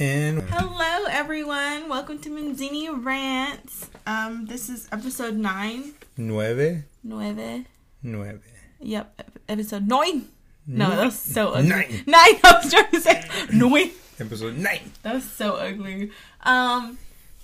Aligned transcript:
And 0.00 0.42
Hello, 0.48 1.04
everyone. 1.10 1.88
Welcome 1.88 2.18
to 2.20 2.30
Manzini 2.30 2.88
Rants. 2.88 3.90
Um, 4.06 4.46
this 4.46 4.68
is 4.70 4.88
episode 4.90 5.36
nine, 5.36 5.92
nueve, 6.16 6.84
nueve. 7.04 7.66
nueve. 8.02 8.40
Yep, 8.80 9.30
episode 9.48 9.86
nine. 9.86 10.28
No, 10.66 10.90
that 10.90 11.04
was 11.04 11.18
so 11.18 11.50
ugly. 11.50 11.68
Nine. 11.68 12.04
Nine. 12.06 12.40
I 12.44 12.60
was 12.62 12.72
trying 12.72 12.90
to 12.90 13.00
say 13.00 13.24
nine. 13.52 13.90
Episode 14.18 14.56
nine. 14.56 14.92
That 15.02 15.14
was 15.14 15.24
so 15.24 15.56
ugly. 15.56 16.10
Um, 16.42 16.96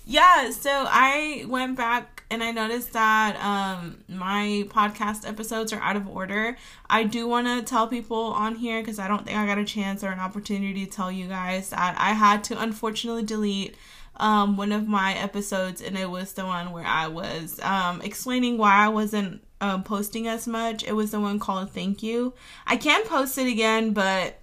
yeah. 0.05 0.49
So 0.51 0.71
I 0.71 1.45
went 1.47 1.77
back 1.77 2.18
and 2.31 2.43
I 2.43 2.51
noticed 2.51 2.93
that 2.93 3.35
um 3.43 4.03
my 4.07 4.65
podcast 4.69 5.27
episodes 5.27 5.73
are 5.73 5.81
out 5.81 5.95
of 5.95 6.07
order. 6.07 6.57
I 6.89 7.03
do 7.03 7.27
want 7.27 7.47
to 7.47 7.61
tell 7.63 7.87
people 7.87 8.17
on 8.17 8.55
here 8.55 8.81
because 8.81 8.99
I 8.99 9.07
don't 9.07 9.25
think 9.25 9.37
I 9.37 9.45
got 9.45 9.57
a 9.57 9.65
chance 9.65 10.03
or 10.03 10.09
an 10.09 10.19
opportunity 10.19 10.85
to 10.85 10.91
tell 10.91 11.11
you 11.11 11.27
guys 11.27 11.69
that 11.69 11.95
I 11.97 12.11
had 12.13 12.43
to 12.45 12.61
unfortunately 12.61 13.23
delete 13.23 13.75
um 14.17 14.57
one 14.57 14.71
of 14.71 14.87
my 14.87 15.13
episodes 15.13 15.81
and 15.81 15.97
it 15.97 16.09
was 16.09 16.33
the 16.33 16.45
one 16.45 16.71
where 16.71 16.85
I 16.85 17.07
was 17.07 17.59
um 17.61 18.01
explaining 18.01 18.57
why 18.57 18.75
I 18.75 18.89
wasn't 18.89 19.41
um 19.61 19.83
posting 19.83 20.27
as 20.27 20.47
much. 20.47 20.83
It 20.83 20.93
was 20.93 21.11
the 21.11 21.19
one 21.19 21.39
called 21.39 21.71
Thank 21.71 22.03
You. 22.03 22.33
I 22.67 22.77
can 22.77 23.05
post 23.05 23.37
it 23.37 23.47
again, 23.47 23.93
but 23.93 24.39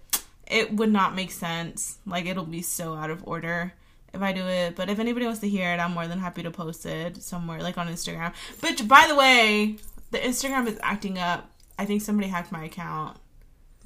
it 0.46 0.72
would 0.72 0.92
not 0.92 1.14
make 1.14 1.30
sense. 1.30 1.98
Like 2.06 2.26
it'll 2.26 2.44
be 2.44 2.62
so 2.62 2.94
out 2.94 3.10
of 3.10 3.26
order 3.26 3.74
if 4.16 4.22
I 4.22 4.32
do 4.32 4.46
it. 4.46 4.74
But 4.74 4.88
if 4.90 4.98
anybody 4.98 5.26
wants 5.26 5.40
to 5.40 5.48
hear 5.48 5.72
it, 5.72 5.78
I'm 5.78 5.92
more 5.92 6.08
than 6.08 6.18
happy 6.18 6.42
to 6.42 6.50
post 6.50 6.84
it 6.86 7.22
somewhere, 7.22 7.62
like 7.62 7.78
on 7.78 7.86
Instagram. 7.88 8.32
But 8.60 8.88
by 8.88 9.06
the 9.06 9.14
way, 9.14 9.76
the 10.10 10.18
Instagram 10.18 10.66
is 10.66 10.78
acting 10.82 11.18
up. 11.18 11.48
I 11.78 11.84
think 11.84 12.02
somebody 12.02 12.28
hacked 12.28 12.50
my 12.50 12.64
account. 12.64 13.18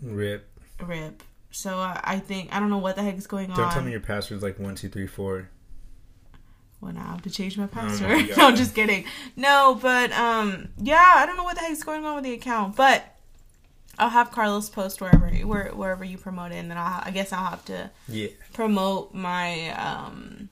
Rip. 0.01 0.48
Rip. 0.80 1.23
So 1.51 1.79
uh, 1.79 2.01
I 2.02 2.19
think 2.19 2.55
I 2.55 2.61
don't 2.61 2.71
know 2.71 2.79
what 2.79 2.97
the 2.97 3.02
heck 3.02 3.19
is 3.19 3.27
going 3.27 3.51
on. 3.51 3.57
Don't 3.57 3.73
tell 3.73 3.83
me 3.83 3.91
your 3.91 4.01
password's 4.01 4.43
like 4.43 4.59
one, 4.59 4.74
two, 4.77 4.88
three, 4.88 5.07
four. 5.07 5.48
Well, 6.80 6.93
now 6.93 7.09
I 7.09 7.10
have 7.10 7.23
to 7.23 7.30
change 7.30 7.59
my 7.59 7.66
password. 7.66 8.30
No, 8.37 8.47
I'm 8.49 8.57
just 8.57 8.74
kidding. 8.74 9.04
No, 9.37 9.79
but 9.80 10.13
um, 10.13 10.69
yeah, 10.79 11.13
I 11.16 11.26
don't 11.26 11.37
know 11.37 11.45
what 11.45 11.57
the 11.57 11.63
heck's 11.63 11.82
going 11.82 12.04
on 12.07 12.15
with 12.15 12.24
the 12.24 12.32
account, 12.32 12.76
but 12.76 13.04
I'll 14.01 14.09
have 14.09 14.30
Carlos 14.32 14.68
post 14.68 15.01
wherever 15.01 15.29
where, 15.29 15.68
wherever 15.68 16.04
you 16.04 16.18
promote 16.18 16.52
it, 16.52 16.56
and 16.56 16.70
then 16.70 16.79
I'll, 16.79 17.02
I 17.04 17.10
guess 17.10 17.32
I'll 17.32 17.46
have 17.51 17.65
to 17.66 17.90
Yeah. 18.09 18.29
promote 18.52 19.15
my 19.15 19.70
um 19.73 20.48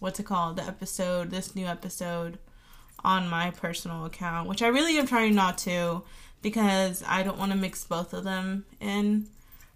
what's 0.00 0.18
it 0.18 0.24
called? 0.26 0.56
The 0.56 0.64
episode 0.64 1.30
this 1.30 1.54
new 1.54 1.66
episode 1.66 2.38
on 3.04 3.28
my 3.28 3.50
personal 3.50 4.04
account 4.04 4.48
which 4.48 4.62
i 4.62 4.68
really 4.68 4.96
am 4.96 5.06
trying 5.08 5.34
not 5.34 5.58
to 5.58 6.02
because 6.40 7.02
i 7.08 7.22
don't 7.24 7.36
want 7.36 7.50
to 7.50 7.58
mix 7.58 7.84
both 7.84 8.12
of 8.14 8.22
them 8.24 8.64
in. 8.80 9.26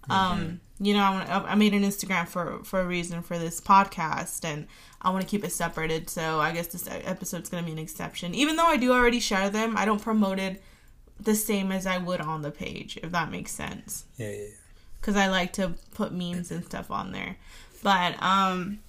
Um 0.09 0.61
you 0.79 0.95
know 0.95 1.03
I, 1.03 1.11
wanna, 1.11 1.45
I 1.49 1.55
made 1.57 1.75
an 1.75 1.83
instagram 1.83 2.29
for 2.29 2.61
for 2.63 2.81
a 2.81 2.87
reason 2.87 3.23
for 3.23 3.37
this 3.39 3.61
podcast 3.61 4.45
and 4.45 4.69
i 5.03 5.11
want 5.11 5.23
to 5.25 5.29
keep 5.29 5.43
it 5.45 5.51
separated 5.51 6.09
so 6.09 6.39
i 6.39 6.53
guess 6.53 6.69
this 6.69 6.87
episode's 6.89 7.49
gonna 7.49 7.65
be 7.65 7.73
an 7.73 7.79
exception. 7.81 8.33
Even 8.35 8.55
though 8.57 8.67
i 8.67 8.77
do 8.77 8.93
already 8.93 9.19
share 9.19 9.51
them 9.51 9.77
i 9.77 9.85
don't 9.85 10.03
promote 10.03 10.39
it 10.39 10.63
the 11.21 11.35
same 11.35 11.73
as 11.73 11.87
i 11.87 11.97
would 11.99 12.21
on 12.21 12.43
the 12.43 12.51
page 12.51 12.99
if 13.03 13.11
that 13.13 13.31
makes 13.31 13.53
sense 13.53 14.05
Yeah, 14.17 14.29
yeah, 14.31 14.37
yeah. 14.37 14.47
because 15.01 15.17
I 15.17 15.29
like 15.29 15.53
to 15.55 15.75
put 15.95 16.13
memes 16.13 16.51
and 16.51 16.65
stuff 16.65 16.91
on 16.91 17.13
there. 17.13 17.37
But 17.83 18.21
um 18.23 18.81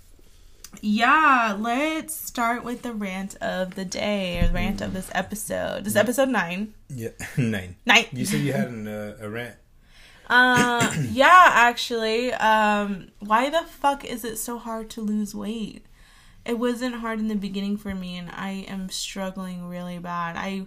yeah, 0.81 1.56
let's 1.58 2.14
start 2.14 2.64
with 2.64 2.81
the 2.81 2.92
rant 2.94 3.36
of 3.42 3.75
the 3.75 3.86
day 3.86 4.39
or 4.39 4.47
the 4.47 4.53
rant 4.53 4.81
of 4.81 4.94
this 4.94 5.09
episode. 5.14 5.86
This 5.86 5.94
is 5.94 5.97
episode 5.97 6.30
nine. 6.30 6.73
Yeah, 6.89 7.09
nine. 7.38 7.78
Nine. 7.86 8.06
You 8.11 8.25
said 8.25 8.41
you 8.41 8.52
had 8.53 8.67
an, 8.67 8.88
uh, 8.88 9.16
a 9.19 9.30
rant. 9.30 9.56
Uh, 10.30 10.94
yeah, 11.12 11.52
actually. 11.53 12.34
Um, 12.34 13.08
why 13.19 13.50
the 13.50 13.64
fuck 13.64 14.03
is 14.03 14.25
it 14.25 14.38
so 14.38 14.58
hard 14.59 14.89
to 14.91 15.02
lose 15.02 15.34
weight? 15.34 15.86
It 16.45 16.59
wasn't 16.59 16.95
hard 16.95 17.19
in 17.19 17.30
the 17.30 17.36
beginning 17.36 17.78
for 17.78 17.95
me, 17.95 18.17
and 18.17 18.30
I 18.30 18.66
am 18.67 18.89
struggling 18.89 19.67
really 19.69 20.00
bad. 20.00 20.36
I 20.36 20.66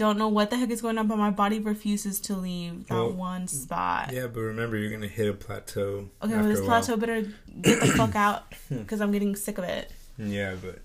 don't 0.00 0.16
know 0.16 0.28
what 0.28 0.48
the 0.48 0.56
heck 0.56 0.70
is 0.70 0.80
going 0.80 0.96
on, 0.96 1.06
but 1.08 1.18
my 1.18 1.30
body 1.30 1.60
refuses 1.60 2.20
to 2.22 2.34
leave 2.34 2.86
that 2.88 2.94
Well, 2.94 3.12
one 3.12 3.46
spot. 3.46 4.10
Yeah, 4.14 4.28
but 4.28 4.40
remember, 4.40 4.78
you're 4.78 4.90
gonna 4.90 5.06
hit 5.06 5.28
a 5.28 5.34
plateau. 5.34 6.08
Okay, 6.22 6.34
well, 6.34 6.44
this 6.44 6.62
plateau 6.62 6.96
better 6.96 7.20
get 7.60 7.80
the 7.80 7.86
fuck 7.98 8.16
out 8.16 8.54
because 8.70 9.02
I'm 9.02 9.12
getting 9.12 9.36
sick 9.36 9.58
of 9.58 9.64
it. 9.64 9.92
Yeah, 10.16 10.54
but 10.60 10.78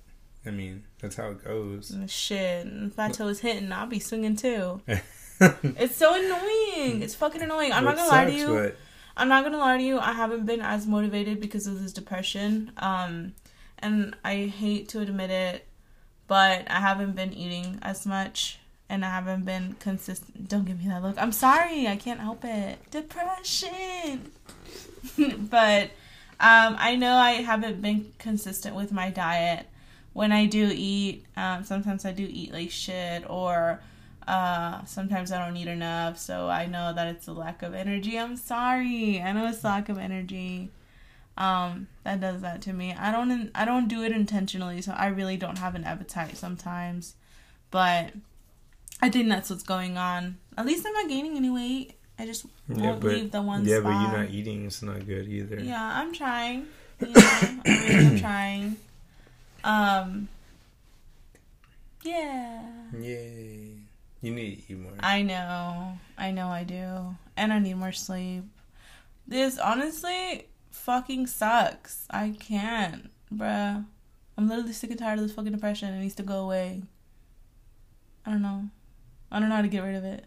I 0.46 0.52
mean, 0.52 0.84
that's 1.00 1.16
how 1.16 1.30
it 1.30 1.42
goes. 1.46 1.96
Shit, 2.08 2.94
plateau 2.94 3.30
is 3.30 3.40
hitting. 3.40 3.72
I'll 3.72 3.88
be 3.88 4.00
swinging 4.00 4.36
too. 4.36 4.82
It's 5.42 5.98
so 5.98 6.16
annoying. 6.16 7.02
It's 7.02 7.14
fucking 7.14 7.42
annoying. 7.42 7.74
I'm 7.74 7.84
not 7.84 7.98
gonna 7.98 8.08
it 8.08 8.12
lie 8.12 8.26
to 8.26 8.32
you. 8.34 8.48
But 8.48 8.78
I'm 9.18 9.28
not 9.28 9.44
gonna 9.44 9.58
lie 9.58 9.78
to 9.78 9.84
you. 9.84 10.00
I 10.00 10.14
haven't 10.14 10.46
been 10.46 10.62
as 10.62 10.88
motivated 10.88 11.42
because 11.42 11.68
of 11.68 11.82
this 11.82 11.92
depression. 11.92 12.72
Um, 12.78 13.34
and 13.80 14.16
I 14.24 14.46
hate 14.46 14.88
to 14.90 15.02
admit 15.02 15.32
it, 15.32 15.68
but 16.28 16.70
I 16.72 16.80
haven't 16.80 17.18
been 17.18 17.34
eating 17.34 17.80
as 17.82 18.06
much, 18.06 18.60
and 18.90 19.04
I 19.04 19.10
haven't 19.10 19.46
been 19.46 19.76
consistent. 19.80 20.48
Don't 20.48 20.66
give 20.66 20.80
me 20.80 20.88
that 20.88 21.02
look. 21.02 21.16
I'm 21.18 21.32
sorry. 21.32 21.88
I 21.88 21.96
can't 21.96 22.20
help 22.20 22.46
it. 22.46 22.80
Depression. 22.92 24.32
but 25.50 25.92
um, 26.40 26.76
I 26.78 26.96
know 26.96 27.16
I 27.16 27.34
haven't 27.34 27.82
been 27.82 28.14
consistent 28.20 28.76
with 28.76 28.92
my 28.92 29.10
diet. 29.10 29.68
When 30.14 30.32
I 30.32 30.46
do 30.46 30.72
eat, 30.74 31.26
um, 31.36 31.64
sometimes 31.64 32.06
I 32.06 32.12
do 32.12 32.28
eat 32.30 32.54
like 32.54 32.72
shit, 32.72 33.30
or 33.30 33.82
uh, 34.28 34.86
sometimes 34.86 35.32
I 35.32 35.46
don't 35.46 35.58
eat 35.58 35.68
enough. 35.68 36.18
So 36.18 36.48
I 36.48 36.68
know 36.68 36.94
that 36.94 37.08
it's 37.08 37.28
a 37.28 37.34
lack 37.34 37.64
of 37.64 37.74
energy. 37.74 38.18
I'm 38.18 38.38
sorry. 38.38 39.22
I 39.22 39.34
know 39.34 39.48
it's 39.48 39.64
lack 39.64 39.90
of 39.90 39.98
energy. 39.98 40.70
Um, 41.38 41.88
that 42.04 42.22
does 42.22 42.42
that 42.42 42.62
to 42.64 42.74
me. 42.74 42.94
I 42.94 43.12
don't. 43.12 43.52
I 43.56 43.66
don't 43.66 43.88
do 43.88 44.04
it 44.04 44.12
intentionally, 44.12 44.82
so 44.82 44.94
I 44.94 45.08
really 45.08 45.38
don't 45.38 45.58
have 45.58 45.76
an 45.76 45.84
appetite 45.84 46.38
sometimes. 46.38 47.16
But 47.72 48.14
I 49.02 49.10
think 49.10 49.30
that's 49.30 49.50
what's 49.50 49.64
going 49.64 49.98
on. 49.98 50.38
At 50.58 50.66
least 50.66 50.86
I'm 50.86 50.94
not 50.94 51.08
gaining 51.10 51.36
any 51.38 51.50
weight. 51.50 51.94
I 52.18 52.26
just 52.26 52.46
won't 52.70 52.82
yeah, 52.82 52.92
but 52.94 53.12
leave 53.12 53.32
the 53.32 53.42
one 53.42 53.66
yeah, 53.66 53.80
spot. 53.80 53.92
but 53.92 54.02
you're 54.02 54.24
not 54.24 54.30
eating. 54.32 54.66
It's 54.66 54.82
not 54.82 55.06
good 55.06 55.28
either. 55.28 55.60
Yeah, 55.60 56.00
I'm 56.00 56.14
trying. 56.14 56.68
You 57.02 57.08
know, 57.08 57.14
I 57.16 57.62
really 57.66 58.06
am 58.06 58.20
trying. 58.20 58.78
Um. 59.64 60.30
Yeah. 62.04 62.62
Yay! 62.98 63.72
You 64.22 64.32
need 64.32 64.64
to 64.68 64.74
eat 64.74 64.80
more. 64.80 64.94
I 65.00 65.24
know. 65.24 65.98
I 66.18 66.32
know 66.32 66.48
I 66.48 66.64
do. 66.64 67.16
And 67.36 67.52
I 67.52 67.60
need 67.60 67.76
more 67.76 67.92
sleep. 67.92 68.44
This 69.28 69.58
honestly 69.58 70.48
fucking 70.70 71.28
sucks. 71.28 72.06
I 72.10 72.36
can't, 72.40 73.10
bruh. 73.34 73.86
I'm 74.38 74.48
literally 74.48 74.74
sick 74.74 74.92
and 74.92 75.00
tired 75.00 75.20
of 75.20 75.26
this 75.26 75.36
fucking 75.36 75.52
depression. 75.52 75.94
It 75.94 76.00
needs 76.00 76.16
to 76.16 76.24
go 76.24 76.44
away. 76.44 76.84
I 78.26 78.32
don't 78.32 78.42
know. 78.42 78.70
I 79.36 79.40
don't 79.42 79.50
know 79.50 79.58
how 79.58 79.64
to 79.64 79.68
get 79.68 79.84
rid 79.84 79.96
of 79.96 80.06
it. 80.06 80.24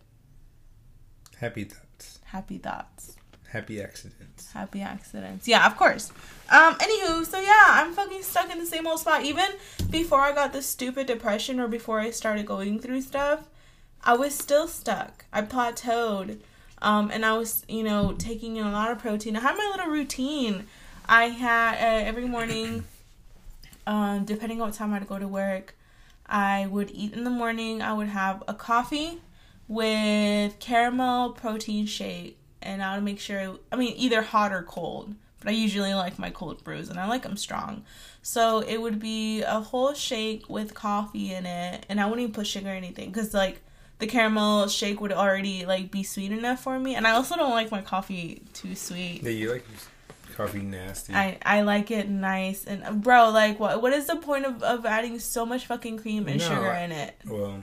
Happy 1.39 1.65
thoughts. 1.65 2.19
Happy 2.25 2.59
thoughts. 2.59 3.17
Happy 3.51 3.81
accidents. 3.81 4.53
Happy 4.53 4.83
accidents. 4.83 5.49
Yeah, 5.49 5.67
of 5.67 5.79
course. 5.79 6.13
Um, 6.53 6.75
anywho, 6.75 7.25
so 7.25 7.41
yeah, 7.41 7.69
I'm 7.69 7.95
fucking 7.95 8.23
stuck 8.23 8.53
in 8.53 8.59
the 8.59 8.67
same 8.67 8.87
old 8.87 9.01
spot. 9.01 9.25
Even 9.25 9.47
before 9.89 10.21
I 10.21 10.35
got 10.35 10.53
this 10.53 10.67
stupid 10.67 11.07
depression 11.07 11.59
or 11.59 11.69
before 11.69 12.01
I 12.01 12.11
started 12.11 12.45
going 12.45 12.81
through 12.81 13.01
stuff, 13.01 13.49
I 14.05 14.15
was 14.15 14.35
still 14.35 14.69
stuck. 14.69 15.25
I 15.33 15.41
plateaued. 15.41 16.41
Um, 16.83 17.11
and 17.11 17.25
I 17.25 17.33
was, 17.33 17.65
you 17.67 17.85
know, 17.85 18.13
taking 18.13 18.57
in 18.57 18.67
a 18.67 18.73
lot 18.73 18.91
of 18.91 18.99
protein. 18.99 19.37
I 19.37 19.41
had 19.41 19.57
my 19.57 19.71
little 19.75 19.91
routine. 19.91 20.67
I 21.09 21.29
had 21.29 21.77
uh, 21.77 22.07
every 22.07 22.27
morning, 22.27 22.85
um, 23.87 24.27
depending 24.27 24.61
on 24.61 24.69
what 24.69 24.77
time 24.77 24.93
I'd 24.93 25.09
go 25.09 25.19
to 25.19 25.27
work, 25.27 25.78
I 26.29 26.67
would 26.67 26.91
eat 26.93 27.13
in 27.13 27.25
the 27.25 27.31
morning. 27.31 27.83
I 27.83 27.93
would 27.93 28.09
have 28.09 28.43
a 28.47 28.55
coffee 28.55 29.21
with 29.67 30.59
caramel 30.59 31.31
protein 31.31 31.87
shake, 31.87 32.39
and 32.63 32.83
I 32.83 32.95
would 32.95 33.05
make 33.05 33.21
sure, 33.21 33.59
I 33.73 33.77
mean, 33.77 33.95
either 33.97 34.23
hot 34.23 34.53
or 34.53 34.63
cold. 34.63 35.15
But 35.41 35.51
I 35.51 35.53
usually 35.53 35.95
like 35.95 36.19
my 36.19 36.31
cold 36.31 36.65
brews, 36.65 36.89
and 36.89 36.99
I 36.99 37.07
like 37.07 37.23
them 37.23 37.37
strong. 37.37 37.85
So 38.23 38.59
it 38.59 38.79
would 38.79 38.99
be 38.99 39.43
a 39.43 39.61
whole 39.61 39.95
shake 39.95 40.49
with 40.49 40.75
coffee 40.75 41.33
in 41.33 41.47
it, 41.47 41.87
and 41.89 42.01
I 42.01 42.07
wouldn't 42.07 42.23
even 42.23 42.35
put 42.35 42.49
sugar 42.49 42.71
or 42.71 42.73
anything, 42.73 43.11
because 43.11 43.33
like 43.33 43.63
the 44.01 44.09
caramel 44.09 44.67
shake 44.67 45.01
would 45.01 45.13
already 45.13 45.65
like 45.65 45.93
be 45.93 46.03
sweet 46.03 46.33
enough 46.33 46.61
for 46.61 46.79
me, 46.81 46.97
and 46.97 47.07
I 47.07 47.13
also 47.13 47.37
don't 47.37 47.53
like 47.53 47.71
my 47.71 47.83
coffee 47.83 48.43
too 48.53 48.75
sweet. 48.75 49.23
Yeah, 49.23 49.31
you 49.31 49.53
like 49.53 49.65
coffee 50.39 50.63
nasty. 50.63 51.13
I, 51.13 51.37
I 51.45 51.63
like 51.63 51.91
it 51.91 52.09
nice 52.09 52.65
and 52.65 52.83
uh, 52.85 52.93
bro 52.93 53.31
like 53.31 53.59
what 53.61 53.83
what 53.83 53.93
is 53.93 54.07
the 54.07 54.17
point 54.17 54.47
of, 54.47 54.63
of 54.63 54.87
adding 54.87 55.19
so 55.19 55.45
much 55.45 55.67
fucking 55.67 55.99
cream 55.99 56.29
and 56.29 56.39
No, 56.41 56.49
sugar 56.49 56.71
in 56.85 56.93
it 56.93 57.15
well, 57.27 57.63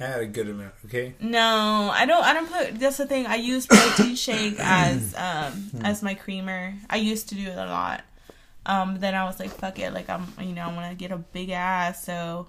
I 0.00 0.04
had 0.04 0.20
a 0.20 0.26
good 0.26 0.48
amount. 0.48 0.74
Okay. 0.86 1.14
no 1.20 1.88
i 1.94 2.04
don't 2.04 2.24
i 2.24 2.34
don't 2.34 2.50
put 2.50 2.78
that's 2.80 2.98
the 2.98 3.06
thing 3.06 3.26
i 3.26 3.36
use 3.36 3.66
protein 3.66 4.16
shake 4.16 4.56
as 4.58 5.14
um 5.26 5.70
as 5.84 6.02
my 6.02 6.14
creamer 6.14 6.74
i 6.90 6.96
used 6.96 7.28
to 7.30 7.34
do 7.36 7.46
it 7.46 7.56
a 7.56 7.66
lot 7.66 8.02
um 8.66 8.98
then 8.98 9.14
i 9.14 9.24
was 9.24 9.38
like 9.38 9.50
fuck 9.50 9.78
it 9.78 9.92
like 9.94 10.10
i'm 10.10 10.26
you 10.40 10.52
know 10.52 10.62
i 10.68 10.74
want 10.74 10.90
to 10.90 10.96
get 10.96 11.12
a 11.12 11.16
big 11.16 11.50
ass 11.50 12.04
so 12.04 12.48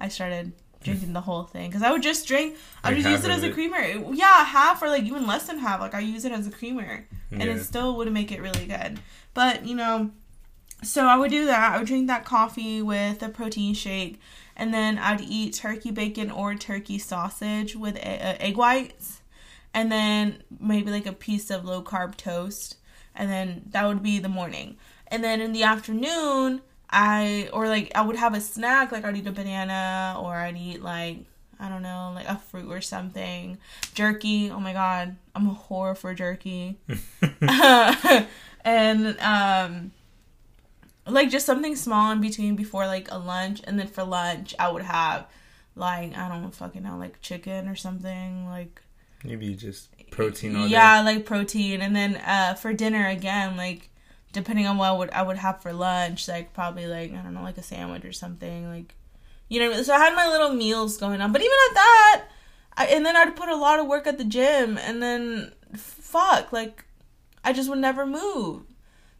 i 0.00 0.08
started 0.08 0.52
drinking 0.84 1.12
the 1.12 1.20
whole 1.22 1.44
thing 1.44 1.68
because 1.68 1.82
i 1.82 1.90
would 1.90 2.02
just 2.02 2.26
drink 2.28 2.56
i 2.84 2.88
would 2.90 2.96
Like 2.98 3.04
just 3.04 3.16
use 3.22 3.24
it 3.24 3.30
as 3.36 3.42
a 3.42 3.48
it? 3.48 3.54
creamer 3.54 3.80
yeah 4.14 4.44
half 4.44 4.82
or 4.82 4.88
like 4.88 5.02
even 5.04 5.26
less 5.26 5.46
than 5.46 5.58
half 5.58 5.80
like 5.80 5.94
i 5.94 6.00
use 6.00 6.24
it 6.24 6.32
as 6.32 6.46
a 6.46 6.50
creamer 6.50 7.06
and 7.30 7.42
Yeah. 7.42 7.54
it 7.54 7.60
still 7.64 7.96
would 7.96 8.12
make 8.12 8.30
it 8.30 8.40
really 8.40 8.66
good. 8.66 9.00
But 9.32 9.66
you 9.66 9.74
know, 9.74 10.10
so 10.84 11.06
I 11.06 11.16
would 11.16 11.30
do 11.32 11.46
that. 11.46 11.72
I 11.72 11.78
would 11.78 11.86
drink 11.88 12.06
that 12.06 12.24
coffee 12.24 12.80
with 12.80 13.22
a 13.24 13.28
protein 13.28 13.74
shake, 13.74 14.20
and 14.54 14.72
then 14.72 14.98
I'd 14.98 15.20
eat 15.22 15.54
turkey 15.54 15.90
bacon 15.90 16.30
or 16.30 16.54
turkey 16.54 16.98
sausage 16.98 17.74
with 17.74 17.96
uh, 17.96 18.36
egg 18.38 18.56
whites, 18.56 19.22
and 19.72 19.90
then 19.90 20.44
maybe 20.60 20.92
like 20.92 21.06
a 21.06 21.12
piece 21.12 21.50
of 21.50 21.64
low 21.64 21.82
carb 21.82 22.16
toast, 22.16 22.76
and 23.16 23.28
then 23.28 23.62
that 23.72 23.84
would 23.88 24.02
be 24.02 24.20
the 24.20 24.28
morning. 24.28 24.76
And 25.08 25.24
then 25.24 25.40
in 25.40 25.52
the 25.52 25.64
afternoon, 25.64 26.60
I 26.94 27.48
or 27.52 27.66
like 27.68 27.90
I 27.96 28.02
would 28.02 28.16
have 28.16 28.34
a 28.34 28.40
snack, 28.40 28.92
like 28.92 29.04
I'd 29.04 29.16
eat 29.16 29.26
a 29.26 29.32
banana 29.32 30.16
or 30.22 30.32
I'd 30.34 30.56
eat 30.56 30.80
like 30.82 31.18
I 31.58 31.68
don't 31.68 31.82
know, 31.82 32.12
like 32.14 32.28
a 32.28 32.36
fruit 32.36 32.70
or 32.70 32.80
something. 32.80 33.58
Jerky. 33.94 34.50
Oh 34.50 34.60
my 34.60 34.72
god, 34.72 35.16
I'm 35.34 35.48
a 35.48 35.54
whore 35.54 35.96
for 35.96 36.14
jerky. 36.14 36.76
and 38.64 39.18
um 39.20 39.92
like 41.06 41.30
just 41.30 41.46
something 41.46 41.76
small 41.76 42.12
in 42.12 42.20
between 42.20 42.56
before 42.56 42.86
like 42.86 43.10
a 43.10 43.18
lunch 43.18 43.60
and 43.64 43.78
then 43.78 43.86
for 43.86 44.04
lunch 44.04 44.54
I 44.58 44.70
would 44.70 44.82
have 44.82 45.26
like 45.76 46.16
I 46.16 46.28
don't 46.28 46.54
fucking 46.54 46.82
know 46.82 46.96
like 46.96 47.20
chicken 47.20 47.68
or 47.68 47.76
something 47.76 48.46
like 48.48 48.80
Maybe 49.22 49.54
just 49.54 49.88
protein 50.10 50.68
yeah 50.68 51.00
day. 51.02 51.04
like 51.14 51.26
protein 51.26 51.80
and 51.82 51.94
then 51.94 52.16
uh 52.16 52.54
for 52.54 52.72
dinner 52.72 53.06
again 53.08 53.56
like 53.56 53.90
depending 54.34 54.66
on 54.66 54.76
what 54.76 54.88
I 54.88 54.92
would 54.92 55.10
I 55.10 55.22
would 55.22 55.38
have 55.38 55.62
for 55.62 55.72
lunch 55.72 56.28
like 56.28 56.52
probably 56.52 56.86
like 56.86 57.14
I 57.14 57.22
don't 57.22 57.32
know 57.32 57.42
like 57.42 57.56
a 57.56 57.62
sandwich 57.62 58.04
or 58.04 58.12
something 58.12 58.68
like 58.68 58.94
you 59.48 59.60
know 59.60 59.82
so 59.82 59.94
I 59.94 59.98
had 59.98 60.14
my 60.14 60.28
little 60.28 60.50
meals 60.50 60.98
going 60.98 61.22
on 61.22 61.32
but 61.32 61.40
even 61.40 61.56
at 61.70 61.74
that 61.74 62.24
I, 62.76 62.86
and 62.86 63.06
then 63.06 63.16
I'd 63.16 63.36
put 63.36 63.48
a 63.48 63.56
lot 63.56 63.78
of 63.78 63.86
work 63.86 64.06
at 64.06 64.18
the 64.18 64.24
gym 64.24 64.76
and 64.76 65.02
then 65.02 65.52
fuck 65.74 66.52
like 66.52 66.84
I 67.42 67.52
just 67.52 67.70
would 67.70 67.78
never 67.78 68.04
move 68.04 68.64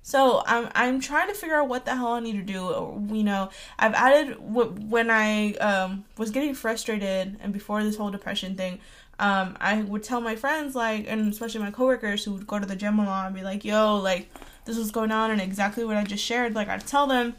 so 0.07 0.43
I'm 0.47 0.69
I'm 0.75 1.01
trying 1.01 1.29
to 1.29 1.35
figure 1.35 1.57
out 1.57 1.67
what 1.67 1.87
the 1.87 1.97
hell 1.97 2.13
I 2.13 2.21
need 2.21 2.35
to 2.35 2.43
do. 2.43 3.03
You 3.11 3.25
know, 3.25 3.49
I've 3.79 3.95
added 3.95 4.37
when 4.39 5.11
I 5.11 5.55
um, 5.55 6.05
was 6.19 6.31
getting 6.31 6.55
frustrated 6.55 7.39
and 7.41 7.55
before 7.55 7.83
this 7.83 7.97
whole 7.97 8.11
depression 8.11 8.55
thing, 8.55 8.81
um, 9.19 9.57
I 9.63 9.81
would 9.81 10.03
tell 10.03 10.21
my 10.21 10.37
friends 10.37 10.75
like, 10.75 11.07
and 11.09 11.33
especially 11.33 11.63
my 11.63 11.71
coworkers 11.71 12.23
who 12.23 12.35
would 12.35 12.47
go 12.47 12.59
to 12.59 12.67
the 12.67 12.77
gym 12.77 12.99
a 12.99 13.05
lot 13.07 13.25
and 13.27 13.35
be 13.35 13.41
like, 13.41 13.65
"Yo, 13.65 13.97
like 13.97 14.29
this 14.67 14.77
was 14.77 14.91
going 14.91 15.11
on," 15.11 15.31
and 15.31 15.41
exactly 15.41 15.85
what 15.85 15.97
I 15.97 16.05
just 16.05 16.23
shared. 16.23 16.55
Like 16.55 16.69
I'd 16.69 16.87
tell 16.87 17.07
them, 17.07 17.35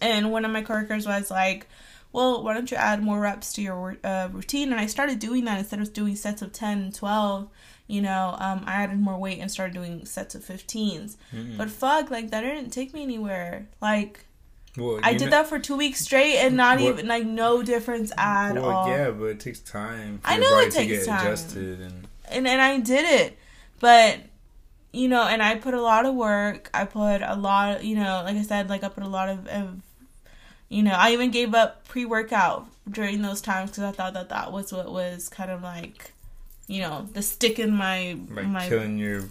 and 0.00 0.30
one 0.30 0.44
of 0.44 0.52
my 0.52 0.62
coworkers 0.62 1.04
was 1.04 1.32
like, 1.32 1.66
"Well, 2.12 2.44
why 2.44 2.54
don't 2.54 2.70
you 2.70 2.76
add 2.76 3.02
more 3.02 3.18
reps 3.18 3.52
to 3.54 3.60
your 3.60 3.96
uh, 4.04 4.28
routine?" 4.30 4.70
And 4.70 4.80
I 4.80 4.86
started 4.86 5.18
doing 5.18 5.46
that 5.46 5.58
instead 5.58 5.80
of 5.80 5.92
doing 5.92 6.14
sets 6.14 6.42
of 6.42 6.52
10 6.52 6.78
and 6.78 6.94
12 6.94 7.48
you 7.86 8.00
know, 8.00 8.36
um, 8.38 8.62
I 8.66 8.74
added 8.82 8.98
more 9.00 9.18
weight 9.18 9.38
and 9.40 9.50
started 9.50 9.74
doing 9.74 10.04
sets 10.06 10.34
of 10.34 10.42
15s. 10.44 11.16
Mm-mm. 11.34 11.56
But 11.58 11.70
fuck, 11.70 12.10
like 12.10 12.30
that 12.30 12.40
didn't 12.42 12.70
take 12.70 12.94
me 12.94 13.02
anywhere. 13.02 13.66
Like 13.80 14.24
Well, 14.78 15.00
I 15.02 15.12
did 15.12 15.26
know- 15.26 15.30
that 15.32 15.46
for 15.48 15.58
two 15.58 15.76
weeks 15.76 16.00
straight 16.00 16.36
and 16.38 16.56
not 16.56 16.78
Well- 16.78 16.88
even 16.90 17.06
like 17.06 17.24
no 17.26 17.62
difference 17.62 18.10
at 18.16 18.54
Well, 18.54 18.70
all. 18.70 18.88
yeah, 18.88 19.10
but 19.10 19.26
it 19.26 19.40
takes 19.40 19.60
time 19.60 20.18
for 20.22 20.28
I 20.30 20.36
know 20.38 20.58
it 20.60 20.72
takes 20.72 21.06
time. 21.06 21.26
adjusted 21.26 21.80
and 21.80 22.08
and 22.30 22.48
and 22.48 22.60
I 22.62 22.78
did 22.80 23.04
it, 23.20 23.38
but 23.80 24.20
you 24.94 25.08
know, 25.08 25.22
and 25.26 25.42
I 25.42 25.56
put 25.56 25.74
a 25.74 25.80
lot 25.82 26.04
of 26.06 26.14
work. 26.14 26.70
I 26.74 26.84
put 26.84 27.22
a 27.22 27.34
lot, 27.34 27.82
you 27.84 27.94
know, 27.96 28.22
like 28.24 28.36
I 28.36 28.42
said, 28.42 28.68
like 28.70 28.84
I 28.84 28.88
put 28.88 29.02
a 29.02 29.08
lot 29.08 29.28
of, 29.30 29.46
of 29.48 29.80
you 30.68 30.82
know, 30.82 30.92
I 30.92 31.12
even 31.12 31.30
gave 31.30 31.54
up 31.54 31.86
pre 31.88 32.04
workout 32.04 32.66
during 32.90 33.22
those 33.22 33.40
times 33.40 33.70
because 33.70 33.84
I 33.84 33.92
thought 33.92 34.14
that 34.14 34.28
that 34.30 34.52
was 34.52 34.72
what 34.72 34.90
was 34.92 35.28
kind 35.30 35.50
of 35.50 35.62
like, 35.62 36.12
you 36.66 36.80
know, 36.80 37.08
the 37.12 37.22
stick 37.22 37.58
in 37.58 37.72
my 37.74 38.16
like 38.30 38.46
my 38.46 38.68
killing 38.68 38.98
your, 38.98 39.24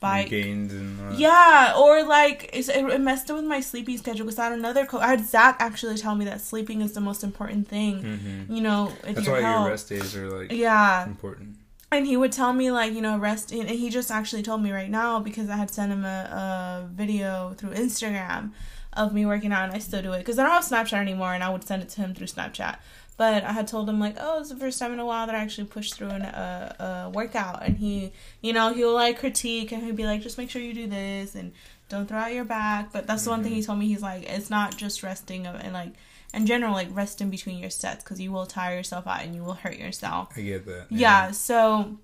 bike. 0.00 0.28
gains 0.28 0.72
and 0.72 1.00
all 1.00 1.10
that. 1.12 1.18
Yeah, 1.18 1.74
or 1.78 2.04
like 2.04 2.50
it's, 2.52 2.68
it, 2.68 2.84
it 2.84 3.00
messed 3.00 3.30
up 3.30 3.36
with 3.36 3.46
my 3.46 3.60
sleeping 3.60 3.96
schedule 3.98 4.26
because 4.26 4.38
I 4.38 4.44
had 4.44 4.52
another 4.52 4.84
co- 4.86 4.98
I 4.98 5.08
had 5.08 5.24
Zach 5.26 5.56
actually 5.60 5.96
tell 5.96 6.14
me 6.14 6.24
that 6.26 6.40
sleeping 6.40 6.82
is 6.82 6.92
the 6.92 7.00
most 7.00 7.24
important 7.24 7.68
thing. 7.68 8.02
hmm 8.02 8.52
You 8.54 8.60
know, 8.62 8.92
That's 9.02 9.26
why 9.28 9.40
health. 9.40 9.60
your 9.62 9.70
rest 9.70 9.88
days 9.88 10.14
are 10.16 10.28
like 10.38 10.52
yeah, 10.52 11.06
important. 11.06 11.56
and 11.90 12.06
he 12.06 12.16
would 12.16 12.32
tell 12.32 12.52
me 12.52 12.70
like 12.70 12.92
you 12.92 13.00
know 13.00 13.16
rest 13.18 13.50
and 13.52 13.68
he 13.70 13.88
just 13.88 14.10
actually 14.10 14.42
told 14.42 14.60
me 14.62 14.70
right 14.72 14.90
now 14.90 15.20
because 15.20 15.48
i 15.48 15.56
had 15.56 15.70
sent 15.70 15.92
him 15.92 16.04
a, 16.04 16.18
a 16.42 16.88
video 16.92 17.54
through 17.56 17.70
instagram 17.70 18.50
of 18.94 19.12
me 19.14 19.24
working 19.24 19.52
out 19.52 19.64
and 19.64 19.72
i 19.72 19.78
still 19.78 20.02
do 20.02 20.12
it 20.12 20.18
because 20.18 20.36
i 20.38 20.42
don't 20.42 20.50
have 20.52 20.64
snapchat 20.64 20.98
anymore 20.98 21.32
and 21.34 21.44
i 21.44 21.48
would 21.48 21.62
send 21.64 21.82
it 21.82 21.88
to 21.88 22.00
him 22.00 22.12
through 22.14 22.26
snapchat 22.26 22.76
but 23.16 23.44
i 23.44 23.52
had 23.52 23.66
told 23.66 23.88
him 23.88 24.00
like 24.00 24.16
oh 24.20 24.40
it's 24.40 24.50
the 24.50 24.56
first 24.56 24.78
time 24.78 24.92
in 24.92 24.98
a 24.98 25.06
while 25.06 25.26
that 25.26 25.34
i 25.34 25.38
actually 25.38 25.66
pushed 25.66 25.94
through 25.94 26.08
an, 26.08 26.22
a, 26.22 27.10
workout 27.12 27.62
and 27.64 27.78
he 27.78 28.12
you 28.40 28.52
know 28.52 28.72
he'll 28.72 28.94
like 28.94 29.18
critique 29.18 29.72
and 29.72 29.84
he'll 29.84 29.94
be 29.94 30.04
like 30.04 30.20
just 30.20 30.38
make 30.38 30.50
sure 30.50 30.62
you 30.62 30.74
do 30.74 30.86
this 30.86 31.34
and 31.34 31.52
don't 31.88 32.06
throw 32.06 32.18
out 32.18 32.32
your 32.32 32.44
back 32.44 32.92
but 32.92 33.06
that's 33.06 33.24
the 33.24 33.30
one 33.30 33.42
thing 33.42 33.52
mm-hmm. 33.52 33.60
he 33.60 33.66
told 33.66 33.78
me 33.78 33.86
he's 33.86 34.02
like 34.02 34.24
it's 34.24 34.50
not 34.50 34.76
just 34.76 35.02
resting 35.02 35.46
and 35.46 35.72
like 35.72 35.92
in 36.32 36.46
general 36.46 36.72
like 36.72 36.88
rest 36.90 37.20
in 37.20 37.30
between 37.30 37.58
your 37.58 37.70
sets 37.70 38.02
because 38.02 38.20
you 38.20 38.32
will 38.32 38.46
tire 38.46 38.76
yourself 38.76 39.06
out 39.06 39.22
and 39.22 39.34
you 39.34 39.44
will 39.44 39.54
hurt 39.54 39.78
yourself 39.78 40.32
I 40.36 40.40
get 40.40 40.66
that. 40.66 40.86
yeah, 40.90 41.30
so 41.30 41.96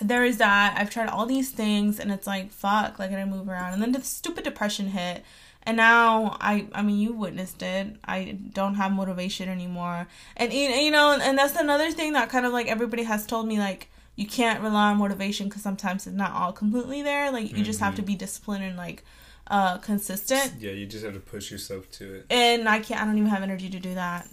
there 0.00 0.24
is 0.24 0.38
that. 0.38 0.74
I've 0.76 0.90
tried 0.90 1.08
all 1.08 1.26
these 1.26 1.50
things 1.50 2.00
and 2.00 2.10
it's 2.10 2.26
like 2.26 2.50
fuck, 2.50 2.98
like 2.98 3.12
I 3.12 3.24
move 3.24 3.48
around. 3.48 3.74
And 3.74 3.82
then 3.82 3.92
the 3.92 4.00
stupid 4.02 4.44
depression 4.44 4.88
hit. 4.88 5.24
And 5.64 5.76
now 5.76 6.36
I 6.40 6.66
I 6.74 6.82
mean 6.82 6.98
you 6.98 7.12
witnessed 7.12 7.62
it. 7.62 7.96
I 8.04 8.36
don't 8.52 8.74
have 8.74 8.92
motivation 8.92 9.48
anymore. 9.48 10.08
And 10.36 10.52
you 10.52 10.90
know, 10.90 11.12
and 11.20 11.38
that's 11.38 11.56
another 11.56 11.90
thing 11.92 12.14
that 12.14 12.28
kind 12.30 12.46
of 12.46 12.52
like 12.52 12.66
everybody 12.66 13.04
has 13.04 13.26
told 13.26 13.46
me 13.46 13.58
like 13.58 13.88
you 14.16 14.26
can't 14.26 14.60
rely 14.62 14.90
on 14.90 14.98
motivation 14.98 15.48
cuz 15.48 15.62
sometimes 15.62 16.06
it's 16.06 16.16
not 16.16 16.32
all 16.32 16.52
completely 16.52 17.02
there. 17.02 17.30
Like 17.30 17.56
you 17.56 17.62
just 17.62 17.80
have 17.80 17.94
to 17.94 18.02
be 18.02 18.14
disciplined 18.14 18.64
and 18.64 18.76
like 18.76 19.04
uh 19.46 19.78
consistent. 19.78 20.54
Yeah, 20.58 20.72
you 20.72 20.86
just 20.86 21.04
have 21.04 21.14
to 21.14 21.20
push 21.20 21.50
yourself 21.50 21.90
to 21.92 22.14
it. 22.14 22.26
And 22.30 22.68
I 22.68 22.80
can't 22.80 23.00
I 23.00 23.04
don't 23.04 23.18
even 23.18 23.30
have 23.30 23.42
energy 23.42 23.70
to 23.70 23.78
do 23.80 23.94
that. 23.94 24.28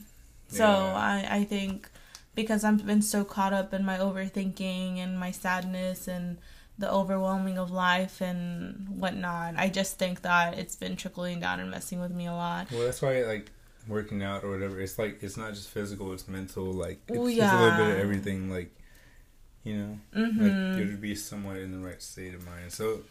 So 0.48 0.66
Yeah. 0.66 0.94
I, 0.96 1.28
I 1.38 1.44
think 1.44 1.90
because 2.36 2.64
I've 2.64 2.86
been 2.86 3.02
so 3.02 3.24
caught 3.24 3.54
up 3.54 3.74
in 3.74 3.86
my 3.86 3.98
overthinking 3.98 4.98
and 4.98 5.20
my 5.20 5.32
sadness 5.32 6.08
and 6.08 6.38
the 6.80 6.92
overwhelming 6.92 7.58
of 7.58 7.72
life 7.72 8.22
and 8.22 8.88
whatnot, 8.90 9.56
I 9.58 9.70
just 9.70 10.00
think 10.00 10.22
that 10.22 10.58
it's 10.58 10.76
been 10.76 10.96
trickling 10.96 11.40
down 11.40 11.60
and 11.60 11.70
messing 11.70 12.00
with 12.00 12.12
me 12.12 12.26
a 12.28 12.34
lot. 12.34 12.72
Well, 12.72 12.86
that's 12.86 13.02
why 13.02 13.22
like 13.24 13.52
working 13.88 14.24
out 14.24 14.44
or 14.44 14.52
whatever. 14.52 14.80
It's 14.80 14.98
like 14.98 15.22
it's 15.22 15.38
not 15.38 15.54
just 15.54 15.70
physical; 15.70 16.14
it's 16.14 16.28
mental. 16.28 16.66
Like 16.66 17.00
it's, 17.08 17.18
Ooh, 17.18 17.28
it's 17.28 17.38
a 17.40 17.58
little 17.58 17.78
bit 17.78 17.92
of 17.92 17.98
everything. 17.98 18.50
Like 18.50 18.74
you 19.64 19.78
know, 19.78 20.00
hmm 20.14 20.42
like 20.42 20.78
you 20.78 20.86
to 20.90 20.98
be 20.98 21.16
somewhat 21.16 21.58
in 21.58 21.72
the 21.72 21.86
right 21.86 22.02
state 22.02 22.34
of 22.34 22.46
mind. 22.46 22.72
So 22.72 23.02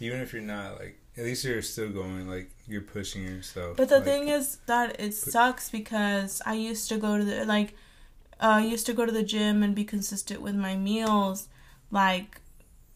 even 0.00 0.20
if 0.20 0.32
you're 0.32 0.42
not 0.42 0.80
like, 0.80 0.98
at 1.16 1.24
least 1.24 1.44
you're 1.44 1.62
still 1.62 1.90
going. 1.90 2.28
Like 2.28 2.50
you're 2.66 2.80
pushing 2.80 3.22
yourself. 3.22 3.76
But 3.76 3.88
the 3.88 3.96
like, 3.96 4.04
thing 4.04 4.28
is 4.28 4.58
that 4.66 5.00
it 5.00 5.14
sucks 5.14 5.70
because 5.70 6.42
I 6.44 6.54
used 6.54 6.88
to 6.88 6.98
go 6.98 7.18
to 7.18 7.24
the 7.24 7.44
like 7.44 7.74
uh, 8.40 8.58
I 8.58 8.64
used 8.64 8.86
to 8.86 8.92
go 8.92 9.06
to 9.06 9.12
the 9.12 9.22
gym 9.22 9.62
and 9.62 9.74
be 9.74 9.84
consistent 9.84 10.42
with 10.42 10.56
my 10.56 10.74
meals 10.74 11.48
like 11.92 12.40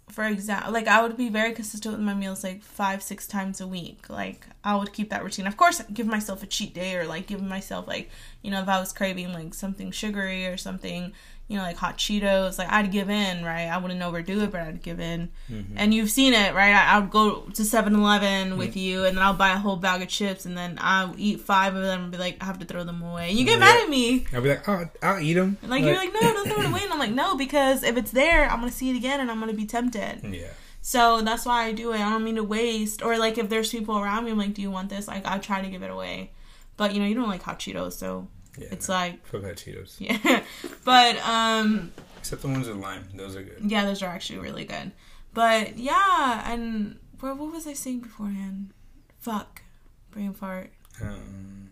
for 0.08 0.25
example 0.25 0.72
like 0.72 0.86
I 0.86 1.02
would 1.02 1.16
be 1.16 1.28
very 1.28 1.52
consistent 1.52 1.96
with 1.96 2.04
my 2.04 2.14
meals 2.14 2.44
like 2.44 2.62
5 2.62 3.02
6 3.02 3.26
times 3.26 3.60
a 3.60 3.66
week. 3.66 4.08
Like 4.08 4.46
I 4.64 4.76
would 4.76 4.92
keep 4.92 5.10
that 5.10 5.25
routine. 5.25 5.46
Of 5.46 5.56
course 5.56 5.82
give 5.92 6.06
myself 6.06 6.42
a 6.42 6.46
cheat 6.46 6.75
day 6.75 6.96
or 6.96 7.06
like 7.06 7.26
give 7.26 7.42
myself 7.42 7.88
like 7.88 8.10
you 8.42 8.50
know 8.50 8.62
if 8.62 8.68
I 8.68 8.78
was 8.78 8.92
craving 8.92 9.32
like 9.32 9.54
something 9.54 9.90
sugary 9.90 10.46
or 10.46 10.56
something 10.56 11.12
you 11.48 11.56
know 11.56 11.62
like 11.62 11.76
hot 11.76 11.96
Cheetos 11.96 12.58
like 12.58 12.70
I'd 12.70 12.90
give 12.90 13.08
in 13.08 13.44
right 13.44 13.68
I 13.68 13.78
wouldn't 13.78 14.02
overdo 14.02 14.40
it 14.42 14.50
but 14.50 14.62
I'd 14.62 14.82
give 14.82 14.98
in 14.98 15.30
mhm. 15.50 15.74
and 15.76 15.94
you've 15.94 16.10
seen 16.10 16.32
it, 16.34 16.54
right? 16.54 16.74
I, 16.74 16.98
would 16.98 17.10
go 17.10 17.40
to 17.54 17.64
7 17.64 17.94
Eleven 17.94 18.56
with 18.58 18.76
you, 18.76 19.04
and 19.04 19.16
then 19.16 19.22
I'll 19.22 19.32
buy 19.34 19.50
a 19.52 19.56
whole 19.58 19.76
bag 19.76 20.02
of 20.02 20.08
chips, 20.08 20.44
and 20.46 20.56
then 20.56 20.78
I'll 20.80 21.14
eat 21.18 21.40
five 21.40 21.74
of 21.76 21.82
them 21.82 22.02
and 22.04 22.10
be 22.12 22.18
like, 22.18 22.38
I 22.40 22.46
have 22.46 22.58
to 22.58 22.64
throw 22.64 22.82
them 22.84 23.02
away. 23.02 23.28
And 23.30 23.38
you 23.38 23.44
get 23.44 23.54
Yeah. 23.54 23.66
mad 23.66 23.82
at 23.84 23.88
me. 23.88 24.26
I'll 24.32 24.40
be 24.40 24.48
like, 24.48 24.68
oh, 24.68 24.84
I'll 25.02 25.20
eat 25.20 25.34
them. 25.34 25.56
Like, 25.62 25.84
you're 25.84 25.94
like, 25.94 26.12
no, 26.12 26.20
don't 26.20 26.48
throw 26.52 26.62
it 26.62 26.66
away. 26.70 26.80
And 26.82 26.92
I'm 26.92 26.98
like, 26.98 27.12
no, 27.12 27.36
because 27.36 27.82
if 27.82 27.96
it's 27.96 28.10
there, 28.10 28.50
I'm 28.50 28.60
going 28.60 28.70
to 28.70 28.76
see 28.76 28.90
it 28.90 28.96
again, 28.96 29.20
and 29.20 29.30
I'm 29.30 29.38
going 29.38 29.50
to 29.50 29.56
be 29.56 29.66
tempted. 29.66 30.20
yeah, 30.24 30.48
So 30.80 31.20
that's 31.22 31.44
why 31.46 31.64
I 31.66 31.72
do 31.72 31.92
it. 31.92 32.00
I 32.00 32.10
don't 32.10 32.24
mean 32.24 32.36
to 32.36 32.44
waste. 32.44 33.02
Or, 33.02 33.16
like, 33.18 33.38
if 33.38 33.48
there's 33.48 33.70
people 33.70 33.98
around 33.98 34.24
me, 34.24 34.30
I'm 34.32 34.38
like, 34.38 34.54
do 34.54 34.62
you 34.62 34.70
want 34.70 34.88
this? 34.88 35.06
Like, 35.06 35.24
I 35.26 35.38
try 35.38 35.62
to 35.62 35.68
give 35.68 35.82
it 35.82 35.90
away. 35.90 36.32
But, 36.76 36.92
you 36.94 37.00
know, 37.00 37.06
you 37.06 37.14
don't 37.14 37.28
like 37.28 37.42
hot 37.42 37.58
Cheetos, 37.58 37.92
so 37.92 38.28
yeah. 38.58 38.68
it's 38.70 38.88
no. 38.88 38.94
like, 38.94 39.26
fuck 39.26 39.42
Cheetos. 39.42 39.96
yeah. 39.98 40.42
but, 40.84 41.16
um, 41.26 41.92
Except 42.18 42.42
the 42.42 42.48
ones 42.48 42.66
with 42.66 42.78
lime; 42.78 43.08
those 43.14 43.36
are 43.36 43.42
good. 43.42 43.58
Yeah, 43.60 43.84
those 43.84 44.02
are 44.02 44.06
actually 44.06 44.40
really 44.40 44.64
good. 44.64 44.92
But 45.32 45.78
yeah, 45.78 46.50
and 46.50 46.98
what, 47.20 47.36
what 47.36 47.52
was 47.52 47.66
I 47.66 47.75
saying 47.75 48.00
beforehand? 48.00 48.72
Fuck, 49.18 49.62
brain 50.10 50.32
fart. 50.32 50.72
Um, 51.00 51.70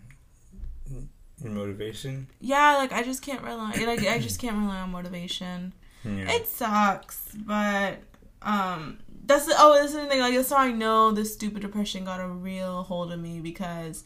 Your 1.42 1.52
motivation. 1.52 2.28
Yeah, 2.40 2.76
like 2.76 2.92
I 2.92 3.02
just 3.02 3.22
can't 3.22 3.42
rely. 3.42 3.72
Like 3.84 4.06
I 4.06 4.18
just 4.18 4.40
can't 4.40 4.56
rely 4.56 4.80
on 4.80 4.90
motivation. 4.90 5.72
Yeah. 6.04 6.30
It 6.30 6.46
sucks, 6.46 7.30
but 7.34 7.98
um, 8.42 8.98
that's 9.24 9.46
the, 9.46 9.54
oh, 9.58 9.74
that's 9.74 9.92
the 9.92 10.06
thing. 10.06 10.20
Like 10.20 10.34
that's 10.34 10.50
how 10.50 10.58
I 10.58 10.70
know 10.70 11.10
this 11.10 11.32
stupid 11.32 11.62
depression 11.62 12.04
got 12.04 12.20
a 12.20 12.28
real 12.28 12.82
hold 12.82 13.12
of 13.12 13.18
me 13.18 13.40
because 13.40 14.04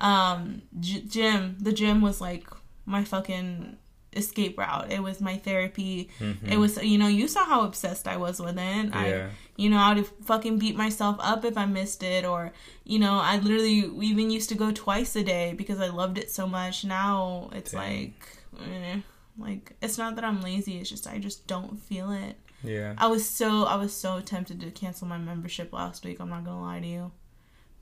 um, 0.00 0.62
J- 0.80 1.02
gym, 1.02 1.56
the 1.60 1.72
gym 1.72 2.00
was 2.00 2.20
like 2.20 2.46
my 2.86 3.04
fucking 3.04 3.76
escape 4.16 4.58
route. 4.58 4.90
It 4.90 5.02
was 5.02 5.20
my 5.20 5.36
therapy. 5.36 6.08
Mhm. 6.18 6.50
It 6.50 6.56
was 6.58 6.82
you 6.82 6.98
know 6.98 7.06
you 7.08 7.28
saw 7.28 7.44
how 7.44 7.62
obsessed 7.64 8.08
I 8.08 8.16
was 8.16 8.40
with 8.40 8.58
it. 8.58 8.90
I 8.94 9.08
Yeah. 9.08 9.28
you 9.56 9.70
know 9.70 9.78
I'd 9.78 10.06
fucking 10.24 10.58
beat 10.58 10.76
myself 10.76 11.16
up 11.20 11.44
if 11.44 11.56
I 11.56 11.66
missed 11.66 12.02
it, 12.02 12.24
or 12.24 12.52
you 12.84 12.98
know 12.98 13.20
I 13.20 13.38
literally 13.38 13.78
even 14.10 14.30
used 14.30 14.48
to 14.48 14.54
go 14.56 14.72
twice 14.72 15.14
a 15.16 15.22
day 15.22 15.54
because 15.56 15.78
I 15.80 15.88
loved 15.88 16.18
it 16.18 16.30
so 16.30 16.46
much. 16.48 16.84
Now 16.84 17.50
it's 17.52 17.70
Dang. 17.72 17.80
like, 17.80 18.38
eh, 18.66 19.00
like 19.38 19.74
it's 19.80 19.96
not 19.98 20.16
that 20.16 20.24
I'm 20.24 20.40
lazy. 20.40 20.78
It's 20.78 20.90
just 20.90 21.06
I 21.06 21.18
just 21.18 21.46
don't 21.46 21.78
feel 21.80 22.10
it. 22.10 22.36
Yeah. 22.64 22.94
I 22.98 23.06
was 23.06 23.28
so 23.28 23.64
I 23.64 23.76
was 23.76 23.92
so 23.94 24.20
tempted 24.20 24.60
to 24.60 24.70
cancel 24.72 25.06
my 25.06 25.18
membership 25.18 25.72
last 25.72 26.04
week. 26.04 26.18
I'm 26.20 26.30
not 26.30 26.44
gonna 26.44 26.60
lie 26.60 26.80
to 26.80 26.86
you, 26.86 27.12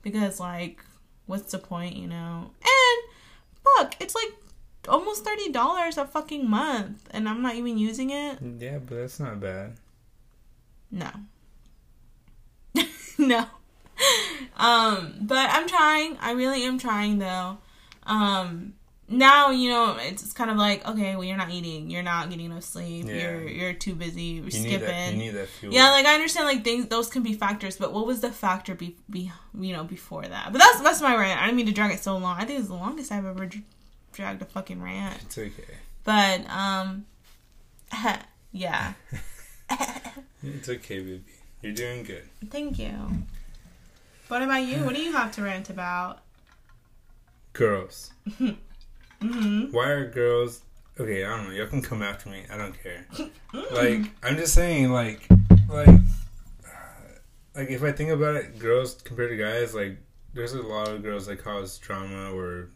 because 0.03 0.39
like, 0.39 0.83
what's 1.29 1.51
the 1.51 1.59
point, 1.59 1.95
you 1.95 2.07
know? 2.07 2.51
And 2.61 3.13
fuck, 3.77 3.95
it's 4.01 4.15
like 4.15 4.33
almost 4.87 5.23
thirty 5.23 5.51
dollars 5.51 5.97
a 5.97 6.05
fucking 6.05 6.49
month, 6.49 7.07
and 7.11 7.29
I'm 7.29 7.41
not 7.41 7.55
even 7.55 7.77
using 7.77 8.09
it. 8.09 8.39
Yeah, 8.59 8.79
but 8.79 8.95
that's 8.95 9.19
not 9.19 9.39
bad. 9.39 9.75
No, 10.91 11.11
no. 13.17 13.45
Um, 14.57 15.15
but 15.21 15.49
I'm 15.51 15.67
trying. 15.67 16.17
I 16.17 16.31
really 16.31 16.63
am 16.63 16.79
trying 16.79 17.19
though. 17.19 17.59
Um, 18.03 18.73
now 19.09 19.49
you 19.51 19.69
know 19.69 19.97
it's, 19.99 20.31
kind 20.33 20.49
of 20.51 20.57
like 20.57 20.87
okay, 20.87 21.15
well 21.15 21.23
you're 21.23 21.37
not 21.37 21.49
eating, 21.51 21.89
you're 21.89 22.03
not 22.03 22.29
getting 22.29 22.45
enough 22.45 22.63
sleep, 22.63 23.05
Yeah. 23.07 23.13
you're 23.15 23.47
you're 23.47 23.73
too 23.73 23.95
busy, 23.95 24.21
you're 24.23 24.45
You 24.45 24.51
skipping. 24.51 24.71
need 24.71 24.81
that. 24.87 25.11
You 25.11 25.17
need 25.17 25.29
that 25.31 25.47
fuel. 25.49 25.73
Yeah, 25.73 25.91
like 25.91 26.05
I 26.05 26.13
understand 26.13 26.45
like 26.47 26.63
things 26.63 26.87
those 26.87 27.09
can 27.09 27.23
be 27.23 27.33
factors, 27.33 27.77
but 27.77 27.91
what 27.93 28.05
was 28.05 28.21
the 28.21 28.31
factor 28.31 28.75
be, 28.75 28.95
be 29.09 29.31
you 29.59 29.73
know 29.73 29.83
before 29.83 30.23
that? 30.25 30.51
But 30.51 30.59
that's 30.59 30.79
that's 30.81 31.01
my 31.01 31.15
rant. 31.15 31.41
I 31.41 31.45
didn't 31.45 31.57
mean 31.57 31.65
to 31.65 31.71
drag 31.73 31.91
it 31.91 32.03
so 32.03 32.17
long. 32.17 32.37
I 32.39 32.45
think 32.45 32.59
it's 32.59 32.67
the 32.69 32.75
longest 32.75 33.11
I've 33.11 33.25
ever 33.25 33.45
dr- 33.45 33.63
dragged 34.13 34.41
a 34.41 34.45
fucking 34.45 34.81
rant. 34.81 35.21
It's 35.23 35.37
okay. 35.37 35.75
But 36.03 36.49
um, 36.49 37.05
yeah. 38.51 38.93
It's 40.41 40.69
okay, 40.69 40.99
baby. 40.99 41.23
You're 41.61 41.73
doing 41.73 42.03
good. 42.03 42.23
Thank 42.49 42.79
you. 42.79 42.93
What 44.29 44.41
about 44.41 44.63
you? 44.63 44.77
What 44.85 44.95
do 44.95 45.01
you 45.01 45.11
have 45.11 45.31
to 45.33 45.41
rant 45.41 45.69
about? 45.69 46.21
Girls. 47.53 48.11
hmm 49.21 49.65
Why 49.71 49.89
are 49.89 50.09
girls? 50.09 50.61
Okay, 50.99 51.23
I 51.23 51.29
don't 51.35 51.45
know. 51.47 51.51
Y'all 51.55 51.67
can 51.67 51.81
come 51.81 52.01
after 52.01 52.29
me. 52.29 52.43
I 52.51 52.57
don't 52.57 52.75
care. 52.83 53.05
Like 53.71 54.01
I'm 54.23 54.35
just 54.35 54.53
saying, 54.53 54.91
like, 54.91 55.27
like, 55.69 55.87
like 57.55 57.69
if 57.69 57.83
I 57.83 57.91
think 57.91 58.11
about 58.11 58.35
it, 58.35 58.59
girls 58.59 58.95
compared 59.03 59.29
to 59.31 59.37
guys, 59.37 59.73
like, 59.73 59.97
there's 60.33 60.53
a 60.53 60.61
lot 60.61 60.87
of 60.89 61.01
girls 61.03 61.25
that 61.27 61.43
cause 61.43 61.77
drama 61.77 62.31
or 62.33 62.69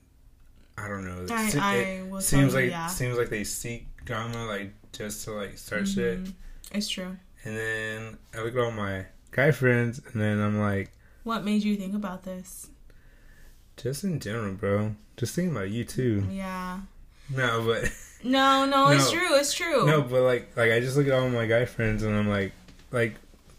I 0.77 0.87
don't 0.87 1.05
know. 1.05 1.25
I, 1.33 1.49
Se- 1.49 1.59
I 1.59 1.75
it 1.75 2.21
seems 2.21 2.53
tell 2.53 2.61
you, 2.61 2.67
like 2.67 2.71
yeah. 2.71 2.87
seems 2.87 3.17
like 3.17 3.29
they 3.29 3.43
seek 3.43 3.87
drama, 4.05 4.45
like 4.45 4.73
just 4.91 5.23
to 5.25 5.31
like 5.33 5.57
start 5.57 5.87
shit. 5.87 6.23
Mhm. 6.23 6.33
It's 6.71 6.89
true. 6.89 7.15
And 7.45 7.55
then 7.57 8.17
I 8.33 8.41
look 8.43 8.53
at 8.55 8.59
all 8.59 8.71
my 8.71 9.05
guy 9.31 9.51
friends, 9.51 10.01
and 10.11 10.21
then 10.21 10.39
I'm 10.39 10.59
like, 10.59 10.91
What 11.23 11.43
made 11.43 11.63
you 11.63 11.75
think 11.75 11.93
about 11.93 12.23
this? 12.23 12.69
Just 13.77 14.03
in 14.03 14.19
general, 14.19 14.53
bro. 14.53 14.95
Just 15.17 15.35
thinking 15.35 15.55
about 15.55 15.69
you 15.69 15.83
too. 15.83 16.25
Yeah. 16.31 16.79
No, 17.33 17.63
but 17.65 17.91
No, 18.23 18.65
no, 18.65 18.89
it's 18.89 19.11
true. 19.11 19.35
It's 19.35 19.53
true. 19.53 19.85
no, 19.85 20.01
but 20.01 20.21
like, 20.21 20.55
like 20.55 20.71
I 20.71 20.79
just 20.79 20.95
look 20.95 21.07
at 21.07 21.13
all 21.13 21.29
my 21.29 21.45
guy 21.45 21.65
friends, 21.65 22.03
and 22.03 22.15
I'm 22.15 22.29
like, 22.29 22.53
like 22.91 23.15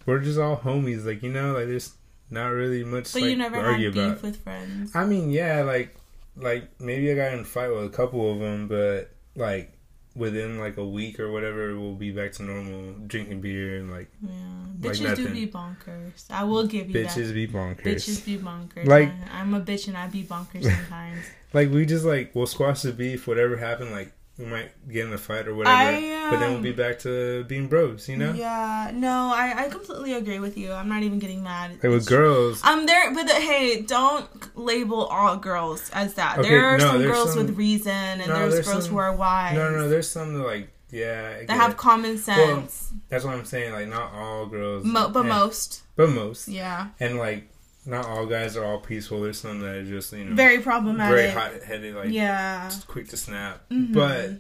we're 0.07 0.21
just 0.21 0.39
all 0.39 0.57
homies. 0.57 1.05
Like 1.05 1.23
you 1.23 1.31
know, 1.31 1.53
like 1.53 1.67
there's 1.67 1.93
not 2.31 2.47
really 2.49 2.83
much 2.85 3.13
but 3.13 3.21
like, 3.23 3.31
you 3.31 3.37
never 3.37 3.57
to 3.57 3.63
had 3.63 3.71
argue 3.73 3.91
beef 3.93 4.03
about. 4.03 4.23
with 4.23 4.37
friends. 4.43 4.95
I 4.97 5.05
mean, 5.05 5.31
yeah, 5.31 5.63
like 5.63 5.95
like 6.37 6.69
maybe 6.81 7.13
I 7.13 7.15
got 7.15 7.35
in 7.35 7.41
a 7.41 7.45
fight 7.45 7.69
with 7.69 7.85
a 7.85 7.91
couple 7.91 8.33
of 8.33 8.39
them, 8.39 8.67
but 8.69 9.11
like 9.37 9.74
within 10.15 10.59
like 10.59 10.77
a 10.77 10.85
week 10.85 11.19
or 11.19 11.31
whatever, 11.33 11.79
we'll 11.79 11.95
be 11.95 12.11
back 12.13 12.33
to 12.33 12.43
normal 12.43 12.95
drinking 13.07 13.41
beer 13.41 13.79
and 13.79 13.91
like 13.91 14.11
Yeah. 14.23 14.31
Like 14.83 14.97
Bitches 14.99 15.17
do 15.17 15.29
be 15.29 15.47
bonkers. 15.47 16.31
I 16.31 16.45
will 16.45 16.67
give 16.67 16.89
you 16.91 17.03
that. 17.03 17.13
bitches 17.13 17.33
be 17.33 17.49
bonkers. 17.49 17.83
Bitches 17.83 18.25
be 18.25 18.37
bonkers. 18.39 18.87
Like- 18.87 19.13
I'm 19.33 19.55
a 19.55 19.61
bitch 19.61 19.89
and 19.89 19.97
I 19.97 20.09
be 20.09 20.23
bonkers 20.25 20.63
sometimes. 20.77 21.25
Like 21.53 21.71
we 21.71 21.87
just 21.87 22.05
like 22.05 22.35
we'll 22.35 22.47
squash 22.47 22.83
the 22.83 22.93
beef, 22.93 23.27
whatever 23.27 23.57
happened. 23.57 23.93
Like 23.93 24.13
we 24.39 24.47
might 24.47 24.71
get 24.91 25.07
in 25.07 25.13
a 25.13 25.19
fight 25.19 25.47
or 25.47 25.55
whatever, 25.55 25.77
I, 25.77 26.29
but 26.31 26.39
then 26.41 26.49
we'll 26.49 26.57
um, 26.57 26.63
be 26.63 26.73
back 26.73 26.99
to 27.01 27.45
being 27.45 27.69
bros. 27.69 28.09
You 28.09 28.17
know, 28.17 28.33
Yeah, 28.33 28.91
no, 28.93 29.33
I, 29.33 29.67
I 29.67 29.69
completely 29.69 30.13
agree 30.15 30.41
with 30.41 30.59
you. 30.59 30.73
I'm 30.73 30.89
not 30.89 31.03
even 31.05 31.19
getting 31.21 31.43
mad. 31.45 31.73
like 31.75 31.83
with 31.85 32.07
girls. 32.07 32.61
I'm 32.65 32.85
there, 32.87 33.15
but 33.15 33.27
the, 33.29 33.35
hey, 33.35 33.83
don't 33.83 34.29
label 34.57 35.05
all 35.07 35.37
girls 35.37 35.89
as 35.93 36.15
that. 36.15 36.39
Okay, 36.39 36.49
there 36.49 36.65
are 36.67 36.79
no, 36.79 36.85
some 36.93 37.03
girls 37.03 37.35
some- 37.35 37.47
with 37.47 37.57
reason, 37.57 37.93
and 37.93 38.27
No, 38.29 38.35
there's, 38.35 38.55
there's 38.55 38.67
girls 38.69 38.85
some- 38.87 38.93
who 38.95 38.99
are 38.99 39.15
wise. 39.15 39.55
No, 39.55 39.71
no, 39.71 39.89
there's 39.89 40.09
some 40.09 40.35
that 40.35 40.45
like 40.45 40.71
yeah, 40.91 41.45
that 41.47 41.51
have 41.51 41.73
it. 41.73 41.77
common 41.77 42.19
sense. 42.19 42.93
that's 43.09 43.25
what 43.25 43.35
I'm 43.35 43.45
saying. 43.45 43.73
Like 43.73 43.89
not 43.89 44.13
all 44.13 44.47
girls, 44.47 44.85
Mo- 44.85 45.09
but 45.11 45.21
and- 45.21 45.29
most, 45.29 45.83
but 45.97 46.09
most, 46.11 46.49
yeah, 46.49 46.89
and 47.01 47.19
like 47.19 47.49
not 47.87 48.07
all 48.07 48.27
guys 48.27 48.57
are 48.57 48.65
all 48.65 48.79
peaceful. 48.81 49.21
There's 49.23 49.41
some 49.41 49.61
that 49.61 49.75
are 49.77 49.85
just 49.85 50.13
you 50.13 50.25
know 50.25 50.35
very 50.35 50.59
problematic, 50.61 51.15
very 51.15 51.31
hot 51.31 51.63
headed, 51.63 51.95
like 51.95 52.11
yeah, 52.11 52.69
just 52.69 52.87
quick 52.89 53.09
to 53.09 53.17
snap. 53.17 53.69
Mhm. 53.71 53.93
But 53.93 54.31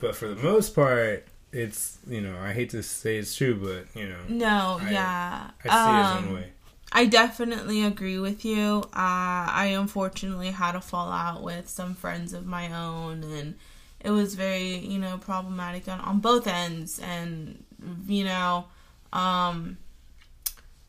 but 0.00 0.14
for 0.16 0.28
the 0.28 0.36
most 0.42 0.74
part, 0.74 1.26
it's 1.52 1.98
you 2.06 2.20
know 2.20 2.36
I 2.38 2.52
hate 2.52 2.70
to 2.70 2.82
say 2.82 3.16
it's 3.18 3.34
true, 3.36 3.54
but 3.54 4.00
you 4.00 4.08
know 4.08 4.20
no, 4.28 4.78
I- 4.80 4.90
yeah. 4.90 5.50
I 5.64 5.68
see 5.68 5.70
it 6.00 6.16
Um, 6.18 6.26
one 6.26 6.34
way. 6.36 6.52
I 6.90 7.04
definitely 7.04 7.84
agree 7.84 8.18
with 8.18 8.46
you. 8.46 8.82
Uh, 8.94 9.44
I 9.52 9.74
unfortunately 9.78 10.52
had 10.52 10.74
a 10.74 10.80
fallout 10.80 11.42
with 11.42 11.68
some 11.68 11.94
friends 11.94 12.32
of 12.32 12.46
my 12.46 12.72
own, 12.72 13.22
and 13.24 13.56
it 14.00 14.10
was 14.10 14.34
very, 14.36 14.76
you 14.78 14.98
know, 14.98 15.18
problematic 15.18 15.86
on, 15.86 16.00
on 16.00 16.20
both 16.20 16.46
ends. 16.46 16.98
And, 16.98 17.62
you 18.06 18.24
know, 18.24 18.68
um, 19.12 19.76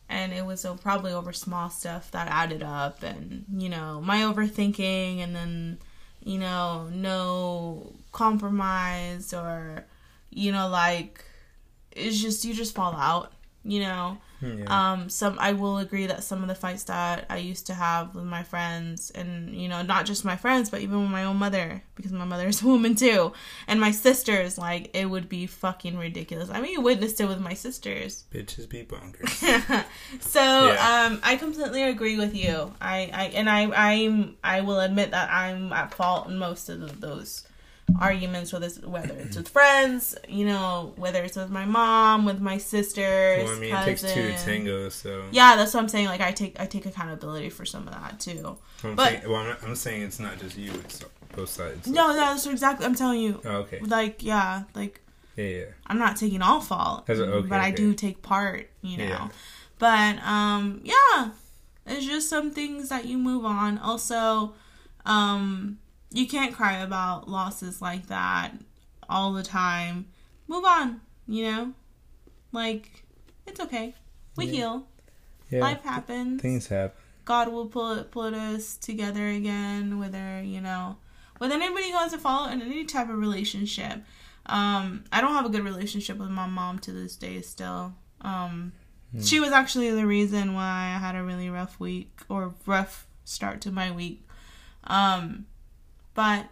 and 0.10 0.34
it 0.34 0.46
was 0.46 0.66
probably 0.82 1.14
over 1.14 1.32
small 1.32 1.70
stuff 1.70 2.12
that 2.12 2.28
added 2.28 2.64
up, 2.64 3.04
and, 3.04 3.46
you 3.56 3.70
know, 3.70 4.02
my 4.02 4.22
overthinking, 4.22 5.20
and 5.20 5.36
then, 5.36 5.78
you 6.24 6.40
know, 6.40 6.90
no 6.92 7.94
compromise, 8.12 9.34
or, 9.34 9.86
you 10.32 10.52
know, 10.52 10.68
like, 10.68 11.24
it's 11.92 12.20
just, 12.20 12.44
you 12.44 12.54
just 12.54 12.76
fall 12.76 12.96
out, 12.96 13.32
you 13.64 13.80
know? 13.80 14.18
Yeah. 14.42 14.92
Um, 14.94 15.10
some 15.10 15.38
I 15.40 15.54
will 15.54 15.78
agree 15.80 16.06
that 16.08 16.24
some 16.24 16.42
of 16.42 16.48
the 16.48 16.56
fights 16.56 16.84
that 16.86 17.26
I 17.30 17.38
used 17.38 17.68
to 17.68 17.74
have 17.74 18.16
with 18.16 18.24
my 18.26 18.44
friends, 18.44 19.12
and 19.12 19.56
you 19.56 19.68
know, 19.68 19.82
not 19.82 20.06
just 20.06 20.24
my 20.26 20.36
friends, 20.36 20.70
but 20.70 20.82
even 20.82 21.02
with 21.02 21.12
my 21.12 21.24
own 21.26 21.38
mother, 21.38 21.84
because 21.96 22.12
my 22.12 22.26
mother 22.26 22.48
is 22.54 22.62
a 22.62 22.66
woman 22.66 22.96
too, 22.96 23.34
and 23.68 23.80
my 23.82 23.92
sisters, 23.92 24.58
like 24.58 24.90
it 24.94 25.06
would 25.10 25.30
be 25.30 25.46
fucking 25.48 25.98
ridiculous. 25.98 26.50
I 26.50 26.62
mean, 26.62 26.72
you 26.72 26.82
witnessed 26.82 27.20
it 27.20 27.28
with 27.28 27.40
my 27.40 27.54
sisters. 27.54 28.24
Bitches 28.34 28.70
be 28.70 28.84
bonkers. 28.84 29.30
so 30.22 30.42
Yeah. 30.42 31.08
um, 31.12 31.20
I 31.24 31.36
completely 31.36 31.84
agree 31.84 32.18
with 32.18 32.36
you. 32.36 32.74
I, 32.82 33.10
I 33.14 33.24
and 33.36 33.50
I 33.50 33.70
I'm 33.92 34.38
I 34.44 34.62
will 34.62 34.80
admit 34.80 35.12
that 35.12 35.30
I'm 35.32 35.72
at 35.74 35.94
fault 35.94 36.28
in 36.28 36.38
most 36.38 36.70
of 36.70 37.02
those 37.02 37.46
arguments 38.00 38.52
with 38.54 38.64
it's, 38.64 38.80
whether 38.82 39.14
it's 39.16 39.36
with 39.38 39.48
friends 39.50 40.16
you 40.28 40.46
know 40.46 40.94
whether 40.96 41.24
it's 41.24 41.36
with 41.38 41.50
my 41.50 41.66
mom 41.66 42.26
with 42.26 42.40
my 42.40 42.58
sisters 42.58 43.44
well, 43.44 43.56
I 43.56 43.60
mean, 43.60 43.74
it 43.76 43.86
takes 43.86 44.02
two 44.02 44.32
to 44.32 44.38
tango, 44.46 44.90
so 44.90 45.24
Yeah, 45.32 45.56
that's 45.56 45.74
what 45.74 45.82
I'm 45.82 45.90
saying. 45.90 46.08
Like 46.08 46.22
I 46.22 46.32
take 46.32 46.60
I 46.60 46.66
take 46.66 46.86
accountability 46.86 47.50
for 47.50 47.66
some 47.66 47.88
of 47.88 47.94
that 47.94 48.20
too. 48.20 48.58
I'm 48.84 48.96
but- 48.96 49.10
saying, 49.10 49.22
well, 49.28 49.36
I'm, 49.42 49.48
not, 49.50 49.64
I'm 49.64 49.76
saying 49.76 50.02
it's 50.04 50.20
not 50.20 50.40
just 50.40 50.58
you; 50.58 50.72
it's 50.72 51.04
both 51.36 51.50
sides. 51.50 51.88
No, 51.88 52.14
that's 52.16 52.46
exactly 52.46 52.86
I'm 52.86 52.96
telling 52.96 53.22
you. 53.22 53.42
Oh, 53.46 53.58
okay. 53.64 53.80
Like 53.82 54.24
yeah, 54.24 54.64
like 54.76 55.02
Yeah, 55.36 55.46
yeah. 55.46 55.66
I'm 55.88 56.00
not 56.00 56.16
taking 56.18 56.42
all 56.42 56.62
fault, 56.62 57.10
okay, 57.10 57.48
but 57.48 57.60
I 57.60 57.72
do 57.72 57.94
take 57.94 58.22
part. 58.22 58.70
You 58.82 58.98
know, 58.98 59.04
Yeah. 59.06 59.28
but 59.78 60.24
um 60.24 60.82
yeah, 60.84 61.30
it's 61.86 62.06
just 62.06 62.30
some 62.30 62.52
things 62.52 62.90
that 62.90 63.06
you 63.06 63.18
move 63.18 63.46
on. 63.46 63.78
Also, 63.80 64.54
um 65.06 65.80
you 66.12 66.28
can't 66.28 66.54
cry 66.56 66.78
about 66.78 67.30
losses 67.30 67.82
like 67.82 68.08
that 68.08 68.52
all 69.08 69.34
the 69.34 69.44
time. 69.44 70.08
Move 70.48 70.66
on. 70.66 71.02
You 71.28 71.44
know, 71.52 71.74
like 72.52 73.04
it's 73.46 73.60
okay. 73.60 73.96
We 74.36 74.46
Yeah. 74.46 74.52
heal. 74.52 74.88
Yeah. 75.50 75.60
Life 75.62 75.82
happens. 75.84 76.42
Things 76.42 76.68
happen. 76.68 76.96
God 77.26 77.50
will 77.50 77.68
put 77.68 78.12
put 78.12 78.34
us 78.34 78.76
together 78.78 79.28
again, 79.28 80.00
whether 80.00 80.42
you 80.42 80.62
know, 80.62 80.98
with 81.40 81.52
anybody 81.52 81.92
who 81.92 81.98
has 81.98 82.14
a 82.14 82.18
follow 82.18 82.50
in 82.50 82.62
any 82.62 82.86
type 82.86 83.10
of 83.10 83.18
relationship. 83.18 84.04
Um, 84.48 85.04
I 85.12 85.22
don't 85.22 85.34
have 85.34 85.46
a 85.46 85.50
good 85.50 85.64
relationship 85.64 86.18
with 86.18 86.30
my 86.30 86.48
mom 86.48 86.80
to 86.80 86.92
this 86.92 87.16
day 87.16 87.42
still. 87.42 87.94
Um, 88.22 88.74
Hmm. 89.12 89.22
she 89.22 89.40
was 89.40 89.52
actually 89.52 89.92
the 89.92 90.06
reason 90.08 90.54
why 90.54 90.94
I 90.96 90.98
had 91.00 91.16
a 91.16 91.24
really 91.24 91.50
rough 91.50 91.80
week 91.80 92.22
or 92.30 92.54
rough 92.66 93.08
start 93.26 93.62
to 93.62 93.72
my 93.72 93.92
week. 93.92 94.28
Um, 94.86 95.46
but 96.20 96.48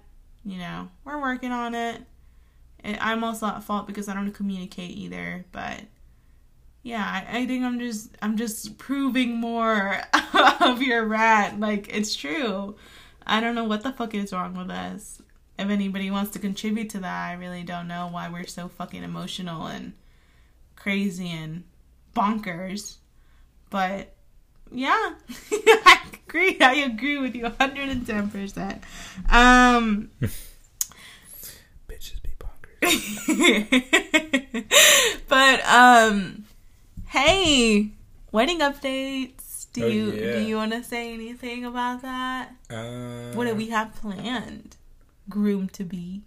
you 0.45 0.57
know, 0.57 0.87
we're 1.03 1.19
working 1.19 1.51
on 1.51 1.75
it. 1.75 2.01
I'm 2.85 3.21
also 3.21 3.47
at 3.47 3.63
fault 3.63 3.85
because 3.85 4.07
I 4.07 4.13
don't 4.13 4.31
communicate 4.31 4.91
either, 4.91 5.43
but 5.51 5.81
yeah, 6.83 7.03
I, 7.03 7.39
I 7.39 7.45
think 7.47 7.65
I'm 7.65 7.77
just 7.77 8.15
I'm 8.21 8.37
just 8.37 8.77
proving 8.77 9.35
more 9.35 9.99
of 10.61 10.81
your 10.81 11.03
rat. 11.03 11.59
Like 11.59 11.93
it's 11.93 12.15
true. 12.15 12.77
I 13.25 13.41
don't 13.41 13.55
know 13.55 13.65
what 13.65 13.83
the 13.83 13.91
fuck 13.91 14.15
is 14.15 14.31
wrong 14.31 14.55
with 14.55 14.69
us. 14.69 15.21
if 15.59 15.69
anybody 15.69 16.11
wants 16.11 16.31
to 16.31 16.39
contribute 16.39 16.91
to 16.91 16.99
that, 16.99 17.31
I 17.31 17.33
really 17.33 17.63
don't 17.63 17.89
know 17.89 18.07
why 18.09 18.29
we're 18.29 18.47
so 18.47 18.69
fucking 18.69 19.03
emotional 19.03 19.67
and 19.67 19.91
crazy 20.77 21.29
and 21.29 21.65
bonkers. 22.15 22.99
But 23.69 24.13
yeah, 24.71 25.13
I 25.51 25.99
agree. 26.27 26.57
I 26.61 26.73
agree 26.91 27.17
with 27.19 27.35
you 27.35 27.43
110%. 27.45 28.81
Um, 29.29 30.09
Bitches 31.87 32.21
be 32.23 32.29
bonkers. 32.39 34.65
but 35.27 35.65
um, 35.65 36.45
hey, 37.07 37.91
wedding 38.31 38.59
updates. 38.59 39.67
Do 39.73 39.83
Oh, 39.83 39.87
you 39.87 40.11
yeah. 40.11 40.31
do 40.33 40.39
you 40.41 40.55
want 40.55 40.71
to 40.71 40.83
say 40.83 41.13
anything 41.13 41.65
about 41.65 42.01
that? 42.01 42.55
Uh, 42.69 43.33
What 43.33 43.45
do 43.47 43.55
we 43.55 43.69
have 43.69 43.95
planned? 43.95 44.75
Groom 45.29 45.67
to 45.69 45.83
be 45.83 46.21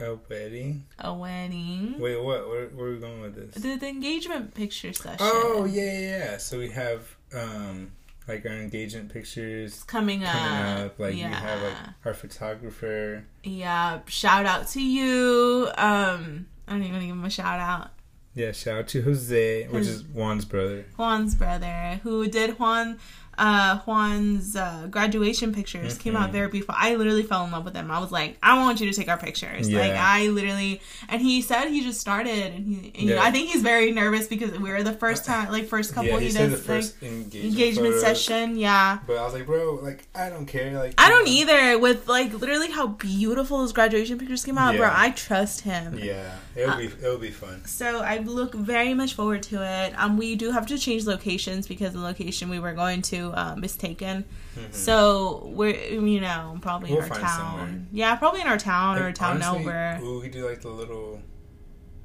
A 0.00 0.16
wedding? 0.28 0.84
a 0.98 1.14
wedding. 1.14 1.98
Wait, 2.00 2.16
what? 2.22 2.48
Where, 2.48 2.66
where 2.68 2.86
are 2.88 2.92
we 2.94 2.98
going 2.98 3.20
with 3.20 3.34
this? 3.36 3.62
The, 3.62 3.76
the 3.76 3.86
engagement 3.88 4.54
picture 4.54 4.92
session. 4.92 5.18
Oh 5.20 5.64
yeah, 5.70 5.82
yeah, 5.82 5.98
yeah. 6.00 6.36
So 6.38 6.58
we 6.58 6.70
have 6.70 7.16
um 7.34 7.92
like 8.26 8.44
our 8.46 8.52
engagement 8.52 9.12
pictures 9.12 9.74
It's 9.74 9.82
coming 9.84 10.24
up. 10.24 10.32
coming 10.32 10.84
up. 10.86 10.98
Like 10.98 11.16
yeah. 11.16 11.28
we 11.28 11.34
have 11.34 11.62
like 11.62 11.76
our 12.04 12.14
photographer. 12.14 13.24
yeah. 13.44 14.00
Shout 14.06 14.46
out 14.46 14.66
to 14.68 14.82
you. 14.82 15.68
Um, 15.76 16.46
I 16.66 16.72
don't 16.72 16.82
even 16.82 17.00
give 17.00 17.10
him 17.10 17.24
a 17.24 17.30
shout 17.30 17.60
out. 17.60 17.90
Yeah, 18.34 18.50
shout 18.50 18.78
out 18.78 18.88
to 18.88 19.02
Jose, 19.02 19.68
which 19.68 19.78
His- 19.86 19.88
is 19.88 20.02
Juan's 20.02 20.44
brother. 20.44 20.86
Juan's 20.96 21.36
brother, 21.36 22.00
who 22.02 22.26
did 22.26 22.58
Juan, 22.58 22.98
uh, 23.38 23.78
Juan's 23.78 24.56
uh, 24.56 24.86
graduation 24.90 25.52
pictures, 25.54 25.98
came 25.98 26.16
out 26.16 26.30
Mhm. 26.30 26.32
very 26.32 26.48
beautiful. 26.48 26.74
I 26.78 26.94
literally 26.94 27.22
fell 27.22 27.44
in 27.44 27.50
love 27.52 27.64
with 27.64 27.74
him. 27.74 27.90
I 27.90 27.98
was 27.98 28.12
like, 28.12 28.36
I 28.42 28.58
want 28.58 28.80
you 28.80 28.90
to 28.90 28.96
take 28.96 29.08
our 29.08 29.18
pictures. 29.18 29.68
Yeah. 29.68 29.80
Like 29.80 29.92
I 29.92 30.28
literally, 30.28 30.80
and 31.08 31.20
he 31.20 31.42
said 31.42 31.68
he 31.68 31.82
just 31.82 32.00
started, 32.00 32.52
and 32.54 32.66
he, 32.66 32.92
and, 32.94 33.02
you 33.08 33.14
know, 33.14 33.22
I 33.22 33.30
think 33.30 33.48
he's 33.50 33.62
very 33.62 33.90
nervous 33.92 34.26
because 34.26 34.50
we 34.52 34.70
were 34.70 34.82
the 34.82 34.92
first 34.92 35.24
time, 35.24 35.50
like 35.50 35.66
first 35.66 35.94
couple 35.94 36.10
yeah, 36.10 36.18
he, 36.18 36.26
he, 36.26 36.30
said 36.32 36.50
the 36.50 36.56
does 36.56 36.68
like 36.68 36.76
first 36.82 37.02
engagement, 37.02 37.44
engagement 37.44 37.94
session. 38.00 38.56
Yeah. 38.56 38.98
But 39.06 39.16
I 39.18 39.24
was 39.24 39.34
like, 39.34 39.46
bro, 39.46 39.80
like 39.82 40.06
I 40.14 40.28
don't 40.30 40.46
care. 40.46 40.72
Like 40.78 40.94
I 40.98 41.08
don't 41.08 41.24
know. 41.24 41.30
either. 41.30 41.78
With 41.78 42.08
like 42.08 42.32
literally 42.32 42.70
how 42.70 42.86
beautiful 42.88 43.58
those 43.58 43.72
graduation 43.72 44.18
pictures 44.18 44.44
came 44.44 44.58
out, 44.58 44.76
bro. 44.76 44.90
I 44.92 45.10
trust 45.10 45.62
him. 45.62 45.98
Yeah, 45.98 46.36
it'll 46.54 46.70
Uh, 46.72 46.78
be 46.78 46.86
it'll 46.86 47.18
be 47.18 47.30
fun. 47.30 47.64
So 47.66 48.00
I 48.00 48.18
look 48.18 48.54
very 48.54 48.94
much 48.94 49.14
forward 49.14 49.42
to 49.44 49.62
it. 49.62 49.92
Um, 49.96 50.16
we 50.16 50.34
do 50.36 50.50
have 50.52 50.66
to 50.66 50.78
change 50.78 51.06
locations 51.06 51.66
because 51.66 51.92
the 51.92 52.00
location 52.00 52.48
we 52.48 52.58
were 52.60 52.72
going 52.72 53.02
to 53.02 53.23
um, 53.34 53.64
is 53.64 53.76
taken. 53.76 54.24
Mhm. 54.56 54.74
So 54.74 55.50
we're 55.54 55.74
you 55.74 56.20
know 56.20 56.58
probably 56.60 56.90
We'll 56.92 57.02
in 57.02 57.10
our 57.12 57.18
town. 57.18 57.38
somewhere. 57.58 57.80
Yeah, 57.92 58.16
probably 58.16 58.40
in 58.42 58.46
our 58.46 58.58
town 58.58 58.98
or 58.98 59.06
Like, 59.06 59.14
town 59.14 59.42
honestly, 59.42 59.66
over. 59.66 60.20
we 60.20 60.28
do 60.28 60.48
like 60.48 60.60
the 60.60 60.68
little. 60.70 61.20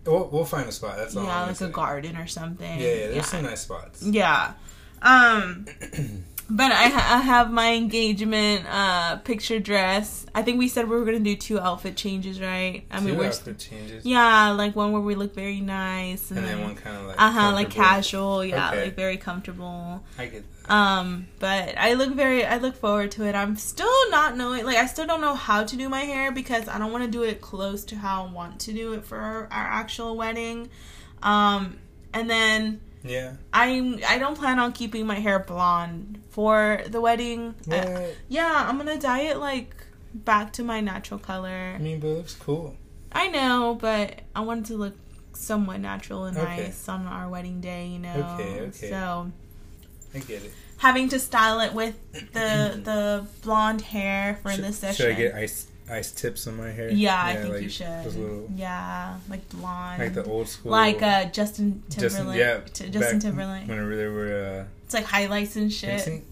We'll, 0.05 0.27
we'll 0.31 0.45
find 0.45 0.67
a 0.67 0.71
spot. 0.71 0.97
That's 0.97 1.15
all. 1.15 1.23
Yeah, 1.25 1.29
I'm 1.35 1.39
gonna 1.47 1.51
like 1.51 1.61
a 1.61 1.73
garden 1.73 2.15
or 2.17 2.25
something. 2.27 2.79
Yeah, 2.79 2.85
yeah. 2.87 2.95
There's 3.07 3.15
yeah. 3.17 3.21
some 3.23 3.43
nice 3.43 3.61
spots. 3.61 4.01
Yeah. 4.01 4.53
Um 5.01 5.65
but 6.51 6.71
I, 6.71 6.85
ha- 6.87 7.17
I 7.17 7.21
have 7.21 7.51
my 7.51 7.73
engagement 7.73 8.65
uh 8.67 9.17
picture 9.17 9.59
dress. 9.59 10.25
I 10.33 10.41
think 10.41 10.57
we 10.57 10.67
said 10.67 10.89
we 10.89 10.95
were 10.97 11.05
going 11.05 11.17
to 11.17 11.23
do 11.23 11.35
two 11.35 11.59
outfit 11.59 11.95
changes, 11.95 12.41
right? 12.41 12.85
I 12.89 12.99
mean, 13.01 13.17
we're 13.17 13.27
outfit 13.27 13.59
changes. 13.59 14.03
Yeah, 14.05 14.49
like 14.51 14.75
one 14.75 14.91
where 14.91 15.01
we 15.01 15.13
look 15.15 15.35
very 15.35 15.61
nice 15.61 16.31
and, 16.31 16.39
And 16.39 16.47
then 16.47 16.57
then 16.57 16.65
one 16.65 16.75
kind 16.75 16.97
of 16.97 17.05
like. 17.05 17.21
uh 17.21 17.31
huh, 17.31 17.51
like 17.53 17.69
casual, 17.69 18.43
yeah, 18.43 18.69
Okay. 18.71 18.85
like 18.85 18.95
very 18.95 19.17
comfortable. 19.17 20.03
I 20.17 20.25
get 20.25 20.43
that. 20.43 20.58
Um, 20.69 21.27
but 21.39 21.75
I 21.77 21.93
look 21.95 22.13
very, 22.13 22.45
I 22.45 22.57
look 22.57 22.75
forward 22.75 23.11
to 23.11 23.25
it. 23.25 23.33
I'm 23.33 23.55
still 23.55 24.09
not 24.11 24.37
knowing, 24.37 24.65
like, 24.65 24.77
I 24.77 24.85
still 24.85 25.07
don't 25.07 25.21
know 25.21 25.33
how 25.33 25.63
to 25.63 25.75
do 25.75 25.89
my 25.89 26.01
hair 26.01 26.31
because 26.31 26.67
I 26.67 26.77
don't 26.77 26.91
want 26.91 27.03
to 27.05 27.09
do 27.09 27.23
it 27.23 27.41
close 27.41 27.83
to 27.85 27.95
how 27.95 28.25
I 28.25 28.31
want 28.31 28.59
to 28.61 28.73
do 28.73 28.93
it 28.93 29.03
for 29.03 29.17
our, 29.17 29.43
our 29.45 29.49
actual 29.51 30.15
wedding. 30.15 30.69
Um, 31.23 31.79
and 32.13 32.29
then 32.29 32.81
Yeah. 33.03 33.33
I'm, 33.51 33.99
I 34.07 34.19
don't 34.19 34.37
plan 34.37 34.59
on 34.59 34.71
keeping 34.73 35.07
my 35.07 35.15
hair 35.15 35.39
blonde 35.39 36.21
for 36.29 36.81
the 36.87 37.01
wedding. 37.01 37.55
Uh, 37.71 37.75
What? 37.77 38.15
yeah, 38.27 38.65
I'm 38.67 38.77
gonna 38.77 38.99
dye 38.99 39.21
it 39.21 39.37
like 39.37 39.73
back 40.13 40.53
to 40.53 40.63
my 40.63 40.81
natural 40.81 41.19
color. 41.19 41.73
I 41.75 41.79
mean, 41.79 41.99
but 41.99 42.07
it 42.09 42.13
looks 42.15 42.35
cool. 42.35 42.75
I 43.11 43.27
know, 43.29 43.75
but 43.79 44.19
I 44.35 44.41
want 44.41 44.65
it 44.65 44.73
to 44.73 44.77
look 44.77 44.95
somewhat 45.33 45.79
natural 45.79 46.25
and 46.25 46.37
Okay. 46.37 46.63
nice 46.65 46.87
on 46.87 47.07
our 47.07 47.27
wedding 47.27 47.59
day, 47.59 47.87
you 47.87 47.99
know. 47.99 48.35
Okay, 48.39 48.61
okay. 48.67 48.89
So 48.89 49.31
I 50.13 50.19
get 50.19 50.43
it. 50.43 50.51
having 50.77 51.09
to 51.09 51.19
style 51.19 51.59
it 51.59 51.73
with 51.73 51.95
the 52.33 52.79
the 52.83 53.25
blonde 53.43 53.81
hair 53.81 54.39
for 54.41 54.51
Should- 54.51 54.63
this 54.63 54.77
session. 54.79 55.05
Should 55.05 55.15
I 55.15 55.17
get 55.17 55.35
ice 55.35 55.67
ice 55.89 56.11
tips 56.11 56.45
on 56.47 56.55
my 56.57 56.69
hair? 56.71 56.89
yeah, 56.91 57.21
I 57.23 57.35
think 57.35 57.61
you 57.61 57.69
should. 57.69 58.05
Little, 58.05 58.47
yeah, 58.55 59.17
like 59.29 59.47
blonde. 59.49 60.01
like 60.01 60.13
the 60.13 60.23
old 60.23 60.47
school. 60.47 60.71
like 60.71 61.01
uh 61.01 61.25
Justin 61.25 61.83
Justin, 61.89 62.09
Timberlake. 62.25 62.39
yeah, 62.39 62.59
T- 62.73 62.89
Justin 62.89 63.19
Timberlake. 63.19 63.67
Whenever 63.67 63.95
they 63.95 64.07
were 64.07 64.61
uh, 64.61 64.65
It's 64.85 64.93
like 64.93 65.05
highlights 65.05 65.55
and 65.55 65.71
shit. 65.73 66.23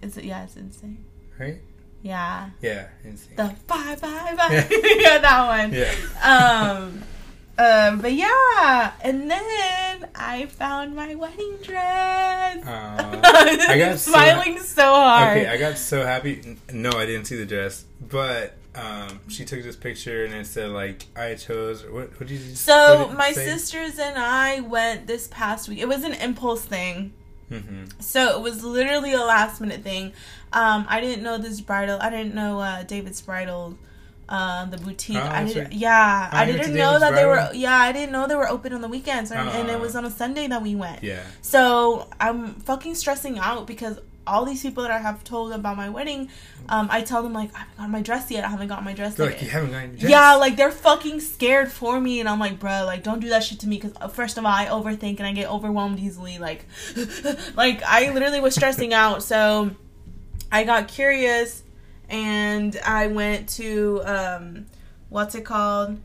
Is 0.00 0.16
it? 0.16 0.24
Yeah, 0.24 0.44
it's 0.44 0.56
insane. 0.56 0.98
right? 1.40 1.58
Yeah, 2.02 2.50
Yeah, 2.62 2.86
NSYNC. 3.04 3.36
the 3.36 3.54
bye 3.66 3.96
bye 4.00 4.34
bye. 4.36 4.68
yeah, 5.00 5.18
that 5.18 5.46
one. 5.48 5.72
yeah. 5.74 6.78
um 6.78 7.02
um 7.58 8.00
but 8.00 8.12
yeah 8.12 8.92
and 9.02 9.30
then 9.30 10.08
i 10.14 10.46
found 10.46 10.94
my 10.94 11.14
wedding 11.14 11.56
dress 11.62 12.64
Aw. 12.66 13.20
i 13.68 13.78
got 13.78 13.98
so- 13.98 14.12
smiling 14.12 14.58
so, 14.60 14.82
hard 14.82 15.38
Okay, 15.38 15.48
I 15.48 15.56
got 15.56 15.76
so 15.78 16.04
happy. 16.04 16.56
No, 16.72 16.90
I 16.92 17.04
didn't 17.06 17.24
see 17.26 17.36
the 17.36 17.46
dress, 17.46 17.84
but 18.00 18.56
um, 18.74 19.18
she 19.28 19.44
took 19.44 19.62
this 19.62 19.74
picture 19.76 20.24
and 20.24 20.32
it 20.34 20.46
said 20.46 20.70
like 20.70 21.06
I 21.16 21.34
chose. 21.34 21.82
What? 21.84 22.10
What 22.20 22.28
did 22.28 22.30
you? 22.30 22.38
Say? 22.38 22.54
So 22.54 23.04
did 23.06 23.12
it 23.12 23.16
my 23.18 23.32
say? 23.32 23.44
sisters 23.44 23.98
and 23.98 24.16
i 24.18 24.60
went 24.60 25.06
this 25.06 25.26
past 25.28 25.68
week 25.68 25.78
it 25.80 25.88
was 25.88 26.04
an 26.04 26.12
impulse 26.14 26.64
thing 26.64 27.12
Mhm. 27.50 27.90
so 28.02 28.36
it 28.38 28.42
was 28.42 28.62
literally 28.62 29.14
a 29.14 29.20
last 29.24 29.60
minute 29.60 29.82
thing 29.82 30.12
um 30.52 30.84
i 30.88 31.00
didn't 31.00 31.22
know 31.22 31.38
this 31.38 31.60
bridal 31.62 31.98
i 32.00 32.10
didn't 32.10 32.34
know 32.34 32.60
uh 32.60 32.82
david's 32.82 33.22
bridal 33.22 33.76
uh, 34.28 34.64
the 34.66 34.76
boutique. 34.78 35.16
Oh, 35.16 35.20
I 35.20 35.44
didn't. 35.44 35.72
Yeah, 35.72 36.28
I 36.32 36.44
didn't 36.44 36.74
know 36.74 36.98
that 36.98 37.14
they 37.14 37.24
were. 37.24 37.48
Yeah, 37.54 37.74
I 37.76 37.92
didn't 37.92 38.12
know 38.12 38.26
they 38.26 38.34
were 38.36 38.48
open 38.48 38.72
on 38.72 38.80
the 38.82 38.88
weekends, 38.88 39.30
and, 39.30 39.48
and 39.48 39.68
it 39.70 39.76
Ah. 39.76 39.78
was 39.78 39.96
on 39.96 40.04
a 40.04 40.10
Sunday 40.10 40.46
that 40.48 40.62
we 40.62 40.74
went. 40.74 41.02
Yeah. 41.02 41.22
So 41.42 42.08
I'm 42.20 42.54
fucking 42.54 42.94
stressing 42.94 43.38
out 43.38 43.66
because 43.66 43.98
all 44.26 44.44
these 44.44 44.60
people 44.60 44.82
that 44.82 44.92
I 44.92 44.98
have 44.98 45.24
told 45.24 45.52
about 45.54 45.78
my 45.78 45.88
wedding, 45.88 46.28
um, 46.68 46.88
I 46.90 47.00
tell 47.00 47.22
them 47.22 47.32
like 47.32 47.48
I 47.54 47.60
haven't 47.60 47.78
got 47.78 47.88
my 47.90 48.02
dress 48.02 48.30
yet. 48.30 48.44
I 48.44 48.48
haven't 48.48 48.68
got 48.68 48.84
my 48.84 48.92
dress 48.92 49.14
They're 49.14 49.30
yet. 49.30 49.36
like 49.36 49.42
you 49.42 49.48
haven't 49.48 49.70
gotten 49.70 49.90
your 49.92 49.98
dress. 50.00 50.10
yeah, 50.10 50.34
like 50.34 50.56
they're 50.56 50.70
fucking 50.70 51.20
scared 51.20 51.72
for 51.72 51.98
me, 51.98 52.20
and 52.20 52.28
I'm 52.28 52.38
like, 52.38 52.60
bro, 52.60 52.84
like 52.84 53.02
don't 53.02 53.20
do 53.20 53.30
that 53.30 53.42
shit 53.44 53.60
to 53.60 53.66
me 53.68 53.80
because 53.80 53.94
first 54.12 54.36
of 54.36 54.44
all, 54.44 54.52
I 54.52 54.66
overthink 54.66 55.16
and 55.20 55.26
I 55.26 55.32
get 55.32 55.48
overwhelmed 55.50 55.98
easily. 56.00 56.36
Like, 56.36 56.66
like 57.56 57.82
I 57.82 58.10
literally 58.12 58.40
was 58.40 58.54
stressing 58.54 58.92
out, 58.92 59.22
so 59.22 59.70
I 60.52 60.64
got 60.64 60.88
curious 60.88 61.62
and 62.08 62.78
I 62.84 63.06
went 63.08 63.48
to 63.50 64.02
um, 64.04 64.66
what's 65.08 65.34
it 65.34 65.44
called? 65.44 65.98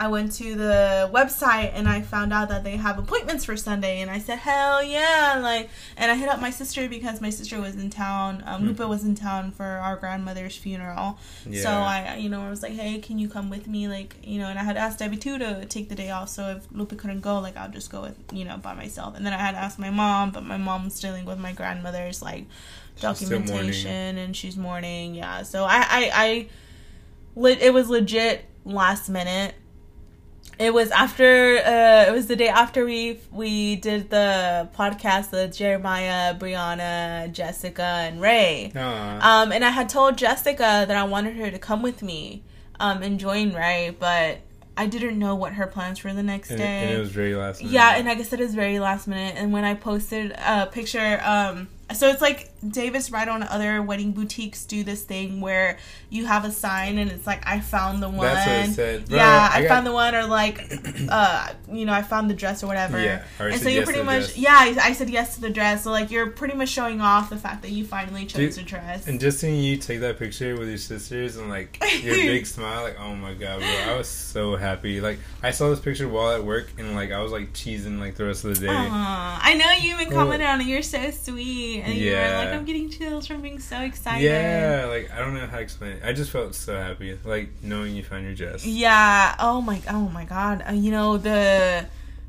I 0.00 0.06
went 0.06 0.30
to 0.34 0.54
the 0.54 1.10
website 1.12 1.72
and 1.74 1.88
I 1.88 2.02
found 2.02 2.32
out 2.32 2.50
that 2.50 2.62
they 2.62 2.76
have 2.76 3.00
appointments 3.00 3.44
for 3.44 3.56
Sunday, 3.56 4.00
and 4.00 4.08
I 4.08 4.20
said, 4.20 4.38
"Hell 4.38 4.80
yeah!" 4.80 5.40
Like, 5.42 5.70
and 5.96 6.08
I 6.08 6.14
hit 6.14 6.28
up 6.28 6.40
my 6.40 6.50
sister 6.50 6.88
because 6.88 7.20
my 7.20 7.30
sister 7.30 7.60
was 7.60 7.74
in 7.74 7.90
town. 7.90 8.44
Um. 8.46 8.64
Lupa 8.64 8.86
was 8.86 9.02
in 9.02 9.16
town 9.16 9.50
for 9.50 9.64
our 9.64 9.96
grandmother's 9.96 10.56
funeral, 10.56 11.18
Yeah. 11.44 11.62
so 11.64 11.70
I, 11.70 12.14
you 12.16 12.28
know, 12.28 12.42
I 12.42 12.48
was 12.48 12.62
like, 12.62 12.74
"Hey, 12.74 13.00
can 13.00 13.18
you 13.18 13.28
come 13.28 13.50
with 13.50 13.66
me?" 13.66 13.88
Like, 13.88 14.14
you 14.22 14.38
know, 14.38 14.46
and 14.46 14.56
I 14.56 14.62
had 14.62 14.76
asked 14.76 15.00
Debbie 15.00 15.16
too 15.16 15.36
to 15.36 15.64
take 15.64 15.88
the 15.88 15.96
day 15.96 16.10
off, 16.10 16.28
so 16.28 16.46
if 16.50 16.68
Lupa 16.70 16.94
couldn't 16.94 17.22
go, 17.22 17.40
like, 17.40 17.56
I'll 17.56 17.68
just 17.68 17.90
go 17.90 18.02
with, 18.02 18.16
you 18.32 18.44
know, 18.44 18.56
by 18.56 18.74
myself. 18.74 19.16
And 19.16 19.26
then 19.26 19.32
I 19.32 19.38
had 19.38 19.56
asked 19.56 19.80
my 19.80 19.90
mom, 19.90 20.30
but 20.30 20.44
my 20.44 20.58
mom's 20.58 21.00
dealing 21.00 21.24
with 21.24 21.40
my 21.40 21.50
grandmother's 21.52 22.22
like 22.22 22.46
She's 22.98 23.28
documentation, 23.28 24.18
and 24.18 24.36
she's 24.36 24.56
mourning. 24.56 25.14
Yeah, 25.14 25.42
so 25.42 25.64
I, 25.64 25.76
I, 25.76 26.10
I, 26.14 26.48
lit. 27.36 27.62
It 27.62 27.72
was 27.72 27.88
legit 27.88 28.44
last 28.64 29.08
minute. 29.08 29.54
It 30.58 30.74
was 30.74 30.90
after. 30.90 31.58
Uh, 31.58 32.06
it 32.08 32.12
was 32.12 32.26
the 32.26 32.34
day 32.34 32.48
after 32.48 32.84
we 32.84 33.20
we 33.30 33.76
did 33.76 34.10
the 34.10 34.68
podcast 34.76 35.30
with 35.30 35.56
Jeremiah, 35.56 36.34
Brianna, 36.34 37.32
Jessica, 37.32 37.82
and 37.82 38.20
Ray. 38.20 38.72
Aw. 38.74 39.42
Um, 39.42 39.52
and 39.52 39.64
I 39.64 39.70
had 39.70 39.88
told 39.88 40.18
Jessica 40.18 40.84
that 40.88 40.90
I 40.96 41.04
wanted 41.04 41.36
her 41.36 41.50
to 41.52 41.58
come 41.58 41.82
with 41.82 42.02
me, 42.02 42.42
um, 42.80 43.02
and 43.04 43.20
join 43.20 43.54
Ray, 43.54 43.96
but 43.96 44.38
I 44.76 44.86
didn't 44.86 45.20
know 45.20 45.36
what 45.36 45.52
her 45.52 45.68
plans 45.68 46.00
for 46.00 46.12
the 46.12 46.22
next 46.24 46.50
and, 46.50 46.60
it, 46.60 46.64
day. 46.64 46.84
and 46.84 46.96
it 46.96 46.98
was 46.98 47.10
very 47.10 47.36
last 47.36 47.60
minute. 47.60 47.74
Yeah, 47.74 47.96
and 47.96 48.08
like 48.08 48.18
I 48.18 48.22
said, 48.22 48.40
was 48.40 48.54
very 48.54 48.80
last 48.80 49.06
minute. 49.06 49.34
And 49.36 49.52
when 49.52 49.64
I 49.64 49.74
posted 49.74 50.32
a 50.32 50.66
picture, 50.66 51.20
um, 51.22 51.68
so 51.94 52.08
it's 52.08 52.20
like 52.20 52.50
David's 52.66 53.08
Bridal 53.10 53.34
on 53.34 53.42
other 53.44 53.80
wedding 53.82 54.12
boutiques 54.12 54.64
do 54.64 54.82
this 54.84 55.02
thing 55.04 55.40
where 55.40 55.78
you 56.10 56.26
have 56.26 56.44
a 56.44 56.50
sign 56.50 56.98
and 56.98 57.10
it's 57.10 57.26
like 57.26 57.46
I 57.46 57.60
found 57.60 58.02
the 58.02 58.08
one. 58.08 58.26
That's 58.26 58.46
what 58.46 58.68
it 58.70 58.74
said. 58.74 59.08
Bro, 59.08 59.16
yeah, 59.16 59.50
I, 59.52 59.58
I 59.58 59.62
got- 59.62 59.68
found 59.68 59.86
the 59.86 59.92
one, 59.92 60.14
or 60.14 60.26
like, 60.26 60.70
uh, 61.08 61.52
you 61.70 61.84
know, 61.86 61.92
I 61.92 62.02
found 62.02 62.28
the 62.28 62.34
dress 62.34 62.62
or 62.62 62.66
whatever. 62.66 63.00
Yeah, 63.00 63.24
or 63.40 63.48
and 63.48 63.60
so 63.60 63.68
you're 63.68 63.80
yes 63.80 63.84
pretty 63.86 64.02
much, 64.02 64.24
dress. 64.34 64.38
yeah, 64.38 64.56
I, 64.58 64.88
I 64.88 64.92
said 64.92 65.08
yes 65.10 65.36
to 65.36 65.40
the 65.40 65.50
dress. 65.50 65.84
So 65.84 65.90
like, 65.90 66.10
you're 66.10 66.30
pretty 66.30 66.54
much 66.54 66.68
showing 66.68 67.00
off 67.00 67.30
the 67.30 67.36
fact 67.36 67.62
that 67.62 67.70
you 67.70 67.84
finally 67.84 68.26
chose 68.26 68.56
Dude, 68.56 68.64
a 68.64 68.68
dress. 68.68 69.06
And 69.06 69.20
just 69.20 69.38
seeing 69.38 69.62
you 69.62 69.76
take 69.76 70.00
that 70.00 70.18
picture 70.18 70.56
with 70.58 70.68
your 70.68 70.78
sisters 70.78 71.36
and 71.36 71.48
like 71.48 71.78
your 72.02 72.14
big 72.16 72.46
smile, 72.46 72.82
like 72.82 72.98
oh 73.00 73.14
my 73.14 73.34
god, 73.34 73.60
bro, 73.60 73.68
I 73.68 73.96
was 73.96 74.08
so 74.08 74.56
happy. 74.56 75.00
Like 75.00 75.18
I 75.42 75.52
saw 75.52 75.70
this 75.70 75.80
picture 75.80 76.08
while 76.08 76.32
at 76.32 76.44
work, 76.44 76.68
and 76.78 76.94
like 76.94 77.12
I 77.12 77.22
was 77.22 77.32
like 77.32 77.52
cheesing 77.52 77.98
like 77.98 78.16
the 78.16 78.24
rest 78.26 78.44
of 78.44 78.54
the 78.58 78.66
day. 78.66 78.72
Aw, 78.72 79.40
I 79.42 79.54
know 79.54 79.70
you 79.80 79.94
even 79.94 80.10
commented 80.12 80.46
on 80.46 80.60
it. 80.60 80.66
You're 80.66 80.82
so 80.82 81.10
sweet, 81.10 81.77
and 81.82 81.94
you 81.94 82.10
were 82.10 82.16
Yeah. 82.16 82.38
like, 82.38 82.48
"I'm 82.48 82.64
getting 82.64 82.90
chills 82.90 83.26
from 83.26 83.40
being 83.42 83.58
so 83.58 83.80
excited." 83.80 84.24
Yeah, 84.24 84.86
like 84.88 85.10
I 85.12 85.18
don't 85.18 85.34
know 85.34 85.46
how 85.46 85.56
to 85.56 85.62
explain 85.62 85.92
it. 85.92 86.02
I 86.04 86.12
just 86.12 86.30
felt 86.30 86.54
so 86.54 86.76
happy, 86.76 87.18
like 87.24 87.50
knowing 87.62 87.94
you 87.96 88.02
found 88.02 88.24
your 88.24 88.34
dress. 88.34 88.64
Yeah. 88.66 89.34
Oh 89.38 89.60
my. 89.60 89.80
Oh 89.88 90.08
my 90.08 90.24
God. 90.24 90.64
Uh, 90.68 90.72
you 90.72 90.90
know 90.90 91.16
the. 91.18 91.86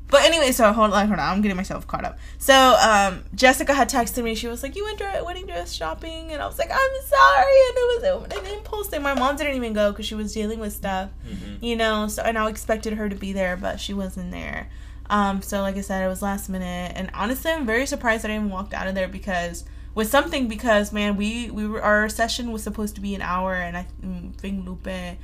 But 0.08 0.22
anyway, 0.24 0.50
so 0.50 0.72
hold 0.72 0.92
on, 0.92 1.06
hold 1.06 1.20
on. 1.20 1.28
I'm 1.36 1.40
getting 1.40 1.56
myself 1.56 1.86
caught 1.86 2.04
up. 2.04 2.18
So, 2.38 2.52
um, 2.52 3.22
Jessica 3.32 3.72
had 3.72 3.88
texted 3.88 4.24
me. 4.24 4.34
She 4.34 4.48
was 4.48 4.60
like, 4.60 4.74
"You 4.74 4.82
went 4.84 4.98
dre- 4.98 5.22
wedding 5.24 5.46
dress 5.46 5.72
shopping," 5.72 6.32
and 6.32 6.42
I 6.42 6.46
was 6.48 6.58
like, 6.58 6.68
"I'm 6.68 7.02
sorry," 7.06 7.52
and 7.68 7.76
it 7.76 8.20
was 8.20 8.38
an 8.40 8.46
impulse 8.58 8.88
thing. 8.88 9.02
My 9.02 9.14
mom 9.14 9.36
didn't 9.36 9.54
even 9.54 9.72
go 9.72 9.92
because 9.92 10.06
she 10.06 10.16
was 10.16 10.34
dealing 10.34 10.58
with 10.58 10.72
stuff, 10.72 11.10
Mhm. 11.28 11.58
you 11.62 11.76
know. 11.76 12.08
So, 12.08 12.22
and 12.24 12.36
I 12.36 12.48
expected 12.48 12.94
her 12.94 13.08
to 13.08 13.14
be 13.14 13.32
there, 13.32 13.56
but 13.56 13.78
she 13.78 13.94
wasn't 13.94 14.32
there. 14.32 14.68
Um, 15.10 15.42
so 15.42 15.60
like 15.60 15.76
I 15.76 15.80
said, 15.80 16.04
it 16.04 16.08
was 16.08 16.22
last 16.22 16.48
minute, 16.48 16.92
and 16.94 17.10
honestly, 17.12 17.50
I'm 17.50 17.66
very 17.66 17.84
surprised 17.84 18.22
that 18.22 18.30
I 18.30 18.34
didn't 18.34 18.50
walk 18.50 18.72
out 18.72 18.86
of 18.86 18.94
there 18.94 19.08
because 19.08 19.64
with 19.92 20.08
something 20.08 20.46
because 20.46 20.92
man, 20.92 21.16
we 21.16 21.50
we 21.50 21.66
were 21.66 21.82
our 21.82 22.08
session 22.08 22.52
was 22.52 22.62
supposed 22.62 22.94
to 22.94 23.00
be 23.00 23.16
an 23.16 23.20
hour, 23.20 23.54
and 23.54 23.76
I 23.76 23.86
mm, 24.04 24.32
think 24.36 24.64
Lupe 24.64 25.18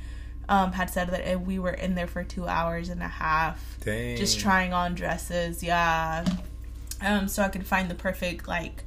um, 0.49 0.73
had 0.73 0.89
said 0.89 1.09
that 1.09 1.41
we 1.41 1.57
were 1.57 1.71
in 1.71 1.95
there 1.95 2.05
for 2.05 2.23
two 2.25 2.47
hours 2.47 2.89
and 2.89 3.01
a 3.01 3.07
half, 3.07 3.77
Dang. 3.81 4.17
just 4.17 4.41
trying 4.41 4.73
on 4.73 4.93
dresses. 4.93 5.63
Yeah, 5.63 6.25
um, 7.01 7.29
so 7.29 7.41
I 7.43 7.47
could 7.47 7.65
find 7.65 7.89
the 7.89 7.95
perfect 7.95 8.45
like 8.45 8.83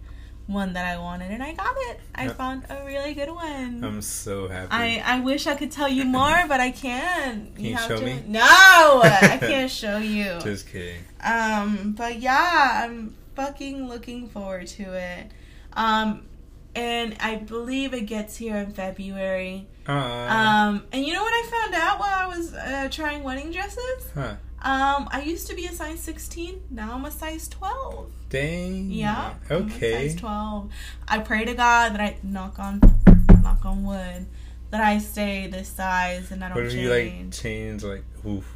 one 0.53 0.73
that 0.75 0.85
I 0.87 0.99
wanted, 0.99 1.31
and 1.31 1.43
I 1.43 1.53
got 1.55 1.75
it. 1.89 2.01
I 2.15 2.29
found 2.29 2.65
a 2.69 2.85
really 2.85 3.15
good 3.15 3.31
one. 3.31 3.83
I'm 3.85 4.03
so 4.03 4.49
happy. 4.49 4.69
I, 4.71 5.03
I 5.05 5.21
wish 5.21 5.47
I 5.47 5.55
could 5.55 5.71
tell 5.71 5.89
you 5.89 6.05
more, 6.21 6.45
but 6.49 6.61
I 6.61 6.71
can't. 6.71 7.55
Can 7.57 7.65
you 7.65 7.77
have 7.77 7.89
show 7.89 7.99
to- 7.99 8.05
me? 8.05 8.23
No, 8.27 8.41
I 8.43 9.39
can't 9.41 9.71
show 9.71 9.99
you. 9.99 10.39
just 10.43 10.69
kidding. 10.69 11.03
Um, 11.23 11.95
but 11.97 12.19
yeah, 12.21 12.85
I'm 12.85 13.15
fucking 13.37 13.89
looking 13.89 14.29
forward 14.29 14.67
to 14.69 14.83
it. 14.95 15.31
Um, 15.75 16.27
and 16.75 17.17
I 17.21 17.37
believe 17.37 17.95
it 17.95 18.03
gets 18.07 18.37
here 18.37 18.57
in 18.57 18.73
February. 18.73 19.67
Uh, 19.89 19.93
Um, 19.93 20.85
and 20.93 21.05
you 21.05 21.13
know 21.13 21.23
what 21.23 21.33
I 21.33 21.49
found 21.51 21.75
out 21.75 21.99
while 21.99 22.27
I 22.27 22.37
was 22.37 22.55
uh, 22.55 22.89
trying 22.91 23.23
wedding 23.25 23.51
dresses? 23.51 24.11
huh. 24.15 24.35
Um, 24.63 25.09
I 25.11 25.23
used 25.25 25.47
to 25.49 25.55
be 25.55 25.67
a 25.67 25.73
size 25.73 26.01
16. 26.01 26.61
Now 26.71 26.95
I'm 26.95 27.05
a 27.07 27.11
size 27.11 27.49
12. 27.49 28.11
Dang. 28.29 28.91
Yeah. 28.91 29.35
I'm 29.49 29.57
a 29.63 29.65
Okay. 29.65 30.09
size 30.09 30.21
12. 30.21 30.71
I 31.09 31.19
pray 31.21 31.45
to 31.47 31.55
God 31.55 31.95
that 31.95 32.01
I 32.01 32.17
knock 32.23 32.59
on 32.59 32.81
knock 33.43 33.65
on 33.65 33.85
wood 33.85 34.27
that 34.71 34.81
I 34.83 34.99
stay 34.99 35.47
this 35.47 35.69
size 35.69 36.31
and 36.31 36.45
I 36.45 36.49
don't 36.49 36.57
What 36.59 36.67
if 36.67 36.73
change. 36.73 36.83
you 36.85 36.91
like 36.91 37.33
change 37.33 37.83
like 37.85 38.05
oof? 38.27 38.47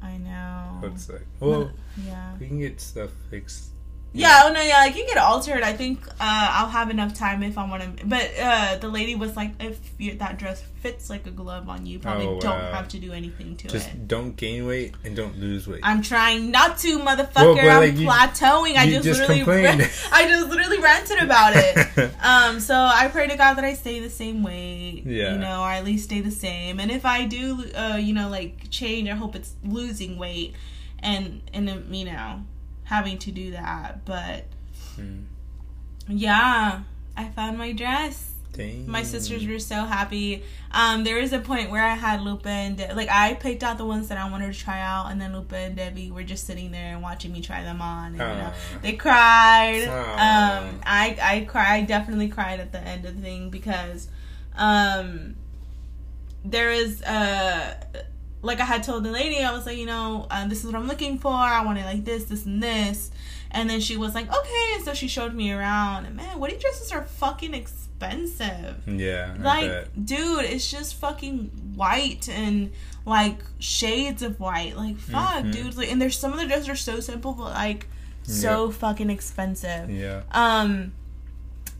I 0.00 0.16
know. 0.18 0.76
What's 0.80 1.08
like? 1.08 1.26
Well, 1.40 1.72
yeah. 2.06 2.34
we 2.38 2.46
can 2.46 2.60
get 2.60 2.80
stuff 2.80 3.10
fixed. 3.30 3.70
Yeah, 4.14 4.42
oh 4.46 4.52
no, 4.52 4.60
yeah, 4.62 4.78
I 4.80 4.90
can 4.90 5.06
get 5.06 5.18
altered. 5.18 5.62
I 5.62 5.74
think 5.74 6.04
uh, 6.08 6.12
I'll 6.20 6.68
have 6.70 6.90
enough 6.90 7.14
time 7.14 7.42
if 7.42 7.58
I 7.58 7.68
want 7.68 7.98
to. 7.98 8.06
But 8.06 8.30
uh, 8.40 8.76
the 8.80 8.88
lady 8.88 9.14
was 9.14 9.36
like, 9.36 9.52
if 9.60 9.78
you, 9.98 10.14
that 10.14 10.38
dress 10.38 10.62
fits 10.80 11.10
like 11.10 11.26
a 11.26 11.30
glove 11.30 11.68
on 11.68 11.84
you, 11.84 11.94
you 11.94 11.98
probably 11.98 12.26
Oh, 12.26 12.40
don't 12.40 12.58
wow. 12.58 12.72
have 12.72 12.88
to 12.88 12.98
do 12.98 13.12
anything 13.12 13.56
to 13.58 13.68
Just 13.68 13.88
it. 13.88 13.92
Just 13.92 14.08
don't 14.08 14.34
gain 14.36 14.66
weight 14.66 14.94
and 15.04 15.14
don't 15.14 15.38
lose 15.38 15.68
weight. 15.68 15.80
I'm 15.82 16.00
trying 16.02 16.50
not 16.50 16.78
to, 16.78 16.98
motherfucker. 16.98 17.34
Well, 17.34 17.54
but, 17.54 17.88
I'm 17.88 17.96
you- 17.96 18.08
plateauing. 18.08 18.76
I 18.76 18.88
just, 18.88 19.04
just 19.04 19.20
literally, 19.28 19.42
ran- 19.62 19.80
I 20.12 20.26
just 20.26 20.48
literally 20.48 20.78
ranted 20.80 21.18
about 21.22 21.52
it. 21.54 22.10
um, 22.24 22.60
so 22.60 22.74
I 22.74 23.08
pray 23.12 23.28
to 23.28 23.36
God 23.36 23.54
that 23.54 23.64
I 23.64 23.74
stay 23.74 24.00
the 24.00 24.10
same 24.10 24.42
weight. 24.42 25.02
Yeah. 25.04 25.34
You 25.34 25.38
know, 25.38 25.62
or 25.62 25.70
at 25.70 25.84
least 25.84 26.04
stay 26.04 26.22
the 26.22 26.30
same. 26.30 26.80
And 26.80 26.90
if 26.90 27.04
I 27.04 27.26
do, 27.26 27.62
uh, 27.76 27.98
you 28.00 28.14
know, 28.14 28.30
like 28.30 28.70
change, 28.70 29.08
I 29.10 29.14
hope 29.14 29.36
it's 29.36 29.54
losing 29.64 30.16
weight, 30.18 30.54
and 31.00 31.42
and 31.52 31.68
you 31.94 32.06
know, 32.06 32.42
having 32.88 33.18
to 33.18 33.30
do 33.30 33.50
that. 33.52 34.04
But 34.04 34.44
Hmm. 34.96 35.20
yeah, 36.08 36.80
I 37.16 37.28
found 37.28 37.58
my 37.58 37.72
dress. 37.72 38.32
Dang. 38.52 38.90
My 38.90 39.02
sisters 39.04 39.46
were 39.46 39.58
so 39.60 39.84
happy. 39.84 40.42
Um, 40.72 41.04
there 41.04 41.20
was 41.20 41.32
a 41.32 41.38
point 41.38 41.70
where 41.70 41.84
I 41.84 41.94
had 41.94 42.22
Lupa 42.22 42.48
and 42.48 42.76
De- 42.76 42.92
like 42.94 43.08
I 43.08 43.34
picked 43.34 43.62
out 43.62 43.78
the 43.78 43.84
ones 43.84 44.08
that 44.08 44.18
I 44.18 44.28
wanted 44.28 44.52
to 44.52 44.58
try 44.58 44.80
out, 44.80 45.12
and 45.12 45.20
then 45.20 45.32
Lupa 45.32 45.56
and 45.56 45.76
Debbie 45.76 46.10
were 46.10 46.24
just 46.24 46.44
sitting 46.44 46.72
there 46.72 46.94
and 46.94 47.02
watching 47.02 47.30
me 47.32 47.40
try 47.40 47.62
them 47.62 47.80
on. 47.80 48.06
And, 48.06 48.16
you 48.16 48.18
know, 48.42 48.52
they 48.82 48.92
cried. 48.94 49.86
Aw. 49.88 50.58
Um, 50.64 50.80
I 50.84 51.16
I 51.22 51.40
cried. 51.48 51.86
Definitely 51.86 52.28
cried 52.28 52.58
at 52.58 52.72
the 52.72 52.80
end 52.80 53.04
of 53.04 53.14
the 53.16 53.22
thing 53.22 53.50
because, 53.50 54.08
um, 54.56 55.36
there 56.44 56.72
is 56.72 57.02
uh 57.02 57.74
like 58.42 58.60
I 58.60 58.64
had 58.64 58.82
told 58.82 59.04
the 59.04 59.10
lady, 59.10 59.42
I 59.42 59.52
was 59.52 59.66
like, 59.66 59.78
you 59.78 59.86
know, 59.86 60.26
uh, 60.30 60.46
this 60.46 60.60
is 60.60 60.66
what 60.66 60.74
I'm 60.76 60.86
looking 60.86 61.18
for. 61.18 61.32
I 61.32 61.64
want 61.64 61.78
it 61.78 61.84
like 61.84 62.04
this, 62.04 62.24
this, 62.24 62.44
and 62.46 62.62
this. 62.62 63.10
And 63.50 63.68
then 63.68 63.80
she 63.80 63.96
was 63.96 64.14
like, 64.14 64.28
okay. 64.32 64.72
And 64.74 64.84
so 64.84 64.92
she 64.94 65.08
showed 65.08 65.34
me 65.34 65.50
around. 65.52 66.04
And 66.06 66.16
man, 66.16 66.38
wedding 66.38 66.58
dresses 66.58 66.92
are 66.92 67.02
fucking 67.04 67.54
expensive. 67.54 68.76
Yeah. 68.86 69.34
I 69.38 69.42
Like, 69.42 69.70
bet. 69.70 70.04
dude, 70.06 70.44
it's 70.44 70.70
just 70.70 70.94
fucking 70.96 71.50
white 71.74 72.28
and 72.28 72.70
like 73.06 73.38
shades 73.58 74.22
of 74.22 74.38
white. 74.38 74.76
Like, 74.76 74.98
fuck, 74.98 75.44
Mhm. 75.44 75.52
dude. 75.52 75.76
Like, 75.76 75.90
and 75.90 76.00
there's 76.00 76.18
some 76.18 76.32
of 76.32 76.38
the 76.38 76.46
dresses 76.46 76.68
are 76.68 76.76
so 76.76 77.00
simple, 77.00 77.32
but 77.32 77.50
like 77.54 77.86
so 78.22 78.70
fucking 78.70 79.08
expensive. 79.10 79.90
Yeah. 79.90 80.20
Um, 80.32 80.92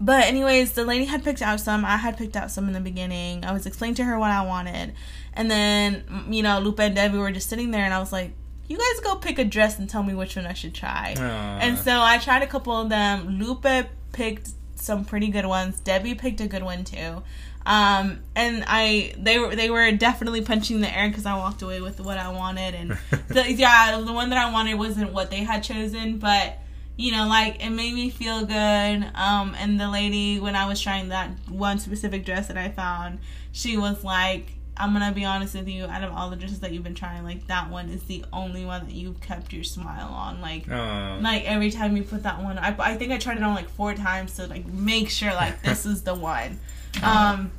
but 0.00 0.24
anyways, 0.24 0.72
the 0.72 0.84
lady 0.84 1.04
had 1.04 1.22
picked 1.24 1.42
out 1.42 1.60
some. 1.60 1.84
I 1.84 1.96
had 1.98 2.16
picked 2.16 2.36
out 2.36 2.50
some 2.50 2.66
in 2.68 2.72
the 2.72 2.80
beginning. 2.80 3.44
I 3.44 3.52
was 3.52 3.66
explaining 3.66 3.96
to 3.96 4.04
her 4.04 4.18
what 4.18 4.30
I 4.30 4.42
wanted, 4.46 4.94
and 5.34 5.50
then 5.50 6.26
you 6.30 6.42
know, 6.42 6.58
Lupe 6.60 6.80
and 6.80 6.94
Debbie 6.94 7.18
were 7.18 7.30
just 7.30 7.48
sitting 7.48 7.70
there, 7.70 7.84
and 7.84 7.94
I 7.94 7.98
was 7.98 8.12
like, 8.12 8.32
"You 8.68 8.76
guys 8.76 9.00
go 9.04 9.16
pick 9.16 9.38
a 9.38 9.44
dress 9.44 9.78
and 9.78 9.88
tell 9.88 10.02
me 10.02 10.14
which 10.14 10.36
one 10.36 10.46
I 10.46 10.54
should 10.54 10.74
try." 10.74 11.14
Aw. 11.16 11.58
And 11.60 11.78
so 11.78 12.00
I 12.00 12.18
tried 12.18 12.42
a 12.42 12.46
couple 12.46 12.72
of 12.72 12.88
them. 12.88 13.38
Lupe 13.38 13.88
picked 14.12 14.50
some 14.74 15.04
pretty 15.04 15.28
good 15.28 15.46
ones. 15.46 15.80
Debbie 15.80 16.14
picked 16.14 16.40
a 16.40 16.46
good 16.46 16.62
one 16.62 16.84
too. 16.84 17.22
Um, 17.66 18.20
and 18.34 18.64
I 18.66 19.12
they 19.18 19.38
were 19.38 19.54
they 19.54 19.68
were 19.68 19.92
definitely 19.92 20.40
punching 20.40 20.80
the 20.80 20.96
air 20.96 21.08
because 21.08 21.26
I 21.26 21.36
walked 21.36 21.60
away 21.60 21.82
with 21.82 22.00
what 22.00 22.16
I 22.16 22.30
wanted, 22.30 22.74
and 22.74 22.90
the, 23.28 23.52
yeah, 23.52 24.00
the 24.00 24.12
one 24.12 24.30
that 24.30 24.38
I 24.38 24.50
wanted 24.50 24.74
wasn't 24.76 25.12
what 25.12 25.30
they 25.30 25.44
had 25.44 25.62
chosen, 25.62 26.18
but 26.18 26.58
you 26.96 27.12
know, 27.12 27.28
like 27.28 27.62
it 27.62 27.70
made 27.70 27.92
me 27.94 28.08
feel 28.08 28.46
good. 28.46 29.10
Um, 29.14 29.54
and 29.58 29.78
the 29.78 29.88
lady 29.90 30.40
when 30.40 30.56
I 30.56 30.66
was 30.66 30.80
trying 30.80 31.10
that 31.10 31.30
one 31.48 31.78
specific 31.78 32.24
dress 32.24 32.48
that 32.48 32.56
I 32.56 32.70
found, 32.70 33.18
she 33.52 33.76
was 33.76 34.02
like. 34.02 34.54
I'm 34.78 34.92
gonna 34.92 35.12
be 35.12 35.24
honest 35.24 35.54
with 35.54 35.68
you. 35.68 35.84
Out 35.86 36.02
of 36.04 36.12
all 36.12 36.30
the 36.30 36.36
dresses 36.36 36.60
that 36.60 36.72
you've 36.72 36.84
been 36.84 36.94
trying, 36.94 37.24
like 37.24 37.46
that 37.48 37.70
one 37.70 37.88
is 37.88 38.02
the 38.04 38.24
only 38.32 38.64
one 38.64 38.86
that 38.86 38.94
you've 38.94 39.20
kept 39.20 39.52
your 39.52 39.64
smile 39.64 40.08
on. 40.08 40.40
Like, 40.40 40.70
Aw. 40.70 41.18
like 41.20 41.44
every 41.44 41.70
time 41.70 41.96
you 41.96 42.02
put 42.02 42.22
that 42.22 42.42
one 42.42 42.58
I, 42.58 42.74
I 42.78 42.96
think 42.96 43.12
i 43.12 43.18
tried 43.18 43.36
it 43.38 43.42
on 43.42 43.54
like 43.54 43.68
four 43.70 43.94
times 43.94 44.34
to 44.36 44.46
like 44.46 44.66
make 44.66 45.10
sure 45.10 45.32
like 45.34 45.62
this 45.68 45.86
is 45.86 46.02
the 46.02 46.14
one 46.14 46.58
um 47.02 47.50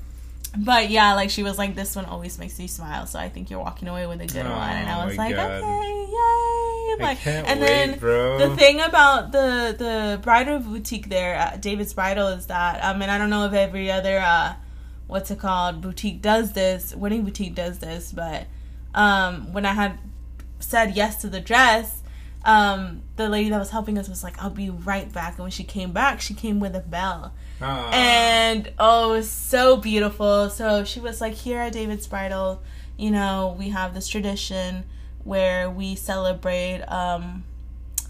but 0.57 0.89
yeah 0.89 1.13
like 1.13 1.29
she 1.29 1.43
was 1.43 1.57
like 1.57 1.75
this 1.75 1.95
one 1.95 2.05
always 2.05 2.37
makes 2.39 2.59
you 2.59 2.67
smile 2.67 3.05
so 3.05 3.19
i 3.19 3.29
think 3.29 3.49
you're 3.49 3.59
walking 3.59 3.87
away 3.87 4.07
with 4.07 4.21
a 4.21 4.27
good 4.27 4.45
Oh 4.45 4.49
one 4.49 4.69
and 4.71 4.89
i 4.89 5.05
was 5.05 5.17
like 5.17 5.35
God. 5.35 5.51
okay 5.63 6.05
yay 6.09 6.15
I 6.91 6.95
like 6.99 7.27
and 7.27 7.59
wait, 7.59 7.67
then 7.67 7.99
bro. 7.99 8.37
the 8.39 8.55
thing 8.55 8.79
about 8.81 9.31
the 9.31 9.75
the 9.77 10.19
bridal 10.21 10.59
boutique 10.59 11.09
there 11.09 11.57
david's 11.59 11.93
bridal 11.93 12.27
is 12.29 12.47
that 12.47 12.83
um 12.83 13.01
and 13.01 13.11
i 13.11 13.17
don't 13.17 13.29
know 13.29 13.45
if 13.45 13.53
every 13.53 13.91
other 13.91 14.19
uh 14.19 14.53
what's 15.09 15.29
it 15.31 15.39
called? 15.39 15.81
Boutique 15.81 16.21
does 16.21 16.53
this. 16.53 16.95
Wedding 16.95 17.23
boutique 17.25 17.55
does 17.55 17.79
this 17.79 18.11
but 18.13 18.45
um 18.95 19.53
when 19.53 19.65
i 19.67 19.73
had 19.73 19.99
said 20.59 20.95
yes 20.95 21.21
to 21.21 21.27
the 21.27 21.39
dress 21.39 22.01
um 22.43 23.03
the 23.17 23.29
lady 23.29 23.49
that 23.49 23.59
was 23.59 23.69
helping 23.69 23.99
us 23.99 24.09
was 24.09 24.23
like 24.23 24.41
i'll 24.41 24.49
be 24.49 24.69
right 24.69 25.11
back. 25.13 25.33
And 25.33 25.41
when 25.41 25.51
she 25.51 25.63
came 25.63 25.91
back 25.91 26.21
she 26.21 26.33
came 26.33 26.59
with 26.59 26.75
a 26.75 26.79
bell. 26.79 27.33
Aw. 27.61 27.89
and 27.91 28.71
oh 28.79 29.09
it 29.13 29.17
was 29.17 29.29
so 29.29 29.75
beautiful. 29.77 30.49
So 30.49 30.83
she 30.85 30.99
was 30.99 31.19
like 31.21 31.33
here 31.33 31.59
at 31.59 31.73
david's 31.73 32.07
bridal 32.07 32.61
you 32.97 33.11
know 33.11 33.55
we 33.59 33.69
have 33.69 33.93
this 33.93 34.07
tradition 34.07 34.85
where 35.23 35.69
we 35.69 35.95
celebrate 35.95 36.81
um 36.83 37.43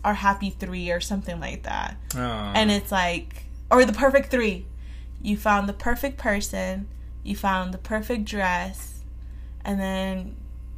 our 0.04 0.14
happy 0.14 0.50
three 0.50 0.92
or 0.92 1.02
something 1.02 1.40
like 1.40 1.64
that. 1.64 1.98
Aw. 2.16 2.54
and 2.56 2.72
it's 2.72 2.92
like 2.92 3.46
or 3.72 3.84
the 3.86 3.94
perfect 3.94 4.32
three 4.32 4.66
you 5.22 5.36
found 5.38 5.68
the 5.70 5.74
perfect 5.74 6.18
person 6.18 6.88
you 7.24 7.36
found 7.36 7.74
the 7.74 7.78
perfect 7.78 8.26
dress 8.26 9.02
and 9.66 9.80
then 9.80 10.36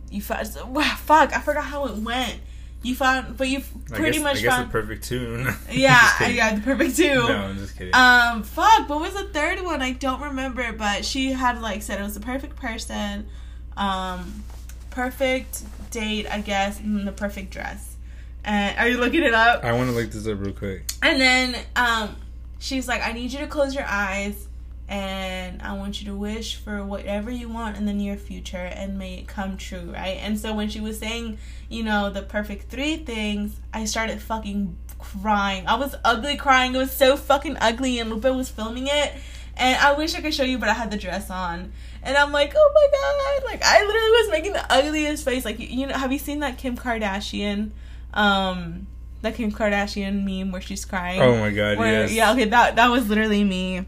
you 0.09 0.21
found 0.21 0.49
wow, 0.67 0.95
fuck 0.97 1.33
i 1.35 1.39
forgot 1.39 1.63
how 1.65 1.85
it 1.85 1.95
went 1.97 2.39
You 2.83 2.95
found, 2.95 3.37
but 3.37 3.47
you 3.47 3.59
I 3.59 3.95
pretty 3.95 4.17
guess, 4.17 4.23
much 4.23 4.37
I 4.37 4.41
guess 4.41 4.55
found. 4.55 4.67
the 4.69 4.71
perfect 4.71 5.03
tune. 5.03 5.47
yeah, 5.71 6.09
kidding. 6.17 6.35
yeah, 6.37 6.55
the 6.55 6.61
perfect 6.61 6.95
tune. 6.97 7.13
No, 7.13 7.37
I'm 7.37 7.57
just 7.59 7.77
kidding. 7.77 7.93
Um, 7.93 8.41
fuck, 8.41 8.89
what 8.89 8.99
was 8.99 9.13
the 9.13 9.25
third 9.25 9.61
one? 9.63 9.83
I 9.83 9.91
don't 9.91 10.19
remember, 10.19 10.73
but 10.73 11.05
she 11.05 11.31
had 11.31 11.61
like 11.61 11.83
said 11.83 11.99
it 11.99 12.03
was 12.03 12.15
the 12.15 12.25
perfect 12.25 12.55
person, 12.55 13.27
um, 13.77 14.43
perfect 14.89 15.61
date, 15.91 16.25
I 16.25 16.41
guess, 16.41 16.79
and 16.79 17.07
the 17.07 17.11
perfect 17.11 17.51
dress. 17.51 17.97
And 18.43 18.75
are 18.79 18.87
you 18.87 18.97
looking 18.97 19.21
it 19.21 19.35
up? 19.35 19.63
I 19.63 19.73
want 19.73 19.91
to 19.91 19.95
look 19.95 20.09
this 20.09 20.25
up 20.25 20.39
real 20.39 20.51
quick. 20.51 20.91
And 21.03 21.21
then 21.21 21.55
um, 21.75 22.15
she's 22.61 22.87
like, 22.87 23.01
I 23.01 23.11
need 23.11 23.33
you 23.33 23.39
to 23.39 23.47
close 23.47 23.73
your 23.73 23.85
eyes 23.87 24.47
and 24.87 25.61
I 25.63 25.73
want 25.73 25.99
you 25.99 26.07
to 26.11 26.15
wish 26.15 26.57
for 26.57 26.85
whatever 26.85 27.31
you 27.31 27.49
want 27.49 27.75
in 27.75 27.85
the 27.85 27.93
near 27.93 28.17
future 28.17 28.57
and 28.57 28.99
may 28.99 29.15
it 29.15 29.27
come 29.27 29.57
true, 29.57 29.91
right? 29.93 30.17
And 30.21 30.39
so 30.39 30.53
when 30.53 30.69
she 30.69 30.79
was 30.79 30.99
saying, 30.99 31.39
you 31.69 31.83
know, 31.83 32.11
the 32.11 32.21
perfect 32.21 32.69
three 32.69 32.97
things, 32.97 33.55
I 33.73 33.85
started 33.85 34.21
fucking 34.21 34.77
crying. 34.99 35.65
I 35.65 35.75
was 35.75 35.95
ugly 36.05 36.37
crying. 36.37 36.75
It 36.75 36.77
was 36.77 36.91
so 36.91 37.17
fucking 37.17 37.57
ugly 37.59 37.99
and 37.99 38.11
Lupe 38.11 38.35
was 38.35 38.49
filming 38.49 38.87
it. 38.87 39.13
And 39.57 39.77
I 39.77 39.93
wish 39.93 40.13
I 40.13 40.21
could 40.21 40.33
show 40.33 40.43
you, 40.43 40.59
but 40.59 40.69
I 40.69 40.73
had 40.73 40.91
the 40.91 40.97
dress 40.97 41.31
on. 41.31 41.71
And 42.03 42.15
I'm 42.15 42.31
like, 42.31 42.53
oh 42.55 42.71
my 42.75 43.43
god. 43.43 43.51
Like, 43.51 43.63
I 43.63 43.83
literally 43.83 44.09
was 44.11 44.29
making 44.29 44.53
the 44.53 44.71
ugliest 44.71 45.25
face. 45.25 45.45
Like, 45.45 45.59
you 45.59 45.87
know, 45.87 45.97
have 45.97 46.11
you 46.11 46.19
seen 46.19 46.39
that 46.41 46.59
Kim 46.59 46.77
Kardashian, 46.77 47.71
um, 48.13 48.87
that 49.21 49.35
Kim 49.35 49.51
Kardashian 49.51 50.23
meme 50.23 50.51
where 50.51 50.61
she's 50.61 50.85
crying? 50.85 51.21
Oh 51.21 51.37
my 51.37 51.51
god, 51.51 51.77
Where- 51.77 52.01
yes. 52.03 52.13
Yeah, 52.13 52.31
okay, 52.33 52.45
that 52.45 52.75
that 52.75 52.89
was 52.89 53.07
literally 53.09 53.43
me. 53.43 53.85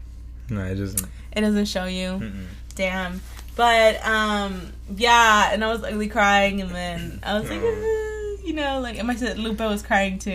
No, 0.50 0.64
it 0.64 0.74
doesn't. 0.76 1.06
It 1.32 1.40
doesn't 1.40 1.66
show 1.66 1.84
you. 1.86 2.08
Mm-mm. 2.08 2.46
Damn. 2.74 3.20
But 3.56 4.04
um 4.04 4.72
yeah, 4.94 5.50
and 5.52 5.64
I 5.64 5.68
was 5.68 5.82
ugly 5.82 6.08
crying 6.08 6.60
and 6.60 6.70
then 6.70 7.20
I 7.22 7.38
was 7.38 7.48
like 7.48 7.60
you 8.44 8.52
know, 8.54 8.80
like 8.80 8.98
and 8.98 9.06
my 9.06 9.14
sister 9.14 9.40
Lupe 9.40 9.60
was 9.60 9.82
crying 9.82 10.18
too. 10.18 10.32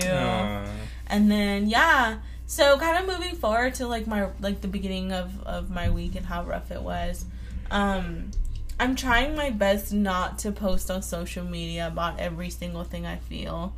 And 1.08 1.30
then 1.32 1.68
yeah. 1.68 2.20
So 2.48 2.78
kind 2.80 2.98
of 2.98 3.14
moving 3.16 3.36
forward 3.36 3.76
to 3.76 3.88
like 3.88 4.08
my 4.08 4.30
like 4.40 4.62
the 4.62 4.68
beginning 4.68 5.12
of 5.12 5.42
of 5.44 5.70
my 5.70 5.90
week 5.90 6.16
and 6.16 6.26
how 6.26 6.44
rough 6.44 6.72
it 6.72 6.82
was. 6.82 7.26
Um 7.72 8.32
I'm 8.80 8.96
trying 8.96 9.36
my 9.36 9.50
best 9.50 9.92
not 9.92 10.40
to 10.40 10.54
post 10.54 10.90
on 10.90 11.02
social 11.02 11.44
media 11.44 11.88
about 11.88 12.18
every 12.20 12.50
single 12.50 12.86
thing 12.86 13.06
I 13.06 13.18
feel, 13.18 13.74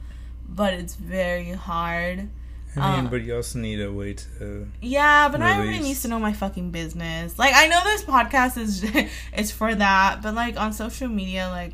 but 0.53 0.73
it's 0.73 0.95
very 0.95 1.51
hard. 1.51 2.29
I 2.75 2.95
mean, 2.95 3.07
Uh, 3.07 3.09
but 3.09 3.23
you 3.23 3.35
also 3.35 3.59
need 3.59 3.81
a 3.81 3.91
way 3.91 4.13
to. 4.13 4.67
Yeah, 4.81 5.27
but 5.29 5.41
everybody 5.41 5.69
Release. 5.69 5.83
needs 5.83 6.01
to 6.03 6.07
know 6.07 6.19
my 6.19 6.33
fucking 6.33 6.71
business. 6.71 7.37
Like 7.37 7.53
I 7.53 7.67
know 7.67 7.81
this 7.83 8.03
podcast 8.03 8.57
is 8.57 8.83
is 9.37 9.51
for 9.51 9.75
that, 9.75 10.21
but 10.21 10.33
like 10.35 10.57
on 10.57 10.71
social 10.71 11.09
media, 11.09 11.49
like 11.49 11.73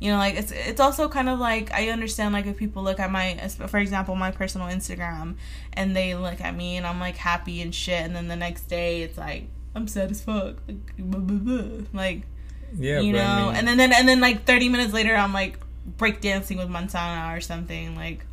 you 0.00 0.10
know, 0.10 0.18
like 0.18 0.34
it's 0.34 0.52
it's 0.52 0.80
also 0.80 1.08
kind 1.08 1.30
of 1.30 1.38
like 1.38 1.72
I 1.72 1.88
understand 1.88 2.34
like 2.34 2.44
if 2.46 2.58
people 2.58 2.82
look 2.82 3.00
at 3.00 3.10
my, 3.10 3.36
for 3.68 3.78
example, 3.78 4.16
my 4.16 4.30
personal 4.32 4.66
Instagram, 4.68 5.36
and 5.72 5.96
they 5.96 6.14
look 6.14 6.42
at 6.42 6.54
me 6.54 6.76
and 6.76 6.86
I'm 6.86 7.00
like 7.00 7.16
happy 7.16 7.62
and 7.62 7.74
shit, 7.74 8.02
and 8.02 8.14
then 8.14 8.28
the 8.28 8.36
next 8.36 8.62
day 8.68 9.02
it's 9.02 9.16
like 9.16 9.44
I'm 9.74 9.88
sad 9.88 10.10
as 10.10 10.20
fuck, 10.22 10.56
like, 10.68 10.96
blah, 10.98 11.20
blah, 11.20 11.38
blah. 11.38 11.86
like 11.94 12.22
Yeah, 12.76 13.00
you 13.00 13.14
know, 13.14 13.22
I 13.22 13.46
mean, 13.46 13.54
and 13.56 13.68
then, 13.68 13.76
then 13.78 13.92
and 13.94 14.06
then 14.06 14.20
like 14.20 14.44
30 14.44 14.68
minutes 14.68 14.92
later 14.92 15.14
I'm 15.16 15.32
like 15.32 15.58
breakdancing 15.98 16.58
with 16.58 16.68
Montana 16.68 17.34
or 17.36 17.40
something. 17.40 17.94
Like 17.96 18.24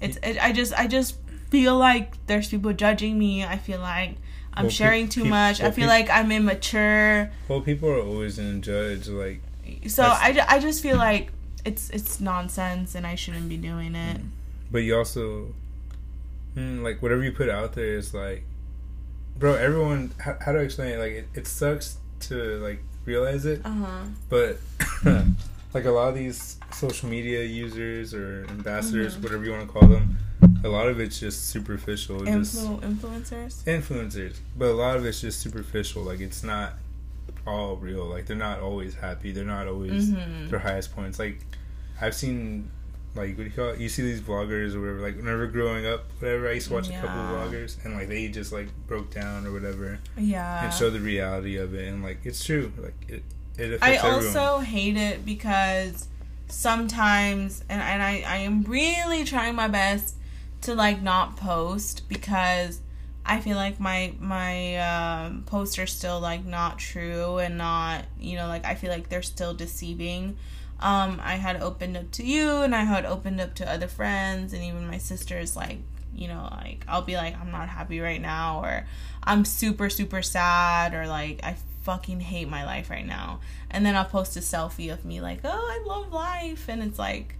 it's 0.00 0.16
it, 0.22 0.42
I 0.42 0.52
just 0.52 0.72
I 0.74 0.86
just 0.86 1.16
feel 1.50 1.76
like 1.76 2.24
there's 2.26 2.48
people 2.48 2.72
judging 2.72 3.18
me. 3.18 3.44
I 3.44 3.58
feel 3.58 3.80
like 3.80 4.16
I'm 4.54 4.64
Well, 4.64 4.70
pe- 4.70 4.74
sharing 4.74 5.08
too 5.08 5.22
peop- 5.22 5.30
much. 5.30 5.60
I 5.60 5.70
feel 5.70 5.84
peop- 5.84 5.88
like 5.88 6.10
I'm 6.10 6.30
immature. 6.32 7.30
well, 7.48 7.60
people 7.60 7.88
are 7.90 8.00
always 8.00 8.36
gonna 8.36 8.58
judge. 8.58 9.08
Like, 9.08 9.40
So 9.88 10.02
I, 10.04 10.32
ju- 10.32 10.46
I 10.48 10.58
just 10.58 10.82
feel 10.82 10.96
like 10.96 11.32
it's 11.64 11.90
it's 11.90 12.20
nonsense 12.20 12.94
and 12.94 13.06
I 13.06 13.14
shouldn't 13.14 13.48
be 13.48 13.56
doing 13.56 13.94
it. 13.94 14.20
but 14.70 14.78
you 14.78 14.96
also, 14.96 15.54
mm, 16.56 16.82
like, 16.82 17.00
whatever 17.02 17.22
you 17.24 17.32
put 17.32 17.48
out 17.48 17.72
there 17.74 17.96
is 17.96 18.12
like, 18.14 18.44
bro. 19.38 19.54
Everyone, 19.54 20.12
how, 20.18 20.36
how 20.40 20.52
do 20.52 20.58
I 20.58 20.62
explain 20.62 20.90
it? 20.94 20.98
Like, 20.98 21.12
it, 21.12 21.28
it 21.34 21.46
sucks 21.46 21.96
to 22.28 22.58
like 22.60 22.82
realize 23.06 23.44
it, 23.46 23.60
Uh 23.64 23.70
huh. 23.70 24.02
but 24.28 24.58
like 25.74 25.84
a 25.84 25.90
lot 25.90 26.08
of 26.08 26.14
these 26.14 26.56
social 26.72 27.08
media 27.08 27.42
users 27.44 28.14
or 28.14 28.46
ambassadors, 28.48 29.16
Mhm. 29.16 29.22
whatever 29.24 29.44
you 29.44 29.50
want 29.50 29.66
to 29.66 29.72
call 29.72 29.88
them, 29.88 30.16
a 30.64 30.68
lot 30.68 30.88
of 30.88 31.00
it's 31.00 31.18
just 31.20 31.48
superficial. 31.50 32.24
just 32.24 32.56
Influ- 32.56 32.80
influencers. 32.80 33.64
influencers, 33.64 34.36
but 34.56 34.66
a 34.68 34.72
lot 34.74 34.96
of 34.96 35.04
it's 35.04 35.20
just 35.20 35.40
superficial. 35.40 36.02
Like 36.02 36.20
it's 36.20 36.42
not 36.42 36.78
all 37.46 37.76
real. 37.76 38.06
Like 38.06 38.26
they're 38.26 38.36
not 38.36 38.60
always 38.60 38.94
happy. 38.94 39.32
They're 39.32 39.44
not 39.44 39.66
always 39.68 40.10
Mhm. 40.10 40.48
their 40.50 40.60
highest 40.60 40.94
points. 40.94 41.18
Like 41.18 41.40
I've 42.00 42.14
seen, 42.14 42.70
like 43.14 43.30
what 43.36 43.44
do 43.44 43.44
you 43.44 43.50
call 43.50 43.68
it? 43.70 43.80
You 43.80 43.88
see 43.88 44.02
these 44.02 44.20
vloggers 44.20 44.74
or 44.74 44.80
whatever. 44.80 45.00
Like 45.00 45.16
whenever 45.16 45.46
growing 45.46 45.86
up, 45.86 46.10
whatever, 46.20 46.48
I 46.48 46.52
used 46.52 46.68
to 46.68 46.74
watch 46.74 46.88
a 46.88 46.92
couple 46.92 47.20
of 47.20 47.50
vloggers, 47.52 47.84
and 47.84 47.94
like 47.94 48.08
they 48.08 48.28
just 48.28 48.52
like 48.52 48.68
broke 48.86 49.10
down 49.12 49.46
or 49.46 49.52
whatever 49.52 49.98
Yeah. 50.16 50.64
and 50.64 50.72
show 50.72 50.88
the 50.90 51.00
reality 51.00 51.56
of 51.56 51.74
it. 51.74 51.88
And 51.88 52.02
like 52.02 52.18
it's 52.24 52.42
true. 52.44 52.72
Like 52.78 52.94
it 53.08 53.22
it 53.58 53.78
I 53.82 53.90
affects 53.92 54.04
everyone. 54.04 54.36
also 54.36 54.58
hate 54.60 54.96
it 54.96 55.24
because 55.24 56.08
sometimes, 56.48 57.62
and, 57.68 57.80
and 57.80 58.02
I, 58.02 58.22
I 58.26 58.36
am 58.38 58.62
really 58.62 59.24
trying 59.24 59.54
my 59.54 59.68
best 59.68 60.14
to 60.62 60.74
like 60.74 61.02
not 61.02 61.36
post 61.36 62.08
because 62.08 62.80
I 63.26 63.40
feel 63.40 63.56
like 63.56 63.80
my 63.80 64.12
my 64.20 64.76
um, 64.76 65.44
posts 65.46 65.78
are 65.78 65.86
still 65.86 66.20
like 66.20 66.44
not 66.44 66.78
true 66.78 67.38
and 67.38 67.56
not 67.56 68.04
you 68.18 68.36
know 68.36 68.48
like 68.48 68.64
I 68.64 68.74
feel 68.74 68.90
like 68.90 69.08
they're 69.08 69.22
still 69.22 69.54
deceiving. 69.54 70.36
Um, 70.80 71.20
I 71.22 71.36
had 71.36 71.62
opened 71.62 71.96
up 71.96 72.10
to 72.12 72.24
you 72.24 72.62
and 72.62 72.74
I 72.74 72.84
had 72.84 73.06
opened 73.06 73.40
up 73.40 73.54
to 73.56 73.70
other 73.70 73.88
friends 73.88 74.52
and 74.52 74.62
even 74.62 74.86
my 74.88 74.98
sisters 74.98 75.56
like 75.56 75.78
you 76.14 76.28
know 76.28 76.48
like 76.50 76.84
I'll 76.88 77.02
be 77.02 77.16
like 77.16 77.38
I'm 77.40 77.50
not 77.50 77.68
happy 77.68 78.00
right 78.00 78.20
now 78.20 78.60
or 78.62 78.86
I'm 79.22 79.44
super 79.44 79.88
super 79.88 80.20
sad 80.20 80.92
or 80.94 81.06
like 81.06 81.40
I 81.42 81.56
fucking 81.84 82.20
hate 82.20 82.48
my 82.48 82.64
life 82.64 82.90
right 82.90 83.06
now. 83.06 83.40
And 83.70 83.84
then 83.84 83.94
I'll 83.94 84.04
post 84.04 84.36
a 84.36 84.40
selfie 84.40 84.92
of 84.92 85.04
me 85.04 85.20
like 85.20 85.40
oh 85.44 85.48
I 85.50 85.86
love 85.86 86.12
life. 86.12 86.68
And 86.68 86.82
it's 86.82 86.98
like 86.98 87.36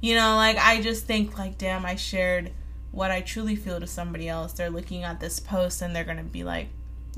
you 0.00 0.14
know 0.14 0.36
like 0.36 0.56
I 0.56 0.80
just 0.80 1.04
think 1.06 1.36
like 1.36 1.58
damn 1.58 1.84
I 1.84 1.96
shared 1.96 2.52
what 2.90 3.10
I 3.10 3.20
truly 3.20 3.56
feel 3.56 3.78
to 3.80 3.86
somebody 3.86 4.28
else. 4.28 4.52
They're 4.54 4.70
looking 4.70 5.04
at 5.04 5.20
this 5.20 5.40
post 5.40 5.82
and 5.82 5.94
they're 5.94 6.04
gonna 6.04 6.22
be 6.22 6.44
like 6.44 6.68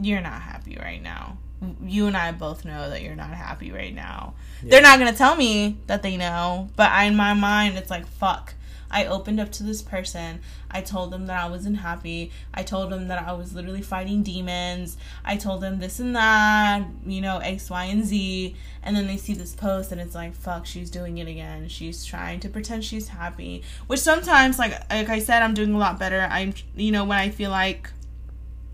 you're 0.01 0.21
not 0.21 0.43
happy 0.43 0.77
right 0.81 1.03
now. 1.03 1.37
You 1.83 2.07
and 2.07 2.17
I 2.17 2.33
both 2.33 2.65
know 2.65 2.89
that 2.89 3.03
you're 3.03 3.15
not 3.15 3.31
happy 3.31 3.71
right 3.71 3.95
now. 3.95 4.33
They're 4.63 4.81
not 4.81 4.99
gonna 4.99 5.13
tell 5.13 5.37
me 5.37 5.77
that 5.87 6.03
they 6.03 6.17
know 6.17 6.71
but 6.77 6.91
in 7.05 7.15
my 7.17 7.35
mind 7.35 7.77
it's 7.77 7.91
like 7.91 8.07
fuck 8.07 8.55
I 8.91 9.07
opened 9.07 9.41
up 9.41 9.53
to 9.53 9.63
this 9.63 9.83
person. 9.83 10.41
I 10.71 10.81
told 10.81 11.11
them 11.11 11.27
that 11.27 11.43
I 11.43 11.49
wasn't 11.49 11.79
happy. 11.79 12.33
I 12.53 12.63
told 12.63 12.91
them 12.91 13.09
that 13.09 13.23
I 13.27 13.33
was 13.33 13.55
literally 13.55 13.83
fighting 13.83 14.23
demons. 14.23 14.97
I 15.25 15.37
told 15.37 15.61
them 15.61 15.79
this 15.79 16.01
and 16.01 16.15
that, 16.17 16.85
you 17.07 17.21
know, 17.21 17.39
X, 17.39 17.71
Y, 17.71 17.85
and 17.85 18.05
Z. 18.05 18.57
And 18.83 18.97
then 18.97 19.07
they 19.07 19.17
see 19.17 19.35
this 19.35 19.55
post 19.55 19.93
and 19.93 20.01
it's 20.01 20.15
like, 20.15 20.35
fuck, 20.35 20.67
she's 20.67 20.91
doing 20.91 21.19
it 21.19 21.29
again. 21.29 21.69
She's 21.69 22.05
trying 22.05 22.41
to 22.41 22.49
pretend 22.49 22.85
she's 22.85 23.09
happy. 23.09 23.63
Which 23.87 24.01
sometimes, 24.01 24.59
like 24.59 24.73
like 24.91 25.09
I 25.09 25.19
said, 25.19 25.43
I'm 25.43 25.55
doing 25.55 25.75
a 25.75 25.79
lot 25.79 25.99
better. 25.99 26.27
I'm, 26.31 26.55
you 26.75 26.93
know, 26.93 27.05
when 27.05 27.19
I 27.19 27.31
feel 27.31 27.51
like, 27.51 27.91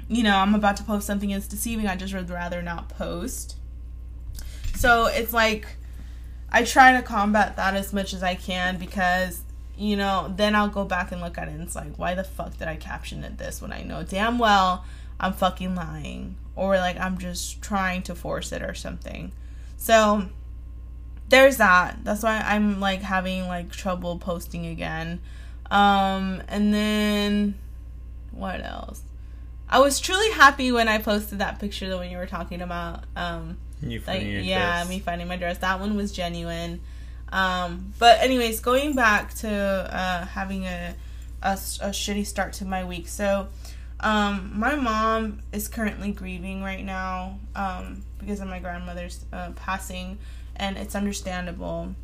you 0.08 0.22
know, 0.22 0.36
I'm 0.36 0.54
about 0.54 0.76
to 0.78 0.84
post 0.84 1.06
something 1.06 1.30
that's 1.30 1.48
deceiving, 1.48 1.86
I 1.86 1.96
just 1.96 2.14
would 2.14 2.30
rather 2.30 2.62
not 2.62 2.88
post. 2.88 3.56
So 4.76 5.06
it's 5.06 5.32
like, 5.32 5.66
I 6.50 6.62
try 6.62 6.92
to 6.92 7.02
combat 7.02 7.56
that 7.56 7.74
as 7.74 7.92
much 7.92 8.14
as 8.14 8.22
I 8.22 8.34
can 8.34 8.78
because 8.78 9.42
you 9.76 9.96
know, 9.96 10.32
then 10.34 10.54
I'll 10.54 10.68
go 10.68 10.84
back 10.84 11.12
and 11.12 11.20
look 11.20 11.38
at 11.38 11.48
it 11.48 11.52
and 11.52 11.62
it's 11.62 11.76
like, 11.76 11.98
why 11.98 12.14
the 12.14 12.24
fuck 12.24 12.56
did 12.58 12.68
I 12.68 12.76
caption 12.76 13.24
it 13.24 13.38
this 13.38 13.60
when 13.60 13.72
I 13.72 13.82
know 13.82 14.02
damn 14.02 14.38
well 14.38 14.84
I'm 15.20 15.32
fucking 15.32 15.74
lying 15.74 16.36
or 16.54 16.76
like 16.76 16.98
I'm 16.98 17.18
just 17.18 17.60
trying 17.62 18.02
to 18.02 18.14
force 18.14 18.52
it 18.52 18.62
or 18.62 18.74
something. 18.74 19.32
So 19.76 20.28
there's 21.28 21.58
that. 21.58 21.98
That's 22.04 22.22
why 22.22 22.42
I'm 22.44 22.80
like 22.80 23.02
having 23.02 23.46
like 23.46 23.70
trouble 23.70 24.18
posting 24.18 24.66
again. 24.66 25.20
Um 25.70 26.42
and 26.48 26.72
then 26.72 27.54
what 28.30 28.64
else? 28.64 29.02
I 29.68 29.80
was 29.80 29.98
truly 29.98 30.30
happy 30.30 30.70
when 30.70 30.88
I 30.88 30.98
posted 30.98 31.40
that 31.40 31.58
picture 31.58 31.88
that 31.88 31.98
when 31.98 32.10
you 32.10 32.18
were 32.18 32.26
talking 32.26 32.62
about 32.62 33.04
um 33.14 33.58
you 33.82 34.02
like 34.06 34.22
yeah 34.22 34.78
dress. 34.78 34.88
me 34.88 35.00
finding 35.00 35.28
my 35.28 35.36
dress 35.36 35.58
that 35.58 35.80
one 35.80 35.96
was 35.96 36.12
genuine 36.12 36.80
um 37.32 37.92
but 37.98 38.20
anyways 38.20 38.60
going 38.60 38.94
back 38.94 39.34
to 39.34 39.48
uh 39.48 40.26
having 40.26 40.66
a 40.66 40.94
shitty 41.42 42.26
start 42.26 42.52
to 42.54 42.64
my 42.64 42.84
week. 42.84 43.08
So 43.08 43.48
um 44.00 44.52
my 44.54 44.74
mom 44.76 45.40
is 45.52 45.68
currently 45.68 46.12
grieving 46.12 46.62
right 46.62 46.84
now 46.84 47.38
um 47.54 48.02
because 48.18 48.40
of 48.40 48.48
my 48.48 48.58
grandmother's 48.58 49.24
uh, 49.32 49.50
passing 49.56 50.18
and 50.56 50.76
it's 50.76 50.94
understandable. 50.94 51.94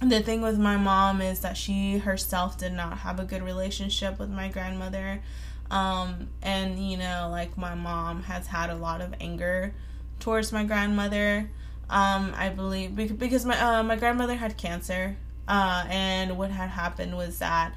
The 0.00 0.20
thing 0.20 0.42
with 0.42 0.58
my 0.58 0.76
mom 0.76 1.20
is 1.20 1.40
that 1.40 1.56
she 1.56 1.98
herself 1.98 2.58
did 2.58 2.72
not 2.72 2.98
have 2.98 3.18
a 3.18 3.24
good 3.24 3.42
relationship 3.42 4.18
with 4.18 4.30
my 4.30 4.48
grandmother. 4.48 5.22
Um 5.70 6.28
and 6.42 6.78
you 6.78 6.96
know 6.96 7.28
like 7.30 7.56
my 7.56 7.74
mom 7.74 8.24
has 8.24 8.46
had 8.48 8.70
a 8.70 8.76
lot 8.76 9.00
of 9.00 9.14
anger 9.20 9.74
towards 10.20 10.52
my 10.52 10.64
grandmother 10.64 11.50
um 11.90 12.32
i 12.36 12.48
believe 12.48 12.94
because 12.96 13.44
my 13.44 13.58
uh, 13.60 13.82
my 13.82 13.96
grandmother 13.96 14.34
had 14.34 14.56
cancer 14.56 15.16
Uh, 15.48 15.84
and 15.88 16.36
what 16.36 16.50
had 16.50 16.68
happened 16.70 17.16
was 17.16 17.38
that 17.38 17.72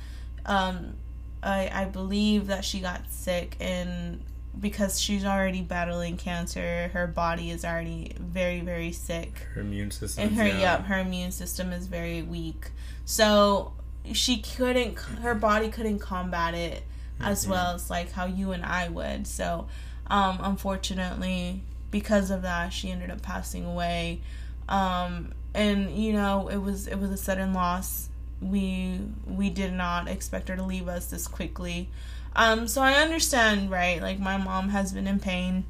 um, 0.46 0.96
I, 1.44 1.70
I 1.72 1.86
believe 1.86 2.48
that 2.48 2.66
she 2.66 2.80
got 2.80 3.12
sick 3.12 3.56
and 3.60 4.24
because 4.60 5.00
she's 5.00 5.24
already 5.24 5.62
battling 5.62 6.18
cancer, 6.18 6.90
her 6.94 7.06
body 7.06 7.52
is 7.52 7.64
already 7.64 8.14
very, 8.20 8.62
very 8.62 8.92
sick. 8.92 9.48
Her 9.54 9.62
immune 9.62 9.92
system. 9.92 10.24
And 10.24 10.36
her, 10.36 10.48
yeah, 10.48 10.82
her 10.82 11.00
immune 11.00 11.32
system 11.32 11.72
is 11.72 11.86
very 11.86 12.24
weak. 12.24 12.72
So 13.06 13.74
she 14.14 14.42
couldn't, 14.42 14.98
her 15.22 15.36
body 15.36 15.70
couldn't 15.70 16.00
combat 16.00 16.56
it 16.56 16.82
as 17.20 17.44
mm-hmm. 17.44 17.52
well 17.52 17.76
as 17.76 17.90
like 17.90 18.12
how 18.12 18.26
you 18.26 18.52
and 18.52 18.66
I 18.66 18.90
would. 18.90 19.28
So, 19.28 19.68
um, 20.08 20.40
unfortunately, 20.42 21.62
because 21.92 22.32
of 22.32 22.42
that, 22.44 22.70
she 22.70 22.92
ended 22.92 23.12
up 23.12 23.22
passing 23.22 23.66
away. 23.66 24.22
Um, 24.68 25.34
and 25.54 25.96
you 25.96 26.14
know, 26.14 26.48
it 26.48 26.58
was 26.58 26.88
it 26.88 27.00
was 27.00 27.12
a 27.12 27.18
sudden 27.18 27.54
loss. 27.54 28.10
We 28.42 29.02
we 29.26 29.50
did 29.50 29.74
not 29.74 30.08
expect 30.08 30.50
her 30.50 30.56
to 30.56 30.64
leave 30.64 30.88
us 30.88 31.08
this 31.10 31.28
quickly. 31.28 31.90
Um, 32.36 32.68
so 32.68 32.82
I 32.82 32.94
understand, 32.94 33.72
right? 33.72 34.02
Like 34.02 34.20
my 34.20 34.38
mom 34.38 34.70
has 34.70 34.94
been 34.94 35.08
in 35.08 35.20
pain. 35.20 35.66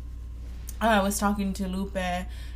I 0.81 1.01
was 1.01 1.17
talking 1.17 1.53
to 1.53 1.67
Lupe 1.67 1.97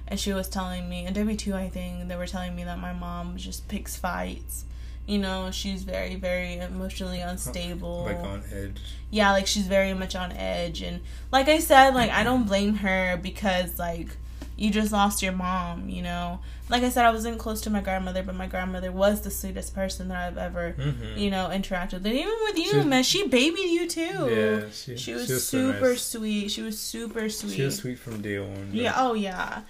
and 0.07 0.19
she 0.19 0.33
was 0.33 0.47
telling 0.47 0.89
me, 0.89 1.05
and 1.05 1.15
Debbie 1.15 1.35
too, 1.35 1.55
I 1.55 1.69
think, 1.69 2.07
they 2.07 2.15
were 2.15 2.27
telling 2.27 2.55
me 2.55 2.63
that 2.63 2.77
my 2.79 2.93
mom 2.93 3.37
just 3.37 3.67
picks 3.67 3.95
fights 3.95 4.65
you 5.05 5.17
know 5.17 5.51
she's 5.51 5.83
very 5.83 6.15
very 6.15 6.57
emotionally 6.57 7.19
unstable. 7.19 8.03
Like 8.05 8.19
on 8.19 8.43
edge. 8.51 8.81
Yeah 9.09 9.31
like 9.31 9.47
she's 9.47 9.67
very 9.67 9.93
much 9.93 10.15
on 10.15 10.31
edge. 10.31 10.81
And 10.81 11.01
like 11.31 11.47
i 11.47 11.59
said 11.59 11.93
like 11.93 12.11
i 12.11 12.23
don't 12.23 12.45
blame 12.45 12.75
her 12.75 13.17
because 13.17 13.77
like 13.77 14.07
you 14.55 14.69
just 14.69 14.91
lost 14.91 15.21
your 15.23 15.31
mom 15.31 15.89
you 15.89 16.01
know? 16.01 16.39
Like 16.69 16.83
i 16.83 16.89
said 16.89 17.05
i 17.05 17.11
wasn't 17.11 17.37
close 17.37 17.59
to 17.61 17.69
my 17.69 17.81
grandmother 17.81 18.23
but 18.23 18.35
my 18.35 18.47
grandmother 18.47 18.91
was 18.91 19.21
the 19.21 19.31
sweetest 19.31 19.75
person 19.75 20.07
that 20.07 20.27
i've 20.27 20.37
ever 20.37 20.75
mm-hmm. 20.77 21.17
you 21.17 21.29
know 21.29 21.49
interacted 21.51 21.93
with. 21.93 22.05
And 22.05 22.15
even 22.15 22.33
with 22.43 22.57
you 22.57 22.71
she, 22.71 22.83
man 22.83 23.03
she 23.03 23.27
babied 23.27 23.69
you 23.69 23.87
too. 23.87 24.01
Yeah 24.01 24.69
she, 24.71 24.97
she 24.97 25.13
was, 25.13 25.25
she 25.27 25.33
was 25.33 25.47
super 25.47 25.79
so 25.79 25.89
nice. 25.89 26.01
sweet. 26.01 26.51
She 26.51 26.61
was 26.61 26.79
super 26.79 27.29
sweet 27.29 27.55
she 27.55 27.63
was 27.63 27.75
sweet. 27.77 27.99
from 27.99 28.21
day 28.21 28.39
one 28.39 28.69
yeah 28.71 28.93
oh 28.95 29.13
yeah 29.13 29.63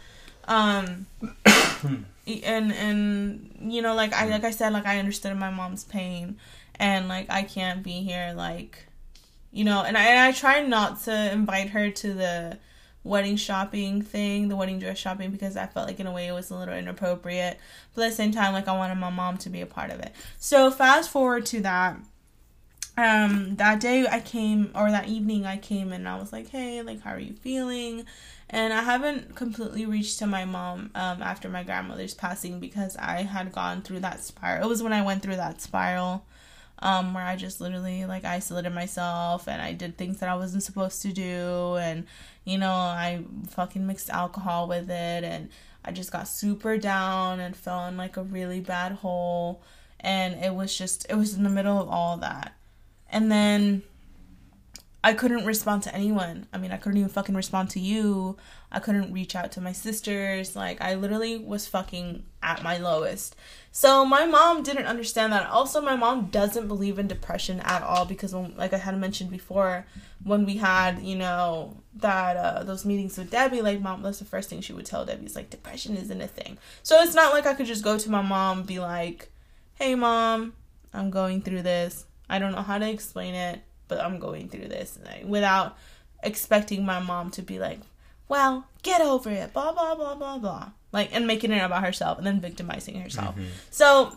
um 0.48 1.06
and 2.28 2.72
and 2.74 3.56
you 3.62 3.82
know 3.82 3.96
like 3.96 4.14
i 4.14 4.28
like 4.28 4.44
i 4.44 4.52
said 4.52 4.74
like 4.74 4.86
i 4.86 5.00
understood 5.00 5.36
my 5.38 5.50
mom's 5.50 5.84
pain 5.84 6.38
and 6.76 7.08
like 7.08 7.30
i 7.30 7.44
can't 7.44 7.84
be 7.84 8.02
here 8.02 8.34
like 8.36 8.86
you 9.52 9.64
know 9.64 9.84
and 9.84 9.98
i 9.98 10.04
and 10.04 10.20
i 10.20 10.32
try 10.32 10.62
not 10.62 11.02
to 11.02 11.32
invite 11.32 11.70
her 11.70 11.90
to 11.90 12.14
the 12.14 12.58
wedding 13.04 13.36
shopping 13.36 14.02
thing 14.02 14.48
the 14.48 14.56
wedding 14.56 14.80
dress 14.80 14.98
shopping 14.98 15.30
because 15.30 15.58
i 15.58 15.66
felt 15.66 15.88
like 15.88 16.00
in 16.00 16.08
a 16.08 16.12
way 16.12 16.28
it 16.28 16.32
was 16.32 16.50
a 16.52 16.56
little 16.56 16.74
inappropriate. 16.74 17.60
But 17.94 18.04
at 18.04 18.10
the 18.12 18.16
same 18.16 18.32
time 18.32 18.54
like 18.54 18.68
i 18.68 18.76
wanted 18.76 18.96
my 18.96 19.10
mom 19.10 19.38
to 19.40 19.50
be 19.50 19.62
a 19.62 19.66
part 19.66 19.92
of 19.92 20.00
it. 20.00 20.14
So 20.40 20.72
fast 20.72 21.10
forward 21.10 21.46
to 21.48 21.62
that 21.62 21.98
um 22.98 23.56
that 23.56 23.80
day 23.80 24.06
i 24.08 24.20
came 24.20 24.70
or 24.76 24.92
that 24.92 25.08
evening 25.08 25.46
i 25.48 25.58
came 25.58 25.92
and 25.92 26.08
i 26.08 26.16
was 26.16 26.32
like 26.32 26.50
hey 26.50 26.82
like 26.84 27.02
how 27.02 27.12
are 27.12 27.20
you 27.20 27.34
feeling 27.34 28.06
and 28.50 28.74
I 28.74 28.82
haven't 28.82 29.36
completely 29.36 29.86
reached 29.86 30.20
to 30.20 30.28
my 30.28 30.46
mom 30.46 30.92
um, 30.96 31.22
after 31.22 31.50
my 31.50 31.64
grandmother's 31.64 32.14
passing 32.14 32.60
because 32.60 32.96
I 32.98 33.24
had 33.24 33.52
gone 33.52 33.82
through 33.82 34.02
that 34.02 34.24
spiral. 34.24 34.66
It 34.66 34.70
was 34.70 34.84
when 34.84 34.94
I 34.94 35.02
went 35.02 35.24
through 35.24 35.38
that 35.38 35.62
spiral 35.62 36.26
um, 36.80 37.14
where 37.14 37.24
I 37.24 37.36
just 37.36 37.62
literally 37.62 38.06
like 38.06 38.26
isolated 38.26 38.72
myself 38.72 39.48
and 39.48 39.62
I 39.62 39.74
did 39.74 39.98
things 39.98 40.20
that 40.20 40.30
I 40.30 40.36
wasn't 40.36 40.64
supposed 40.64 41.02
to 41.04 41.14
do. 41.14 41.78
And, 41.78 42.06
you 42.44 42.58
know, 42.58 42.72
I 42.72 43.24
fucking 43.50 43.88
mixed 43.88 44.10
alcohol 44.10 44.68
with 44.68 44.90
it 44.90 45.24
and 45.24 45.50
I 45.86 45.92
just 45.92 46.12
got 46.12 46.28
super 46.28 46.78
down 46.78 47.40
and 47.40 47.56
fell 47.56 47.88
in 47.88 47.98
like 47.98 48.18
a 48.18 48.24
really 48.24 48.60
bad 48.60 48.92
hole. 48.92 49.64
And 50.00 50.44
it 50.44 50.54
was 50.54 50.78
just, 50.78 51.06
it 51.10 51.16
was 51.16 51.34
in 51.34 51.44
the 51.44 51.50
middle 51.50 51.82
of 51.82 51.88
all 51.88 52.18
that. 52.18 52.54
And 53.10 53.32
then 53.32 53.84
I 55.06 55.14
couldn't 55.14 55.46
respond 55.46 55.84
to 55.84 55.94
anyone. 55.94 56.48
I 56.54 56.58
mean, 56.58 56.72
I 56.72 56.78
couldn't 56.78 56.98
even 56.98 57.10
fucking 57.10 57.36
respond 57.36 57.70
to 57.72 57.80
you. 57.80 58.38
I 58.72 58.80
couldn't 58.80 59.12
reach 59.12 59.36
out 59.36 59.52
to 59.52 59.62
my 59.62 59.74
sisters. 59.74 60.56
Like, 60.56 60.82
I 60.82 60.96
literally 60.96 61.38
was 61.38 61.68
fucking 61.68 62.24
at 62.42 62.64
my 62.64 62.78
lowest. 62.78 63.36
So, 63.70 64.06
my 64.06 64.26
mom 64.26 64.64
didn't 64.64 64.86
understand 64.86 65.34
that. 65.34 65.50
Also, 65.50 65.82
my 65.82 65.98
mom 65.98 66.28
doesn't 66.28 66.70
believe 66.70 67.00
in 67.00 67.08
depression 67.08 67.60
at 67.66 67.84
all 67.84 68.06
because, 68.06 68.34
when, 68.34 68.56
like 68.56 68.72
I 68.72 68.78
had 68.78 68.98
mentioned 68.98 69.30
before, 69.30 69.86
when 70.24 70.46
we 70.46 70.56
had, 70.56 71.02
you 71.02 71.18
know, 71.18 71.76
that, 71.96 72.38
uh, 72.38 72.64
those 72.64 72.86
meetings 72.86 73.18
with 73.18 73.30
Debbie, 73.30 73.62
like, 73.62 73.82
mom, 73.82 74.04
that's 74.04 74.20
the 74.20 74.26
first 74.26 74.50
thing 74.50 74.62
she 74.62 74.72
would 74.72 74.86
tell 74.86 75.06
Debbie 75.06 75.26
is 75.26 75.36
like, 75.36 75.50
depression 75.50 75.98
isn't 75.98 76.22
a 76.22 76.28
thing. 76.28 76.58
So, 76.82 77.02
it's 77.02 77.16
not 77.16 77.34
like 77.34 77.46
I 77.46 77.56
could 77.56 77.66
just 77.66 77.84
go 77.84 77.98
to 77.98 78.10
my 78.10 78.22
mom 78.22 78.64
be 78.64 78.80
like, 78.80 79.34
hey, 79.76 79.96
mom, 79.96 80.54
I'm 80.94 81.10
going 81.10 81.42
through 81.42 81.64
this. 81.64 82.06
I 82.30 82.40
don't 82.40 82.54
know 82.54 82.62
how 82.62 82.78
to 82.78 82.90
explain 82.90 83.36
it 83.36 83.62
but 83.88 84.00
I'm 84.00 84.20
going 84.20 84.50
through 84.50 84.68
this 84.68 84.98
like, 85.06 85.26
without 85.26 85.78
expecting 86.24 86.86
my 86.86 87.00
mom 87.00 87.32
to 87.32 87.42
be 87.42 87.60
like, 87.60 87.80
well, 88.28 88.66
get 88.82 89.02
over 89.02 89.30
it, 89.30 89.54
blah, 89.54 89.72
blah, 89.72 89.96
blah, 89.96 90.16
blah, 90.16 90.38
blah. 90.38 90.72
Like, 90.92 91.10
and 91.14 91.28
making 91.28 91.52
it 91.52 91.64
about 91.64 91.84
herself 91.84 92.18
and 92.18 92.26
then 92.26 92.40
victimizing 92.40 93.00
herself. 93.02 93.36
Mm-hmm. 93.36 93.46
So 93.72 94.16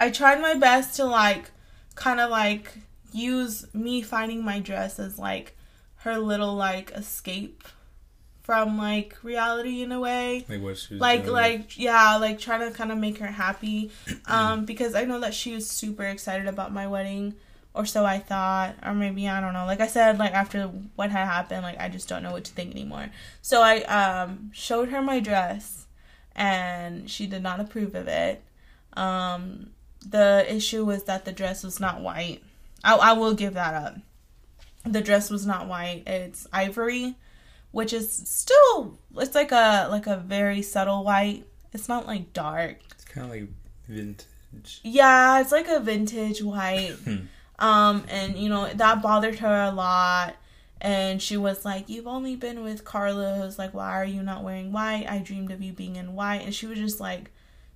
I 0.00 0.10
tried 0.10 0.40
my 0.40 0.54
best 0.54 0.96
to, 0.96 1.04
like, 1.04 1.50
kind 1.94 2.20
of 2.20 2.30
like 2.30 2.72
use 3.12 3.72
me 3.72 4.02
finding 4.02 4.44
my 4.44 4.60
dress 4.60 4.98
as, 4.98 5.18
like, 5.18 5.56
her 5.96 6.18
little, 6.18 6.54
like, 6.54 6.90
escape 6.92 7.62
from 8.42 8.76
like 8.76 9.16
reality 9.22 9.80
in 9.80 9.90
a 9.90 9.98
way 9.98 10.44
like 10.50 10.60
what 10.60 10.76
she 10.76 10.94
like 10.96 11.22
doing. 11.22 11.32
like 11.32 11.78
yeah 11.78 12.16
like 12.16 12.38
trying 12.38 12.60
to 12.60 12.76
kind 12.76 12.92
of 12.92 12.98
make 12.98 13.16
her 13.16 13.26
happy 13.26 13.90
um 14.26 14.66
because 14.66 14.94
i 14.94 15.02
know 15.02 15.18
that 15.18 15.32
she 15.32 15.54
was 15.54 15.66
super 15.66 16.04
excited 16.04 16.46
about 16.46 16.70
my 16.70 16.86
wedding 16.86 17.34
or 17.74 17.84
so 17.84 18.04
I 18.04 18.20
thought, 18.20 18.76
or 18.84 18.94
maybe 18.94 19.28
I 19.28 19.40
don't 19.40 19.52
know. 19.52 19.66
Like 19.66 19.80
I 19.80 19.88
said, 19.88 20.18
like 20.18 20.32
after 20.32 20.68
what 20.94 21.10
had 21.10 21.26
happened, 21.26 21.62
like 21.62 21.78
I 21.80 21.88
just 21.88 22.08
don't 22.08 22.22
know 22.22 22.30
what 22.30 22.44
to 22.44 22.52
think 22.52 22.70
anymore. 22.70 23.10
So 23.42 23.62
I 23.62 23.82
um 23.82 24.50
showed 24.54 24.90
her 24.90 25.02
my 25.02 25.18
dress, 25.18 25.86
and 26.36 27.10
she 27.10 27.26
did 27.26 27.42
not 27.42 27.60
approve 27.60 27.94
of 27.96 28.06
it. 28.06 28.42
Um, 28.94 29.70
the 30.06 30.46
issue 30.48 30.84
was 30.84 31.04
that 31.04 31.24
the 31.24 31.32
dress 31.32 31.64
was 31.64 31.80
not 31.80 32.00
white. 32.00 32.42
I 32.84 32.94
I 32.94 33.12
will 33.14 33.34
give 33.34 33.54
that 33.54 33.74
up. 33.74 33.96
The 34.84 35.00
dress 35.00 35.28
was 35.28 35.44
not 35.44 35.66
white. 35.66 36.04
It's 36.06 36.46
ivory, 36.52 37.16
which 37.72 37.92
is 37.92 38.12
still 38.12 38.98
it's 39.16 39.34
like 39.34 39.50
a 39.50 39.88
like 39.90 40.06
a 40.06 40.16
very 40.16 40.62
subtle 40.62 41.02
white. 41.02 41.44
It's 41.72 41.88
not 41.88 42.06
like 42.06 42.32
dark. 42.32 42.76
It's 42.92 43.04
kind 43.04 43.26
of 43.26 43.32
like 43.32 43.48
vintage. 43.88 44.78
Yeah, 44.84 45.40
it's 45.40 45.50
like 45.50 45.66
a 45.66 45.80
vintage 45.80 46.40
white. 46.40 46.94
Um, 47.58 48.04
and 48.08 48.36
you 48.36 48.48
know, 48.48 48.68
that 48.72 49.02
bothered 49.02 49.38
her 49.38 49.62
a 49.62 49.70
lot. 49.70 50.36
And 50.80 51.22
she 51.22 51.36
was 51.36 51.64
like, 51.64 51.88
You've 51.88 52.06
only 52.06 52.36
been 52.36 52.62
with 52.62 52.84
Carlos. 52.84 53.58
Like, 53.58 53.72
why 53.74 53.92
are 53.92 54.04
you 54.04 54.22
not 54.22 54.44
wearing 54.44 54.72
white? 54.72 55.06
I 55.08 55.18
dreamed 55.18 55.50
of 55.50 55.62
you 55.62 55.72
being 55.72 55.96
in 55.96 56.14
white. 56.14 56.42
And 56.42 56.54
she 56.54 56.66
was 56.66 56.78
just 56.78 57.00
like 57.00 57.30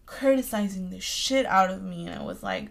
criticizing 0.05 0.91
the 0.91 1.01
shit 1.01 1.47
out 1.47 1.71
of 1.71 1.83
me. 1.83 2.07
And 2.07 2.19
I 2.19 2.23
was 2.23 2.43
like, 2.43 2.71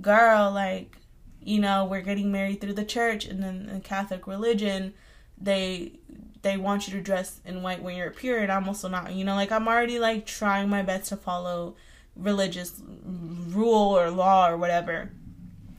Girl, 0.00 0.50
like, 0.50 0.96
you 1.40 1.60
know, 1.60 1.84
we're 1.84 2.00
getting 2.00 2.32
married 2.32 2.60
through 2.60 2.72
the 2.74 2.84
church. 2.84 3.26
And 3.26 3.42
then 3.42 3.66
the 3.66 3.80
Catholic 3.80 4.26
religion, 4.26 4.94
they 5.38 5.98
they 6.42 6.56
want 6.56 6.86
you 6.86 6.94
to 6.94 7.02
dress 7.02 7.40
in 7.44 7.62
white 7.62 7.82
when 7.82 7.96
you're 7.96 8.08
a 8.08 8.12
period. 8.12 8.50
I'm 8.50 8.68
also 8.68 8.88
not, 8.88 9.12
you 9.12 9.24
know, 9.24 9.34
like 9.34 9.50
I'm 9.50 9.66
already 9.66 9.98
like 9.98 10.26
trying 10.26 10.68
my 10.68 10.82
best 10.82 11.08
to 11.08 11.16
follow 11.16 11.74
religious 12.16 12.80
rule 13.04 13.98
or 13.98 14.10
law 14.10 14.48
or 14.48 14.56
whatever. 14.56 15.10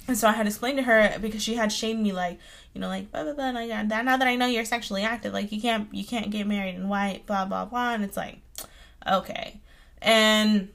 And 0.07 0.17
so 0.17 0.27
I 0.27 0.33
had 0.33 0.45
explained 0.45 0.77
to 0.77 0.83
her 0.83 1.17
because 1.19 1.41
she 1.41 1.55
had 1.55 1.71
shamed 1.71 2.01
me 2.01 2.11
like, 2.11 2.39
you 2.73 2.81
know, 2.81 2.87
like 2.87 3.11
blah 3.11 3.23
blah 3.23 3.33
blah. 3.33 3.49
Like, 3.49 3.69
that. 3.69 4.05
now 4.05 4.17
that 4.17 4.27
I 4.27 4.35
know 4.35 4.45
you're 4.45 4.65
sexually 4.65 5.03
active, 5.03 5.33
like 5.33 5.51
you 5.51 5.61
can't 5.61 5.93
you 5.93 6.05
can't 6.05 6.29
get 6.29 6.47
married 6.47 6.75
in 6.75 6.89
white, 6.89 7.25
blah 7.25 7.45
blah 7.45 7.65
blah. 7.65 7.93
And 7.93 8.03
it's 8.03 8.17
like, 8.17 8.39
okay. 9.09 9.59
And 10.01 10.69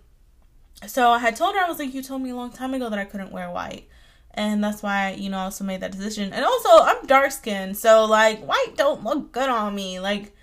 so 0.87 1.11
I 1.11 1.19
had 1.19 1.37
told 1.37 1.55
her 1.55 1.61
I 1.61 1.69
was 1.69 1.79
like, 1.79 1.95
you 1.95 2.03
told 2.03 2.23
me 2.23 2.31
a 2.31 2.37
long 2.37 2.51
time 2.51 2.75
ago 2.75 2.90
that 2.90 2.99
I 2.99 3.05
couldn't 3.05 3.33
wear 3.33 3.51
white, 3.51 3.88
and 4.33 4.64
that's 4.64 4.83
why 4.83 5.12
you 5.12 5.31
know 5.31 5.38
I 5.38 5.45
also 5.45 5.64
made 5.64 5.81
that 5.81 5.93
decision. 5.93 6.33
And 6.33 6.45
also 6.45 6.69
I'm 6.83 7.07
dark 7.07 7.31
skinned, 7.31 7.77
so 7.77 8.07
like 8.07 8.40
white 8.45 8.75
don't 8.77 9.05
look 9.05 9.33
good 9.33 9.49
on 9.49 9.75
me. 9.75 10.01
Like 10.01 10.35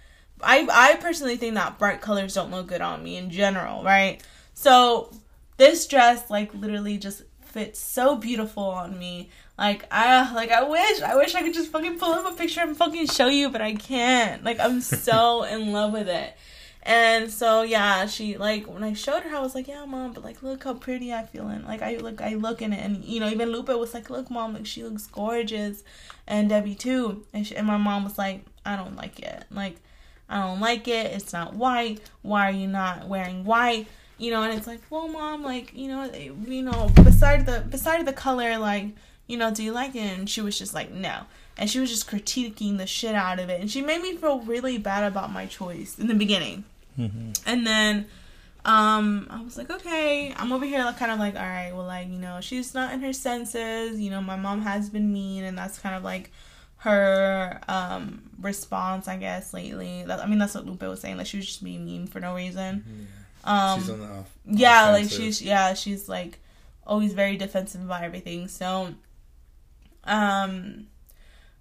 I 0.42 0.68
I 0.72 0.96
personally 0.96 1.38
think 1.38 1.56
that 1.56 1.80
bright 1.80 2.02
colors 2.02 2.34
don't 2.34 2.52
look 2.52 2.68
good 2.68 2.82
on 2.82 3.04
me 3.04 3.18
in 3.18 3.32
general, 3.32 3.84
right? 3.84 4.24
So 4.54 5.12
this 5.58 5.88
dress 5.88 6.30
like 6.30 6.54
literally 6.54 6.98
just 6.98 7.24
fits 7.48 7.80
so 7.80 8.16
beautiful 8.16 8.64
on 8.64 8.98
me. 8.98 9.30
Like 9.58 9.86
I 9.92 10.34
like 10.34 10.52
I 10.52 10.64
wish 10.64 11.02
I 11.02 11.16
wish 11.16 11.34
I 11.36 11.42
could 11.42 11.54
just 11.54 11.72
fucking 11.72 11.98
pull 11.98 12.14
up 12.14 12.32
a 12.32 12.36
picture 12.36 12.62
and 12.62 12.78
fucking 12.78 13.08
show 13.08 13.28
you, 13.28 13.50
but 13.50 13.62
I 13.62 13.74
can't. 13.76 14.44
Like 14.44 14.60
I'm 14.60 14.82
so 14.82 15.44
in 15.52 15.72
love 15.72 15.94
with 15.94 16.08
it. 16.08 16.36
And 16.88 17.30
so 17.30 17.64
yeah, 17.64 18.06
she 18.06 18.38
like 18.38 18.66
when 18.66 18.82
I 18.82 18.94
showed 18.94 19.24
her, 19.24 19.36
I 19.36 19.42
was 19.42 19.56
like, 19.56 19.68
"Yeah, 19.68 19.84
mom, 19.84 20.14
but 20.14 20.24
like, 20.24 20.42
look 20.42 20.64
how 20.64 20.74
pretty 20.74 21.14
I 21.14 21.26
feel 21.26 21.50
in." 21.50 21.66
Like 21.66 21.82
I 21.82 21.98
look, 21.98 22.22
I 22.22 22.36
look 22.36 22.62
in 22.62 22.72
it, 22.72 22.80
and 22.80 23.04
you 23.04 23.20
know, 23.20 23.28
even 23.30 23.52
Lupe 23.52 23.68
was 23.68 23.94
like, 23.94 24.10
"Look, 24.10 24.32
mom, 24.32 24.54
like 24.54 24.66
she 24.66 24.86
looks 24.86 25.06
gorgeous," 25.06 25.84
and 26.28 26.48
Debbie 26.48 26.76
too. 26.76 27.26
And 27.34 27.46
she, 27.46 27.58
and 27.58 27.68
my 27.68 27.76
mom 27.76 28.06
was 28.06 28.18
like, 28.18 28.46
"I 28.66 28.78
don't 28.78 28.96
like 28.96 29.20
it. 29.20 29.44
Like, 29.52 29.82
I 30.30 30.40
don't 30.40 30.62
like 30.62 30.88
it. 30.88 31.08
It's 31.08 31.34
not 31.34 31.56
white. 31.56 32.00
Why 32.22 32.48
are 32.48 32.54
you 32.54 32.68
not 32.68 33.10
wearing 33.10 33.44
white?" 33.44 33.88
You 34.18 34.32
know, 34.32 34.44
and 34.44 34.54
it's 34.58 34.68
like, 34.68 34.82
well, 34.90 35.08
mom, 35.08 35.44
like, 35.44 35.74
you 35.76 35.88
know, 35.88 36.12
you 36.14 36.62
know, 36.64 36.90
beside 37.04 37.46
the 37.46 37.62
beside 37.70 38.06
the 38.06 38.14
color, 38.14 38.58
like, 38.58 38.88
you 39.28 39.38
know, 39.38 39.52
do 39.54 39.64
you 39.64 39.72
like 39.72 39.96
it? 39.96 40.18
And 40.18 40.30
she 40.30 40.42
was 40.42 40.58
just 40.58 40.74
like, 40.74 40.92
no, 40.92 41.22
and 41.58 41.70
she 41.70 41.80
was 41.80 41.90
just 41.90 42.10
critiquing 42.10 42.78
the 42.78 42.88
shit 42.88 43.16
out 43.16 43.40
of 43.40 43.50
it, 43.50 43.60
and 43.62 43.70
she 43.70 43.82
made 43.82 44.02
me 44.02 44.16
feel 44.16 44.40
really 44.40 44.78
bad 44.78 45.04
about 45.04 45.32
my 45.32 45.46
choice 45.46 45.98
in 46.00 46.08
the 46.08 46.16
beginning, 46.16 46.64
Mm-hmm. 46.98 47.32
and 47.46 47.66
then. 47.68 48.06
Um, 48.66 49.28
I 49.30 49.42
was 49.44 49.58
like, 49.58 49.70
okay, 49.72 50.34
I'm 50.36 50.52
over 50.52 50.66
here, 50.66 50.84
like, 50.84 50.98
kind 50.98 51.10
of 51.10 51.20
like, 51.20 51.36
all 51.36 51.42
right, 51.42 51.72
well, 51.74 51.86
like, 51.86 52.10
you 52.10 52.18
know, 52.20 52.42
she's 52.42 52.74
not 52.74 52.92
in 52.94 53.00
her 53.00 53.14
senses. 53.14 53.98
You 53.98 54.10
know, 54.10 54.20
my 54.20 54.36
mom 54.36 54.62
has 54.64 54.90
been 54.90 55.14
mean, 55.14 55.46
and 55.46 55.58
that's 55.58 55.80
kind 55.80 55.96
of 55.96 56.04
like 56.04 56.32
her 56.78 57.60
um 57.70 58.24
response, 58.42 59.08
I 59.08 59.16
guess, 59.18 59.54
lately. 59.54 60.04
That, 60.06 60.20
I 60.20 60.26
mean, 60.28 60.38
that's 60.40 60.54
what 60.54 60.66
Lupe 60.66 60.82
was 60.84 61.00
saying. 61.00 61.16
Like, 61.18 61.28
she 61.28 61.38
was 61.38 61.46
just 61.46 61.64
being 61.64 61.86
mean 61.86 62.08
for 62.08 62.20
no 62.20 62.36
reason. 62.36 63.08
Um, 63.48 63.80
she's 63.80 63.90
on 63.90 64.00
the 64.00 64.06
off. 64.08 64.38
yeah, 64.46 64.90
like 64.90 65.10
she's 65.10 65.42
yeah, 65.42 65.74
she's 65.74 66.08
like 66.10 66.40
always 66.86 67.14
very 67.14 67.38
defensive 67.38 67.82
about 67.82 68.04
everything. 68.04 68.48
So, 68.48 68.94
um, 70.04 70.88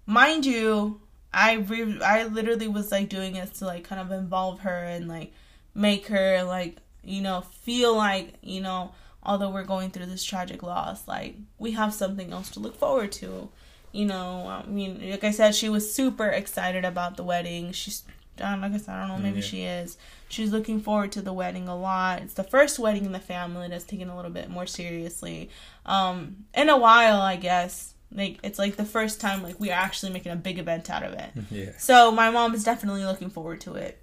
mind 0.05 0.45
you, 0.45 1.01
I 1.33 1.53
re- 1.55 2.01
I 2.01 2.25
literally 2.25 2.67
was 2.67 2.91
like 2.91 3.09
doing 3.09 3.33
this 3.33 3.51
to 3.59 3.65
like 3.65 3.83
kind 3.83 4.01
of 4.01 4.11
involve 4.11 4.61
her 4.61 4.83
and 4.83 5.07
like 5.07 5.33
make 5.75 6.07
her 6.07 6.43
like 6.43 6.77
you 7.03 7.21
know 7.21 7.41
feel 7.41 7.95
like 7.95 8.33
you 8.41 8.61
know 8.61 8.91
although 9.23 9.49
we're 9.49 9.63
going 9.63 9.89
through 9.91 10.05
this 10.05 10.23
tragic 10.23 10.63
loss, 10.63 11.07
like 11.07 11.35
we 11.57 11.71
have 11.71 11.93
something 11.93 12.31
else 12.31 12.49
to 12.51 12.59
look 12.59 12.75
forward 12.77 13.11
to. 13.11 13.49
You 13.91 14.05
know, 14.05 14.47
I 14.47 14.65
mean, 14.69 15.09
like 15.09 15.23
I 15.23 15.31
said, 15.31 15.55
she 15.55 15.69
was 15.69 15.93
super 15.93 16.27
excited 16.27 16.85
about 16.85 17.17
the 17.17 17.23
wedding. 17.23 17.71
She's, 17.71 18.03
um, 18.41 18.61
like 18.61 18.73
I 18.73 18.77
said, 18.77 18.93
I 18.95 19.07
don't 19.07 19.17
know, 19.17 19.23
maybe 19.23 19.39
Yeah. 19.39 19.45
she 19.45 19.61
is. 19.63 19.97
She's 20.29 20.51
looking 20.51 20.81
forward 20.81 21.11
to 21.13 21.21
the 21.21 21.33
wedding 21.33 21.67
a 21.67 21.77
lot. 21.77 22.21
It's 22.21 22.33
the 22.33 22.43
first 22.43 22.79
wedding 22.79 23.05
in 23.05 23.11
the 23.11 23.19
family 23.19 23.67
that's 23.69 23.85
taken 23.85 24.09
a 24.09 24.15
little 24.15 24.31
bit 24.31 24.49
more 24.49 24.65
seriously. 24.65 25.49
Um, 25.85 26.45
in 26.53 26.69
a 26.69 26.77
while, 26.77 27.21
I 27.21 27.37
guess. 27.37 27.93
Like 28.11 28.39
it's 28.43 28.57
like 28.57 28.77
the 28.77 28.85
first 28.85 29.19
time 29.19 29.43
like 29.43 29.59
we're 29.59 29.73
actually 29.73 30.13
making 30.13 30.31
a 30.31 30.37
big 30.37 30.59
event 30.59 30.89
out 30.89 31.03
of 31.03 31.13
it. 31.13 31.29
Yeah. 31.51 31.71
So 31.77 32.11
my 32.11 32.29
mom 32.29 32.53
is 32.53 32.63
definitely 32.63 33.05
looking 33.05 33.29
forward 33.29 33.61
to 33.61 33.75
it. 33.75 33.99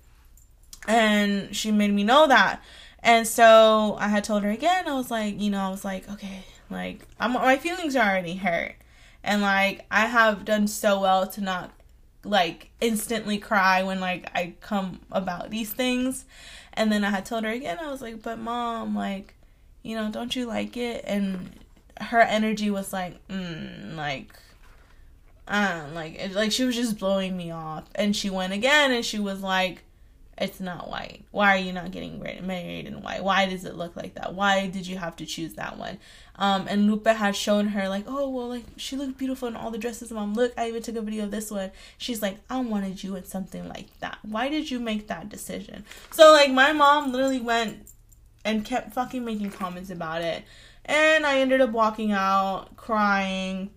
And 0.86 1.54
she 1.56 1.70
made 1.72 1.92
me 1.92 2.04
know 2.04 2.26
that. 2.26 2.62
And 3.02 3.26
so 3.26 3.96
I 3.98 4.08
had 4.08 4.24
told 4.24 4.42
her 4.44 4.50
again, 4.50 4.88
I 4.88 4.94
was 4.94 5.10
like, 5.10 5.40
you 5.40 5.50
know, 5.50 5.60
I 5.60 5.70
was 5.70 5.84
like, 5.84 6.10
okay, 6.10 6.44
like 6.70 7.06
I'm 7.18 7.32
my 7.32 7.56
feelings 7.56 7.96
are 7.96 8.08
already 8.08 8.36
hurt. 8.36 8.74
And 9.22 9.40
like 9.42 9.84
I 9.90 10.06
have 10.06 10.44
done 10.44 10.68
so 10.68 11.00
well 11.00 11.26
to 11.28 11.40
not 11.40 11.72
like 12.24 12.70
instantly 12.80 13.38
cry 13.38 13.82
when 13.82 14.00
like 14.00 14.30
I 14.34 14.54
come 14.60 15.00
about 15.10 15.50
these 15.50 15.72
things. 15.72 16.24
And 16.72 16.90
then 16.90 17.04
I 17.04 17.10
had 17.10 17.24
told 17.24 17.44
her 17.44 17.50
again, 17.50 17.78
I 17.80 17.90
was 17.90 18.02
like, 18.02 18.22
but 18.22 18.38
mom, 18.38 18.96
like, 18.96 19.34
you 19.82 19.94
know, 19.94 20.10
don't 20.10 20.34
you 20.34 20.46
like 20.46 20.76
it? 20.76 21.04
And 21.06 21.50
her 22.00 22.20
energy 22.20 22.70
was 22.70 22.92
like, 22.92 23.26
mm, 23.28 23.94
like 23.94 24.32
uh, 25.46 25.84
like 25.92 26.14
it, 26.16 26.32
like 26.32 26.52
she 26.52 26.64
was 26.64 26.74
just 26.74 26.98
blowing 26.98 27.36
me 27.36 27.50
off 27.50 27.84
and 27.94 28.16
she 28.16 28.30
went 28.30 28.52
again 28.52 28.90
and 28.92 29.04
she 29.04 29.18
was 29.18 29.42
like 29.42 29.82
it's 30.36 30.58
not 30.58 30.90
white. 30.90 31.24
Why 31.30 31.56
are 31.56 31.60
you 31.60 31.72
not 31.72 31.92
getting 31.92 32.20
married 32.20 32.86
in 32.86 33.02
white? 33.02 33.22
Why 33.22 33.46
does 33.46 33.64
it 33.64 33.76
look 33.76 33.94
like 33.94 34.14
that? 34.14 34.34
Why 34.34 34.66
did 34.66 34.86
you 34.86 34.96
have 34.98 35.16
to 35.16 35.26
choose 35.26 35.54
that 35.54 35.78
one? 35.78 35.98
Um 36.36 36.66
and 36.68 36.90
lupe 36.90 37.06
had 37.06 37.36
shown 37.36 37.68
her 37.68 37.88
like 37.88 38.04
oh 38.08 38.28
well 38.28 38.48
like 38.48 38.64
she 38.76 38.96
looked 38.96 39.16
beautiful 39.16 39.46
in 39.46 39.54
all 39.54 39.70
the 39.70 39.78
dresses. 39.78 40.10
Mom 40.10 40.34
look 40.34 40.52
i 40.58 40.68
even 40.68 40.82
took 40.82 40.96
a 40.96 41.02
video 41.02 41.24
of 41.24 41.30
this 41.30 41.50
one. 41.50 41.70
She's 41.98 42.20
like 42.20 42.38
i 42.50 42.58
wanted 42.60 43.04
you 43.04 43.14
in 43.16 43.24
something 43.24 43.68
like 43.68 43.96
that. 44.00 44.18
Why 44.22 44.48
did 44.48 44.70
you 44.70 44.80
make 44.80 45.06
that 45.06 45.28
decision? 45.28 45.84
So 46.10 46.32
like 46.32 46.50
my 46.50 46.72
mom 46.72 47.12
literally 47.12 47.40
went 47.40 47.86
and 48.44 48.64
kept 48.64 48.92
fucking 48.92 49.24
making 49.24 49.50
comments 49.50 49.90
about 49.90 50.22
it. 50.22 50.44
And 50.84 51.24
i 51.24 51.38
ended 51.38 51.60
up 51.60 51.70
walking 51.70 52.10
out 52.12 52.76
crying. 52.76 53.70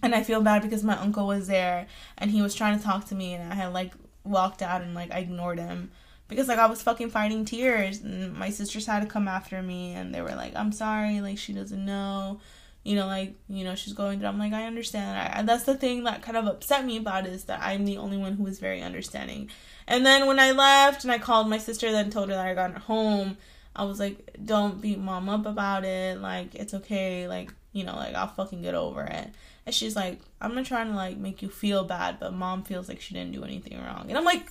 And 0.00 0.14
I 0.14 0.22
feel 0.22 0.40
bad 0.42 0.62
because 0.62 0.84
my 0.84 0.96
uncle 0.96 1.26
was 1.26 1.48
there 1.48 1.88
and 2.18 2.30
he 2.30 2.40
was 2.40 2.54
trying 2.54 2.78
to 2.78 2.84
talk 2.84 3.06
to 3.06 3.16
me 3.16 3.34
and 3.34 3.52
I 3.52 3.56
had 3.56 3.72
like 3.72 3.92
walked 4.24 4.62
out 4.62 4.82
and 4.82 4.94
like 4.94 5.12
I 5.12 5.18
ignored 5.18 5.58
him. 5.58 5.90
Because 6.28 6.48
like 6.48 6.58
I 6.58 6.66
was 6.66 6.82
fucking 6.82 7.10
fighting 7.10 7.44
tears 7.44 8.00
and 8.00 8.34
my 8.34 8.50
sisters 8.50 8.86
had 8.86 9.00
to 9.00 9.06
come 9.06 9.28
after 9.28 9.62
me 9.62 9.92
and 9.92 10.14
they 10.14 10.20
were 10.20 10.34
like 10.34 10.54
I'm 10.54 10.72
sorry 10.72 11.20
like 11.20 11.38
she 11.38 11.52
doesn't 11.52 11.84
know. 11.84 12.40
You 12.84 12.96
know 12.96 13.06
like 13.06 13.34
you 13.48 13.64
know 13.64 13.74
she's 13.74 13.94
going 13.94 14.18
through. 14.18 14.28
I'm 14.28 14.38
like 14.38 14.52
I 14.52 14.64
understand. 14.64 15.18
I, 15.18 15.38
and 15.38 15.48
that's 15.48 15.64
the 15.64 15.76
thing 15.76 16.04
that 16.04 16.22
kind 16.22 16.36
of 16.36 16.46
upset 16.46 16.84
me 16.84 16.98
about 16.98 17.26
is 17.26 17.44
that 17.44 17.60
I'm 17.62 17.84
the 17.84 17.96
only 17.96 18.18
one 18.18 18.34
who 18.34 18.44
was 18.44 18.58
very 18.58 18.82
understanding. 18.82 19.50
And 19.86 20.04
then 20.04 20.26
when 20.26 20.38
I 20.38 20.50
left 20.52 21.04
and 21.04 21.12
I 21.12 21.18
called 21.18 21.48
my 21.48 21.58
sister 21.58 21.90
then 21.90 22.10
told 22.10 22.28
her 22.28 22.34
that 22.34 22.46
I 22.46 22.54
got 22.54 22.76
home. 22.76 23.38
I 23.74 23.84
was 23.84 23.98
like 23.98 24.36
don't 24.44 24.80
beat 24.80 24.98
mom 24.98 25.28
up 25.28 25.46
about 25.46 25.84
it. 25.84 26.20
Like 26.20 26.54
it's 26.54 26.74
okay. 26.74 27.26
Like 27.26 27.52
you 27.72 27.84
know 27.84 27.96
like 27.96 28.14
I'll 28.14 28.28
fucking 28.28 28.62
get 28.62 28.74
over 28.74 29.02
it 29.02 29.30
and 29.68 29.74
she's 29.74 29.94
like, 29.94 30.20
I'm 30.40 30.54
not 30.54 30.64
trying 30.64 30.88
to 30.88 30.94
like 30.94 31.18
make 31.18 31.42
you 31.42 31.50
feel 31.50 31.84
bad, 31.84 32.18
but 32.18 32.32
mom 32.32 32.62
feels 32.62 32.88
like 32.88 33.02
she 33.02 33.12
didn't 33.12 33.32
do 33.32 33.44
anything 33.44 33.76
wrong. 33.76 34.06
And 34.08 34.16
I'm 34.16 34.24
like, 34.24 34.50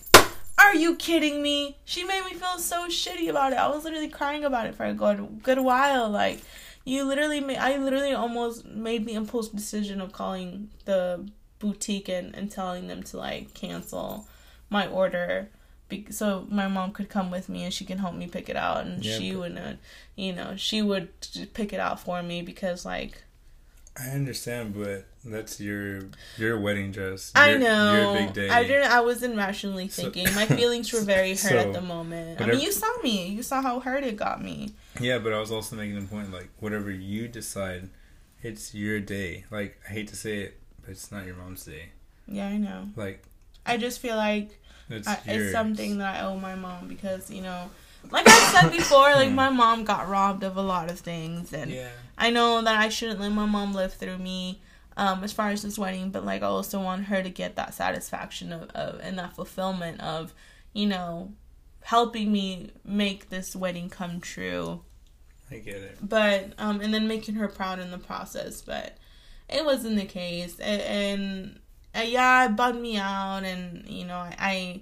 are 0.60 0.76
you 0.76 0.96
kidding 0.96 1.42
me? 1.42 1.76
She 1.86 2.04
made 2.04 2.24
me 2.24 2.36
feel 2.36 2.60
so 2.60 2.88
shitty 2.88 3.28
about 3.28 3.52
it. 3.52 3.58
I 3.58 3.68
was 3.68 3.84
literally 3.84 4.10
crying 4.10 4.46
about 4.46 4.68
it 4.68 4.76
for 4.76 4.86
a 4.86 4.94
good 4.94 5.42
good 5.42 5.58
while. 5.58 6.08
Like, 6.08 6.42
you 6.86 7.04
literally 7.04 7.40
made, 7.40 7.58
I 7.58 7.78
literally 7.78 8.14
almost 8.14 8.68
made 8.68 9.08
the 9.08 9.16
impulse 9.16 9.50
decision 9.50 10.02
of 10.02 10.12
calling 10.12 10.70
the 10.86 11.28
boutique 11.58 12.10
and, 12.10 12.36
and 12.36 12.52
telling 12.52 12.86
them 12.86 13.02
to 13.02 13.18
like 13.18 13.56
cancel 13.56 14.28
my 14.70 14.86
order. 14.86 15.50
Be- 15.90 16.08
so 16.12 16.46
my 16.50 16.68
mom 16.68 16.92
could 16.92 17.10
come 17.10 17.32
with 17.32 17.48
me 17.50 17.64
and 17.64 17.74
she 17.74 17.86
can 17.86 17.98
help 18.00 18.14
me 18.16 18.28
pick 18.28 18.50
it 18.50 18.56
out 18.58 18.86
and 18.86 19.04
Yeah, 19.04 19.18
she 19.18 19.36
would 19.36 19.58
uh, 19.58 19.74
you 20.16 20.34
know 20.34 20.56
she 20.58 20.82
would 20.82 21.10
pick 21.54 21.72
it 21.74 21.80
out 21.80 22.00
for 22.00 22.22
me 22.22 22.42
because 22.42 22.86
like 22.86 23.24
I 24.00 24.10
understand, 24.10 24.76
but 24.76 25.08
that's 25.26 25.60
your 25.60 26.02
your 26.38 26.60
wedding 26.60 26.92
dress. 26.92 27.32
I 27.34 27.58
know. 27.58 28.14
Your 28.14 28.14
big 28.28 28.34
day. 28.34 28.50
I 28.50 28.62
didn't. 28.64 28.92
I 28.92 29.02
wasn't 29.02 29.36
rationally 29.36 29.88
So- 29.88 30.04
thinking. 30.04 30.26
My 30.36 30.46
feelings 30.46 30.94
were 30.94 31.02
very 31.02 31.32
hurt 31.32 31.38
So, 31.38 31.58
at 31.58 31.74
the 31.74 31.82
moment. 31.82 32.40
I 32.40 32.46
mean, 32.46 32.60
you 32.60 32.72
saw 32.72 32.92
me. 33.02 33.28
You 33.30 33.42
saw 33.42 33.62
how 33.64 33.80
hurt 33.80 34.04
it 34.04 34.16
got 34.16 34.44
me. 34.44 34.74
Yeah, 35.00 35.18
but 35.18 35.34
I 35.34 35.40
was 35.40 35.52
also 35.52 35.76
making 35.76 35.98
a 35.98 36.02
point 36.02 36.32
like 36.32 36.50
whatever 36.60 36.92
you 36.92 37.28
decide, 37.28 37.90
it's 38.44 38.76
your 38.76 39.00
day. 39.00 39.46
Like 39.50 39.80
I 39.90 39.94
hate 39.94 40.10
to 40.10 40.16
say 40.16 40.42
it, 40.42 40.60
but 40.82 40.92
it's 40.92 41.12
not 41.12 41.26
your 41.26 41.36
mom's 41.36 41.66
day. 41.66 41.90
Yeah, 42.28 42.48
I 42.50 42.58
know. 42.58 42.90
Like 42.96 43.24
I 43.66 43.78
just 43.78 44.00
feel 44.00 44.16
like 44.16 44.60
it's 44.90 45.08
I, 45.08 45.20
it's 45.26 45.52
something 45.52 45.98
that 46.00 46.22
I 46.22 46.26
owe 46.26 46.38
my 46.40 46.56
mom 46.56 46.88
because 46.88 47.30
you 47.30 47.42
know, 47.42 47.70
like 48.12 48.28
I 48.28 48.40
said 48.62 48.72
before, 48.72 49.12
like 49.14 49.32
my 49.32 49.50
mom 49.50 49.84
got 49.84 50.08
robbed 50.08 50.44
of 50.44 50.58
a 50.58 50.62
lot 50.62 50.90
of 50.90 51.00
things, 51.00 51.54
and 51.54 51.72
Yeah. 51.72 51.90
I 52.18 52.30
know 52.30 52.62
that 52.62 52.80
I 52.80 52.90
shouldn't 52.90 53.20
let 53.20 53.32
my 53.32 53.46
mom 53.46 53.74
live 53.74 53.94
through 53.94 54.18
me. 54.18 54.62
Um, 55.00 55.24
as 55.24 55.32
far 55.32 55.50
as 55.50 55.62
this 55.62 55.78
wedding, 55.78 56.10
but 56.10 56.26
like 56.26 56.42
I 56.42 56.48
also 56.48 56.82
want 56.82 57.06
her 57.06 57.22
to 57.22 57.30
get 57.30 57.56
that 57.56 57.76
satisfaction 57.76 58.52
of, 58.52 58.72
of 58.72 59.00
and 59.04 59.20
that 59.20 59.36
fulfillment 59.36 60.02
of, 60.02 60.34
you 60.74 60.88
know, 60.88 61.34
helping 61.82 62.32
me 62.32 62.72
make 62.84 63.30
this 63.30 63.56
wedding 63.56 63.90
come 63.90 64.20
true. 64.20 64.82
I 65.52 65.58
get 65.60 65.76
it. 65.76 65.98
but 66.02 66.54
um 66.58 66.82
and 66.82 66.92
then 66.94 67.08
making 67.08 67.36
her 67.36 67.48
proud 67.48 67.80
in 67.80 67.92
the 67.92 67.98
process 68.00 68.62
but 68.62 68.98
it 69.48 69.64
wasn't 69.64 69.96
the 69.98 70.06
case 70.06 70.60
and, 70.60 70.82
and 70.82 71.60
uh, 71.98 72.02
yeah 72.02 72.46
it 72.46 72.56
bugged 72.56 72.80
me 72.80 72.98
out 72.98 73.44
and 73.44 73.88
you 73.88 74.06
know 74.06 74.18
i, 74.18 74.82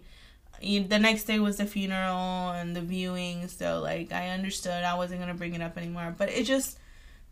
I 0.62 0.86
the 0.88 1.00
next 1.00 1.26
day 1.26 1.40
was 1.40 1.58
the 1.58 1.66
funeral 1.66 2.52
and 2.52 2.76
the 2.76 2.82
viewing 2.82 3.48
so 3.48 3.82
like 3.82 4.12
i 4.12 4.30
understood 4.30 4.84
i 4.84 4.96
wasn't 4.96 5.20
gonna 5.20 5.34
bring 5.34 5.54
it 5.54 5.62
up 5.62 5.78
anymore. 5.78 6.14
But 6.18 6.30
it 6.30 6.44
just 6.44 6.78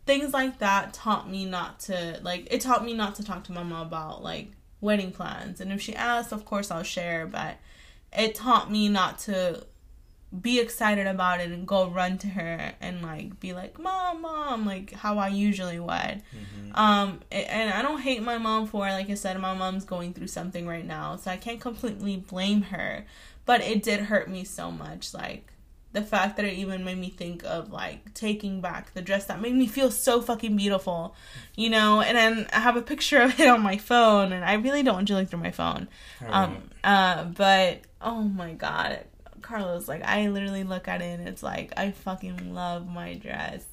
things 0.06 0.32
like 0.32 0.58
that 0.58 0.92
taught 0.92 1.30
me 1.30 1.44
not 1.44 1.80
to 1.80 2.20
like 2.22 2.46
it 2.50 2.60
taught 2.60 2.84
me 2.84 2.94
not 2.94 3.14
to 3.16 3.24
talk 3.24 3.44
to 3.44 3.52
mom 3.52 3.72
about 3.72 4.22
like 4.22 4.52
wedding 4.80 5.12
plans. 5.12 5.60
And 5.60 5.72
if 5.72 5.80
she 5.80 5.94
asks 5.94 6.32
of 6.32 6.44
course 6.44 6.70
i'll 6.70 6.82
share 6.82 7.26
but 7.26 7.56
it 8.16 8.34
taught 8.34 8.70
me 8.70 8.88
not 8.88 9.18
to 9.20 9.64
be 10.40 10.58
excited 10.58 11.06
about 11.06 11.40
it 11.40 11.50
and 11.50 11.66
go 11.66 11.88
run 11.88 12.18
to 12.18 12.26
her 12.26 12.72
and 12.80 13.02
like 13.02 13.38
be 13.40 13.52
like 13.52 13.78
mom 13.78 14.22
mom 14.22 14.66
like 14.66 14.92
how 14.92 15.18
i 15.18 15.28
usually 15.28 15.78
would. 15.78 15.90
Mm-hmm. 15.90 16.74
um 16.74 17.20
and 17.30 17.70
i 17.70 17.82
don't 17.82 18.00
hate 18.00 18.22
my 18.22 18.38
mom 18.38 18.66
for 18.66 18.80
like 18.80 19.10
i 19.10 19.14
said 19.14 19.38
my 19.38 19.54
mom's 19.54 19.84
going 19.84 20.12
through 20.12 20.26
something 20.26 20.66
right 20.66 20.84
now 20.84 21.16
so 21.16 21.30
i 21.30 21.36
can't 21.36 21.60
completely 21.60 22.16
blame 22.16 22.62
her 22.62 23.04
but 23.46 23.60
it 23.60 23.82
did 23.82 24.00
hurt 24.00 24.28
me 24.28 24.44
so 24.44 24.70
much 24.70 25.14
like 25.14 25.52
the 25.92 26.02
fact 26.02 26.36
that 26.36 26.44
it 26.44 26.54
even 26.54 26.84
made 26.84 26.98
me 26.98 27.08
think 27.08 27.44
of 27.44 27.70
like 27.70 28.12
taking 28.14 28.60
back 28.60 28.92
the 28.94 29.02
dress 29.02 29.26
that 29.26 29.40
made 29.40 29.54
me 29.54 29.68
feel 29.68 29.92
so 29.92 30.20
fucking 30.20 30.56
beautiful 30.56 31.14
you 31.54 31.70
know? 31.70 32.00
And 32.00 32.16
then 32.16 32.46
i 32.52 32.58
have 32.58 32.76
a 32.76 32.82
picture 32.82 33.20
of 33.20 33.38
it 33.38 33.46
on 33.46 33.62
my 33.62 33.76
phone 33.76 34.32
and 34.32 34.44
i 34.44 34.54
really 34.54 34.82
don't 34.82 34.94
want 34.94 35.08
you 35.08 35.14
to 35.14 35.20
look 35.20 35.30
through 35.30 35.40
my 35.40 35.52
phone. 35.52 35.86
Um 36.28 36.70
uh 36.82 37.24
but 37.24 37.82
oh 38.00 38.22
my 38.22 38.52
god 38.54 39.04
carlos 39.44 39.86
like 39.86 40.02
i 40.04 40.28
literally 40.28 40.64
look 40.64 40.88
at 40.88 41.00
it 41.00 41.18
and 41.18 41.28
it's 41.28 41.42
like 41.42 41.72
i 41.76 41.90
fucking 41.90 42.54
love 42.54 42.88
my 42.88 43.14
dress 43.14 43.64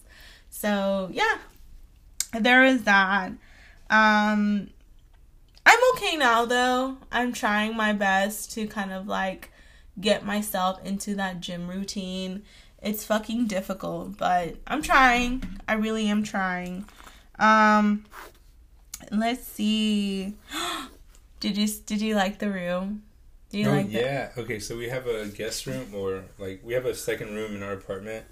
so 0.50 1.10
yeah 1.12 1.38
there 2.40 2.64
is 2.64 2.84
that 2.84 3.32
um 3.90 4.70
i'm 5.66 5.80
okay 5.96 6.16
now 6.18 6.46
though 6.46 6.98
i'm 7.12 7.34
trying 7.34 7.76
my 7.76 7.94
best 7.94 8.52
to 8.52 8.68
kind 8.68 8.92
of 8.92 9.08
like 9.08 9.52
get 10.00 10.26
myself 10.26 10.84
into 10.86 11.16
that 11.16 11.40
gym 11.40 11.68
routine 11.68 12.44
It's 12.82 13.04
fucking 13.06 13.46
difficult, 13.46 14.18
but 14.18 14.56
I'm 14.66 14.82
trying. 14.82 15.44
I 15.68 15.74
really 15.74 16.08
am 16.08 16.24
trying. 16.24 16.86
Um, 17.38 18.06
let's 19.12 19.46
see. 19.46 20.34
did 21.40 21.58
you 21.58 21.68
did 21.86 22.02
you 22.02 22.16
like 22.16 22.40
the 22.40 22.50
room? 22.50 23.04
You 23.52 23.70
oh 23.70 23.72
like 23.74 23.92
yeah. 23.92 24.32
Okay, 24.38 24.60
so 24.60 24.78
we 24.78 24.90
have 24.90 25.08
a 25.08 25.28
guest 25.28 25.66
room, 25.68 25.94
or 25.94 26.24
like 26.38 26.62
we 26.64 26.74
have 26.74 26.86
a 26.86 26.96
second 26.96 27.34
room 27.36 27.56
in 27.56 27.64
our 27.64 27.74
apartment, 27.74 28.26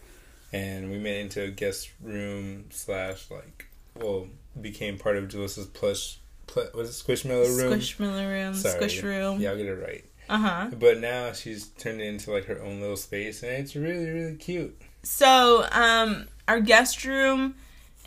and 0.54 0.90
we 0.90 0.98
made 0.98 1.18
it 1.20 1.22
into 1.22 1.44
a 1.44 1.52
guest 1.52 1.92
room 2.02 2.66
slash 2.72 3.30
like 3.30 3.68
well 3.96 4.28
became 4.60 4.98
part 4.98 5.18
of 5.18 5.28
Julis's 5.28 5.68
plush. 5.68 6.20
Pl- 6.48 6.70
was 6.74 6.90
it 6.90 7.06
Squishmallow 7.06 7.58
room? 7.58 7.80
Squishmallow 7.80 8.28
room, 8.28 8.54
Sorry. 8.56 8.76
squish 8.76 9.04
room. 9.04 9.40
Yeah, 9.40 9.52
I'll 9.52 9.58
get 9.58 9.68
it 9.68 9.74
right. 9.76 10.06
Uh 10.30 10.38
huh. 10.38 10.70
But 10.78 11.00
now 11.00 11.32
she's 11.34 11.68
turned 11.68 12.02
it 12.02 12.06
into 12.06 12.32
like 12.32 12.46
her 12.46 12.62
own 12.62 12.80
little 12.82 12.98
space, 12.98 13.44
and 13.44 13.52
it's 13.52 13.76
really 13.76 14.10
really 14.10 14.36
cute. 14.36 14.80
So, 15.04 15.66
um, 15.72 16.28
our 16.48 16.60
guest 16.60 17.06
room, 17.06 17.56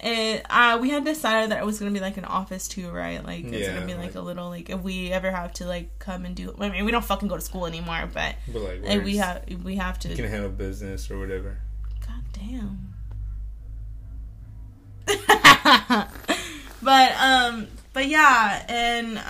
it, 0.01 0.45
uh, 0.51 0.79
we 0.81 0.91
had 0.91 1.05
decided 1.05 1.51
that 1.51 1.59
it 1.61 1.67
was 1.67 1.79
gonna 1.79 1.91
be 1.93 2.01
like 2.01 2.17
an 2.17 2.25
office 2.25 2.67
too, 2.69 2.91
right? 2.91 3.25
Like 3.25 3.45
it's 3.45 3.67
Yeah, 3.69 3.75
gonna 3.75 3.87
be 3.87 3.95
like, 3.95 4.07
like- 4.07 4.15
a 4.17 4.21
little 4.21 4.49
like 4.49 4.71
if 4.71 4.81
we 4.81 5.13
ever 5.13 5.31
have 5.31 5.53
to 5.55 5.67
like 5.67 5.99
come 5.99 6.25
and 6.25 6.35
do. 6.35 6.55
I 6.59 6.69
mean, 6.71 6.85
we 6.85 6.91
don't 6.91 7.05
fucking 7.05 7.29
go 7.29 7.37
to 7.37 7.41
school 7.43 7.67
anymore, 7.67 8.09
but 8.13 8.35
But 8.53 8.63
like, 8.63 8.83
like, 8.85 9.05
we 9.05 9.17
have 9.19 9.45
we 9.63 9.77
have 9.77 9.99
to. 10.01 10.09
you 10.09 10.17
can 10.17 10.29
handle 10.29 10.51
business 10.51 11.11
or 11.11 11.19
whatever. 11.19 11.59
God 12.07 12.23
damn. 12.33 12.89
but 16.83 17.13
um 17.21 17.67
but 17.93 18.07
yeah, 18.07 18.65
and 18.69 19.19
uh 19.19 19.23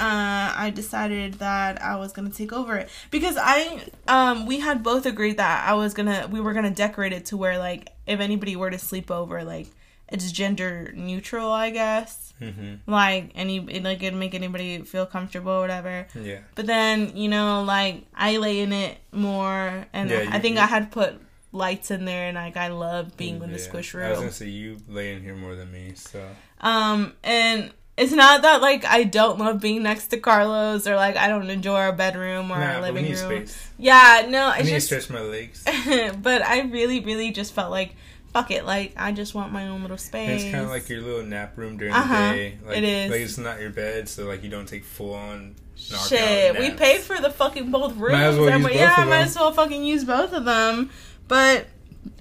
I 0.57 0.71
decided 0.75 1.35
that 1.35 1.83
I 1.83 1.97
was 1.97 2.13
gonna 2.13 2.31
take 2.31 2.53
over 2.53 2.77
it. 2.77 2.89
Because 3.11 3.37
I 3.39 3.83
um 4.09 4.47
we 4.47 4.61
had 4.61 4.83
both 4.83 5.05
agreed 5.07 5.37
that 5.39 5.69
I 5.69 5.75
was 5.75 5.95
gonna 5.95 6.29
we 6.31 6.41
were 6.41 6.53
gonna 6.53 6.71
decorate 6.71 7.13
it 7.13 7.27
to 7.27 7.37
where 7.37 7.59
like 7.59 7.91
if 8.07 8.21
anybody 8.21 8.57
were 8.57 8.71
to 8.71 8.79
sleep 8.79 9.11
over, 9.11 9.45
like 9.45 9.67
it's 10.13 10.31
gender 10.31 10.93
neutral, 10.95 11.51
I 11.51 11.71
guess. 11.71 12.33
Mm-hmm. 12.41 12.91
Like 12.91 13.31
any 13.35 13.61
like 13.81 14.03
it'd 14.03 14.15
make 14.19 14.35
anybody 14.35 14.83
feel 14.83 15.07
comfortable 15.07 15.53
or 15.53 15.61
whatever. 15.61 16.07
Yeah. 16.15 16.39
But 16.55 16.67
then, 16.67 17.17
you 17.17 17.29
know, 17.29 17.63
like 17.63 18.05
I 18.15 18.37
lay 18.39 18.61
in 18.61 18.73
it 18.73 18.99
more 19.13 19.87
and 19.93 20.11
Yeah, 20.11 20.19
I 20.19 20.37
you- 20.37 20.41
think 20.43 20.57
you- 20.57 20.63
I 20.63 20.67
had 20.67 20.91
put 20.91 21.21
lights 21.53 21.91
in 21.91 22.05
there 22.05 22.27
and 22.29 22.35
like 22.37 22.57
I 22.57 22.69
love 22.69 23.17
being 23.17 23.43
in 23.43 23.53
the 23.53 23.59
squish 23.59 23.95
room. 23.95 24.07
I 24.07 24.11
was 24.11 24.19
gonna 24.21 24.33
say 24.33 24.49
you 24.49 24.79
lay 24.89 25.13
in 25.15 25.23
here 25.23 25.35
more 25.37 25.55
than 25.55 25.71
me, 25.71 25.93
so 25.95 26.27
Um 26.61 27.13
and 27.23 27.71
it's 27.97 28.11
not 28.13 28.41
that 28.43 28.63
like 28.63 28.85
I 28.87 29.05
don't 29.05 29.39
love 29.39 29.61
being 29.61 29.83
next 29.83 30.07
to 30.09 30.17
Carlos 30.17 30.87
or 30.89 30.97
like 30.97 31.17
I 31.17 31.29
don't 31.29 31.49
enjoy 31.51 31.77
our 31.77 31.93
bedroom 31.93 32.51
or 32.51 32.59
nah, 32.59 32.73
our 32.77 32.81
living 32.81 33.05
need 33.05 33.19
room. 33.19 33.47
space. 33.47 33.69
Yeah, 33.79 34.27
no, 34.29 34.47
I 34.47 34.63
need 34.63 34.71
just 34.71 34.89
to 34.89 35.01
stretch 35.01 35.11
my 35.11 35.21
legs. 35.25 35.63
but 36.23 36.41
I 36.43 36.63
really, 36.63 37.01
really 37.01 37.31
just 37.33 37.53
felt 37.53 37.71
like 37.71 37.95
fuck 38.33 38.51
it, 38.51 38.65
like 38.65 38.95
I 38.97 39.13
just 39.13 39.35
want 39.35 39.53
my 39.53 39.69
own 39.69 39.83
little 39.83 39.95
And 39.95 40.01
space. 40.01 40.43
it's 40.43 40.51
kind 40.53 40.65
of 40.65 40.71
like 40.71 40.89
your 40.89 41.01
little 41.03 41.23
nap 41.23 41.57
room 41.57 41.77
during 41.77 41.93
Uh-huh. 41.95 42.29
the 42.31 42.35
day. 42.37 42.59
Like, 42.67 42.79
It 42.79 42.85
is. 42.85 43.11
Like 43.11 43.21
it's 43.21 43.39
not 43.39 43.61
your 43.61 43.71
bed, 43.71 44.09
so 44.09 44.25
like 44.27 44.43
you 44.43 44.49
don't 44.51 44.67
take 44.67 44.85
full 44.85 45.15
on. 45.15 45.55
Shit, 45.77 46.59
we 46.59 46.71
paid 46.71 47.01
for 47.01 47.19
the 47.21 47.31
fucking 47.31 47.71
both 47.71 47.97
rooms. 47.97 48.13
Might 48.13 48.25
as 48.25 48.39
well 48.39 48.51
use 48.59 48.67
both 48.67 48.75
yeah, 48.77 48.95
I 48.99 49.05
might 49.05 49.23
as 49.23 49.35
well 49.37 49.53
fucking 49.53 49.85
use 49.85 50.05
both 50.05 50.33
of 50.33 50.45
them. 50.45 50.91
But 51.29 51.67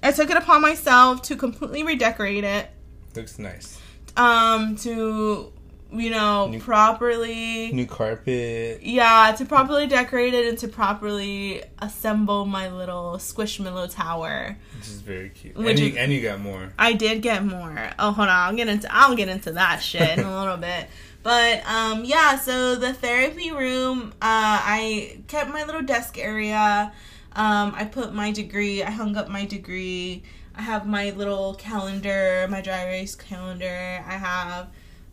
I 0.02 0.10
took 0.12 0.30
it 0.30 0.36
upon 0.36 0.62
myself 0.62 1.22
to 1.22 1.36
completely 1.36 1.82
redecorate 1.84 2.44
it. 2.44 2.68
Looks 3.14 3.38
nice. 3.38 3.78
Um, 4.16 4.76
to 4.76 5.52
you 5.92 6.10
know 6.10 6.48
New- 6.48 6.60
properly. 6.60 7.70
New 7.72 7.86
carpet. 7.86 8.82
Yeah, 8.82 9.34
to 9.36 9.44
properly 9.44 9.86
decorate 9.86 10.34
it 10.34 10.46
and 10.46 10.58
to 10.58 10.68
properly 10.68 11.62
assemble 11.80 12.46
my 12.46 12.68
little 12.70 13.14
squishmallow 13.18 13.94
tower. 13.94 14.56
Which 14.76 14.88
is 14.88 15.00
very 15.00 15.28
cute. 15.30 15.56
Which 15.56 15.68
and, 15.70 15.78
you, 15.78 15.86
is- 15.88 15.96
and 15.96 16.12
you 16.12 16.22
got 16.22 16.40
more. 16.40 16.72
I 16.78 16.92
did 16.94 17.22
get 17.22 17.44
more. 17.44 17.90
Oh, 17.98 18.12
hold 18.12 18.28
on. 18.28 18.34
I'll 18.50 18.56
get 18.56 18.68
into 18.68 18.88
I'll 18.94 19.16
get 19.16 19.28
into 19.28 19.52
that 19.52 19.82
shit 19.82 20.18
in 20.18 20.24
a 20.24 20.38
little 20.40 20.56
bit. 20.68 20.88
But 21.22 21.64
um 21.66 22.04
yeah, 22.04 22.36
so 22.38 22.74
the 22.76 22.92
therapy 22.92 23.52
room, 23.52 24.12
uh 24.22 24.58
I 24.76 25.18
kept 25.28 25.50
my 25.50 25.64
little 25.64 25.82
desk 25.82 26.18
area. 26.18 26.92
Um 27.34 27.72
I 27.76 27.84
put 27.84 28.12
my 28.12 28.32
degree, 28.32 28.82
I 28.82 28.90
hung 28.90 29.16
up 29.16 29.28
my 29.28 29.44
degree. 29.44 30.22
I 30.54 30.62
have 30.62 30.86
my 30.86 31.10
little 31.10 31.54
calendar, 31.54 32.46
my 32.50 32.60
dry 32.60 32.84
erase 32.86 33.14
calendar. 33.14 34.04
I 34.06 34.12
have 34.18 34.68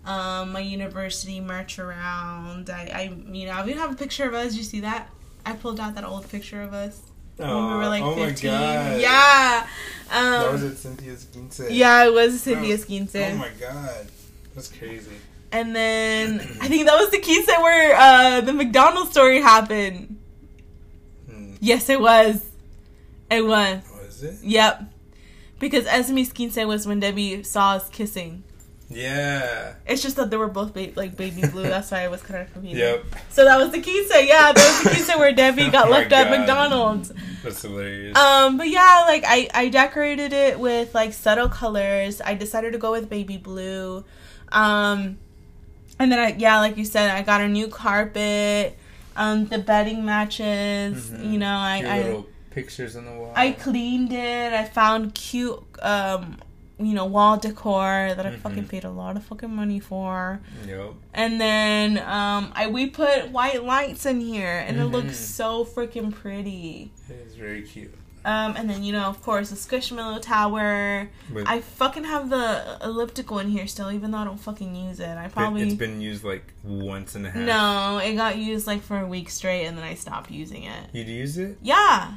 um 0.09 0.51
my 0.51 0.59
university 0.77 1.39
merch 1.39 1.77
around. 1.79 2.69
I, 2.69 2.81
I 3.01 3.01
you 3.37 3.45
know, 3.47 3.63
we 3.65 3.73
have 3.73 3.91
a 3.91 3.95
picture 3.95 4.25
of 4.27 4.33
us. 4.33 4.55
You 4.55 4.63
see 4.63 4.81
that? 4.81 5.09
I 5.45 5.53
pulled 5.53 5.79
out 5.79 5.95
that 5.95 6.03
old 6.03 6.27
picture 6.29 6.61
of 6.61 6.73
us 6.73 7.01
when 7.37 7.49
we 7.49 7.73
were 7.79 7.87
like 7.95 8.03
oh 8.03 8.15
15. 8.15 8.51
my 8.51 8.57
god. 8.57 9.01
Yeah. 9.01 9.67
Um 10.11 10.31
That 10.43 10.51
was 10.51 10.63
at 10.63 10.77
Cynthia's 10.77 11.25
quince. 11.31 11.61
yeah, 11.69 12.05
it 12.05 12.13
was 12.13 12.41
Cynthia 12.41 12.73
Oh, 12.75 12.77
Skeenston. 12.77 13.33
Oh 13.33 13.37
my 13.37 13.51
god. 13.59 14.07
That's 14.55 14.69
crazy. 14.69 15.11
and 15.51 15.75
then 15.75 16.39
I 16.61 16.67
think 16.67 16.85
that 16.87 16.97
was 16.99 17.09
the 17.11 17.21
set 17.45 17.61
where 17.61 17.95
uh, 17.95 18.41
the 18.41 18.53
McDonald's 18.53 19.11
story 19.11 19.41
happened. 19.41 20.17
Hmm. 21.29 21.53
Yes, 21.59 21.89
it 21.89 21.99
was. 22.01 22.43
It 23.31 23.45
was. 23.45 23.81
Was 24.03 24.23
it? 24.23 24.35
Yep. 24.43 24.83
Because 25.59 25.85
Esme 25.87 26.23
Skeenston 26.31 26.67
was 26.67 26.87
when 26.87 26.99
Debbie 26.99 27.43
saw 27.43 27.73
us 27.73 27.89
kissing. 27.89 28.43
Yeah. 28.89 29.75
It's 29.85 30.01
just 30.01 30.15
that 30.15 30.29
they 30.31 30.37
were 30.37 30.47
both 30.47 30.73
ba- 30.73 30.91
like 30.95 31.15
baby 31.15 31.45
blue. 31.47 31.63
That's 31.75 31.91
why 31.91 32.03
I 32.03 32.07
was 32.07 32.21
kind 32.21 32.41
of 32.41 32.51
confused. 32.53 32.77
Yep. 32.77 33.05
So 33.29 33.45
that 33.45 33.57
was 33.57 33.71
the 33.71 33.81
key 33.81 34.07
set. 34.07 34.25
Yeah, 34.27 34.51
that 34.51 34.55
was 34.55 34.83
the 34.83 34.97
key 34.97 35.01
set 35.03 35.19
where 35.19 35.31
Debbie 35.31 35.69
got 35.71 35.87
Oh 35.87 35.91
left 35.91 36.11
at 36.11 36.29
McDonald's. 36.31 37.11
That's 37.43 37.61
hilarious. 37.61 38.17
Um, 38.17 38.57
but 38.57 38.67
yeah, 38.67 39.03
like 39.07 39.23
I 39.27 39.47
I 39.53 39.69
decorated 39.69 40.33
it 40.33 40.59
with 40.59 40.95
like 40.95 41.13
subtle 41.13 41.49
colors. 41.49 42.19
I 42.21 42.33
decided 42.33 42.73
to 42.73 42.79
go 42.79 42.91
with 42.91 43.09
baby 43.09 43.37
blue. 43.37 44.03
Um, 44.51 45.19
and 45.99 46.11
then 46.11 46.19
I 46.19 46.35
yeah, 46.37 46.59
like 46.59 46.77
you 46.77 46.85
said, 46.85 47.11
I 47.11 47.21
got 47.21 47.41
a 47.41 47.47
new 47.47 47.67
carpet. 47.67 48.77
Um, 49.15 49.45
the 49.47 49.59
bedding 49.59 50.03
matches. 50.05 51.09
Mhm. 51.11 51.31
You 51.31 51.39
know, 51.39 51.53
I 51.53 51.77
Your 51.79 51.89
I 51.89 52.01
little 52.03 52.27
pictures 52.49 52.95
on 52.95 53.05
the 53.05 53.11
wall. 53.11 53.33
I 53.35 53.51
cleaned 53.51 54.13
it. 54.13 54.53
I 54.53 54.63
found 54.65 55.13
cute 55.13 55.61
um 55.83 56.37
you 56.79 56.93
know 56.93 57.05
wall 57.05 57.37
decor 57.37 58.13
that 58.15 58.25
I 58.25 58.31
Mhm. 58.31 58.39
fucking 58.39 58.67
paid 58.67 58.83
a 58.85 58.89
lot 58.89 59.17
of 59.17 59.23
fucking 59.25 59.53
money 59.53 59.79
for. 59.79 60.39
Yep. 60.67 60.93
And 61.13 61.39
then 61.41 61.97
um 61.99 62.51
I 62.55 62.67
we 62.67 62.87
put 62.87 63.29
white 63.31 63.63
lights 63.63 64.05
in 64.05 64.21
here 64.21 64.63
and 64.65 64.77
it 64.77 64.83
Mhm. 64.87 64.91
looks 64.91 65.17
so 65.17 65.65
freaking 65.65 66.13
pretty. 66.13 66.91
It 67.09 67.25
is 67.27 67.35
very 67.35 67.61
cute. 67.63 67.93
Um, 68.25 68.55
and 68.57 68.69
then 68.69 68.83
you 68.83 68.91
know, 68.91 69.05
of 69.05 69.21
course, 69.23 69.49
the 69.49 69.55
Squishmallow 69.55 70.21
Tower. 70.21 71.09
But 71.33 71.47
I 71.47 71.61
fucking 71.61 72.03
have 72.03 72.29
the 72.29 72.77
elliptical 72.83 73.39
in 73.39 73.47
here 73.49 73.65
still, 73.65 73.91
even 73.93 74.11
though 74.11 74.17
I 74.19 74.25
don't 74.25 74.37
fucking 74.39 74.75
use 74.75 74.99
it. 74.99 75.17
I 75.17 75.29
probably 75.29 75.61
it's 75.63 75.73
been 75.73 76.01
used 76.01 76.25
like 76.25 76.43
once 76.61 77.15
and 77.15 77.25
a 77.25 77.31
half. 77.31 77.41
no, 77.41 77.97
it 78.03 78.15
got 78.15 78.37
used 78.37 78.67
like 78.67 78.81
for 78.81 78.99
a 78.99 79.07
week 79.07 79.29
straight, 79.29 79.65
and 79.65 79.77
then 79.77 79.85
I 79.85 79.93
stopped 79.95 80.31
using 80.31 80.63
it. 80.63 80.89
You'd 80.91 81.07
use 81.07 81.37
it? 81.37 81.57
Yeah, 81.61 82.15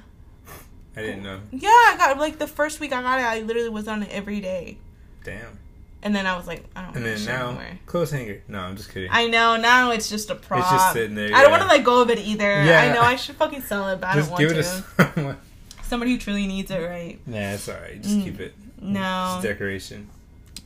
I 0.97 1.01
didn't 1.03 1.22
know. 1.22 1.40
yeah, 1.51 1.68
I 1.68 1.95
got 1.97 2.18
like 2.18 2.38
the 2.38 2.47
first 2.47 2.80
week 2.80 2.93
I 2.93 3.01
got 3.03 3.18
it, 3.20 3.24
I 3.24 3.40
literally 3.47 3.68
was 3.70 3.88
on 3.88 4.03
it 4.03 4.11
every 4.11 4.40
day, 4.40 4.76
Damn. 5.24 5.59
and 6.03 6.14
then 6.14 6.26
I 6.26 6.36
was 6.36 6.47
like, 6.47 6.64
I 6.76 6.82
don't. 6.84 6.97
And 6.97 7.05
then 7.07 7.24
now, 7.24 7.49
anymore. 7.51 7.78
clothes 7.86 8.11
hanger. 8.11 8.43
No, 8.49 8.59
I'm 8.61 8.76
just 8.76 8.93
kidding. 8.93 9.09
I 9.12 9.26
know 9.28 9.57
now 9.57 9.90
it's 9.93 10.09
just 10.11 10.28
a 10.30 10.34
prop. 10.34 10.61
It's 10.61 10.70
just 10.70 10.93
sitting 10.93 11.14
there. 11.14 11.34
I 11.34 11.43
don't 11.43 11.51
want 11.51 11.62
to 11.62 11.68
let 11.68 11.82
go 11.84 12.03
of 12.03 12.11
it 12.11 12.18
either. 12.18 12.62
Yeah. 12.64 12.80
I 12.82 12.93
know 12.95 13.01
I 13.03 13.16
should 13.16 13.36
fucking 13.36 13.62
sell 13.62 13.88
it, 13.88 14.01
but 14.01 14.09
I 14.09 14.14
don't 14.16 14.22
Just 14.22 14.30
want 14.30 14.49
to 14.99 15.12
someone. 15.14 15.36
Somebody 15.82 16.12
who 16.12 16.18
truly 16.18 16.47
needs 16.47 16.70
it, 16.70 16.78
right? 16.78 17.18
Nah, 17.26 17.38
it's 17.53 17.68
alright. 17.68 18.01
Just 18.03 18.16
Mm. 18.16 18.24
keep 18.24 18.40
it. 18.40 18.55
No. 18.80 19.34
It's 19.36 19.45
decoration. 19.47 20.09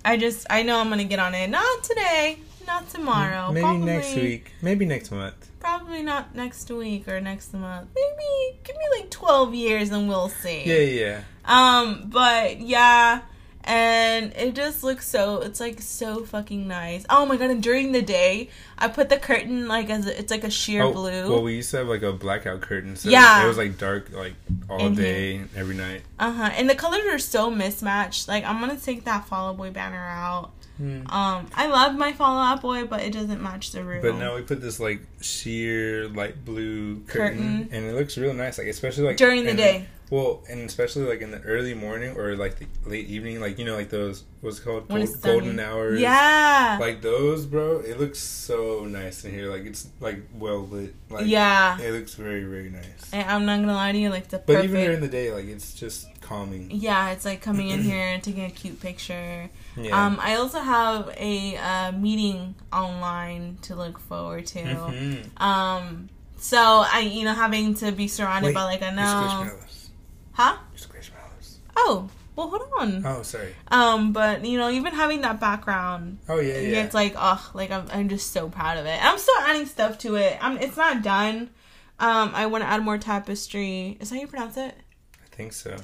I 0.04 0.16
just 0.16 0.46
I 0.50 0.62
know 0.62 0.78
I'm 0.78 0.88
gonna 0.88 1.04
get 1.04 1.18
on 1.18 1.34
it. 1.34 1.48
Not 1.50 1.82
today. 1.82 2.38
Not 2.66 2.88
tomorrow. 2.90 3.52
Maybe 3.52 3.62
probably, 3.62 3.86
next 3.86 4.14
week. 4.16 4.52
Maybe 4.60 4.86
next 4.86 5.10
month. 5.12 5.50
Probably 5.60 6.02
not 6.02 6.34
next 6.34 6.68
week 6.70 7.06
or 7.06 7.20
next 7.20 7.54
month. 7.54 7.88
Maybe 7.94 8.58
give 8.64 8.76
me 8.76 9.00
like 9.00 9.10
twelve 9.10 9.54
years 9.54 9.90
and 9.90 10.08
we'll 10.08 10.28
see. 10.28 10.64
Yeah, 10.64 11.00
yeah. 11.02 11.20
Um, 11.44 12.10
but 12.10 12.60
yeah, 12.60 13.20
and 13.66 14.32
it 14.36 14.54
just 14.54 14.82
looks 14.84 15.08
so. 15.08 15.40
It's 15.40 15.60
like 15.60 15.80
so 15.82 16.24
fucking 16.24 16.66
nice. 16.68 17.04
Oh 17.10 17.26
my 17.26 17.36
god! 17.36 17.50
And 17.50 17.62
during 17.62 17.92
the 17.92 18.02
day, 18.02 18.50
I 18.78 18.88
put 18.88 19.08
the 19.08 19.16
curtain 19.18 19.68
like 19.68 19.90
as 19.90 20.06
a, 20.06 20.18
it's 20.18 20.30
like 20.30 20.44
a 20.44 20.50
sheer 20.50 20.82
Oh, 20.84 20.92
blue. 20.92 21.30
Well, 21.30 21.42
we 21.42 21.56
used 21.56 21.70
to 21.72 21.78
have 21.78 21.88
like 21.88 22.02
a 22.02 22.12
blackout 22.12 22.60
curtain, 22.60 22.96
so 22.96 23.08
Yeah. 23.08 23.44
it 23.44 23.48
was 23.48 23.58
like 23.58 23.78
dark 23.78 24.10
like 24.12 24.34
all 24.70 24.78
In 24.78 24.94
day, 24.94 25.42
every 25.56 25.74
night. 25.74 26.02
Uh 26.18 26.32
huh. 26.32 26.50
And 26.54 26.70
the 26.70 26.74
colors 26.74 27.04
are 27.06 27.18
so 27.18 27.50
mismatched. 27.50 28.28
Like 28.28 28.44
I'm 28.44 28.60
gonna 28.60 28.76
take 28.76 29.04
that 29.04 29.26
Fall 29.26 29.50
Out 29.50 29.56
Boy 29.56 29.70
banner 29.70 29.98
out. 30.06 30.52
Hmm. 30.76 31.06
Um, 31.08 31.46
I 31.54 31.66
love 31.68 31.96
my 31.96 32.12
Fall 32.12 32.38
Out 32.38 32.60
Boy, 32.60 32.84
but 32.84 33.00
it 33.00 33.12
doesn't 33.12 33.42
match 33.42 33.72
the 33.72 33.82
room. 33.82 34.02
But 34.02 34.16
now 34.16 34.34
we 34.36 34.42
put 34.42 34.60
this 34.60 34.78
like 34.78 35.00
sheer 35.20 36.08
light 36.08 36.44
blue 36.44 37.00
curtain, 37.06 37.38
Curtain. 37.38 37.68
and 37.72 37.86
it 37.86 37.94
looks 37.94 38.18
real 38.18 38.34
nice. 38.34 38.58
Like 38.58 38.66
especially 38.66 39.04
like 39.04 39.16
During 39.16 39.44
the 39.44 39.54
day. 39.54 39.86
Well, 40.08 40.44
and 40.48 40.60
especially 40.60 41.02
like 41.02 41.20
in 41.20 41.32
the 41.32 41.40
early 41.40 41.74
morning 41.74 42.16
or 42.16 42.36
like 42.36 42.60
the 42.60 42.66
late 42.88 43.08
evening, 43.08 43.40
like 43.40 43.58
you 43.58 43.64
know, 43.64 43.74
like 43.74 43.90
those 43.90 44.22
what's 44.40 44.60
it 44.60 44.64
called 44.64 44.86
Gold, 44.88 45.20
golden 45.22 45.58
hours. 45.58 46.00
Yeah. 46.00 46.76
Like 46.80 47.02
those, 47.02 47.44
bro. 47.44 47.80
It 47.80 47.98
looks 47.98 48.20
so 48.20 48.84
nice 48.84 49.24
in 49.24 49.32
here. 49.32 49.50
Like 49.50 49.64
it's 49.64 49.88
like 49.98 50.20
well 50.34 50.60
lit. 50.66 50.94
Like 51.10 51.26
yeah. 51.26 51.80
it 51.80 51.90
looks 51.90 52.14
very 52.14 52.44
very 52.44 52.70
nice. 52.70 53.10
And 53.12 53.28
I'm 53.28 53.46
not 53.46 53.58
gonna 53.60 53.74
lie 53.74 53.90
to 53.92 53.98
you, 53.98 54.10
like 54.10 54.28
the 54.28 54.38
But 54.38 54.46
perfect. 54.46 54.64
even 54.66 54.84
during 54.84 55.00
the 55.00 55.08
day, 55.08 55.32
like 55.32 55.46
it's 55.46 55.74
just 55.74 56.06
calming. 56.20 56.70
yeah, 56.70 57.10
it's 57.10 57.24
like 57.24 57.40
coming 57.42 57.70
in 57.70 57.82
here 57.82 58.06
and 58.06 58.22
taking 58.22 58.44
a 58.44 58.50
cute 58.50 58.80
picture. 58.80 59.50
Yeah. 59.76 60.06
Um, 60.06 60.18
I 60.20 60.36
also 60.36 60.60
have 60.60 61.14
a 61.18 61.56
uh, 61.56 61.92
meeting 61.92 62.54
online 62.72 63.58
to 63.62 63.74
look 63.74 63.98
forward 63.98 64.46
to. 64.46 64.58
Mhm. 64.62 65.40
Um, 65.40 66.08
so 66.38 66.58
I, 66.58 67.00
you 67.00 67.24
know, 67.24 67.34
having 67.34 67.74
to 67.74 67.92
be 67.92 68.08
surrounded 68.08 68.48
Wait, 68.48 68.54
by 68.54 68.64
like 68.64 68.82
I 68.82 68.90
know, 68.90 69.50
huh? 70.32 70.56
Oh, 71.76 72.08
well, 72.36 72.48
hold 72.48 72.62
on. 72.78 73.04
Oh, 73.06 73.22
sorry. 73.22 73.54
Um, 73.68 74.12
but 74.12 74.44
you 74.44 74.58
know, 74.58 74.70
even 74.70 74.92
having 74.94 75.22
that 75.22 75.40
background, 75.40 76.18
Oh 76.28 76.38
yeah, 76.38 76.58
yeah. 76.58 76.84
it's 76.84 76.94
like, 76.94 77.14
oh, 77.16 77.50
like 77.54 77.70
I'm, 77.70 77.86
I'm 77.92 78.08
just 78.08 78.32
so 78.32 78.48
proud 78.48 78.78
of 78.78 78.86
it. 78.86 79.02
I'm 79.02 79.18
still 79.18 79.38
adding 79.40 79.66
stuff 79.66 79.98
to 79.98 80.16
it. 80.16 80.38
I'm, 80.40 80.58
it's 80.58 80.76
not 80.76 81.02
done. 81.02 81.50
Um, 81.98 82.32
I 82.34 82.46
want 82.46 82.62
to 82.62 82.68
add 82.68 82.82
more 82.82 82.98
tapestry. 82.98 83.96
Is 84.00 84.10
that 84.10 84.16
how 84.16 84.20
you 84.20 84.26
pronounce 84.26 84.56
it? 84.58 84.74
I 85.22 85.34
think 85.34 85.54
so. 85.54 85.76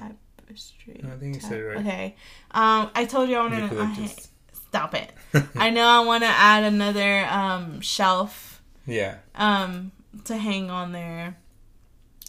Tapestry. 0.53 1.01
No, 1.03 1.15
I 1.15 1.17
think 1.17 1.35
you 1.35 1.41
said 1.41 1.61
it 1.61 1.65
right. 1.65 1.79
Okay. 1.79 2.17
Um, 2.51 2.91
I 2.95 3.07
told 3.07 3.29
you 3.29 3.37
I 3.37 3.41
want 3.41 3.55
to. 3.55 3.61
Eucalyptus. 3.63 4.29
Stop 4.69 4.95
it. 4.95 5.13
I 5.57 5.71
know 5.71 5.87
I 5.87 6.05
want 6.05 6.23
to 6.23 6.29
add 6.29 6.65
another 6.65 7.27
um 7.27 7.81
shelf 7.81 8.63
yeah. 8.87 9.17
um 9.35 9.93
to 10.25 10.37
hang 10.37 10.71
on 10.71 10.93
there, 10.93 11.37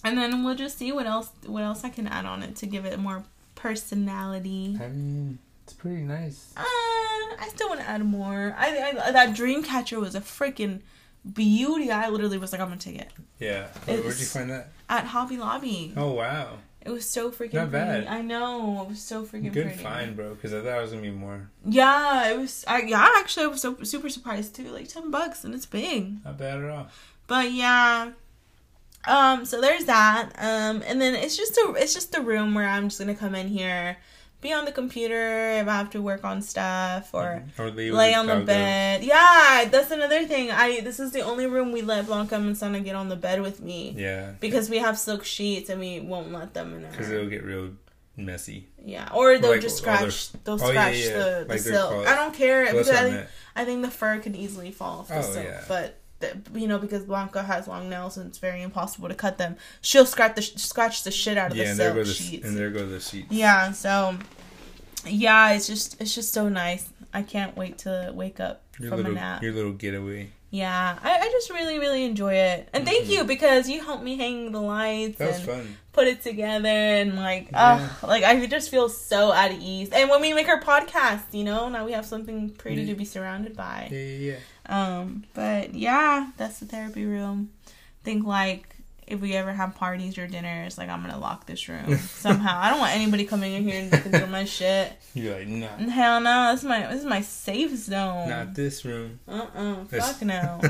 and 0.04 0.18
then 0.18 0.44
we'll 0.44 0.56
just 0.56 0.78
see 0.78 0.92
what 0.92 1.06
else 1.06 1.30
what 1.46 1.64
else 1.64 1.84
I 1.84 1.90
can 1.90 2.08
add 2.08 2.26
on 2.26 2.44
it 2.44 2.56
to 2.58 2.66
give 2.66 2.86
it 2.86 3.00
more 3.00 3.24
personality. 3.56 4.78
I 4.82 4.90
mean, 4.90 5.40
it's 5.64 5.74
pretty 5.74 6.02
nice. 6.02 6.54
Uh, 6.58 6.64
I 6.64 7.48
still 7.50 7.70
want 7.70 7.80
to 7.82 7.88
add 7.88 8.04
more. 8.04 8.56
I, 8.58 9.00
I 9.06 9.12
that 9.12 9.36
dream 9.36 9.64
catcher 9.64 10.00
was 10.00 10.16
a 10.16 10.22
freaking 10.22 10.82
beauty. 11.32 11.92
I 11.92 12.10
literally 12.10 12.38
was 12.38 12.52
like, 12.52 12.62
I'm 12.62 12.68
gonna 12.68 12.80
take 12.80 12.98
it 13.00 13.12
Yeah. 13.40 13.68
Where, 13.86 13.98
where'd 13.98 14.20
you 14.20 14.26
find 14.26 14.50
that? 14.50 14.70
at 14.90 15.06
Hobby 15.06 15.38
Lobby. 15.38 15.94
Oh 15.96 16.12
wow. 16.12 16.58
It 16.86 16.90
was 16.90 17.10
so 17.10 17.32
freaking 17.32 17.54
Not 17.54 17.70
pretty. 17.72 17.86
bad. 18.04 18.08
I 18.08 18.22
know. 18.22 18.82
It 18.84 18.90
was 18.90 19.02
so 19.02 19.24
freaking 19.24 19.54
Good 19.54 19.68
pretty. 19.68 19.82
find, 19.84 20.16
bro. 20.18 20.34
Because 20.36 20.54
I 20.54 20.62
thought 20.62 20.78
it 20.78 20.82
was 20.82 20.92
gonna 20.92 21.02
be 21.02 21.12
more. 21.12 21.50
Yeah, 21.66 22.30
it 22.32 22.38
was. 22.38 22.66
I 22.68 22.82
yeah, 22.82 23.08
actually, 23.18 23.46
I 23.46 23.48
was 23.48 23.62
so 23.62 23.78
super 23.84 24.10
surprised 24.10 24.54
too. 24.56 24.68
Like 24.70 24.90
ten 24.90 25.10
bucks, 25.10 25.44
and 25.46 25.56
it's 25.56 25.66
big. 25.66 26.24
Not 26.26 26.38
bad 26.38 26.62
at 26.62 26.70
all. 26.70 26.88
But 27.28 27.52
yeah. 27.54 28.12
Um. 29.06 29.46
So 29.46 29.62
there's 29.62 29.86
that. 29.86 30.32
Um. 30.38 30.84
And 30.86 31.02
then 31.02 31.16
it's 31.16 31.38
just 31.38 31.56
a. 31.58 31.74
It's 31.78 31.94
just 31.94 32.12
the 32.12 32.22
room 32.22 32.54
where 32.54 32.68
I'm 32.68 32.90
just 32.90 33.00
gonna 33.00 33.16
come 33.16 33.34
in 33.36 33.48
here, 33.48 33.98
be 34.44 34.54
on 34.54 34.66
the 34.66 34.72
computer 34.72 35.52
if 35.62 35.68
I 35.68 35.76
have 35.78 35.90
to 35.92 36.02
work 36.02 36.24
on 36.24 36.42
stuff 36.42 37.10
or 37.14 37.24
mm-hmm. 37.42 37.62
Or 37.62 37.72
lay, 37.72 37.90
with 37.90 37.98
lay 38.00 38.12
the 38.12 38.18
on 38.20 38.28
the 38.28 38.40
bed. 38.46 39.04
Yeah, 39.04 39.68
that's 39.72 39.90
another 39.92 40.26
thing. 40.26 40.52
I 40.52 40.82
this 40.82 41.00
is 41.00 41.12
the 41.12 41.22
only 41.22 41.48
room 41.48 41.72
we 41.72 41.82
let 41.82 42.06
Blanca 42.06 42.36
and 42.36 42.58
Sana 42.58 42.80
get 42.82 42.96
on 42.96 43.10
the 43.10 43.16
bed 43.16 43.42
with 43.42 43.62
me. 43.62 43.96
Yeah. 43.98 44.34
because 44.40 44.70
we 44.70 44.78
have 44.78 44.98
silk 45.00 45.24
sheets 45.24 45.70
and 45.70 45.80
we 45.80 46.00
won't 46.00 46.32
let 46.32 46.54
them 46.54 46.74
in 46.76 46.90
Because 46.92 47.10
it'll 47.10 47.30
get 47.30 47.44
real 47.44 47.72
messy. 48.16 48.68
Yeah, 48.86 49.10
or 49.14 49.38
they'll 49.40 49.52
Like, 49.52 49.62
just 49.62 49.86
all 49.88 49.98
their- 49.98 50.12
scratch. 50.12 50.44
They'll 50.44 50.62
Oh, 50.62 50.72
yeah, 50.72 50.72
scratch 50.72 50.98
yeah, 50.98 51.18
the, 51.18 51.46
the 51.46 51.50
like 51.50 51.60
silk. 51.60 52.08
I 52.08 52.16
don't 52.16 52.34
care 52.34 52.66
because 52.66 52.90
I 52.90 53.10
think. 53.10 53.28
I 53.56 53.66
think 53.66 53.82
the 53.84 53.92
fur 53.92 54.20
can 54.20 54.36
easily 54.36 54.72
fall 54.72 55.00
off 55.00 55.08
the 55.10 55.20
Oh, 55.20 55.22
silk, 55.22 55.46
yeah. 55.46 55.64
but 55.68 56.00
you 56.54 56.68
know 56.68 56.78
because 56.80 57.04
Blanca 57.04 57.44
has 57.44 57.68
long 57.68 57.90
nails 57.90 58.18
and 58.18 58.28
it's 58.30 58.38
very 58.40 58.62
impossible 58.62 59.08
to 59.10 59.16
cut 59.16 59.38
them. 59.38 59.56
She'll 59.82 60.06
scratch 60.06 60.36
the 60.36 60.42
scratch 60.42 61.04
the 61.04 61.12
shit 61.12 61.38
out 61.38 61.52
of 61.52 61.58
Yeah, 61.58 61.64
the 61.66 61.70
and 61.72 61.78
silk 61.78 61.96
the 61.96 62.06
sheets. 62.06 62.46
and 62.48 62.58
there 62.58 62.70
go 62.70 62.86
the 62.88 63.00
sheets. 63.00 63.28
Yeah, 63.32 63.72
so 63.72 64.18
yeah, 65.06 65.52
it's 65.54 65.68
just 65.68 66.00
it's 66.02 66.16
just 66.16 66.34
so 66.34 66.50
nice. 66.50 66.88
I 67.14 67.22
can't 67.22 67.56
wait 67.58 67.78
to 67.80 68.12
wake 68.14 68.40
up 68.40 68.64
Your 68.80 68.90
from 68.90 68.98
little 68.98 69.12
a 69.12 69.16
nap. 69.16 69.44
your 69.44 69.54
little 69.54 69.74
getaway. 69.74 70.30
Yeah, 70.50 71.00
I, 71.02 71.18
I 71.18 71.30
just 71.32 71.50
really 71.50 71.80
really 71.80 72.04
enjoy 72.06 72.34
it, 72.36 72.70
and 72.74 72.86
thank 72.86 73.10
you 73.10 73.24
because 73.24 73.68
you 73.68 73.82
helped 73.84 74.04
me 74.04 74.18
hang 74.18 74.52
the 74.52 74.62
lights 74.62 75.18
Mm-hmm. 75.18 75.24
That 75.24 75.28
was 75.30 75.38
and 75.40 75.48
fun. 75.66 75.78
put 75.94 76.08
it 76.08 76.22
together, 76.22 76.68
and 76.70 77.16
like, 77.16 77.50
Yeah. 77.52 77.90
ugh, 78.02 78.08
like 78.10 78.24
I 78.24 78.46
just 78.46 78.70
feel 78.70 78.88
so 78.88 79.34
at 79.34 79.52
ease. 79.52 79.90
And 79.90 80.10
when 80.12 80.22
we 80.22 80.32
make 80.34 80.48
our 80.48 80.62
podcast, 80.62 81.24
you 81.32 81.44
know, 81.44 81.70
now 81.70 81.86
we 81.86 81.92
have 81.94 82.06
something 82.06 82.52
pretty 82.52 82.86
to 82.86 82.94
be 82.96 83.04
surrounded 83.06 83.56
by. 83.58 83.90
Yeah, 83.92 83.98
yeah, 84.00 84.32
yeah. 84.34 84.36
Um, 84.68 85.26
but 85.34 85.74
yeah, 85.76 86.32
that's 86.38 86.60
the 86.60 86.66
therapy 86.66 87.06
room. 87.06 87.52
Think 88.04 88.26
like 88.26 88.70
if 89.06 89.20
we 89.20 89.34
ever 89.34 89.52
have 89.52 89.76
parties 89.76 90.18
or 90.18 90.28
dinners, 90.28 90.78
like 90.78 90.90
I'm 90.90 91.02
gonna 91.02 91.20
lock 91.20 91.46
this 91.46 91.68
room 91.68 91.98
somehow. 92.16 92.60
I 92.60 92.70
don't 92.70 92.80
want 92.80 92.96
anybody 92.96 93.26
coming 93.26 93.54
in 93.54 93.64
here 93.64 93.82
and 93.82 93.92
looking 93.92 94.12
through 94.12 94.28
my 94.28 94.46
shit. 94.46 94.94
You're 95.14 95.38
like, 95.40 95.48
nah, 95.48 95.78
Hell 95.90 96.22
no, 96.22 96.52
this 96.52 96.62
is 96.62 96.66
my 96.70 96.88
this 96.88 97.00
is 97.02 97.06
my 97.06 97.22
safe 97.22 97.76
zone. 97.76 98.30
not 98.30 98.54
this 98.56 98.86
room. 98.86 99.20
Uh 99.28 99.46
uh 99.56 99.76
This- 99.90 100.06
fuck 100.12 100.22
no. 100.22 100.62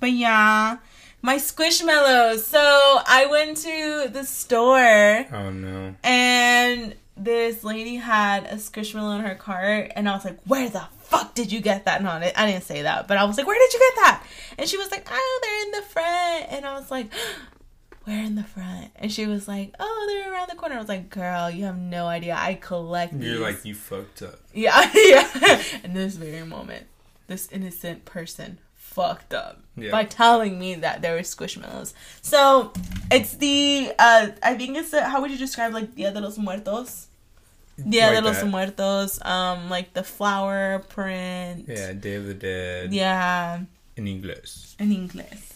But 0.00 0.12
yeah, 0.12 0.78
my 1.22 1.36
squishmallows. 1.36 2.38
So 2.38 2.58
I 2.60 3.26
went 3.30 3.56
to 3.58 4.08
the 4.12 4.24
store 4.24 5.26
oh 5.32 5.50
no. 5.50 5.94
and 6.04 6.94
this 7.24 7.64
lady 7.64 7.96
had 7.96 8.44
a 8.46 8.54
squishmallow 8.56 9.18
in 9.18 9.24
her 9.24 9.34
cart, 9.34 9.92
and 9.96 10.08
I 10.08 10.14
was 10.14 10.24
like, 10.24 10.38
"Where 10.46 10.68
the 10.68 10.84
fuck 11.02 11.34
did 11.34 11.50
you 11.52 11.60
get 11.60 11.84
that?" 11.86 12.02
No, 12.02 12.10
I 12.10 12.32
I 12.36 12.50
didn't 12.50 12.64
say 12.64 12.82
that, 12.82 13.08
but 13.08 13.16
I 13.16 13.24
was 13.24 13.36
like, 13.36 13.46
"Where 13.46 13.58
did 13.58 13.72
you 13.72 13.78
get 13.80 13.94
that?" 14.04 14.24
And 14.58 14.68
she 14.68 14.76
was 14.76 14.90
like, 14.90 15.06
"Oh, 15.10 15.40
they're 15.42 15.62
in 15.66 15.70
the 15.82 15.88
front," 15.88 16.46
and 16.52 16.66
I 16.66 16.74
was 16.78 16.90
like. 16.90 17.10
Where 18.04 18.24
in 18.24 18.36
the 18.36 18.42
front? 18.44 18.90
And 18.96 19.12
she 19.12 19.26
was 19.26 19.46
like, 19.46 19.74
"Oh, 19.78 20.04
they're 20.08 20.32
around 20.32 20.48
the 20.48 20.54
corner." 20.56 20.76
I 20.76 20.78
was 20.78 20.88
like, 20.88 21.10
"Girl, 21.10 21.50
you 21.50 21.64
have 21.66 21.76
no 21.76 22.06
idea. 22.06 22.34
I 22.38 22.54
collect. 22.54 23.12
You're 23.12 23.38
like 23.38 23.66
you 23.66 23.74
fucked 23.74 24.22
up. 24.22 24.38
Yeah, 24.54 24.90
yeah. 24.94 25.62
In 25.84 25.92
this 25.92 26.14
very 26.16 26.42
moment, 26.46 26.86
this 27.26 27.48
innocent 27.52 28.06
person 28.06 28.60
fucked 28.74 29.34
up 29.34 29.60
Yeah. 29.76 29.90
by 29.90 30.04
telling 30.04 30.58
me 30.58 30.74
that 30.76 31.02
there 31.02 31.16
were 31.16 31.20
squishmallows. 31.20 31.92
So 32.22 32.72
it's 33.10 33.34
the 33.36 33.92
uh 33.98 34.28
I 34.42 34.54
think 34.54 34.78
it's 34.78 34.90
the 34.92 35.04
how 35.04 35.20
would 35.20 35.30
you 35.30 35.36
describe 35.36 35.74
like 35.74 35.94
Dia 35.94 36.10
de 36.10 36.20
los 36.22 36.38
Muertos? 36.38 37.07
Dia 37.88 38.06
Like 38.06 38.14
de 38.16 38.20
los 38.22 38.36
that. 38.40 38.46
Muertos, 38.46 39.24
um, 39.24 39.70
like 39.70 39.92
the 39.94 40.02
flower 40.02 40.80
print. 40.88 41.66
Yeah, 41.68 41.92
Day 41.92 42.14
of 42.16 42.26
the 42.26 42.34
Dead. 42.34 42.92
Yeah, 42.92 43.60
In 43.96 44.06
English. 44.08 44.74
in 44.78 44.90
English. 44.92 45.52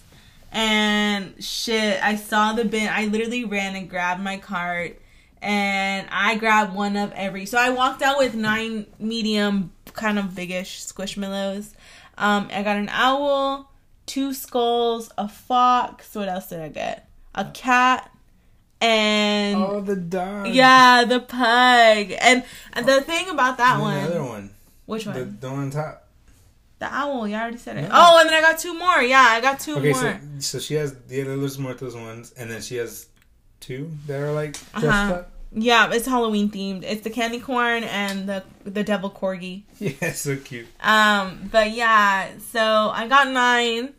And 0.53 1.43
shit, 1.43 2.03
I 2.03 2.16
saw 2.16 2.53
the 2.53 2.64
bin. 2.64 2.89
I 2.89 3.07
literally 3.07 3.45
ran 3.45 3.75
and 3.75 3.89
grabbed 3.89 4.23
my 4.23 4.37
cart 4.37 5.01
and 5.41 6.07
I 6.12 6.37
grabbed 6.37 6.75
one 6.75 6.97
of 6.97 7.11
every. 7.12 7.47
So 7.47 7.59
I 7.59 7.70
walked 7.70 8.03
out 8.03 8.18
with 8.18 8.35
nine 8.35 8.87
medium, 8.99 9.73
kind 9.95 10.18
of 10.18 10.35
biggish 10.35 10.85
squishmallows. 10.85 11.73
Um, 12.18 12.49
I 12.53 12.62
got 12.62 12.77
an 12.77 12.91
owl, 12.93 13.73
two 14.07 14.35
skulls, 14.35 15.11
a 15.16 15.27
fox. 15.27 16.14
What 16.14 16.29
else 16.29 16.49
did 16.49 16.61
I 16.61 16.68
get? 16.68 17.09
A 17.35 17.47
cat, 17.47 18.11
and 18.83 19.57
Oh, 19.57 19.80
the 19.80 19.97
dog. 19.97 20.49
yeah, 20.49 21.05
the 21.05 21.20
pug. 21.20 22.12
And, 22.20 22.45
and 22.72 22.87
the 22.87 23.01
thing 23.01 23.28
about 23.30 23.57
that 23.59 23.74
And 23.74 23.83
one, 23.83 23.95
The 23.95 24.11
other 24.11 24.22
one. 24.24 24.51
which 24.87 25.07
one? 25.07 25.14
The, 25.18 25.24
The, 25.24 25.30
the 25.30 25.51
one 25.51 25.59
on 25.61 25.70
top. 25.70 26.09
The 26.80 26.93
owl. 26.93 27.28
You 27.28 27.37
already 27.37 27.59
said 27.59 27.76
it. 27.76 27.83
Yeah. 27.83 27.91
Oh, 27.93 28.18
and 28.20 28.28
then 28.28 28.35
I 28.35 28.41
got 28.41 28.59
two 28.59 28.76
more. 28.76 29.01
Yeah, 29.01 29.20
I 29.30 29.41
got 29.41 29.61
two 29.61 29.76
Okay, 29.76 29.93
more. 29.93 30.20
so 30.41 30.41
so 30.41 30.59
she 30.59 30.74
has 30.74 30.91
Dia 30.93 31.24
de 31.24 31.37
los 31.37 31.57
Muertos 31.59 31.95
ones, 31.95 32.33
and 32.37 32.51
then 32.51 32.61
she 32.61 32.76
has 32.76 33.07
two 33.61 33.89
that 34.09 34.20
are 34.20 34.33
like 34.33 34.55
dressed 34.72 34.85
Uh-huh. 34.87 35.14
up. 35.14 35.28
Yeah, 35.55 35.93
it's 35.93 36.07
Halloween 36.09 36.51
themed. 36.51 36.83
It's 36.83 37.03
the 37.03 37.11
candy 37.11 37.39
corn 37.39 37.85
and 37.85 38.28
the 38.28 38.43
the 38.64 38.83
devil 38.83 39.11
corgi. 39.11 39.62
Yeah, 39.78 40.12
so 40.12 40.35
cute. 40.37 40.66
Um, 40.80 41.49
but 41.53 41.70
yeah, 41.70 42.30
so 42.51 42.61
I 42.61 43.07
got 43.07 43.28
nine 43.30 43.93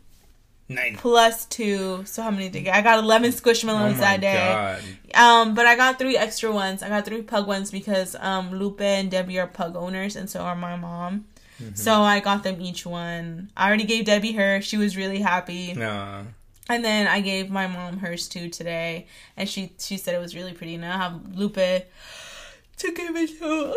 Nine. 0.68 0.96
plus 0.96 1.44
two. 1.46 2.04
So 2.06 2.22
how 2.22 2.30
many 2.30 2.48
did 2.48 2.60
I 2.60 2.62
get? 2.62 2.74
I 2.74 2.80
got 2.80 2.98
11 3.04 3.32
squishmallows 3.32 3.92
my 3.92 4.16
that 4.16 4.20
day. 4.20 4.34
god. 4.34 4.82
Um, 5.14 5.54
but 5.54 5.66
I 5.66 5.76
got 5.76 5.98
three 5.98 6.16
extra 6.16 6.50
ones. 6.50 6.82
I 6.82 6.88
got 6.88 7.04
three 7.04 7.22
pug 7.22 7.46
ones 7.46 7.70
because 7.70 8.16
um 8.18 8.50
Lupe 8.50 8.80
and 8.80 9.10
Debbie 9.10 9.38
are 9.38 9.46
pug 9.46 9.76
owners, 9.76 10.16
and 10.16 10.28
so 10.28 10.40
are 10.40 10.56
my 10.56 10.76
mom. 10.76 11.26
Mm-hmm. 11.62 11.74
So 11.74 12.00
I 12.00 12.20
got 12.20 12.42
them 12.42 12.60
each 12.60 12.84
one. 12.84 13.50
I 13.56 13.68
already 13.68 13.84
gave 13.84 14.06
Debbie 14.06 14.32
her. 14.32 14.60
She 14.60 14.76
was 14.76 14.96
really 14.96 15.20
happy. 15.20 15.74
Nah. 15.74 16.22
And 16.68 16.84
then 16.84 17.06
I 17.06 17.20
gave 17.20 17.50
my 17.50 17.66
mom 17.66 17.98
hers 17.98 18.26
too 18.26 18.48
today, 18.48 19.06
and 19.36 19.48
she 19.48 19.72
she 19.78 19.98
said 19.98 20.14
it 20.14 20.18
was 20.18 20.34
really 20.34 20.52
pretty. 20.52 20.74
And 20.74 20.84
I 20.84 20.96
have 20.96 21.36
Lupe 21.36 21.54
to 21.56 22.92
give 22.92 23.16
it 23.16 23.38
to. 23.38 23.74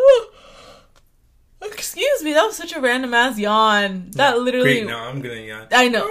Excuse 1.70 2.22
me, 2.22 2.32
that 2.32 2.44
was 2.46 2.56
such 2.56 2.72
a 2.72 2.80
random 2.80 3.12
ass 3.12 3.36
yawn. 3.38 4.10
That 4.12 4.38
literally, 4.40 4.80
Great, 4.80 4.86
now 4.86 5.08
I'm 5.08 5.20
gonna 5.20 5.34
yawn. 5.40 5.66
I 5.72 5.88
know. 5.88 6.08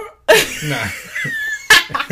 Nah. 0.64 0.88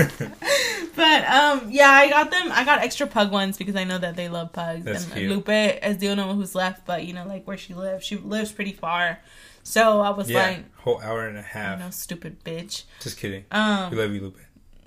but 0.96 1.24
um, 1.28 1.70
yeah, 1.70 1.90
I 1.90 2.08
got 2.08 2.30
them. 2.30 2.50
I 2.50 2.64
got 2.64 2.80
extra 2.80 3.06
pug 3.06 3.30
ones 3.30 3.56
because 3.58 3.76
I 3.76 3.84
know 3.84 3.98
that 3.98 4.16
they 4.16 4.28
love 4.28 4.52
pugs. 4.52 4.84
That's 4.84 5.04
and 5.04 5.12
cute. 5.14 5.30
Lupe 5.30 5.48
is 5.48 5.98
the 5.98 6.08
only 6.08 6.24
one 6.24 6.36
who's 6.36 6.54
left, 6.54 6.86
but 6.86 7.04
you 7.04 7.12
know, 7.12 7.26
like 7.26 7.46
where 7.46 7.58
she 7.58 7.74
lives, 7.74 8.04
she 8.04 8.16
lives 8.16 8.52
pretty 8.52 8.72
far. 8.72 9.18
So 9.62 10.00
I 10.00 10.10
was 10.10 10.30
yeah, 10.30 10.38
like, 10.46 10.76
whole 10.78 11.00
hour 11.00 11.26
and 11.26 11.36
a 11.36 11.42
half. 11.42 11.54
you 11.54 11.60
half. 11.70 11.78
know, 11.80 11.90
stupid 11.90 12.42
bitch. 12.44 12.84
Just 13.00 13.18
kidding. 13.18 13.44
Um, 13.50 13.90
We 13.90 13.96
love 13.96 14.12
you, 14.12 14.20
Lupe. 14.20 14.38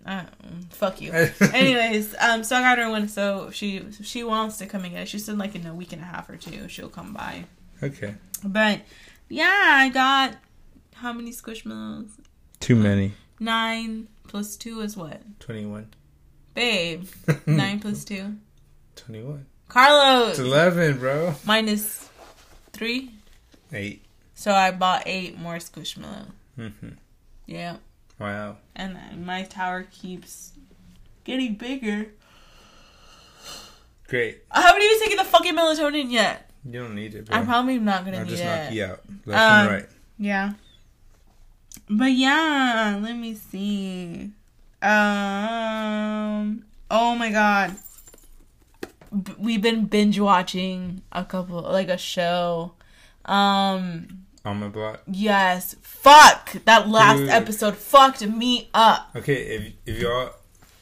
Uh, 0.05 0.23
fuck 0.69 1.01
you. 1.01 1.11
Anyways, 1.53 2.15
um, 2.19 2.43
so 2.43 2.55
I 2.55 2.61
got 2.61 2.77
her 2.77 2.89
one. 2.89 3.07
So 3.09 3.51
she 3.51 3.85
she 4.01 4.23
wants 4.23 4.57
to 4.57 4.65
come 4.65 4.85
and 4.85 4.93
get 4.93 5.03
it. 5.03 5.07
She 5.09 5.19
said 5.19 5.37
like 5.37 5.53
in 5.55 5.65
a 5.67 5.75
week 5.75 5.93
and 5.93 6.01
a 6.01 6.05
half 6.05 6.29
or 6.29 6.37
two 6.37 6.67
she'll 6.67 6.89
come 6.89 7.13
by. 7.13 7.45
okay. 7.83 8.15
But 8.43 8.81
yeah, 9.27 9.45
I 9.73 9.89
got 9.89 10.35
how 10.95 11.13
many 11.13 11.31
squishmallows? 11.31 12.09
Too 12.59 12.75
many. 12.75 13.13
Nine 13.39 14.07
plus 14.27 14.55
two 14.57 14.81
is 14.81 14.95
what, 14.97 15.21
Twenty-one. 15.39 15.87
babe? 16.53 17.07
Nine 17.45 17.79
plus 17.79 18.03
two. 18.03 18.35
Twenty-one. 18.95 19.45
Carlos 19.69 20.31
It's 20.31 20.39
eleven, 20.39 20.97
bro. 20.99 21.35
minus 21.45 22.09
three. 22.73 23.11
Eight. 23.71 24.03
So 24.35 24.51
I 24.53 24.71
bought 24.71 25.03
eight 25.05 25.37
more 25.37 25.55
squishmallow. 25.55 26.27
Mm-hmm. 26.57 26.89
Yeah, 27.45 27.77
Wow. 28.19 28.57
and 28.75 28.97
my 29.25 29.43
tower 29.43 29.87
keeps 29.91 30.51
getting 31.23 31.55
bigger. 31.55 32.07
Great. 34.07 34.43
I 34.51 34.61
haven't 34.61 34.81
even 34.81 34.99
taken 34.99 35.17
the 35.17 35.23
fucking 35.23 35.55
melatonin 35.55 36.11
yet. 36.11 36.49
You 36.65 36.73
don't 36.81 36.95
need 36.95 37.15
it, 37.15 37.25
bro. 37.25 37.37
I'm 37.37 37.45
probably 37.45 37.77
not 37.79 38.05
gonna 38.05 38.17
I'll 38.17 38.23
need 38.25 38.31
just 38.31 38.43
it. 38.43 38.45
knock 38.45 38.73
you 38.73 38.83
out. 38.85 38.99
Left 39.25 39.41
Um, 39.41 39.59
and 39.59 39.71
right. 39.71 39.89
Yeah. 40.17 40.53
But 41.89 42.11
yeah, 42.11 42.99
let 43.01 43.15
me 43.15 43.33
see. 43.35 44.31
Um. 44.81 46.63
Oh 46.91 47.15
my 47.15 47.31
god. 47.31 47.75
B- 49.11 49.33
we've 49.39 49.61
been 49.61 49.85
binge 49.85 50.19
watching 50.19 51.01
a 51.11 51.23
couple, 51.25 51.61
like 51.61 51.89
a 51.89 51.97
show. 51.97 52.73
Um. 53.25 54.25
On 54.45 54.57
my 54.59 54.67
block. 54.69 55.01
Yes. 55.07 55.75
Fuck 55.81 56.53
that 56.65 56.87
last 56.89 57.17
Dude. 57.19 57.29
episode. 57.29 57.75
Fucked 57.75 58.25
me 58.27 58.69
up. 58.73 59.09
Okay, 59.15 59.33
if 59.55 59.73
if 59.85 59.99
y'all 59.99 60.33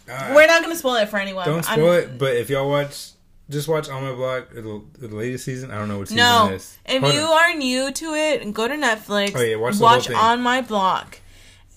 uh, 0.09 0.33
We're 0.35 0.47
not 0.47 0.61
gonna 0.61 0.75
spoil 0.75 0.95
it 0.95 1.09
for 1.09 1.17
anyone. 1.17 1.45
don't 1.45 1.69
I'm- 1.69 1.79
spoil 1.79 1.93
it, 1.93 2.17
but 2.17 2.35
if 2.35 2.49
y'all 2.49 2.69
watch, 2.69 3.11
just 3.49 3.67
watch 3.67 3.89
On 3.89 4.03
My 4.03 4.11
Block 4.13 4.49
the, 4.51 4.81
the 4.99 5.07
latest 5.07 5.45
season. 5.45 5.71
I 5.71 5.77
don't 5.77 5.87
know 5.87 5.99
what 5.99 6.07
season 6.09 6.17
No, 6.23 6.49
it 6.49 6.55
is. 6.55 6.77
if 6.85 7.01
Hold 7.01 7.13
you 7.13 7.21
on. 7.21 7.27
are 7.53 7.55
new 7.57 7.91
to 7.91 8.13
it, 8.13 8.53
go 8.53 8.67
to 8.67 8.73
Netflix. 8.75 9.33
Oh, 9.35 9.41
yeah, 9.41 9.55
watch 9.55 10.07
thing. 10.07 10.15
on 10.15 10.41
my 10.41 10.61
block, 10.61 11.19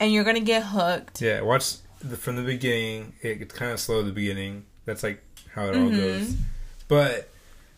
and 0.00 0.12
you're 0.12 0.24
gonna 0.24 0.40
get 0.40 0.64
hooked. 0.64 1.20
yeah, 1.22 1.40
watch 1.42 1.74
the, 2.02 2.16
from 2.16 2.36
the 2.36 2.42
beginning. 2.42 3.12
It, 3.22 3.42
it's 3.42 3.54
kind 3.54 3.70
of 3.72 3.78
slow 3.80 4.00
at 4.00 4.06
the 4.06 4.12
beginning. 4.12 4.64
That's 4.84 5.02
like 5.02 5.22
how 5.54 5.66
it 5.66 5.76
all 5.76 5.82
Mhm. 5.90 5.96
goes. 5.96 6.34
But 6.88 7.28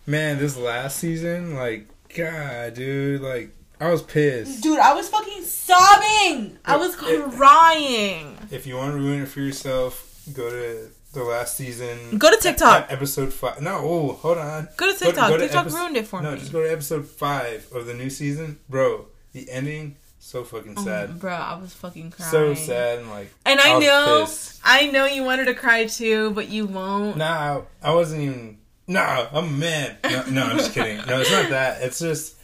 man, 0.06 0.38
this 0.38 0.56
last 0.56 0.98
season, 0.98 1.54
like, 1.54 1.86
God, 2.16 2.74
dude, 2.74 3.20
like, 3.20 3.50
I 3.80 3.90
was 3.90 4.00
pissed. 4.02 4.62
Dude, 4.62 4.78
I 4.78 4.94
was 4.94 5.08
fucking 5.08 5.42
sobbing. 5.44 6.58
I 6.64 6.76
was 6.76 6.94
It- 7.02 7.30
crying. 7.32 8.38
If 8.50 8.66
you 8.66 8.76
want 8.76 8.92
to 8.94 8.98
ruin 8.98 9.22
it 9.22 9.28
for 9.28 9.40
yourself, 9.40 10.08
go 10.32 10.48
to 10.50 10.88
the 11.12 11.22
last 11.22 11.56
season. 11.56 12.16
Go 12.18 12.30
to 12.30 12.36
TikTok. 12.40 12.90
Episode 12.90 13.32
five. 13.32 13.60
No, 13.60 13.78
oh, 13.82 14.12
hold 14.14 14.38
on. 14.38 14.68
Go 14.76 14.90
to 14.92 14.98
TikTok. 14.98 15.28
go 15.30 15.36
to 15.36 15.42
TikTok 15.44 15.60
episode- 15.66 15.78
ruined 15.78 15.96
it 15.96 16.06
for 16.06 16.22
No, 16.22 16.30
me. 16.30 16.34
No, 16.36 16.40
just 16.40 16.52
go 16.52 16.62
to 16.62 16.70
episode 16.72 17.06
five 17.06 17.66
of 17.74 17.86
the 17.86 17.94
new 17.94 18.08
season, 18.10 18.58
bro. 18.68 19.06
The 19.32 19.50
ending, 19.50 19.96
so 20.18 20.44
fucking 20.44 20.74
Oh, 20.76 20.84
sad, 20.84 21.18
bro, 21.18 21.32
I 21.32 21.56
was 21.58 21.72
fucking 21.74 22.10
crying. 22.12 22.30
so 22.30 22.54
sad, 22.54 22.98
and 23.00 23.10
like, 23.10 23.32
And 23.46 23.58
I, 23.60 23.76
was 23.76 23.84
know, 23.84 24.20
pissed. 24.26 24.60
I 24.64 24.86
know 24.90 25.06
you 25.06 25.22
wanted 25.22 25.46
to 25.46 25.54
cry 25.54 25.86
too, 25.86 26.30
but 26.32 26.48
you 26.48 26.66
won't. 26.66 27.16
Nah, 27.16 27.62
I 27.82 27.94
wasn't 27.94 28.22
even. 28.22 28.58
Nah, 28.86 29.26
I'm 29.32 29.44
a 29.44 29.48
man. 29.50 29.96
No, 30.04 30.24
no, 30.30 30.42
I'm 30.44 30.58
just 30.58 30.72
kidding. 30.74 30.98
No, 31.06 31.20
it's 31.20 31.30
not 31.30 31.48
that. 31.50 31.82
It's 31.82 31.98
just, 31.98 32.36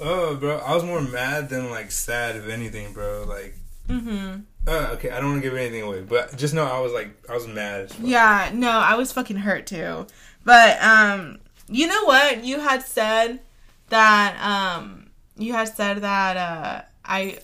oh, 0.00 0.36
bro, 0.36 0.58
I 0.58 0.74
was 0.74 0.84
more 0.84 1.00
mad 1.00 1.48
than 1.48 1.70
like 1.70 1.90
sad, 1.90 2.36
if 2.36 2.48
anything, 2.48 2.92
bro. 2.92 3.24
Like, 3.28 3.56
Mm-hmm. 3.88 4.40
Uh, 4.66 4.88
okay, 4.92 5.10
I 5.10 5.20
don't 5.20 5.30
want 5.30 5.42
to 5.42 5.48
give 5.48 5.56
anything 5.56 5.82
away, 5.82 6.02
but 6.02 6.36
just 6.36 6.54
know 6.54 6.64
I 6.64 6.80
was 6.80 6.92
like, 6.92 7.10
I 7.28 7.34
was 7.34 7.46
mad. 7.46 7.92
Yeah, 8.02 8.50
no, 8.54 8.70
I 8.70 8.94
was 8.96 9.12
fucking 9.12 9.36
hurt 9.36 9.66
too. 9.66 10.06
But 10.44 10.82
um, 10.82 11.38
you 11.68 11.86
know 11.86 12.04
what? 12.04 12.44
You 12.44 12.60
had 12.60 12.82
said 12.82 13.40
that 13.88 14.36
um, 14.40 15.10
you 15.36 15.52
had 15.52 15.68
said 15.74 15.98
that 16.02 16.36
uh, 16.36 16.82
I 17.04 17.38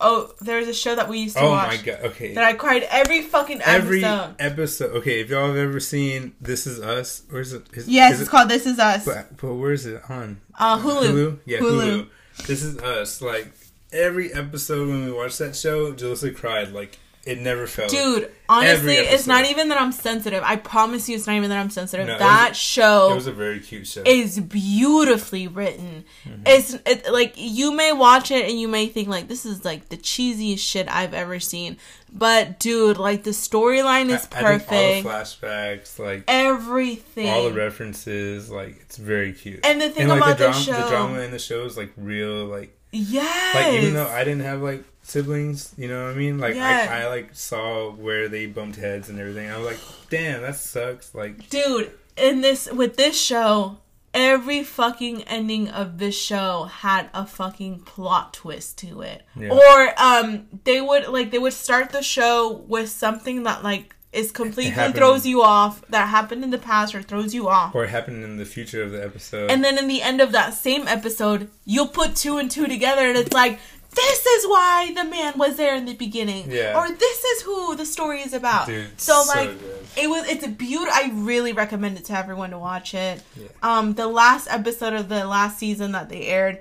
oh, 0.00 0.32
there's 0.40 0.68
a 0.68 0.74
show 0.74 0.94
that 0.94 1.08
we 1.08 1.18
used 1.18 1.36
to 1.36 1.42
Oh 1.42 1.50
watch 1.50 1.76
my 1.78 1.82
god. 1.82 2.00
Okay. 2.04 2.34
that 2.34 2.44
I 2.44 2.52
cried 2.52 2.84
every 2.90 3.22
fucking 3.22 3.60
Every 3.62 4.04
episode. 4.04 4.36
episode. 4.38 4.90
Okay, 4.98 5.20
if 5.20 5.30
y'all 5.30 5.48
have 5.48 5.56
ever 5.56 5.80
seen 5.80 6.34
This 6.40 6.66
Is 6.68 6.80
Us, 6.80 7.22
where's 7.30 7.52
it? 7.52 7.64
Is, 7.74 7.88
Yes, 7.88 8.14
is 8.14 8.20
it's 8.20 8.28
it, 8.28 8.30
called 8.30 8.48
This 8.48 8.66
Is 8.66 8.78
Us. 8.78 9.04
But, 9.04 9.36
but 9.36 9.54
where 9.54 9.72
is 9.72 9.86
it 9.86 10.00
on? 10.08 10.40
Uh, 10.56 10.78
Hulu. 10.78 11.02
Hulu. 11.10 11.38
Yeah, 11.46 11.58
Hulu. 11.58 11.80
Hulu. 11.82 12.08
This 12.46 12.62
is 12.62 12.78
us. 12.78 13.20
Like 13.20 13.52
every 13.92 14.32
episode 14.32 14.88
when 14.88 15.04
we 15.06 15.12
watched 15.12 15.38
that 15.38 15.56
show, 15.56 15.92
Jalissa 15.92 16.34
cried. 16.34 16.72
Like 16.72 16.98
it 17.26 17.38
never 17.40 17.66
felt. 17.66 17.90
Dude, 17.90 18.30
honestly, 18.48 18.94
it's 18.94 19.26
not 19.26 19.44
even 19.44 19.68
that 19.68 19.78
I'm 19.78 19.92
sensitive. 19.92 20.42
I 20.42 20.56
promise 20.56 21.08
you, 21.10 21.16
it's 21.16 21.26
not 21.26 21.36
even 21.36 21.50
that 21.50 21.58
I'm 21.58 21.68
sensitive. 21.68 22.06
No, 22.06 22.14
it 22.14 22.18
that 22.20 22.50
was- 22.50 22.56
show 22.56 23.12
it 23.12 23.16
was 23.16 23.26
a 23.26 23.32
very 23.32 23.60
cute 23.60 23.86
show. 23.86 24.02
is 24.06 24.38
beautifully 24.40 25.46
written. 25.46 26.04
Mm-hmm. 26.24 26.42
It's 26.46 26.74
it, 26.86 27.12
like 27.12 27.34
you 27.36 27.72
may 27.72 27.92
watch 27.92 28.30
it 28.30 28.48
and 28.48 28.58
you 28.58 28.66
may 28.68 28.86
think 28.86 29.08
like 29.08 29.28
this 29.28 29.44
is 29.44 29.62
like 29.64 29.90
the 29.90 29.98
cheesiest 29.98 30.60
shit 30.60 30.88
I've 30.88 31.12
ever 31.12 31.38
seen, 31.38 31.76
but 32.10 32.58
dude, 32.60 32.96
like 32.96 33.24
the 33.24 33.30
storyline 33.30 34.08
is 34.08 34.26
I- 34.32 34.38
I 34.38 34.42
perfect. 34.42 34.72
all 34.72 35.02
the 35.02 35.08
flashbacks, 35.08 35.98
like 35.98 36.24
Everything. 36.28 37.28
all 37.28 37.44
the 37.50 37.52
references, 37.54 38.50
like 38.50 38.76
it's 38.80 38.96
very 38.96 39.32
cute. 39.34 39.60
and 39.66 39.80
the 39.80 39.90
thing 39.90 40.02
and 40.02 40.10
like 40.10 40.18
about 40.22 40.38
the 40.38 40.44
the, 40.46 40.50
drama, 40.52 40.64
show, 40.64 40.72
the 40.84 40.88
drama 40.88 41.18
in 41.20 41.30
the 41.30 41.38
show 41.38 41.64
is 41.66 41.76
like 41.76 41.92
real. 41.98 42.46
Like 42.46 42.74
yes, 42.92 43.54
like 43.54 43.74
even 43.82 43.94
though 43.94 44.08
I 44.08 44.24
didn't 44.24 44.42
have 44.42 44.60
like 44.62 44.84
siblings, 45.02 45.72
you 45.76 45.88
know 45.88 46.04
what 46.06 46.14
I 46.14 46.18
mean? 46.18 46.38
Like. 46.38 46.56
I, 46.56 47.02
I 47.04 47.08
like 47.08 47.30
saw 47.34 47.90
where 47.90 48.28
they 48.28 48.46
bumped 48.46 48.76
heads 48.76 49.08
and 49.08 49.18
everything. 49.18 49.50
I 49.50 49.56
was 49.58 49.66
like, 49.66 49.78
damn, 50.10 50.42
that 50.42 50.56
sucks. 50.56 51.14
Like 51.14 51.48
dude 51.50 51.90
in 52.16 52.40
this 52.40 52.70
with 52.70 52.96
this 52.96 53.20
show 53.20 53.78
every 54.14 54.64
fucking 54.64 55.22
ending 55.24 55.68
of 55.68 55.98
this 55.98 56.18
show 56.18 56.64
had 56.64 57.08
a 57.12 57.24
fucking 57.26 57.78
plot 57.80 58.32
twist 58.32 58.78
to 58.78 59.02
it 59.02 59.22
Yeah. 59.36 59.50
or 59.52 60.02
um 60.02 60.46
they 60.64 60.80
would 60.80 61.06
like 61.08 61.30
they 61.30 61.38
would 61.38 61.52
start 61.52 61.90
the 61.90 62.02
show 62.02 62.64
with 62.66 62.88
something 62.88 63.42
that 63.42 63.62
like 63.62 63.94
is 64.12 64.32
completely 64.32 64.70
happened- 64.70 64.94
throws 64.94 65.26
you 65.26 65.42
off 65.42 65.82
that 65.90 66.06
happened 66.08 66.42
in 66.42 66.50
the 66.50 66.58
past 66.58 66.94
or 66.94 67.02
throws 67.02 67.34
you 67.34 67.48
off 67.48 67.74
or 67.74 67.84
it 67.84 67.88
happened 67.90 68.24
in 68.24 68.36
the 68.38 68.44
future 68.44 68.82
of 68.82 68.90
the 68.90 69.02
episode. 69.04 69.50
and 69.50 69.62
then 69.62 69.76
in 69.78 69.86
the 69.86 70.00
end 70.00 70.20
of 70.20 70.32
that 70.32 70.54
same 70.54 70.88
episode 70.88 71.48
you'll 71.66 71.88
put 71.88 72.16
two 72.16 72.38
and 72.38 72.50
two 72.50 72.66
together 72.66 73.02
and 73.06 73.18
it's 73.18 73.32
like 73.34 73.58
this 73.94 74.24
is 74.26 74.46
why 74.46 74.92
the 74.94 75.04
man 75.04 75.32
was 75.36 75.56
there 75.56 75.74
in 75.74 75.84
the 75.84 75.94
beginning 75.94 76.50
Yeah. 76.50 76.78
or 76.78 76.88
this 76.90 77.24
is 77.24 77.42
who 77.42 77.74
the 77.76 77.84
story 77.86 78.20
is 78.20 78.32
about 78.32 78.66
Dude, 78.66 78.98
so 79.00 79.22
like 79.28 79.50
it 79.96 80.08
was 80.08 80.26
it's 80.28 80.44
a 80.44 80.48
beautiful 80.48 80.92
i 80.94 81.10
really 81.14 81.52
recommend 81.52 81.98
it 81.98 82.04
to 82.06 82.16
everyone 82.16 82.50
to 82.50 82.58
watch 82.58 82.94
it 82.94 83.22
Yeah. 83.36 83.48
um 83.62 83.92
the 83.94 84.06
last 84.06 84.46
episode 84.50 84.92
of 84.94 85.08
the 85.10 85.26
last 85.26 85.58
season 85.58 85.92
that 85.92 86.08
they 86.08 86.26
aired 86.26 86.60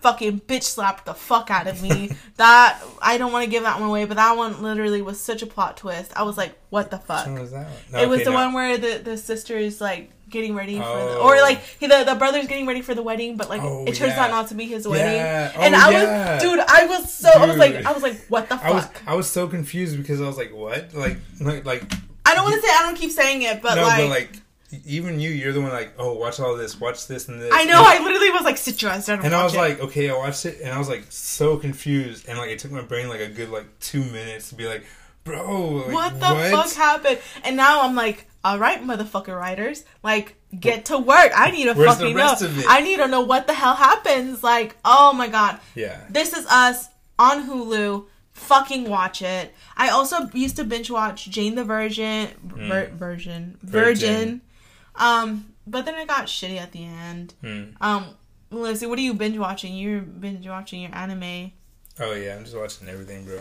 fucking 0.00 0.40
bitch 0.42 0.62
slapped 0.62 1.04
the 1.06 1.14
fuck 1.14 1.50
out 1.50 1.66
of 1.66 1.82
me 1.82 2.10
that 2.36 2.80
i 3.02 3.18
don't 3.18 3.32
want 3.32 3.44
to 3.44 3.50
give 3.50 3.64
that 3.64 3.80
one 3.80 3.88
away 3.88 4.04
but 4.04 4.16
that 4.16 4.36
one 4.36 4.62
literally 4.62 5.02
was 5.02 5.18
such 5.20 5.42
a 5.42 5.46
plot 5.46 5.76
twist 5.76 6.12
i 6.16 6.22
was 6.22 6.36
like 6.36 6.56
what 6.70 6.90
the 6.90 6.98
fuck 6.98 7.26
was 7.38 7.50
that? 7.50 7.66
one? 7.90 8.02
it 8.02 8.08
was 8.08 8.16
Okay, 8.20 8.24
the 8.24 8.30
no. 8.30 8.36
one 8.36 8.52
where 8.52 8.78
the 8.78 8.98
the 8.98 9.16
sister 9.16 9.56
is 9.56 9.80
like 9.80 10.10
getting 10.30 10.54
ready 10.54 10.74
for 10.76 10.82
the, 10.84 11.18
Oh. 11.18 11.22
or 11.24 11.40
like 11.40 11.58
he, 11.80 11.86
the 11.86 12.04
the 12.04 12.14
brother's 12.14 12.46
getting 12.46 12.66
ready 12.66 12.82
for 12.82 12.94
the 12.94 13.02
wedding, 13.02 13.38
but 13.38 13.48
like 13.48 13.62
Oh, 13.62 13.84
it 13.86 13.94
turns 13.94 14.12
yeah. 14.12 14.24
out 14.26 14.30
not 14.30 14.48
to 14.48 14.54
be 14.54 14.66
his 14.66 14.86
wedding. 14.86 15.14
Yeah. 15.16 15.52
And 15.56 15.74
Oh, 15.74 15.78
I 15.78 15.90
yeah. 15.90 16.34
was, 16.34 16.42
dude, 16.42 16.60
I 16.60 16.84
was 16.84 17.10
so, 17.14 17.30
I 17.30 17.46
was 17.46 17.56
like, 17.56 17.76
I 17.86 17.92
was 17.92 18.02
like, 18.02 18.26
what 18.26 18.50
the 18.50 18.58
fuck? 18.58 18.66
I 18.66 18.70
was 18.74 18.88
I 19.06 19.14
was 19.14 19.26
so 19.30 19.48
confused 19.48 19.96
because 19.96 20.20
I 20.20 20.26
was 20.26 20.36
like, 20.36 20.52
what? 20.52 20.92
Like 20.92 21.16
like 21.40 21.64
like 21.64 21.82
I 22.26 22.34
don't 22.34 22.44
want 22.44 22.56
to 22.56 22.60
say, 22.60 22.68
I 22.70 22.82
don't 22.82 22.94
keep 22.96 23.10
saying 23.10 23.40
it, 23.40 23.62
but 23.62 23.76
no, 23.76 23.84
like, 23.84 23.96
but 24.02 24.08
like 24.10 24.30
even 24.84 25.18
you, 25.18 25.30
you're 25.30 25.52
the 25.52 25.60
one 25.60 25.70
like, 25.72 25.94
oh, 25.98 26.12
watch 26.14 26.40
all 26.40 26.56
this, 26.56 26.78
watch 26.80 27.06
this 27.06 27.28
and 27.28 27.40
this. 27.40 27.50
I 27.52 27.64
know, 27.64 27.82
I 27.84 28.02
literally 28.02 28.30
was 28.30 28.42
like, 28.42 28.56
sit 28.58 28.82
your 28.82 28.90
ass 28.90 29.06
down 29.06 29.18
and, 29.18 29.26
And 29.26 29.34
I 29.34 29.44
was 29.44 29.54
it. 29.54 29.58
like, 29.58 29.80
okay, 29.80 30.10
I 30.10 30.16
watched 30.16 30.44
it, 30.46 30.60
and 30.60 30.72
I 30.72 30.78
was 30.78 30.88
like 30.88 31.04
so 31.08 31.56
confused, 31.56 32.28
and 32.28 32.38
like 32.38 32.50
it 32.50 32.58
took 32.58 32.70
my 32.70 32.82
brain 32.82 33.08
like 33.08 33.20
a 33.20 33.28
good 33.28 33.48
like 33.50 33.66
two 33.80 34.04
minutes 34.04 34.50
to 34.50 34.54
be 34.54 34.66
like, 34.66 34.84
bro, 35.24 35.68
like, 35.86 35.92
what 35.92 36.14
the 36.20 36.50
fuck 36.50 36.72
happened? 36.74 37.18
And 37.44 37.56
now 37.56 37.82
I'm 37.82 37.94
like, 37.94 38.26
all 38.44 38.58
right, 38.58 38.82
motherfucker 38.82 39.38
writers, 39.38 39.84
like, 40.02 40.36
get 40.58 40.86
to 40.86 40.98
work. 40.98 41.32
I 41.34 41.50
need 41.50 41.64
to 41.64 41.74
Where's 41.74 41.96
fucking 41.96 42.16
know. 42.16 42.36
I 42.68 42.80
need 42.80 42.96
to 42.96 43.08
know 43.08 43.22
what 43.22 43.46
the 43.46 43.54
hell 43.54 43.74
happens. 43.74 44.42
Like, 44.42 44.76
oh 44.84 45.12
my 45.12 45.28
god. 45.28 45.60
Yeah, 45.74 45.98
This 46.10 46.32
is 46.32 46.46
Us 46.46 46.88
on 47.18 47.48
Hulu. 47.48 48.06
Fucking 48.32 48.88
watch 48.88 49.20
it. 49.20 49.52
I 49.76 49.88
also 49.88 50.30
used 50.32 50.54
to 50.56 50.64
binge 50.64 50.90
watch 50.92 51.28
Jane 51.28 51.56
the 51.56 51.64
Virgin, 51.64 52.28
vir- 52.44 52.86
mm. 52.86 52.90
Virgin, 52.92 53.58
Virgin. 53.62 53.62
Virgin. 53.62 54.40
Um, 54.98 55.54
but 55.66 55.84
then 55.84 55.94
it 55.94 56.08
got 56.08 56.26
shitty 56.26 56.58
at 56.58 56.72
the 56.72 56.84
end. 56.84 57.34
Hmm. 57.40 57.64
Um, 57.80 58.06
Lizzie, 58.50 58.86
what 58.86 58.98
are 58.98 59.02
you 59.02 59.14
binge 59.14 59.38
watching? 59.38 59.74
You're 59.74 60.00
binge 60.00 60.46
watching 60.46 60.82
your 60.82 60.94
anime. 60.94 61.52
Oh 62.00 62.14
yeah, 62.14 62.36
I'm 62.36 62.44
just 62.44 62.56
watching 62.56 62.88
everything, 62.88 63.24
bro. 63.24 63.40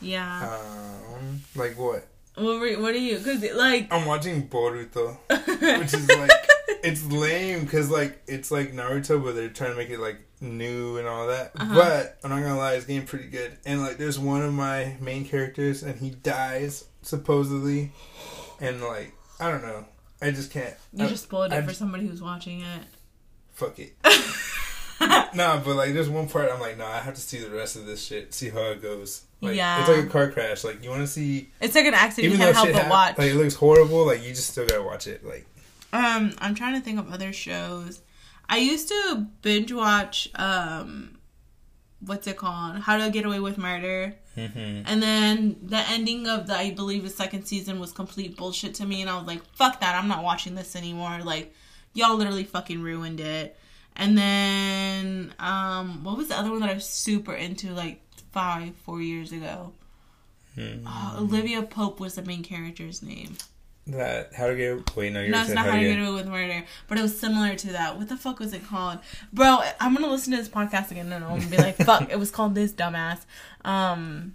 Yeah. 0.00 0.58
Um, 0.58 1.40
like 1.54 1.78
what? 1.78 2.06
what, 2.36 2.60
were, 2.60 2.80
what 2.80 2.94
are 2.94 2.98
you? 2.98 3.18
Cause 3.18 3.42
like, 3.54 3.92
I'm 3.92 4.06
watching 4.06 4.48
Boruto, 4.48 5.16
which 5.78 5.94
is 5.94 6.08
like 6.08 6.30
it's 6.82 7.04
lame 7.06 7.60
because 7.60 7.90
like 7.90 8.22
it's 8.26 8.50
like 8.50 8.72
Naruto, 8.72 9.22
but 9.22 9.34
they're 9.34 9.48
trying 9.48 9.70
to 9.70 9.76
make 9.76 9.90
it 9.90 10.00
like 10.00 10.18
new 10.40 10.98
and 10.98 11.06
all 11.06 11.28
that. 11.28 11.52
Uh-huh. 11.56 11.74
But 11.74 12.18
I'm 12.24 12.30
not 12.30 12.40
gonna 12.40 12.58
lie, 12.58 12.74
it's 12.74 12.86
getting 12.86 13.06
pretty 13.06 13.28
good. 13.28 13.56
And 13.64 13.82
like, 13.82 13.98
there's 13.98 14.18
one 14.18 14.42
of 14.42 14.52
my 14.52 14.96
main 15.00 15.24
characters, 15.24 15.82
and 15.82 15.98
he 15.98 16.10
dies 16.10 16.84
supposedly, 17.02 17.92
and 18.60 18.82
like 18.82 19.14
I 19.38 19.50
don't 19.50 19.62
know. 19.62 19.86
I 20.24 20.30
just 20.30 20.50
can't. 20.50 20.74
You 20.92 21.04
I- 21.04 21.08
just 21.08 21.24
spoiled 21.24 21.52
it 21.52 21.60
for 21.62 21.68
just- 21.68 21.78
somebody 21.78 22.06
who's 22.06 22.22
watching 22.22 22.60
it. 22.60 22.82
Fuck 23.52 23.78
it. 23.78 23.94
nah, 25.34 25.58
but 25.60 25.76
like 25.76 25.92
there's 25.92 26.08
one 26.08 26.28
part 26.28 26.50
I'm 26.50 26.60
like, 26.60 26.78
no, 26.78 26.86
I 26.86 26.98
have 26.98 27.14
to 27.14 27.20
see 27.20 27.38
the 27.38 27.50
rest 27.50 27.76
of 27.76 27.86
this 27.86 28.04
shit, 28.04 28.32
see 28.34 28.48
how 28.50 28.60
it 28.70 28.82
goes. 28.82 29.22
Like, 29.40 29.56
Yeah. 29.56 29.80
It's 29.80 29.88
like 29.88 30.06
a 30.06 30.08
car 30.08 30.30
crash. 30.30 30.64
Like 30.64 30.82
you 30.82 30.90
want 30.90 31.02
to 31.02 31.06
see, 31.06 31.50
It's 31.60 31.74
like 31.74 31.84
an 31.86 31.94
accident 31.94 32.32
you 32.32 32.38
even 32.38 32.52
can't 32.52 32.66
though 32.66 32.72
help 32.72 32.82
but 32.84 32.90
watch. 32.90 33.18
like 33.18 33.30
it 33.30 33.34
looks 33.36 33.54
horrible, 33.54 34.06
like 34.06 34.22
you 34.22 34.30
just 34.30 34.50
still 34.50 34.66
gotta 34.66 34.82
watch 34.82 35.06
it. 35.06 35.24
Like 35.24 35.46
Um, 35.92 36.32
I'm 36.38 36.54
trying 36.54 36.74
to 36.74 36.80
think 36.80 36.98
of 36.98 37.12
other 37.12 37.32
shows. 37.32 38.00
I 38.48 38.58
used 38.58 38.88
to 38.88 39.26
binge 39.42 39.72
watch 39.72 40.28
um 40.34 41.13
what's 42.06 42.26
it 42.26 42.36
called? 42.36 42.76
How 42.78 42.96
to 42.98 43.10
Get 43.10 43.24
Away 43.24 43.40
with 43.40 43.58
Murder. 43.58 44.14
mm-hmm. 44.36 44.82
And 44.86 45.02
then 45.02 45.56
the 45.62 45.78
ending 45.78 46.26
of 46.26 46.46
the 46.46 46.54
I 46.54 46.70
believe 46.70 47.04
the 47.04 47.10
second 47.10 47.44
season 47.44 47.80
was 47.80 47.92
complete 47.92 48.36
bullshit 48.36 48.74
to 48.74 48.86
me 48.86 49.00
and 49.00 49.10
I 49.10 49.16
was 49.16 49.26
like, 49.26 49.44
fuck 49.54 49.80
that, 49.80 49.94
I'm 49.94 50.08
not 50.08 50.24
watching 50.24 50.54
this 50.54 50.76
anymore. 50.76 51.20
Like 51.22 51.54
y'all 51.92 52.16
literally 52.16 52.44
fucking 52.44 52.82
ruined 52.82 53.20
it. 53.20 53.56
And 53.96 54.18
then 54.18 55.34
um 55.38 56.04
what 56.04 56.16
was 56.16 56.28
the 56.28 56.38
other 56.38 56.50
one 56.50 56.60
that 56.60 56.70
I 56.70 56.74
was 56.74 56.86
super 56.86 57.34
into 57.34 57.72
like 57.72 58.00
five, 58.32 58.74
four 58.84 59.00
years 59.00 59.32
ago? 59.32 59.72
Mm-hmm. 60.56 60.86
Oh, 60.86 61.16
Olivia 61.20 61.62
Pope 61.62 62.00
was 62.00 62.14
the 62.14 62.22
main 62.22 62.42
character's 62.42 63.02
name. 63.02 63.36
That 63.86 64.32
how 64.34 64.46
to 64.46 64.56
get 64.56 64.96
wait 64.96 65.12
no 65.12 65.20
you 65.20 65.30
No, 65.30 65.38
already 65.38 65.52
it's 65.52 65.54
not 65.54 65.66
how 65.66 65.72
to 65.76 65.80
get, 65.80 65.98
away 65.98 66.12
with 66.14 66.26
murder, 66.26 66.64
but 66.88 66.98
it 66.98 67.02
was 67.02 67.18
similar 67.18 67.54
to 67.54 67.66
that. 67.72 67.98
What 67.98 68.08
the 68.08 68.16
fuck 68.16 68.38
was 68.38 68.52
it 68.52 68.66
called, 68.66 68.98
bro? 69.32 69.60
I'm 69.80 69.94
gonna 69.94 70.08
listen 70.08 70.30
to 70.32 70.38
this 70.38 70.48
podcast 70.48 70.90
again 70.90 71.12
and 71.12 71.24
I'm 71.24 71.38
gonna 71.38 71.50
be 71.50 71.58
like, 71.58 71.76
fuck, 71.76 72.10
it 72.10 72.18
was 72.18 72.30
called 72.30 72.54
this 72.54 72.72
dumbass. 72.72 73.20
Um, 73.64 74.32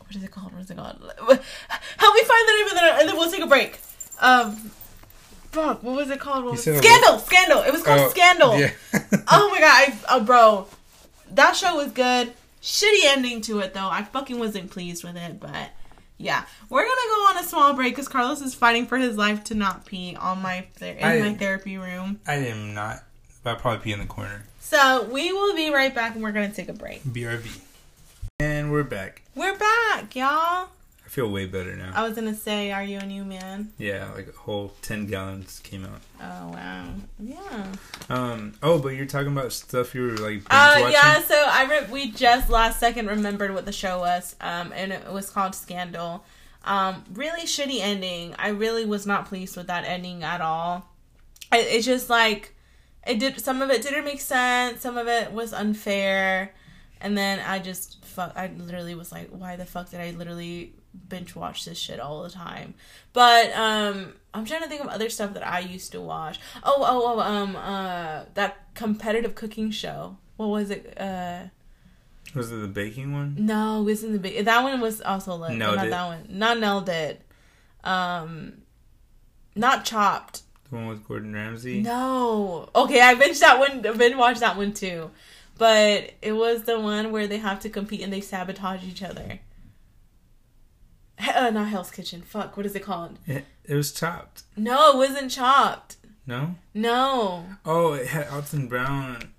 what 0.00 0.14
is 0.16 0.22
it 0.22 0.30
called? 0.30 0.52
What 0.52 0.62
is 0.62 0.70
it 0.70 0.76
called? 0.76 0.98
Help 1.00 1.28
me 1.28 2.22
find 2.22 2.48
the 2.48 2.52
name 2.56 2.66
of 2.66 2.72
the, 2.72 2.96
and 3.00 3.08
then 3.08 3.16
we'll 3.16 3.30
take 3.30 3.42
a 3.42 3.46
break. 3.46 3.78
Um, 4.20 4.56
fuck, 5.50 5.82
what 5.82 5.96
was 5.96 6.10
it 6.10 6.20
called? 6.20 6.44
Was 6.44 6.62
Scandal, 6.62 7.18
Scandal. 7.18 7.62
It 7.62 7.72
was 7.72 7.82
called 7.82 8.00
Oh, 8.00 8.08
Scandal. 8.08 8.58
Yeah. 8.58 8.70
Oh 9.28 9.50
my 9.50 9.58
god, 9.58 9.66
I, 9.68 9.98
oh, 10.10 10.20
bro, 10.20 10.68
that 11.32 11.56
show 11.56 11.76
was 11.76 11.90
good. 11.92 12.32
Shitty 12.62 13.04
ending 13.04 13.40
to 13.42 13.58
it 13.58 13.74
though. 13.74 13.88
I 13.88 14.02
fucking 14.04 14.38
wasn't 14.38 14.70
pleased 14.70 15.04
with 15.04 15.16
it, 15.16 15.40
but 15.40 15.70
yeah, 16.18 16.44
we're 16.70 16.82
gonna 16.82 17.10
go 17.10 17.26
on 17.28 17.38
a 17.38 17.42
small 17.44 17.72
break 17.74 17.92
because 17.94 18.08
Carlos 18.08 18.40
is 18.40 18.54
fighting 18.54 18.86
for 18.86 18.98
his 18.98 19.16
life 19.16 19.44
to 19.44 19.54
not 19.54 19.84
pee 19.86 20.16
on 20.16 20.40
my 20.42 20.66
ther- 20.76 20.86
in 20.86 21.04
I- 21.04 21.20
my 21.20 21.34
therapy 21.34 21.76
room. 21.78 22.20
I 22.26 22.34
am 22.36 22.74
not. 22.74 23.02
But 23.42 23.50
I'll 23.50 23.56
probably 23.60 23.84
be 23.84 23.92
in 23.92 24.00
the 24.00 24.06
corner. 24.06 24.44
So 24.60 25.04
we 25.12 25.32
will 25.32 25.54
be 25.54 25.70
right 25.72 25.94
back, 25.94 26.14
and 26.14 26.22
we're 26.22 26.32
gonna 26.32 26.52
take 26.52 26.68
a 26.68 26.72
break. 26.72 27.02
BRB. 27.04 27.60
And 28.40 28.70
we're 28.72 28.82
back. 28.82 29.22
We're 29.34 29.56
back, 29.56 30.14
y'all. 30.16 30.68
I 31.16 31.18
feel 31.18 31.30
way 31.30 31.46
better 31.46 31.74
now. 31.74 31.92
I 31.94 32.06
was 32.06 32.14
gonna 32.14 32.34
say, 32.34 32.72
are 32.72 32.84
you 32.84 32.98
a 32.98 33.06
new 33.06 33.24
man? 33.24 33.72
Yeah, 33.78 34.12
like 34.14 34.28
a 34.28 34.32
whole 34.32 34.74
ten 34.82 35.06
gallons 35.06 35.60
came 35.60 35.86
out. 35.86 36.02
Oh 36.20 36.48
wow, 36.50 36.88
yeah. 37.18 37.72
Um. 38.10 38.52
Oh, 38.62 38.78
but 38.78 38.90
you're 38.90 39.06
talking 39.06 39.32
about 39.32 39.50
stuff 39.54 39.94
you 39.94 40.02
were 40.02 40.10
like 40.10 40.46
binge 40.46 40.46
Uh, 40.50 40.90
yeah. 40.92 41.22
So 41.22 41.34
I 41.34 41.64
re- 41.70 41.90
we 41.90 42.10
just 42.10 42.50
last 42.50 42.78
second 42.78 43.06
remembered 43.06 43.54
what 43.54 43.64
the 43.64 43.72
show 43.72 44.00
was. 44.00 44.36
Um, 44.42 44.74
and 44.74 44.92
it 44.92 45.10
was 45.10 45.30
called 45.30 45.54
Scandal. 45.54 46.22
Um, 46.64 47.02
really 47.14 47.46
shitty 47.46 47.80
ending. 47.80 48.34
I 48.38 48.48
really 48.48 48.84
was 48.84 49.06
not 49.06 49.24
pleased 49.24 49.56
with 49.56 49.68
that 49.68 49.84
ending 49.86 50.22
at 50.22 50.42
all. 50.42 50.86
I, 51.50 51.60
it's 51.60 51.86
just 51.86 52.10
like 52.10 52.54
it 53.06 53.18
did. 53.18 53.40
Some 53.40 53.62
of 53.62 53.70
it 53.70 53.80
didn't 53.80 54.04
make 54.04 54.20
sense. 54.20 54.82
Some 54.82 54.98
of 54.98 55.08
it 55.08 55.32
was 55.32 55.54
unfair. 55.54 56.52
And 57.00 57.16
then 57.16 57.38
I 57.38 57.58
just 57.58 58.04
fuck. 58.04 58.34
I 58.36 58.50
literally 58.58 58.94
was 58.94 59.12
like, 59.12 59.30
why 59.30 59.56
the 59.56 59.64
fuck 59.64 59.88
did 59.88 60.00
I 60.00 60.10
literally 60.10 60.74
binge 61.08 61.34
watch 61.34 61.64
this 61.64 61.78
shit 61.78 62.00
all 62.00 62.22
the 62.22 62.30
time? 62.30 62.74
But 63.12 63.52
um, 63.56 64.14
I'm 64.34 64.44
trying 64.44 64.62
to 64.62 64.68
think 64.68 64.80
of 64.82 64.88
other 64.88 65.08
stuff 65.10 65.34
that 65.34 65.46
I 65.46 65.60
used 65.60 65.92
to 65.92 66.00
watch. 66.00 66.38
Oh, 66.62 66.76
oh, 66.78 67.14
oh, 67.16 67.20
um, 67.20 67.56
uh, 67.56 68.24
that 68.34 68.74
competitive 68.74 69.34
cooking 69.34 69.70
show. 69.70 70.16
What 70.36 70.48
was 70.48 70.70
it? 70.70 70.98
Uh, 71.00 71.44
Was 72.34 72.52
it 72.52 72.56
the 72.56 72.68
baking 72.68 73.12
one? 73.12 73.36
no, 73.38 73.80
it 73.80 73.84
wasn't 73.84 74.12
the 74.12 74.18
big. 74.18 74.44
That 74.44 74.62
one 74.62 74.80
was 74.80 75.00
also 75.00 75.34
lit. 75.36 75.52
Nailed 75.56 75.76
not 75.76 75.90
that 75.90 76.06
one. 76.06 76.26
Not 76.28 76.58
Nailed 76.58 76.88
It. 76.88 77.22
Um, 77.84 78.62
not 79.54 79.84
chopped. 79.84 80.42
The 80.68 80.74
one 80.76 80.88
with 80.88 81.06
Gordon 81.06 81.32
Ramsay. 81.32 81.80
No. 81.80 82.68
Okay, 82.74 83.00
I 83.00 83.14
binge 83.14 83.38
that 83.40 83.58
one. 83.58 83.86
I 83.86 83.92
binge 83.92 84.16
watched 84.16 84.40
that 84.40 84.56
one 84.56 84.72
too, 84.74 85.10
but 85.56 86.12
it 86.20 86.32
was 86.32 86.64
the 86.64 86.78
one 86.80 87.12
where 87.12 87.26
they 87.28 87.38
have 87.38 87.60
to 87.60 87.70
compete 87.70 88.00
and 88.02 88.12
they 88.12 88.20
sabotage 88.20 88.84
each 88.84 89.02
other. 89.02 89.38
He- 91.20 91.30
Uh, 91.30 91.50
not 91.50 91.68
Hell's 91.68 91.90
Kitchen. 91.90 92.22
Fuck. 92.22 92.56
What 92.56 92.66
is 92.66 92.74
it 92.74 92.82
called? 92.82 93.18
It, 93.26 93.44
it 93.64 93.74
was 93.74 93.92
chopped. 93.92 94.42
No, 94.56 94.90
it 94.92 94.96
wasn't 94.96 95.30
chopped. 95.30 95.96
No. 96.26 96.56
No. 96.74 97.44
Oh, 97.64 97.92
it 97.94 98.08
had 98.08 98.28
Alton 98.28 98.66
Brown. 98.68 99.32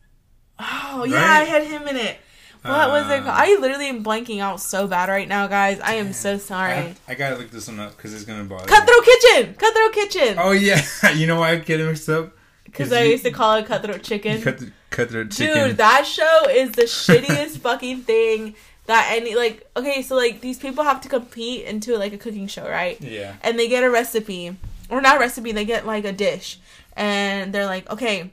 Oh 0.59 1.05
yeah, 1.07 1.21
I 1.33 1.43
had 1.43 1.63
him 1.65 1.87
in 1.87 1.95
it. 1.97 2.17
What 2.63 2.89
was 2.89 3.05
it 3.09 3.19
Uh, 3.19 3.23
called? 3.23 3.27
I 3.37 3.57
literally 3.59 3.87
am 3.87 4.03
blanking 4.03 4.39
out 4.41 4.59
so 4.59 4.87
bad 4.87 5.07
right 5.09 5.27
now, 5.27 5.47
guys. 5.47 5.79
I 5.81 5.93
am 5.95 6.11
so 6.13 6.37
sorry. 6.37 6.73
have- 6.73 6.99
I 7.07 7.13
gotta 7.15 7.35
look 7.35 7.51
this 7.51 7.67
one 7.67 7.79
up 7.79 7.95
because 7.95 8.13
it's 8.13 8.23
gonna 8.23 8.43
bother. 8.43 8.65
me. 8.65 8.69
Cutthroat 8.69 9.05
Kitchen. 9.05 9.53
Cutthroat 9.55 9.93
Kitchen. 9.93 10.35
Oh 10.39 10.51
yeah, 10.51 10.81
you 11.13 11.27
know 11.27 11.39
why 11.39 11.51
I 11.51 11.55
get 11.57 11.79
it 11.79 11.85
mixed 11.85 12.09
up? 12.09 12.33
Because 12.65 12.91
I 12.91 13.03
you- 13.03 13.11
used 13.11 13.23
to 13.23 13.31
call 13.31 13.55
it 13.57 13.65
Cutthroat 13.67 14.03
Chicken. 14.03 14.41
Cut 14.41 14.59
cutthroat 14.89 15.31
chicken. 15.31 15.67
Dude, 15.69 15.77
that 15.77 16.05
show 16.05 16.49
is 16.49 16.71
the 16.71 16.83
shittiest 16.83 17.57
fucking 17.61 18.01
thing 18.01 18.55
that 18.87 19.09
any 19.11 19.35
like 19.35 19.69
okay, 19.77 20.01
so 20.01 20.15
like 20.15 20.41
these 20.41 20.57
people 20.57 20.83
have 20.83 21.01
to 21.01 21.09
compete 21.09 21.65
into 21.65 21.97
like 21.97 22.13
a 22.13 22.17
cooking 22.17 22.47
show, 22.47 22.67
right? 22.67 22.99
yeah. 23.01 23.35
And 23.41 23.57
they 23.59 23.67
get 23.67 23.83
a 23.83 23.89
recipe. 23.89 24.57
Or 24.89 25.01
not 25.01 25.19
recipe, 25.19 25.51
they 25.51 25.65
get 25.65 25.85
like 25.85 26.05
a 26.05 26.13
dish. 26.13 26.59
And 26.95 27.53
they're 27.53 27.65
like, 27.65 27.89
okay. 27.91 28.31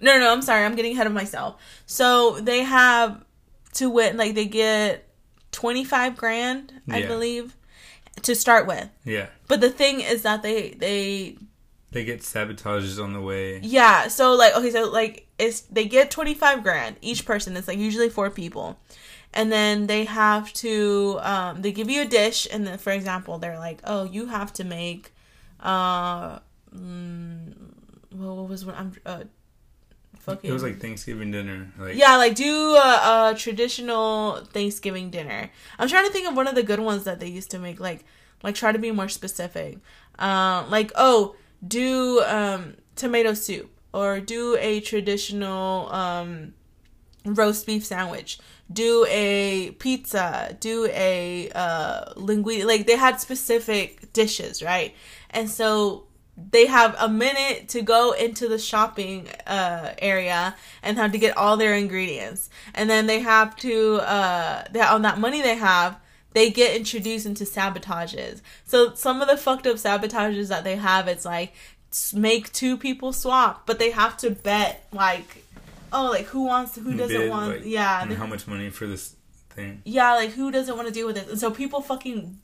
No, 0.00 0.12
no, 0.14 0.20
no, 0.20 0.32
I'm 0.32 0.42
sorry, 0.42 0.64
I'm 0.64 0.74
getting 0.74 0.92
ahead 0.92 1.06
of 1.06 1.12
myself. 1.12 1.60
So 1.86 2.40
they 2.40 2.62
have 2.64 3.22
to 3.74 3.88
win 3.90 4.16
like 4.16 4.34
they 4.34 4.46
get 4.46 5.06
twenty 5.52 5.84
five 5.84 6.16
grand, 6.16 6.72
I 6.90 6.98
Yeah. 6.98 7.06
believe, 7.08 7.54
to 8.22 8.34
start 8.34 8.66
with. 8.66 8.88
Yeah. 9.04 9.26
But 9.46 9.60
the 9.60 9.70
thing 9.70 10.00
is 10.00 10.22
that 10.22 10.42
they 10.42 10.70
they 10.70 11.36
They 11.92 12.04
get 12.04 12.20
sabotages 12.20 13.02
on 13.02 13.12
the 13.12 13.20
way. 13.20 13.60
Yeah, 13.62 14.08
so 14.08 14.34
like 14.34 14.54
okay, 14.56 14.70
so 14.70 14.90
like 14.90 15.28
it's 15.38 15.60
they 15.62 15.84
get 15.84 16.10
twenty 16.10 16.34
five 16.34 16.62
grand 16.62 16.96
each 17.02 17.24
person. 17.24 17.56
It's 17.56 17.68
like 17.68 17.78
usually 17.78 18.08
four 18.08 18.30
people, 18.30 18.78
and 19.34 19.52
then 19.52 19.86
they 19.88 20.04
have 20.04 20.52
to 20.54 21.18
um 21.22 21.60
they 21.60 21.72
give 21.72 21.90
you 21.90 22.02
a 22.02 22.06
dish, 22.06 22.48
and 22.50 22.66
then 22.66 22.78
for 22.78 22.92
example 22.92 23.38
they're 23.38 23.58
like, 23.58 23.80
oh, 23.84 24.04
you 24.04 24.26
have 24.26 24.52
to 24.54 24.64
make, 24.64 25.12
uh, 25.60 26.38
mm, 26.74 27.52
well, 28.12 28.36
what 28.36 28.48
was 28.48 28.64
what 28.64 28.76
I'm 28.78 28.92
uh, 29.04 29.24
fucking. 30.20 30.48
It 30.48 30.52
was 30.52 30.62
like 30.62 30.80
Thanksgiving 30.80 31.30
dinner. 31.30 31.72
Like 31.78 31.96
Yeah, 31.96 32.16
like 32.16 32.34
do 32.34 32.74
a, 32.76 33.32
a 33.32 33.34
traditional 33.36 34.36
Thanksgiving 34.46 35.10
dinner. 35.10 35.50
I'm 35.78 35.88
trying 35.88 36.06
to 36.06 36.12
think 36.12 36.28
of 36.28 36.36
one 36.36 36.46
of 36.46 36.54
the 36.54 36.62
good 36.62 36.80
ones 36.80 37.04
that 37.04 37.20
they 37.20 37.28
used 37.28 37.50
to 37.50 37.58
make. 37.58 37.80
Like, 37.80 38.04
like 38.42 38.54
try 38.54 38.72
to 38.72 38.78
be 38.78 38.90
more 38.90 39.08
specific. 39.08 39.78
Um, 40.18 40.70
like 40.70 40.92
oh, 40.94 41.34
do 41.66 42.22
um 42.22 42.76
tomato 42.96 43.34
soup 43.34 43.70
or 43.92 44.20
do 44.20 44.56
a 44.60 44.80
traditional 44.80 45.92
um 45.92 46.54
roast 47.24 47.66
beef 47.66 47.84
sandwich. 47.84 48.38
Do 48.72 49.06
a 49.08 49.72
pizza. 49.78 50.56
Do 50.60 50.86
a 50.90 51.50
uh 51.54 52.14
linguine. 52.14 52.64
Like 52.66 52.86
they 52.86 52.96
had 52.96 53.20
specific 53.20 54.12
dishes, 54.12 54.62
right? 54.62 54.94
And 55.30 55.50
so 55.50 56.06
they 56.36 56.66
have 56.66 56.96
a 56.98 57.08
minute 57.08 57.68
to 57.68 57.82
go 57.82 58.12
into 58.12 58.48
the 58.48 58.58
shopping 58.58 59.28
uh, 59.46 59.92
area 59.98 60.56
and 60.82 60.96
have 60.98 61.12
to 61.12 61.18
get 61.18 61.36
all 61.36 61.56
their 61.56 61.74
ingredients 61.74 62.50
and 62.74 62.90
then 62.90 63.06
they 63.06 63.20
have 63.20 63.54
to 63.56 63.96
uh, 64.02 64.64
on 64.90 65.02
that 65.02 65.18
money 65.18 65.40
they 65.40 65.54
have 65.54 65.98
they 66.32 66.50
get 66.50 66.76
introduced 66.76 67.24
into 67.24 67.44
sabotages 67.44 68.40
so 68.64 68.94
some 68.94 69.20
of 69.22 69.28
the 69.28 69.36
fucked 69.36 69.66
up 69.66 69.76
sabotages 69.76 70.48
that 70.48 70.64
they 70.64 70.76
have 70.76 71.06
it's 71.06 71.24
like 71.24 71.54
make 72.12 72.52
two 72.52 72.76
people 72.76 73.12
swap 73.12 73.64
but 73.64 73.78
they 73.78 73.92
have 73.92 74.16
to 74.16 74.30
bet 74.30 74.88
like 74.92 75.43
oh 75.94 76.06
like 76.10 76.26
who 76.26 76.42
wants 76.44 76.76
who 76.76 76.92
doesn't 76.94 77.16
bid, 77.22 77.30
want 77.30 77.48
like, 77.52 77.62
yeah 77.64 78.02
and 78.02 78.10
they- 78.10 78.14
how 78.22 78.26
much 78.26 78.46
money 78.46 78.68
for 78.70 78.86
this 78.86 79.16
thing? 79.50 79.80
yeah, 79.84 80.12
like 80.14 80.30
who 80.32 80.50
doesn't 80.50 80.76
want 80.76 80.88
to 80.88 80.94
deal 80.94 81.06
with 81.06 81.16
it? 81.16 81.28
And 81.30 81.38
so 81.38 81.50
people 81.50 81.80
fucking 81.80 82.38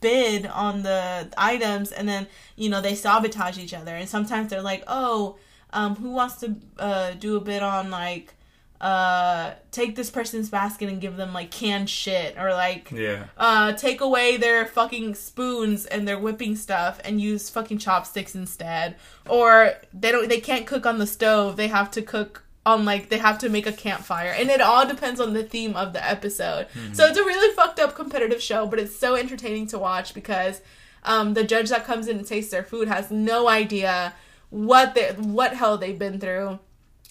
bid 0.00 0.46
on 0.46 0.82
the 0.82 1.28
items 1.38 1.92
and 1.92 2.08
then, 2.08 2.26
you 2.56 2.68
know, 2.70 2.80
they 2.80 2.94
sabotage 2.94 3.58
each 3.58 3.74
other. 3.74 3.94
And 3.94 4.08
sometimes 4.08 4.50
they're 4.50 4.62
like, 4.62 4.82
"Oh, 4.88 5.36
um 5.72 5.96
who 5.96 6.10
wants 6.10 6.36
to 6.40 6.56
uh 6.78 7.12
do 7.12 7.36
a 7.36 7.40
bid 7.40 7.62
on 7.62 7.90
like 7.90 8.34
uh 8.80 9.52
take 9.70 9.94
this 9.94 10.10
person's 10.10 10.48
basket 10.50 10.88
and 10.88 11.00
give 11.00 11.16
them 11.16 11.32
like 11.32 11.50
canned 11.52 11.88
shit 11.88 12.36
or 12.36 12.50
like 12.50 12.90
Yeah. 12.90 13.26
uh 13.38 13.72
take 13.74 14.00
away 14.00 14.36
their 14.38 14.66
fucking 14.66 15.14
spoons 15.14 15.86
and 15.86 16.06
their 16.08 16.18
whipping 16.18 16.56
stuff 16.56 16.98
and 17.04 17.20
use 17.20 17.48
fucking 17.48 17.78
chopsticks 17.78 18.34
instead 18.34 18.96
or 19.28 19.74
they 19.94 20.10
don't 20.10 20.28
they 20.28 20.40
can't 20.40 20.66
cook 20.66 20.84
on 20.84 20.98
the 20.98 21.06
stove 21.06 21.56
they 21.56 21.68
have 21.68 21.90
to 21.92 22.02
cook 22.02 22.41
on 22.64 22.84
like 22.84 23.08
they 23.08 23.18
have 23.18 23.38
to 23.38 23.48
make 23.48 23.66
a 23.66 23.72
campfire 23.72 24.32
and 24.38 24.48
it 24.48 24.60
all 24.60 24.86
depends 24.86 25.20
on 25.20 25.32
the 25.32 25.42
theme 25.42 25.74
of 25.74 25.92
the 25.92 26.08
episode. 26.08 26.68
Mm-hmm. 26.68 26.94
So 26.94 27.06
it's 27.06 27.18
a 27.18 27.24
really 27.24 27.54
fucked 27.56 27.80
up 27.80 27.94
competitive 27.94 28.40
show, 28.40 28.66
but 28.66 28.78
it's 28.78 28.96
so 28.96 29.16
entertaining 29.16 29.66
to 29.68 29.78
watch 29.78 30.14
because 30.14 30.60
um, 31.04 31.34
the 31.34 31.44
judge 31.44 31.70
that 31.70 31.84
comes 31.84 32.06
in 32.06 32.18
and 32.18 32.26
tastes 32.26 32.50
their 32.50 32.62
food 32.62 32.88
has 32.88 33.10
no 33.10 33.48
idea 33.48 34.14
what 34.50 34.94
they 34.94 35.12
what 35.12 35.54
hell 35.54 35.78
they've 35.78 35.98
been 35.98 36.20
through. 36.20 36.58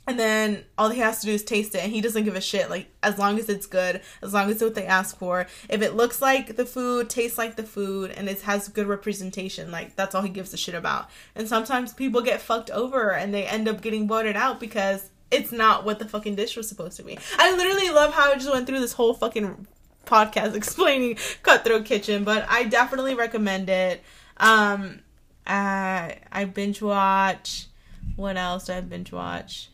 And 0.08 0.20
then 0.20 0.64
all 0.80 0.90
he 0.90 1.00
has 1.00 1.20
to 1.20 1.28
do 1.28 1.32
is 1.32 1.44
taste 1.44 1.76
it, 1.76 1.84
and 1.84 1.94
he 1.94 2.02
doesn't 2.02 2.24
give 2.24 2.36
a 2.36 2.42
shit. 2.42 2.70
Like 2.70 2.88
as 3.04 3.20
long 3.20 3.38
as 3.38 3.50
it's 3.50 3.68
good, 3.68 4.02
as 4.22 4.34
long 4.34 4.46
as 4.46 4.54
it's 4.54 4.64
what 4.64 4.74
they 4.74 4.86
ask 4.86 5.18
for. 5.18 5.48
If 5.70 5.82
it 5.82 5.96
looks 5.96 6.22
like 6.22 6.56
the 6.56 6.66
food, 6.66 7.10
tastes 7.10 7.38
like 7.38 7.56
the 7.56 7.64
food, 7.64 8.12
and 8.12 8.28
it 8.28 8.42
has 8.42 8.68
good 8.68 8.88
representation, 8.88 9.72
like 9.72 9.96
that's 9.96 10.16
all 10.16 10.24
he 10.24 10.30
gives 10.30 10.54
a 10.54 10.58
shit 10.58 10.76
about. 10.76 11.10
And 11.36 11.48
sometimes 11.48 11.94
people 11.94 12.22
get 12.22 12.42
fucked 12.42 12.72
over, 12.72 13.12
and 13.12 13.34
they 13.34 13.46
end 13.46 13.68
up 13.68 13.82
getting 13.82 14.08
voted 14.08 14.36
out 14.36 14.60
because 14.60 15.12
it's 15.32 15.52
not 15.52 15.86
what 15.86 16.00
the 16.00 16.06
fucking 16.08 16.36
dish 16.36 16.56
was 16.58 16.68
supposed 16.70 16.98
to 16.98 17.04
be. 17.04 17.18
I 17.38 17.56
literally 17.56 17.90
love 17.90 18.14
how 18.14 18.32
I 18.32 18.36
just 18.36 18.52
went 18.52 18.68
through 18.68 18.80
this 18.80 18.94
whole 18.94 19.14
fucking 19.14 19.66
podcast 20.06 20.56
explaining 20.62 21.18
Cutthroat 21.44 21.86
Kitchen, 21.86 22.24
but 22.24 22.46
I 22.50 22.66
definitely 22.66 23.16
recommend 23.16 23.70
it. 23.70 24.02
Um, 24.38 25.00
I 25.48 26.18
I 26.32 26.46
binge 26.46 26.82
watch. 26.82 27.68
What 28.16 28.38
else 28.38 28.66
do 28.66 28.74
I 28.74 28.82
binge 28.82 29.12
watch? 29.12 29.70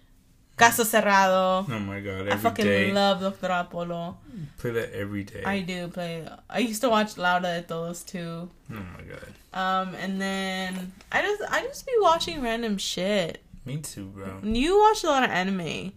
Caso 0.58 0.84
Cerrado. 0.84 1.66
Oh 1.72 1.80
my 1.80 2.00
god, 2.00 2.22
every 2.22 2.32
I 2.32 2.38
fucking 2.38 2.66
day. 2.66 2.92
love 2.92 3.22
Doctora 3.22 3.70
Polo. 3.70 4.18
Play 4.58 4.72
that 4.72 4.92
every 4.94 5.24
day. 5.24 5.44
I 5.46 5.62
do 5.62 5.88
play. 5.88 6.28
I 6.50 6.60
used 6.60 6.82
to 6.82 6.90
watch 6.90 7.16
Lauda 7.18 7.62
de 7.62 7.68
Todos 7.68 8.04
too. 8.04 8.50
oh 8.72 8.74
my 8.74 9.04
god. 9.04 9.34
Um, 9.54 9.96
and 9.96 10.20
then 10.22 10.94
I 11.12 11.22
just 11.22 11.42
I 11.52 11.62
just 11.62 11.86
be 11.86 11.94
watching 12.00 12.42
random 12.42 12.78
shit. 12.78 13.42
Me 13.68 13.78
too, 13.78 14.06
bro. 14.06 14.40
You 14.44 14.80
watch 14.80 15.04
a 15.04 15.08
lot 15.08 15.24
of 15.24 15.30
anime. 15.30 15.92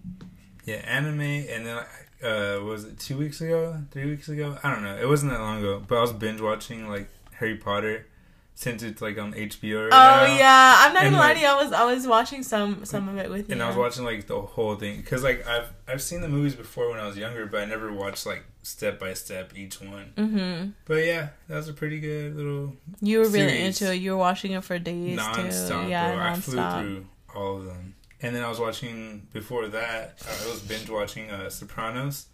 Yeah, 0.67 0.77
anime, 0.77 1.21
and 1.21 1.67
then 1.67 1.77
uh, 2.23 2.63
was 2.65 2.85
it 2.85 2.99
two 2.99 3.17
weeks 3.17 3.41
ago, 3.41 3.83
three 3.91 4.07
weeks 4.07 4.29
ago? 4.29 4.59
I 4.63 4.71
don't 4.71 4.83
know. 4.83 4.97
It 4.97 5.09
wasn't 5.09 5.33
that 5.33 5.41
long 5.41 5.59
ago, 5.59 5.83
but 5.87 5.97
I 5.97 6.01
was 6.03 6.13
binge 6.13 6.41
watching 6.41 6.89
like 6.89 7.09
Harry 7.33 7.57
Potter 7.57 8.07
since 8.55 8.83
it's 8.83 9.01
like 9.01 9.17
on 9.19 9.33
HBO. 9.33 9.89
Right 9.91 9.93
Oh 9.93 10.27
now. 10.27 10.37
yeah, 10.37 10.75
I'm 10.81 10.93
not 10.93 11.05
And, 11.05 11.15
gonna 11.15 11.23
lie 11.27 11.33
to 11.35 11.41
you. 11.41 11.47
I 11.47 11.63
was 11.63 11.73
I 11.73 11.85
was 11.85 12.07
watching 12.07 12.43
some 12.43 12.85
some 12.85 13.09
of 13.09 13.17
it 13.17 13.31
with 13.31 13.49
you. 13.49 13.55
And 13.55 13.63
I 13.63 13.69
was 13.69 13.77
watching 13.77 14.05
like 14.05 14.27
the 14.27 14.41
whole 14.41 14.77
thing 14.77 14.99
because 14.99 15.23
like 15.23 15.47
I've 15.47 15.73
I've 15.89 16.03
seen 16.03 16.21
the 16.21 16.29
movies 16.29 16.55
before 16.55 16.91
when 16.91 17.01
I 17.01 17.07
was 17.07 17.17
younger, 17.17 17.47
but 17.47 17.63
I 17.63 17.65
never 17.65 17.91
watched 17.91 18.27
like 18.27 18.45
step 18.63 19.01
by 19.01 19.15
step 19.15 19.57
each 19.57 19.81
one. 19.81 20.13
Mm-hmm. 20.17 20.71
But 20.85 21.07
yeah, 21.07 21.29
that 21.49 21.57
was 21.57 21.69
a 21.69 21.73
pretty 21.73 22.01
good 22.01 22.37
little 22.37 22.77
You 23.01 23.21
were 23.21 23.29
really 23.31 23.63
into 23.63 23.91
it. 23.91 23.95
You 23.97 24.11
were 24.13 24.19
watching 24.19 24.53
it 24.53 24.63
for 24.63 24.79
days 24.79 25.17
non-stop, 25.17 25.85
too. 25.85 25.89
Yeah, 25.91 26.15
bro. 26.15 26.23
I 26.23 26.35
flew 26.35 26.57
nonstop. 26.59 26.81
through 26.83 27.07
all 27.35 27.57
of 27.59 27.65
them. 27.65 27.95
And 28.23 28.35
then 28.37 28.43
I 28.45 28.49
was 28.49 28.61
watching 28.61 29.27
before 29.33 29.69
that. 29.69 30.19
I 30.27 30.51
was 30.51 30.61
binge 30.61 30.91
watching 30.91 31.31
uh, 31.31 31.49
Sopranos. 31.49 32.27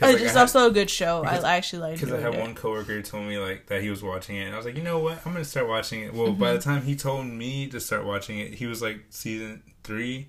Oh, 0.00 0.10
like, 0.10 0.36
also 0.36 0.68
a 0.68 0.72
good 0.72 0.88
show. 0.88 1.22
because- 1.22 1.44
I 1.44 1.56
actually 1.56 1.80
like 1.82 2.00
Because 2.00 2.12
I 2.12 2.20
had 2.20 2.34
it. 2.34 2.40
one 2.40 2.54
coworker 2.54 2.94
who 2.94 3.02
told 3.02 3.26
me 3.26 3.38
like 3.38 3.66
that 3.66 3.82
he 3.82 3.90
was 3.90 4.02
watching 4.02 4.36
it, 4.36 4.44
and 4.46 4.54
I 4.54 4.56
was 4.56 4.64
like, 4.66 4.76
you 4.76 4.82
know 4.82 4.98
what, 4.98 5.18
I'm 5.26 5.32
gonna 5.32 5.44
start 5.44 5.68
watching 5.68 6.00
it. 6.02 6.14
Well, 6.14 6.32
by 6.32 6.50
Mhm. 6.52 6.56
the 6.56 6.62
time 6.62 6.82
he 6.82 6.96
told 6.96 7.26
me 7.26 7.66
to 7.68 7.78
start 7.78 8.04
watching 8.04 8.38
it, 8.38 8.54
he 8.54 8.66
was 8.66 8.80
like 8.80 9.00
season 9.10 9.62
three, 9.84 10.28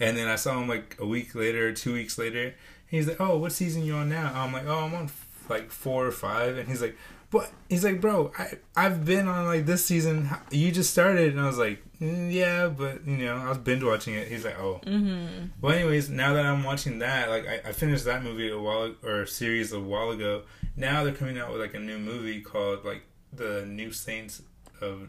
and 0.00 0.16
then 0.16 0.26
I 0.28 0.34
saw 0.36 0.60
him 0.60 0.68
like 0.68 0.96
a 0.98 1.06
week 1.06 1.34
later, 1.36 1.72
two 1.72 1.92
weeks 1.94 2.18
later. 2.18 2.42
And 2.46 2.54
he's 2.90 3.06
like, 3.06 3.20
oh, 3.20 3.38
what 3.38 3.52
season 3.52 3.84
you 3.84 3.94
on 3.94 4.08
now? 4.08 4.32
I'm 4.34 4.52
like, 4.52 4.66
oh, 4.66 4.80
I'm 4.86 4.94
on 4.94 5.08
like 5.48 5.70
four 5.70 6.04
or 6.04 6.10
five, 6.12 6.58
and 6.58 6.68
he's 6.68 6.82
like, 6.82 6.96
but 7.30 7.50
he's 7.68 7.84
like, 7.84 8.00
bro, 8.00 8.32
I 8.36 8.54
I've 8.76 9.04
been 9.04 9.28
on 9.28 9.46
like 9.46 9.66
this 9.66 9.84
season. 9.84 10.28
You 10.50 10.72
just 10.72 10.90
started, 10.90 11.30
and 11.32 11.40
I 11.40 11.46
was 11.46 11.58
like, 11.58 11.80
yeah, 12.00 12.68
but 12.68 13.06
you 13.06 13.16
know, 13.18 13.36
I 13.36 13.48
was 13.48 13.58
binge 13.58 13.82
watching 13.82 14.14
it. 14.14 14.28
He's 14.28 14.44
like, 14.44 14.58
oh. 14.58 14.80
Mm-hmm. 14.86 15.46
Well, 15.60 15.72
anyways, 15.74 16.10
now 16.10 16.34
that 16.34 16.44
I'm 16.44 16.62
watching 16.64 16.98
that, 17.00 17.28
like 17.28 17.46
I, 17.46 17.68
I 17.68 17.72
finished 17.72 18.04
that 18.04 18.22
movie 18.22 18.50
a 18.50 18.58
while 18.58 18.94
or 19.02 19.22
a 19.22 19.26
series 19.26 19.72
a 19.72 19.80
while 19.80 20.10
ago. 20.10 20.42
Now 20.76 21.04
they're 21.04 21.14
coming 21.14 21.38
out 21.38 21.50
with 21.52 21.60
like 21.60 21.74
a 21.74 21.78
new 21.78 21.98
movie 21.98 22.40
called 22.40 22.84
like 22.84 23.02
the 23.32 23.64
New 23.66 23.92
Saints 23.92 24.42
of 24.80 25.08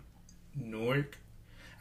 Newark. 0.55 1.17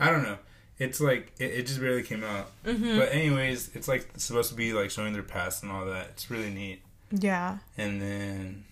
I 0.01 0.11
don't 0.11 0.23
know. 0.25 0.39
It's 0.79 1.01
like 1.01 1.33
it, 1.39 1.53
it 1.53 1.67
just 1.67 1.81
barely 1.81 2.03
came 2.03 2.23
out. 2.25 2.51
Mm-hmm. 2.65 2.99
But 2.99 3.13
anyways, 3.13 3.71
it's 3.75 3.89
like 3.89 4.11
supposed 4.17 4.51
to 4.51 4.57
be 4.57 4.73
like 4.73 4.91
showing 4.91 5.13
their 5.13 5.23
past 5.23 5.63
and 5.63 5.73
all 5.73 5.87
that. 5.87 6.09
It's 6.11 6.31
really 6.31 6.51
neat. 6.53 6.83
yeah, 7.13 7.59
And 7.79 8.03
then 8.03 8.65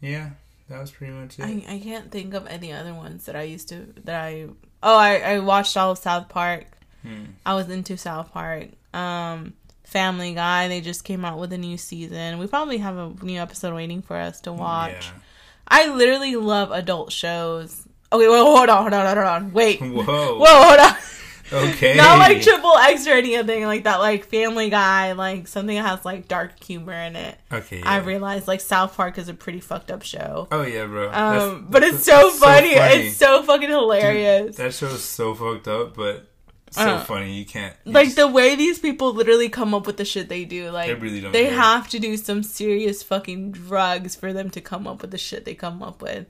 yeah, 0.00 0.30
that 0.68 0.80
was 0.80 0.90
pretty 0.90 1.12
much 1.14 1.38
it. 1.38 1.44
I 1.44 1.64
I 1.66 1.78
can't 1.80 2.10
think 2.12 2.34
of 2.34 2.46
any 2.46 2.72
other 2.72 2.94
ones 2.94 3.24
that 3.24 3.34
I 3.34 3.42
used 3.42 3.68
to 3.70 3.92
that 4.04 4.22
I. 4.22 4.48
Oh, 4.82 4.96
I 4.96 5.16
I 5.18 5.38
watched 5.40 5.76
all 5.76 5.92
of 5.92 5.98
South 5.98 6.28
Park. 6.28 6.66
Hmm. 7.02 7.24
I 7.44 7.54
was 7.54 7.68
into 7.68 7.96
South 7.96 8.32
Park. 8.32 8.68
Um, 8.92 9.54
Family 9.84 10.34
Guy. 10.34 10.68
They 10.68 10.80
just 10.80 11.04
came 11.04 11.24
out 11.24 11.38
with 11.38 11.52
a 11.52 11.58
new 11.58 11.76
season. 11.76 12.38
We 12.38 12.46
probably 12.46 12.78
have 12.78 12.96
a 12.96 13.12
new 13.22 13.40
episode 13.40 13.74
waiting 13.74 14.02
for 14.02 14.16
us 14.16 14.40
to 14.42 14.52
watch. 14.52 15.06
Yeah. 15.06 15.20
I 15.68 15.94
literally 15.94 16.36
love 16.36 16.70
adult 16.72 17.12
shows. 17.12 17.86
Okay, 18.10 18.28
well, 18.28 18.44
hold 18.44 18.68
on, 18.68 18.82
hold 18.82 18.94
on, 18.94 19.16
hold 19.16 19.26
on. 19.26 19.52
Wait. 19.52 19.80
Whoa. 19.82 20.38
Whoa, 20.38 20.46
hold 20.46 20.80
on. 20.80 20.96
Okay. 21.52 21.96
Not 21.96 22.18
like 22.18 22.42
triple 22.42 22.76
X 22.76 23.06
or 23.06 23.12
anything 23.12 23.64
like 23.64 23.84
that. 23.84 24.00
Like 24.00 24.26
Family 24.26 24.70
Guy, 24.70 25.12
like 25.12 25.48
something 25.48 25.76
that 25.76 25.86
has 25.86 26.04
like 26.04 26.28
dark 26.28 26.62
humor 26.62 26.92
in 26.92 27.16
it. 27.16 27.38
Okay. 27.52 27.82
I 27.82 27.98
yeah. 27.98 28.04
realized 28.04 28.46
like 28.48 28.60
South 28.60 28.96
Park 28.96 29.18
is 29.18 29.28
a 29.28 29.34
pretty 29.34 29.60
fucked 29.60 29.90
up 29.90 30.02
show. 30.02 30.48
Oh 30.52 30.62
yeah, 30.62 30.86
bro. 30.86 31.06
Um, 31.06 31.12
That's- 31.12 31.62
but 31.70 31.80
that's- 31.80 31.94
it's 31.94 32.04
so 32.04 32.22
that's 32.28 32.38
funny. 32.38 32.70
It's 32.72 33.16
so 33.16 33.42
fucking 33.42 33.68
hilarious. 33.70 34.56
That 34.56 34.74
show's 34.74 35.02
so 35.02 35.34
fucked 35.34 35.68
up, 35.68 35.94
but 35.96 36.26
so 36.70 36.82
Uh, 36.96 37.04
funny. 37.04 37.32
You 37.32 37.46
can't 37.46 37.74
you 37.84 37.92
like 37.92 38.06
just- 38.06 38.16
the 38.16 38.28
way 38.28 38.54
these 38.54 38.78
people 38.78 39.14
literally 39.14 39.48
come 39.48 39.72
up 39.74 39.86
with 39.86 39.96
the 39.96 40.04
shit 40.04 40.28
they 40.28 40.44
do. 40.44 40.70
Like 40.70 40.88
They 40.88 40.94
really 40.94 41.20
don't 41.20 41.32
they 41.32 41.46
have 41.46 41.88
to 41.88 41.98
do 41.98 42.16
some 42.18 42.42
serious 42.42 43.02
fucking 43.02 43.52
drugs 43.52 44.14
for 44.14 44.32
them 44.34 44.50
to 44.50 44.60
come 44.60 44.86
up 44.86 45.00
with 45.00 45.10
the 45.10 45.18
shit 45.18 45.44
they 45.46 45.54
come 45.54 45.82
up 45.82 46.02
with. 46.02 46.26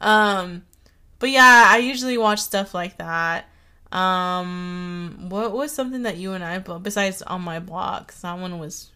Um, 0.00 0.64
but 1.18 1.30
yeah, 1.30 1.64
I 1.68 1.78
usually 1.78 2.16
watch 2.18 2.40
stuff 2.40 2.74
like 2.74 2.96
that. 2.98 3.46
Um, 3.94 5.26
what 5.28 5.52
was 5.52 5.70
something 5.70 6.02
that 6.02 6.16
you 6.16 6.32
and 6.32 6.42
I 6.42 6.58
besides 6.58 7.22
on 7.22 7.42
my 7.42 7.60
block? 7.60 8.10
Someone 8.10 8.58
was. 8.58 8.90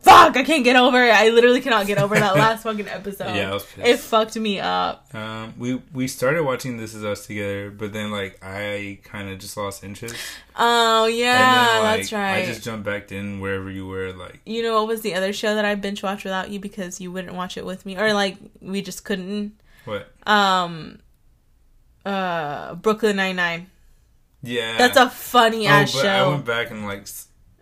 Fuck! 0.00 0.36
I 0.36 0.44
can't 0.44 0.62
get 0.62 0.76
over 0.76 1.02
it. 1.02 1.10
I 1.10 1.30
literally 1.30 1.62
cannot 1.62 1.86
get 1.86 1.98
over 1.98 2.14
that 2.14 2.36
last 2.36 2.62
fucking 2.62 2.86
episode. 2.86 3.34
Yeah, 3.34 3.54
was 3.54 3.66
it 3.78 3.98
fucked 3.98 4.36
me 4.36 4.60
up. 4.60 5.12
Um, 5.14 5.54
we 5.58 5.76
we 5.92 6.06
started 6.06 6.44
watching 6.44 6.76
This 6.76 6.94
Is 6.94 7.02
Us 7.02 7.26
together, 7.26 7.70
but 7.70 7.94
then 7.94 8.12
like 8.12 8.38
I 8.42 8.98
kind 9.04 9.30
of 9.30 9.38
just 9.38 9.56
lost 9.56 9.82
interest. 9.82 10.14
Oh 10.54 11.06
yeah, 11.06 11.38
then, 11.38 11.82
like, 11.82 11.96
that's 11.96 12.12
right. 12.12 12.42
I 12.42 12.44
just 12.46 12.62
jumped 12.62 12.84
back 12.84 13.10
in 13.10 13.40
wherever 13.40 13.70
you 13.70 13.86
were. 13.88 14.12
Like, 14.12 14.42
you 14.44 14.62
know 14.62 14.74
what 14.74 14.86
was 14.86 15.00
the 15.00 15.14
other 15.14 15.32
show 15.32 15.54
that 15.54 15.64
I 15.64 15.74
binge 15.74 16.02
watched 16.02 16.24
without 16.24 16.50
you 16.50 16.60
because 16.60 17.00
you 17.00 17.10
wouldn't 17.10 17.34
watch 17.34 17.56
it 17.56 17.64
with 17.64 17.86
me 17.86 17.96
or 17.96 18.12
like 18.12 18.36
we 18.60 18.82
just 18.82 19.02
couldn't 19.02 19.58
what? 19.86 20.12
um 20.26 20.98
uh 22.04 22.74
Brooklyn 22.74 23.16
Nine 23.16 23.36
Nine. 23.36 23.70
Yeah, 24.46 24.78
That's 24.78 24.96
a 24.96 25.10
funny 25.10 25.66
oh, 25.66 25.70
ass 25.70 25.92
but 25.94 26.06
I 26.06 26.26
went 26.28 26.44
back 26.44 26.70
and 26.70 26.84
like 26.86 27.06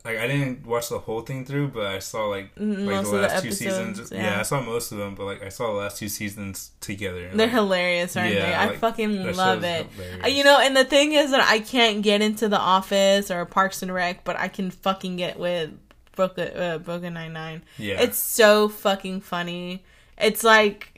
like 0.04 0.18
I 0.18 0.26
didn't 0.26 0.66
watch 0.66 0.90
the 0.90 0.98
whole 0.98 1.22
thing 1.22 1.46
through, 1.46 1.68
but 1.68 1.86
I 1.86 1.98
saw 1.98 2.26
like 2.26 2.54
Mm, 2.56 2.84
like 2.86 2.94
the 2.94 2.98
of 3.00 3.10
the 3.10 3.18
last 3.22 3.42
two 3.42 3.52
seasons. 3.52 4.10
yeah. 4.12 4.22
Yeah. 4.22 4.40
I 4.40 4.42
saw 4.42 4.60
most 4.60 4.92
of 4.92 4.98
them, 4.98 5.14
but 5.14 5.24
like 5.24 5.42
I 5.42 5.48
saw 5.48 5.68
the 5.68 5.78
last 5.78 5.98
two 5.98 6.08
seasons 6.10 6.72
together. 6.80 7.30
They're 7.32 7.46
like, 7.46 7.50
hilarious, 7.54 8.14
aren't 8.16 8.34
yeah, 8.34 8.46
they? 8.46 8.54
I 8.54 8.66
like, 8.66 8.78
fucking 8.80 9.32
love 9.34 9.64
it. 9.64 9.86
hilarious. 9.86 10.24
Uh, 10.24 10.28
You 10.28 10.44
know, 10.44 10.58
and 10.60 10.76
the 10.76 10.84
thing 10.84 11.12
is 11.12 11.30
that 11.30 11.40
I 11.40 11.60
can't 11.60 12.02
get 12.02 12.20
into 12.20 12.48
The 12.50 12.58
Office 12.58 13.30
or 13.30 13.44
Parks 13.46 13.82
and 13.82 13.92
Rec, 13.94 14.24
but 14.24 14.38
I 14.38 14.48
can 14.48 14.70
fucking 14.70 15.16
get 15.16 15.38
with 15.38 15.70
Brooklyn 16.14 16.54
uh, 16.56 16.78
Brooklyn 16.78 17.14
Nine 17.14 17.32
Nine. 17.32 17.62
yeah, 17.78 18.00
It's 18.00 18.18
so 18.18 18.68
fucking 18.68 19.22
funny. 19.22 19.84
It's 20.18 20.44
like 20.44 20.93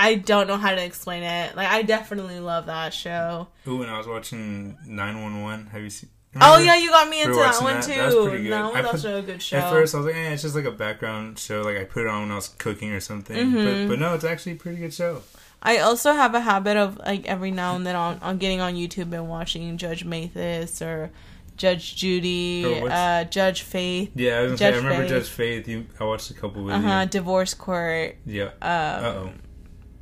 I 0.00 0.14
don't 0.14 0.46
know 0.46 0.56
how 0.56 0.74
to 0.74 0.82
explain 0.84 1.24
it. 1.24 1.56
Like 1.56 1.68
I 1.68 1.82
definitely 1.82 2.38
love 2.40 2.66
that 2.66 2.94
show. 2.94 3.48
Ooh, 3.66 3.78
when 3.78 3.88
I 3.88 3.98
was 3.98 4.06
watching 4.06 4.78
Nine 4.86 5.20
One 5.22 5.42
One. 5.42 5.66
Have 5.66 5.82
you 5.82 5.90
seen? 5.90 6.08
Oh 6.40 6.58
yeah, 6.58 6.76
you 6.76 6.90
got 6.90 7.08
me 7.08 7.22
into 7.22 7.34
that 7.34 7.60
one 7.60 7.74
that. 7.76 7.82
too. 7.84 7.94
That's 7.94 8.14
pretty 8.14 8.42
good. 8.44 8.52
That 8.52 8.62
one's 8.72 8.76
put- 8.76 8.86
also 8.94 9.18
a 9.18 9.22
good 9.22 9.42
show. 9.42 9.56
At 9.58 9.70
first, 9.70 9.94
I 9.94 9.98
was 9.98 10.06
like, 10.06 10.14
eh, 10.14 10.30
it's 10.32 10.42
just 10.42 10.54
like 10.54 10.66
a 10.66 10.70
background 10.70 11.38
show. 11.38 11.62
Like 11.62 11.78
I 11.78 11.84
put 11.84 12.02
it 12.04 12.08
on 12.08 12.22
when 12.22 12.30
I 12.30 12.36
was 12.36 12.48
cooking 12.48 12.92
or 12.92 13.00
something. 13.00 13.34
Mhm. 13.36 13.88
But, 13.88 13.92
but 13.94 13.98
no, 13.98 14.14
it's 14.14 14.24
actually 14.24 14.52
a 14.52 14.56
pretty 14.56 14.78
good 14.78 14.94
show. 14.94 15.22
I 15.60 15.78
also 15.78 16.12
have 16.12 16.34
a 16.36 16.40
habit 16.40 16.76
of 16.76 16.98
like 16.98 17.26
every 17.26 17.50
now 17.50 17.74
and 17.74 17.84
then 17.84 17.96
on, 17.96 18.18
on 18.20 18.38
getting 18.38 18.60
on 18.60 18.74
YouTube 18.74 19.12
and 19.12 19.28
watching 19.28 19.76
Judge 19.78 20.04
Mathis 20.04 20.80
or 20.80 21.10
Judge 21.56 21.96
Judy, 21.96 22.62
Oh, 22.64 22.82
what's- 22.82 22.94
uh, 22.94 23.24
Judge 23.28 23.62
Faith, 23.62 24.12
Yeah, 24.14 24.38
I, 24.38 24.42
was 24.42 24.50
gonna 24.52 24.58
say, 24.58 24.66
I 24.66 24.76
remember 24.76 25.02
Faith. 25.02 25.08
Judge 25.10 25.28
Faith. 25.28 25.66
You, 25.68 25.86
I 25.98 26.04
watched 26.04 26.30
a 26.30 26.34
couple 26.34 26.62
with 26.62 26.74
uh 26.74 26.80
huh, 26.80 27.04
Divorce 27.06 27.54
Court. 27.54 28.14
Yeah. 28.24 28.44
Um, 28.44 28.52
Uh 28.62 29.28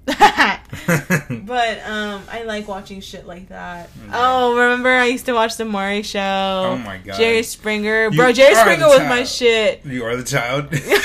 but 0.87 1.81
um, 1.87 2.23
I 2.31 2.45
like 2.47 2.69
watching 2.69 3.01
shit 3.01 3.27
like 3.27 3.49
that. 3.49 3.91
Oh, 4.13 4.57
remember 4.57 4.91
I 4.91 5.07
used 5.07 5.27
to 5.27 5.33
watch 5.33 5.57
the 5.57 5.65
Maury 5.65 6.03
Show. 6.03 6.21
Oh 6.21 6.79
my 6.79 6.99
god. 6.99 7.17
Jerry 7.17 7.43
Springer, 7.43 8.11
You 8.11 8.17
bro. 8.17 8.31
Jerry 8.33 8.55
Springer 8.55 8.87
was 8.87 9.01
my 9.01 9.25
shit. 9.25 9.85
You 9.85 10.05
are 10.05 10.15
the 10.17 10.23
child. 10.23 10.71
Fuck. 10.71 10.87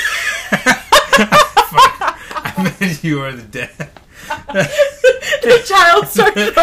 I 2.44 2.76
meant 2.80 3.04
you 3.04 3.22
are 3.22 3.32
the 3.32 3.44
dad. 3.44 3.90
the 4.28 5.64
child 5.66 6.08
started. 6.08 6.54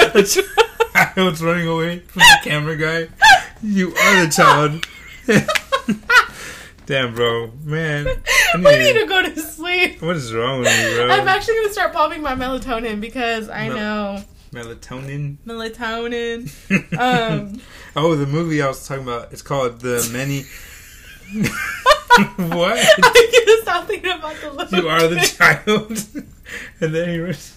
I 0.94 1.12
was 1.16 1.42
running 1.42 1.66
away 1.66 2.00
from 2.00 2.20
the 2.20 2.38
camera 2.42 2.76
guy. 2.76 3.08
You 3.62 3.94
are 3.94 4.26
the 4.26 4.32
child. 4.32 4.86
Damn, 6.88 7.14
bro, 7.14 7.52
man. 7.64 8.06
I 8.54 8.56
need- 8.56 8.78
need 8.94 9.00
to 9.00 9.06
go 9.06 9.22
to 9.22 9.38
sleep. 9.40 10.00
What 10.00 10.16
is 10.16 10.32
wrong 10.32 10.60
with 10.60 10.68
me, 10.68 10.94
bro? 10.96 11.10
I'm 11.10 11.28
actually 11.28 11.56
gonna 11.56 11.72
start 11.72 11.92
popping 11.92 12.22
my 12.22 12.34
melatonin 12.34 12.98
because 12.98 13.50
I 13.50 13.68
No. 13.68 13.74
know 13.76 14.24
Melatonin. 14.52 15.36
melatonin. 15.46 16.50
Um, 16.98 17.60
oh, 17.94 18.14
the 18.16 18.24
movie 18.26 18.62
I 18.62 18.68
was 18.68 18.88
talking 18.88 19.02
about. 19.02 19.30
It's 19.34 19.42
called 19.42 19.80
The 19.80 20.08
Many. 20.14 20.44
what? 22.58 22.78
I 22.78 23.28
can't 23.32 23.62
stop 23.62 23.86
thinking 23.86 24.10
about 24.10 24.36
the 24.40 24.50
little. 24.50 24.78
You 24.80 24.88
are 24.88 25.06
the 25.06 25.20
child. 25.20 26.26
and 26.80 26.94
then 26.94 27.08
he 27.10 27.20
was. 27.20 27.54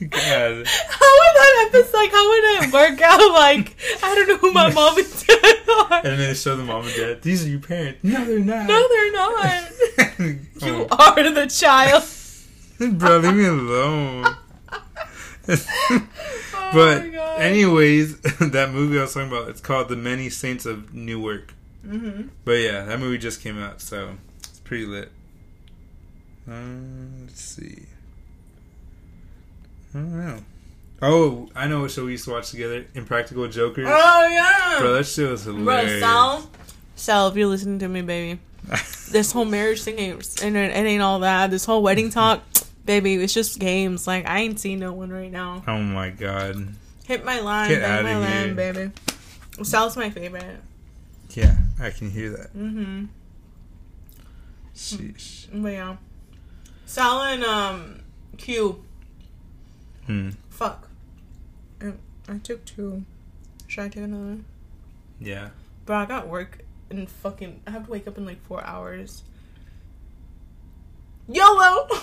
God. 0.00 0.66
How 0.66 1.10
would 1.16 1.34
that 1.34 1.64
episode? 1.68 1.96
Like, 1.96 2.10
how 2.10 2.28
would 2.28 2.44
it 2.64 2.72
work 2.72 3.00
out? 3.02 3.20
Like, 3.36 3.76
I 4.02 4.14
don't 4.14 4.28
know 4.28 4.36
who 4.38 4.52
my 4.52 4.72
mom 4.72 4.98
and 4.98 5.06
dad 5.26 5.56
are. 5.68 5.96
And 5.98 6.04
then 6.04 6.18
they 6.18 6.34
show 6.34 6.56
the 6.56 6.64
mom 6.64 6.84
and 6.86 6.94
dad. 6.94 7.22
These 7.22 7.44
are 7.44 7.48
your 7.48 7.60
parents. 7.60 8.02
No, 8.02 8.24
they're 8.24 8.38
not. 8.40 8.66
No, 8.66 8.88
they're 8.88 9.12
not. 9.12 9.70
You 10.66 10.86
oh, 10.90 11.14
are 11.16 11.30
the 11.32 11.46
child. 11.46 12.02
bro, 12.98 13.18
leave 13.18 13.34
me 13.34 13.44
alone. 13.46 14.24
Oh 15.48 16.70
but 16.72 17.12
God. 17.12 17.40
anyways, 17.40 18.18
that 18.20 18.70
movie 18.72 18.98
I 18.98 19.02
was 19.02 19.14
talking 19.14 19.28
about, 19.28 19.48
it's 19.48 19.60
called 19.60 19.88
The 19.88 19.96
Many 19.96 20.30
Saints 20.30 20.64
of 20.66 20.92
Newark. 20.94 21.52
Mhm. 21.86 22.30
But 22.44 22.52
yeah, 22.52 22.84
that 22.84 22.98
movie 22.98 23.18
just 23.18 23.40
came 23.42 23.58
out, 23.62 23.80
so 23.80 24.16
it's 24.38 24.58
pretty 24.60 24.86
lit. 24.86 25.12
Uh, 26.50 26.54
let's 27.22 27.40
see. 27.42 27.86
I 29.96 29.98
don't 30.00 30.26
know. 30.26 30.38
Oh, 31.02 31.48
I 31.54 31.66
know 31.68 31.80
what 31.80 31.90
show 31.90 32.04
we 32.04 32.12
used 32.12 32.24
to 32.24 32.30
watch 32.32 32.50
together. 32.50 32.84
Impractical 32.94 33.48
Jokers. 33.48 33.86
Oh 33.88 34.28
yeah. 34.28 34.78
Bro, 34.80 34.92
that 34.94 35.06
shit 35.06 35.30
was 35.30 35.44
Bro, 35.44 35.54
hilarious. 35.54 36.00
Sal. 36.00 36.50
Sal, 36.96 37.28
if 37.28 37.36
you're 37.36 37.46
listening 37.48 37.78
to 37.78 37.88
me, 37.88 38.02
baby, 38.02 38.40
this 39.10 39.32
whole 39.32 39.44
marriage 39.44 39.82
thing 39.82 39.98
ain't, 39.98 40.42
and 40.42 40.56
it, 40.56 40.74
ain't 40.76 41.02
all 41.02 41.20
that. 41.20 41.50
This 41.50 41.64
whole 41.64 41.82
wedding 41.82 42.10
talk, 42.10 42.42
baby, 42.84 43.14
it's 43.14 43.32
just 43.32 43.58
games. 43.58 44.06
Like 44.06 44.26
I 44.26 44.40
ain't 44.40 44.60
seen 44.60 44.78
no 44.80 44.92
one 44.92 45.10
right 45.10 45.30
now. 45.32 45.62
oh 45.66 45.78
my 45.78 46.10
god. 46.10 46.68
Hit 47.06 47.24
my 47.24 47.40
line, 47.40 47.68
Get 47.68 47.82
hit 47.82 47.90
outta 47.90 48.02
my 48.02 48.10
here. 48.10 48.20
line, 48.20 48.56
baby. 48.56 48.90
Sal's 49.62 49.96
my 49.96 50.10
favorite. 50.10 50.58
Yeah, 51.30 51.56
I 51.80 51.90
can 51.90 52.10
hear 52.10 52.30
that. 52.30 52.54
Mm-hmm. 52.54 53.04
Sheesh. 54.74 55.46
But 55.52 55.68
yeah, 55.72 55.96
Sal 56.86 57.22
and 57.22 57.44
um 57.44 58.00
Q. 58.38 58.82
Hmm. 60.06 60.30
Fuck. 60.50 60.88
I, 61.82 61.92
I 62.28 62.38
took 62.38 62.64
two. 62.64 63.04
Should 63.66 63.84
I 63.84 63.88
take 63.88 64.04
another? 64.04 64.38
Yeah. 65.20 65.48
Bro, 65.84 65.96
I 65.98 66.06
got 66.06 66.28
work 66.28 66.58
and 66.90 67.08
fucking. 67.08 67.60
I 67.66 67.70
have 67.70 67.86
to 67.86 67.90
wake 67.90 68.06
up 68.06 68.16
in 68.18 68.24
like 68.24 68.40
four 68.44 68.64
hours. 68.64 69.22
YOLO! 71.28 71.88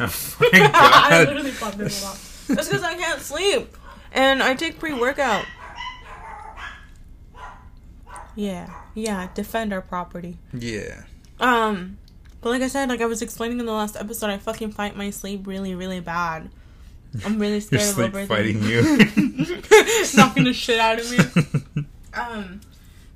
Oh 0.00 0.36
I 0.52 1.24
literally 1.24 1.52
popped 1.52 1.76
in 1.76 1.82
a 1.82 1.84
lot. 1.84 2.18
That's 2.48 2.66
because 2.68 2.82
I 2.82 2.94
can't 2.96 3.20
sleep. 3.20 3.76
And 4.10 4.42
I 4.42 4.54
take 4.54 4.80
pre 4.80 4.92
workout. 4.92 5.44
Yeah. 8.34 8.68
Yeah. 8.94 9.28
Defend 9.34 9.72
our 9.72 9.80
property. 9.80 10.38
yeah. 10.52 11.04
Um, 11.38 11.98
but 12.40 12.50
like 12.50 12.62
I 12.62 12.66
said, 12.66 12.88
like 12.88 13.00
I 13.00 13.06
was 13.06 13.22
explaining 13.22 13.60
in 13.60 13.66
the 13.66 13.72
last 13.72 13.94
episode, 13.96 14.30
I 14.30 14.38
fucking 14.38 14.72
fight 14.72 14.96
my 14.96 15.10
sleep 15.10 15.46
really, 15.46 15.76
really 15.76 16.00
bad. 16.00 16.50
I'm 17.24 17.38
really 17.38 17.60
scared 17.60 17.82
of 17.82 17.88
sleep 17.88 18.12
overthinking. 18.12 18.26
fighting 18.28 18.62
you. 18.62 18.82
Knocking 20.16 20.44
the 20.44 20.52
shit 20.52 20.78
out 20.80 20.98
of 21.00 21.10
me. 21.10 21.84
Um, 22.16 22.60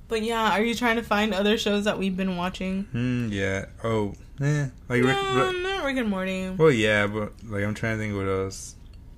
but 0.08 0.22
yeah, 0.22 0.50
are 0.50 0.60
you 0.62 0.74
trying 0.74 0.96
to 0.96 1.04
find 1.04 1.32
other 1.32 1.56
shows 1.56 1.84
that 1.84 1.98
we've 2.00 2.16
been 2.16 2.36
watching? 2.36 2.82
Hmm. 2.90 3.28
Yeah. 3.30 3.66
Oh. 3.84 4.14
Eh. 4.40 4.66
Like 4.88 5.02
no, 5.02 5.46
Rick- 5.46 5.62
not 5.62 5.84
Rick 5.84 5.96
and 5.98 6.10
Morty. 6.10 6.50
well, 6.50 6.72
yeah, 6.72 7.06
but 7.06 7.32
like 7.46 7.62
I'm 7.62 7.74
trying 7.74 7.96
to 7.96 8.02
think 8.02 8.16
what 8.16 8.26
else. 8.26 8.74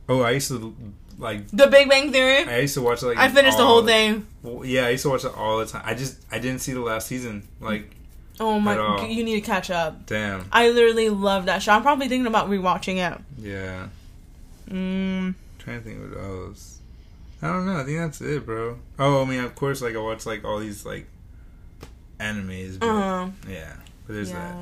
Oh, 0.07 0.21
I 0.21 0.33
used 0.33 0.49
to 0.49 0.75
like. 1.19 1.49
The 1.49 1.67
Big 1.69 1.89
Bang 1.89 2.13
Theory. 2.13 2.45
I 2.45 2.59
used 2.59 2.75
to 2.75 2.83
watch 2.83 3.03
like. 3.03 3.17
I 3.17 3.31
finished 3.31 3.57
the 3.57 3.65
whole 3.65 3.85
thing. 3.87 4.27
Well, 4.43 4.67
yeah, 4.67 4.85
I 4.85 4.91
used 4.91 5.05
to 5.05 5.09
watch 5.09 5.25
it 5.25 5.33
all 5.35 5.57
the 5.59 5.65
time. 5.67 5.83
I 5.87 5.95
just 5.95 6.19
I 6.31 6.39
didn't 6.39 6.61
see 6.61 6.73
the 6.75 6.81
last 6.81 7.07
season. 7.07 7.49
Like, 7.61 7.97
Oh 8.39 8.61
my, 8.61 9.07
you 9.07 9.25
need 9.25 9.37
to 9.37 9.41
catch 9.43 9.71
up. 9.71 10.05
damn. 10.07 10.45
I 10.53 10.69
literally 10.69 11.09
love 11.09 11.47
that 11.47 11.63
show. 11.63 11.73
I'm 11.73 11.81
probably 11.83 12.09
thinking 12.09 12.27
about 12.27 12.51
rewatching 12.51 12.97
it. 12.97 13.19
Yeah. 13.39 13.89
Mm, 14.71 15.35
trying 15.59 15.83
to 15.83 15.85
think 15.85 16.01
what 16.15 16.23
else. 16.23 16.79
I 17.43 17.49
don't 17.49 17.67
know. 17.67 17.77
I 17.79 17.85
think 17.85 17.99
that's 17.99 18.21
it, 18.21 18.45
bro. 18.45 18.79
Oh, 18.99 19.23
I 19.23 19.25
mean, 19.25 19.41
of 19.41 19.55
course, 19.55 19.81
like 19.83 19.95
I 19.97 19.99
watch 19.99 20.27
like 20.27 20.45
all 20.45 20.59
these 20.59 20.85
like 20.87 21.07
animes. 22.19 22.79
But, 22.79 22.87
uh, 22.89 23.31
Yeah, 23.49 23.75
but 24.07 24.15
there's 24.15 24.33
that 24.33 24.57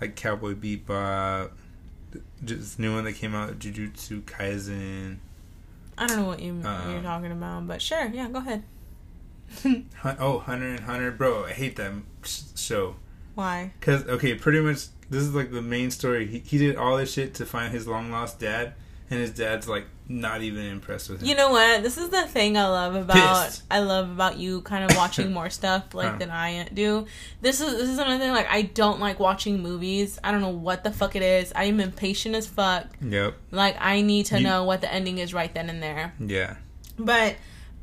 like 0.00 0.16
Cowboy 0.16 0.54
Bebop. 0.54 1.50
Just 2.44 2.78
new 2.78 2.94
one 2.94 3.04
that 3.04 3.12
came 3.14 3.34
out, 3.34 3.58
Jujutsu 3.58 4.22
Kaisen. 4.22 5.18
I 5.96 6.06
don't 6.06 6.16
know 6.16 6.24
what 6.26 6.40
you 6.40 6.54
you're 6.54 7.02
talking 7.02 7.30
about, 7.30 7.66
but 7.68 7.80
sure, 7.82 8.06
yeah, 8.12 8.28
go 8.28 8.38
ahead. 8.38 8.62
Oh, 10.04 10.38
Hunter 10.38 10.68
and 10.68 10.80
Hunter, 10.80 11.10
bro. 11.10 11.44
I 11.44 11.52
hate 11.52 11.76
that 11.76 11.92
sh- 12.22 12.42
show. 12.56 12.96
Why? 13.34 13.72
Cause 13.80 14.06
okay, 14.06 14.34
pretty 14.34 14.60
much 14.60 14.86
this 15.10 15.22
is 15.22 15.34
like 15.34 15.50
the 15.52 15.60
main 15.62 15.90
story. 15.90 16.26
He 16.26 16.38
he 16.38 16.58
did 16.58 16.76
all 16.76 16.96
this 16.96 17.12
shit 17.12 17.34
to 17.34 17.46
find 17.46 17.72
his 17.72 17.86
long 17.86 18.10
lost 18.10 18.38
dad, 18.40 18.74
and 19.10 19.20
his 19.20 19.30
dad's 19.32 19.68
like 19.68 19.86
not 20.08 20.42
even 20.42 20.64
impressed 20.66 21.08
with 21.08 21.20
him. 21.22 21.28
You 21.28 21.34
know 21.36 21.50
what? 21.50 21.82
This 21.82 21.96
is 21.98 22.08
the 22.08 22.22
thing 22.22 22.56
I 22.56 22.66
love 22.68 22.94
about 22.96 23.46
Pissed. 23.46 23.62
I 23.70 23.78
love 23.80 24.10
about 24.10 24.38
you 24.38 24.60
kind 24.62 24.88
of 24.90 24.96
watching 24.96 25.32
more 25.38 25.50
stuff 25.50 25.94
like 25.94 26.12
Huh. 26.12 26.18
than 26.18 26.30
I 26.30 26.64
do. 26.72 27.06
This 27.40 27.60
is 27.60 27.72
this 27.72 27.88
is 27.88 27.98
another 27.98 28.18
thing 28.18 28.30
like 28.32 28.48
I 28.50 28.62
don't 28.62 28.98
like 29.00 29.20
watching 29.20 29.60
movies. 29.62 30.18
I 30.24 30.32
don't 30.32 30.40
know 30.40 30.48
what 30.48 30.82
the 30.84 30.90
fuck 30.92 31.14
it 31.16 31.22
is. 31.22 31.52
I 31.54 31.64
am 31.64 31.78
impatient 31.80 32.34
as 32.34 32.46
fuck. 32.46 32.86
Yep. 33.02 33.34
Like 33.50 33.76
I 33.80 34.00
need 34.02 34.26
to 34.26 34.38
You- 34.38 34.44
know 34.44 34.64
what 34.64 34.80
the 34.80 34.92
ending 34.92 35.18
is 35.18 35.32
right 35.34 35.52
then 35.52 35.70
and 35.70 35.82
there. 35.82 36.14
Yeah. 36.18 36.56
But 36.98 37.36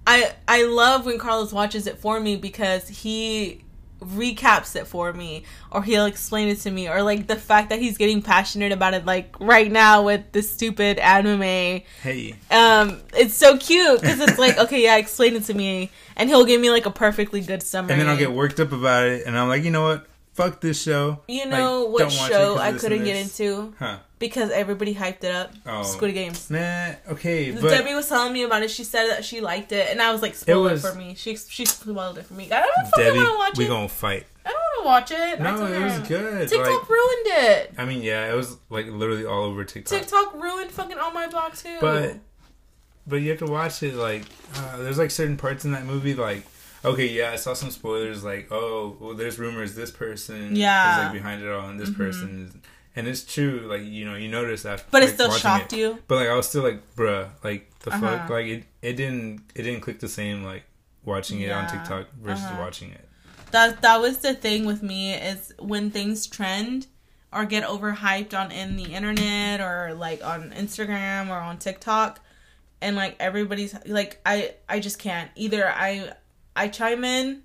I 0.06 0.34
I 0.48 0.64
love 0.64 1.06
when 1.06 1.18
Carlos 1.20 1.52
watches 1.54 1.88
it 1.88 1.98
for 2.00 2.20
me 2.20 2.36
because 2.38 2.88
he 2.88 3.64
recaps 4.02 4.76
it 4.76 4.86
for 4.86 5.12
me 5.12 5.44
or 5.72 5.82
he'll 5.82 6.06
explain 6.06 6.48
it 6.48 6.60
to 6.60 6.70
me 6.70 6.88
or 6.88 7.02
like 7.02 7.26
the 7.28 7.36
fact 7.36 7.70
that 7.70 7.80
he's 7.80 7.98
getting 7.98 8.22
passionate 8.22 8.72
about 8.72 8.94
it 8.94 9.06
like 9.06 9.36
right 9.40 9.72
now 9.72 10.04
with 10.04 10.32
this 10.34 10.52
stupid 10.52 11.00
anime 11.00 11.82
Hey. 12.04 12.36
um 12.52 13.02
it's 13.16 13.34
so 13.34 13.58
cute 13.58 14.00
because 14.02 14.20
it's 14.20 14.38
like 14.38 14.58
okay 14.60 14.84
yeah 14.84 14.98
explain 14.98 15.36
it 15.36 15.44
to 15.46 15.54
me 15.54 15.90
and 16.16 16.30
he'll 16.30 16.46
give 16.46 16.62
me 16.62 16.70
like 16.70 16.86
a 16.86 16.92
perfectly 16.92 17.42
good 17.42 17.64
summary 17.64 17.94
And 17.94 18.02
then 18.02 18.08
I'll 18.10 18.18
get 18.18 18.32
worked 18.32 18.60
up 18.60 18.72
about 18.72 19.08
it, 19.08 19.26
and 19.26 19.38
I'm 19.38 19.48
like, 19.48 19.64
you 19.64 19.72
know 19.72 19.84
what? 19.84 20.08
Fuck 20.38 20.62
this 20.62 20.82
show. 20.82 21.20
you 21.28 21.42
Like, 21.42 21.50
know 21.50 21.86
what 21.86 22.04
watch 22.06 22.14
it 22.14 22.32
show 22.32 22.58
i 22.60 22.72
couldn't 22.72 23.04
get 23.04 23.16
into 23.16 23.74
Huh? 23.80 23.98
because 24.20 24.52
everybody 24.52 24.94
hyped 24.94 25.24
it 25.24 25.32
up 25.34 25.52
Oh. 25.66 25.82
squid 25.84 26.14
games 26.14 26.50
Nah. 26.52 26.94
Okay, 27.10 27.52
but 27.52 27.64
Debbie 27.70 27.94
was 27.96 28.08
telling 28.08 28.34
me 28.34 28.44
about 28.44 28.62
it. 28.64 28.70
She 28.72 28.84
said 28.84 29.08
that 29.10 29.26
she 29.26 29.42
liked 29.42 29.72
it, 29.72 29.90
and 29.92 30.00
I 30.02 30.12
was 30.12 30.22
like, 30.22 30.36
"Spoil 30.36 30.68
it, 30.68 30.72
was- 30.74 30.82
for 30.88 30.94
me." 30.96 31.16
She 31.18 31.36
she 31.36 31.66
spoiled 31.66 32.18
it 32.20 32.26
for 32.28 32.36
me. 32.36 32.46
I 32.52 32.62
don't 32.62 32.88
fucking 32.92 33.04
Debbie, 33.04 33.18
want 33.18 33.30
to 33.32 33.38
watch 33.38 33.52
it. 33.54 33.58
we 33.58 33.68
gonna 33.68 33.90
fight. 33.90 34.26
I 34.46 34.50
don't 34.50 34.86
want 34.86 35.08
to 35.08 35.14
watch 35.16 35.22
it. 35.32 35.40
No, 35.42 35.66
it 35.66 35.84
was 35.84 36.08
good. 36.08 36.48
TikTok 36.50 36.68
Like, 36.82 36.90
ruined 36.90 37.28
it. 37.28 37.74
I 37.78 37.86
mean, 37.86 38.02
yeah, 38.02 38.32
it 38.32 38.36
was 38.36 38.58
like 38.70 38.86
literally 38.88 39.26
all 39.26 39.44
over 39.44 39.64
TikTok. 39.66 40.00
TikTok 40.00 40.36
ruined 40.36 40.72
fucking 40.72 40.98
all 41.00 41.12
my 41.12 41.28
blog 41.28 41.54
too. 41.56 41.78
But 41.82 42.18
but 43.08 43.18
you 43.18 43.30
have 43.32 43.40
to 43.40 43.46
watch 43.48 43.82
it. 43.84 43.96
Like, 43.96 44.24
uh, 44.56 44.78
there's 44.78 44.98
like 45.00 45.12
certain 45.12 45.38
parts 45.38 45.66
in 45.66 45.72
that 45.72 45.86
movie. 45.86 46.14
Like, 46.14 46.44
okay, 46.86 47.08
yeah, 47.08 47.32
I 47.32 47.36
saw 47.38 47.54
some 47.54 47.72
spoilers. 47.72 48.24
Like, 48.24 48.48
oh, 48.52 48.98
well, 49.00 49.14
there's 49.14 49.38
rumors 49.40 49.76
this 49.76 49.92
person 49.92 50.56
Yeah. 50.56 50.92
is 50.92 50.98
like 50.98 51.12
behind 51.12 51.42
it 51.44 51.50
all, 51.52 51.68
and 51.70 51.80
this 51.80 51.90
Mhm. 51.90 51.98
person 51.98 52.46
is. 52.48 52.56
And 52.96 53.08
it's 53.08 53.24
true, 53.24 53.66
like 53.70 53.84
you 53.84 54.06
know, 54.06 54.16
you 54.16 54.28
notice 54.28 54.66
after, 54.66 54.88
but 54.90 55.04
it 55.04 55.14
still 55.14 55.32
shocked 55.32 55.72
it. 55.74 55.78
you. 55.80 56.00
But 56.08 56.16
like 56.16 56.30
I 56.30 56.34
was 56.36 56.50
still 56.50 56.64
like, 56.64 56.82
bruh, 56.96 57.30
like 57.44 57.70
the 57.82 57.92
fuck, 57.92 58.02
Uh-huh. 58.04 58.34
like 58.34 58.48
it, 58.48 58.64
it 58.82 58.94
didn't, 58.94 59.42
it 59.54 59.64
didn't 59.64 59.82
click 59.82 60.00
the 60.00 60.08
same 60.10 60.44
like 60.44 60.64
watching 61.06 61.40
it 61.42 61.52
on 61.52 61.68
TikTok 61.68 62.08
versus 62.20 62.44
Uh-huh. 62.46 62.60
watching 62.60 62.92
it. 62.92 63.08
That 63.52 63.82
that 63.84 64.02
was 64.02 64.18
the 64.20 64.34
thing 64.34 64.66
with 64.66 64.82
me 64.82 65.14
is 65.14 65.54
when 65.60 65.92
things 65.92 66.26
trend 66.26 66.88
or 67.32 67.46
get 67.46 67.64
overhyped 67.64 68.34
on 68.34 68.52
in 68.52 68.76
the 68.78 68.94
internet 68.96 69.62
or 69.62 69.94
like 69.94 70.26
on 70.26 70.52
Instagram 70.58 71.30
or 71.30 71.38
on 71.38 71.60
TikTok 71.60 72.20
and 72.82 72.96
like 72.96 73.16
everybody's 73.20 73.76
like 73.86 74.20
I 74.26 74.56
I 74.68 74.80
just 74.80 74.98
can't 74.98 75.30
either 75.36 75.70
I 75.70 76.14
I 76.58 76.68
chime 76.68 77.04
in 77.04 77.44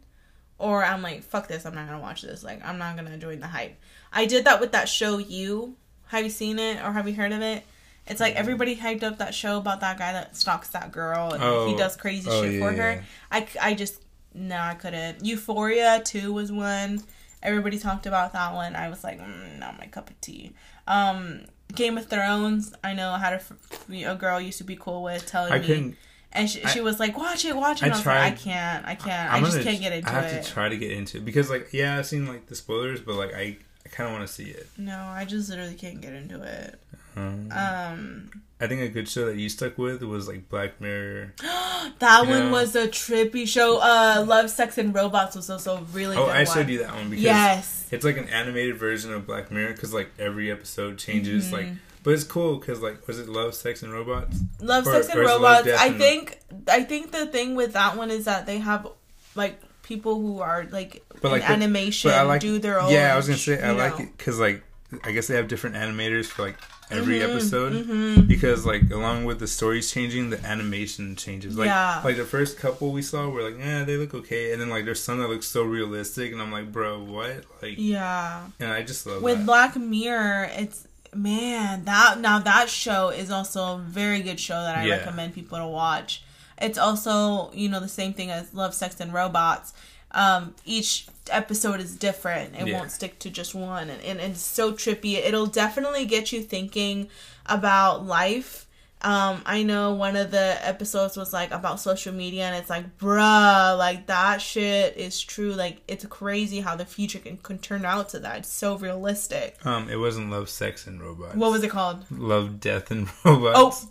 or 0.58 0.84
I'm 0.84 1.02
like 1.02 1.22
fuck 1.22 1.46
this 1.48 1.64
I'm 1.66 1.74
not 1.74 1.86
gonna 1.86 2.00
watch 2.00 2.22
this 2.22 2.42
like 2.42 2.64
I'm 2.66 2.78
not 2.78 2.96
gonna 2.96 3.18
join 3.18 3.40
the 3.40 3.46
hype. 3.48 3.76
I 4.12 4.26
did 4.26 4.44
that 4.46 4.60
with 4.60 4.72
that 4.72 4.88
show 4.88 5.18
you 5.18 5.76
have 6.08 6.24
you 6.24 6.30
seen 6.30 6.58
it 6.58 6.82
or 6.84 6.92
have 6.92 7.06
you 7.08 7.14
heard 7.14 7.32
of 7.32 7.40
it? 7.42 7.64
It's 8.06 8.20
like 8.20 8.34
everybody 8.34 8.76
hyped 8.76 9.02
up 9.04 9.18
that 9.18 9.34
show 9.34 9.58
about 9.58 9.80
that 9.80 9.96
guy 9.98 10.12
that 10.12 10.36
stalks 10.36 10.68
that 10.70 10.90
girl 10.90 11.32
and 11.32 11.42
he 11.42 11.48
Oh. 11.74 11.78
does 11.78 11.94
crazy 11.96 12.28
Oh, 12.30 12.42
shit 12.42 12.54
yeah, 12.54 12.60
for 12.60 12.72
yeah. 12.74 12.82
her. 12.96 13.04
I, 13.30 13.46
I 13.60 13.74
just 13.74 14.02
no 14.34 14.56
I 14.58 14.74
couldn't. 14.74 15.24
Euphoria 15.24 16.02
too 16.04 16.32
was 16.32 16.50
one. 16.50 17.02
Everybody 17.42 17.78
talked 17.78 18.06
about 18.06 18.32
that 18.34 18.54
one. 18.54 18.74
I 18.76 18.88
was 18.88 19.02
like, 19.04 19.20
mm, 19.20 19.58
not 19.58 19.78
my 19.78 19.86
cup 19.86 20.08
of 20.10 20.20
tea. 20.20 20.52
Um, 20.86 21.42
Game 21.74 21.96
of 21.98 22.06
Thrones. 22.08 22.72
I 22.84 22.92
know 22.94 23.10
I 23.10 23.18
had 23.18 23.32
a, 23.32 24.10
a 24.12 24.14
girl 24.14 24.40
used 24.40 24.58
to 24.58 24.64
be 24.64 24.76
cool 24.76 25.02
with 25.02 25.26
telling 25.26 25.52
I 25.52 25.58
me 25.58 25.66
couldn't. 25.66 25.96
And 26.32 26.48
she, 26.50 26.62
I- 26.64 26.68
she 26.70 26.80
was 26.80 26.98
like, 27.00 27.16
"Watch 27.16 27.44
it, 27.44 27.54
watch 27.56 27.78
it." 27.82 27.84
I 27.84 27.86
And 27.86 27.94
I, 27.94 27.96
was 27.98 28.06
like, 28.06 28.16
"I 28.16 28.30
can't, 28.36 28.86
I 28.86 28.94
can't, 28.94 29.32
I 29.32 29.36
I'm 29.36 29.44
just 29.44 29.56
gonna- 29.58 29.70
can't 29.70 29.80
get 29.80 29.92
into 29.92 30.08
it." 30.08 30.12
I 30.12 30.20
have 30.22 30.32
it." 30.32 30.44
to 30.44 30.50
try 30.52 30.68
to 30.68 30.76
get 30.76 30.90
into 30.92 31.18
it 31.18 31.24
because, 31.24 31.50
like, 31.50 31.72
yeah, 31.72 31.98
I've 31.98 32.06
seen 32.06 32.26
like 32.26 32.46
the 32.46 32.54
spoilers, 32.56 33.00
but 33.00 33.14
like, 33.16 33.34
I, 33.34 33.56
I 33.84 33.88
kind 33.90 34.08
of 34.08 34.14
want 34.16 34.26
to 34.26 34.32
see 34.32 34.44
it. 34.50 34.68
No, 34.78 34.96
I 34.98 35.24
just 35.24 35.48
literally 35.50 35.74
can't 35.74 36.00
get 36.00 36.12
into 36.14 36.42
it. 36.42 36.78
Um, 37.14 37.52
Um, 37.52 38.30
I 38.58 38.66
think 38.68 38.80
a 38.80 38.88
good 38.88 39.06
show 39.08 39.26
that 39.26 39.36
you 39.36 39.48
stuck 39.50 39.76
with 39.76 40.02
was 40.02 40.28
like 40.28 40.48
Black 40.48 40.80
Mirror. 40.80 41.34
that 41.40 41.92
Yeah. 42.00 42.22
one 42.22 42.50
was 42.50 42.74
a 42.76 42.88
trippy 42.88 43.46
show. 43.46 43.78
Uh, 43.78 44.24
Love, 44.26 44.48
Sex, 44.50 44.78
and 44.78 44.94
Robots 44.94 45.36
was 45.36 45.50
also 45.50 45.86
really 45.92 46.16
oh, 46.16 46.26
I 46.26 46.44
showed 46.44 46.68
you 46.68 46.78
that 46.78 46.94
one 46.94 47.10
because 47.10 47.24
Yes. 47.24 47.86
it's 47.90 48.04
like 48.04 48.16
an 48.16 48.28
animated 48.28 48.78
version 48.78 49.12
of 49.12 49.26
Black 49.26 49.50
Mirror 49.50 49.72
because 49.74 49.92
like 49.92 50.10
every 50.18 50.50
episode 50.50 50.96
changes. 50.96 51.48
Mhm. 51.48 51.52
Like, 51.52 51.66
but 52.02 52.12
it's 52.14 52.24
cool 52.24 52.56
because 52.56 52.80
like, 52.80 53.06
was 53.06 53.18
it 53.18 53.28
Love, 53.28 53.54
Sex, 53.54 53.82
and 53.82 53.92
Robots? 53.92 54.38
Love, 54.60 54.86
Or- 54.86 54.92
Sex, 55.02 55.08
and 55.14 55.22
Love, 55.24 55.40
Robots. 55.42 55.68
I 55.80 55.86
and- 55.86 55.98
think 55.98 56.38
I 56.68 56.82
think 56.84 57.12
the 57.12 57.26
thing 57.26 57.54
with 57.54 57.72
that 57.74 57.96
one 57.96 58.10
is 58.10 58.24
that 58.26 58.46
they 58.46 58.58
have 58.58 58.86
like 59.34 59.60
people 59.82 60.20
who 60.20 60.40
are 60.40 60.66
like 60.70 61.02
But, 61.20 61.24
in 61.28 61.30
like, 61.32 61.42
the- 61.42 61.48
animation 61.52 62.10
but 62.10 62.26
like- 62.26 62.40
do 62.40 62.58
their 62.58 62.80
own. 62.80 62.90
Yeah, 62.92 63.12
I 63.12 63.16
was 63.16 63.26
gonna 63.26 63.38
say 63.38 63.60
I 63.62 63.72
you 63.72 63.78
like 63.78 63.98
know. 63.98 64.04
it 64.04 64.16
because 64.16 64.38
like 64.38 64.62
I 65.04 65.12
guess 65.12 65.26
they 65.26 65.36
have 65.36 65.48
different 65.48 65.76
animators 65.76 66.26
for 66.26 66.42
like 66.42 66.56
every 66.90 67.20
Mhm, 67.20 67.30
episode. 67.30 67.72
mhm. 67.72 68.28
because 68.28 68.66
like 68.66 68.90
along 68.90 69.24
with 69.24 69.38
the 69.38 69.46
stories 69.46 69.90
changing 69.90 70.28
the 70.28 70.38
animation 70.44 71.16
changes 71.16 71.56
like 71.56 71.66
Yeah. 71.68 72.02
like 72.04 72.18
the 72.18 72.26
first 72.26 72.58
couple 72.58 72.92
we 72.92 73.00
saw 73.00 73.26
were 73.30 73.42
like 73.42 73.58
yeah 73.58 73.84
they 73.84 73.96
look 73.96 74.12
okay 74.12 74.52
and 74.52 74.60
then 74.60 74.68
like 74.68 74.84
there's 74.84 75.00
some 75.02 75.18
that 75.20 75.28
look 75.30 75.42
so 75.42 75.62
realistic 75.62 76.32
and 76.32 76.42
i'm 76.42 76.52
like 76.52 76.70
bro 76.70 77.02
what 77.02 77.44
like 77.62 77.76
Yeah. 77.78 78.42
and 78.60 78.70
i 78.70 78.82
just 78.82 79.06
love 79.06 79.22
With 79.22 79.38
that 79.38 79.46
Black 79.46 79.76
Mirror, 79.76 80.50
it's 80.58 80.86
man 81.14 81.84
that 81.84 82.18
now 82.20 82.38
that 82.38 82.68
show 82.68 83.10
is 83.10 83.30
also 83.30 83.74
a 83.74 83.78
very 83.78 84.20
good 84.22 84.40
show 84.40 84.54
that 84.62 84.76
I 84.78 84.84
Yeah. 84.86 84.96
recommend 84.96 85.34
people 85.34 85.58
to 85.58 85.66
watch. 85.66 86.22
It's 86.60 86.78
also 86.78 87.50
you 87.52 87.68
know 87.68 87.80
the 87.80 87.88
same 87.88 88.12
thing 88.14 88.30
as 88.30 88.54
Love, 88.54 88.74
Sex, 88.74 89.00
and 89.00 89.12
Robots. 89.12 89.72
Um, 90.14 90.54
each 90.66 91.06
episode 91.30 91.80
is 91.80 91.96
different. 91.96 92.54
It 92.54 92.66
Yeah. 92.68 92.78
won't 92.78 92.92
stick 92.92 93.18
to 93.20 93.30
just 93.30 93.54
one, 93.54 93.88
and, 93.90 94.02
and, 94.02 94.20
and 94.20 94.32
it's 94.34 94.42
so 94.42 94.72
trippy. 94.72 95.14
It'll 95.14 95.46
definitely 95.46 96.04
get 96.04 96.32
you 96.32 96.42
thinking 96.42 97.08
about 97.46 98.06
life. 98.06 98.66
Um, 99.04 99.42
I 99.44 99.64
know 99.64 99.94
one 99.94 100.14
of 100.16 100.30
the 100.30 100.56
episodes 100.66 101.16
was 101.16 101.32
like 101.32 101.50
about 101.50 101.80
social 101.80 102.14
media, 102.14 102.44
and 102.44 102.56
it's 102.56 102.70
like, 102.70 102.98
bruh, 102.98 103.76
like 103.76 104.06
that 104.06 104.40
shit 104.40 104.96
is 104.96 105.20
true. 105.20 105.52
Like, 105.54 105.78
it's 105.88 106.06
crazy 106.06 106.60
how 106.60 106.76
the 106.76 106.84
future 106.84 107.18
can, 107.18 107.36
can 107.38 107.58
turn 107.58 107.84
out 107.84 108.10
to 108.10 108.20
that. 108.20 108.38
It's 108.38 108.48
so 108.48 108.76
realistic. 108.76 109.58
um 109.66 109.88
it 109.90 109.96
wasn't 109.96 110.30
love 110.30 110.48
sex 110.48 110.86
and 110.86 111.00
robots 111.02 111.34
What 111.34 111.50
was 111.50 111.62
it 111.64 111.70
called? 111.70 112.04
love 112.10 112.60
death 112.60 112.90
and 112.90 113.08
robots 113.24 113.58
Oh, 113.86 113.88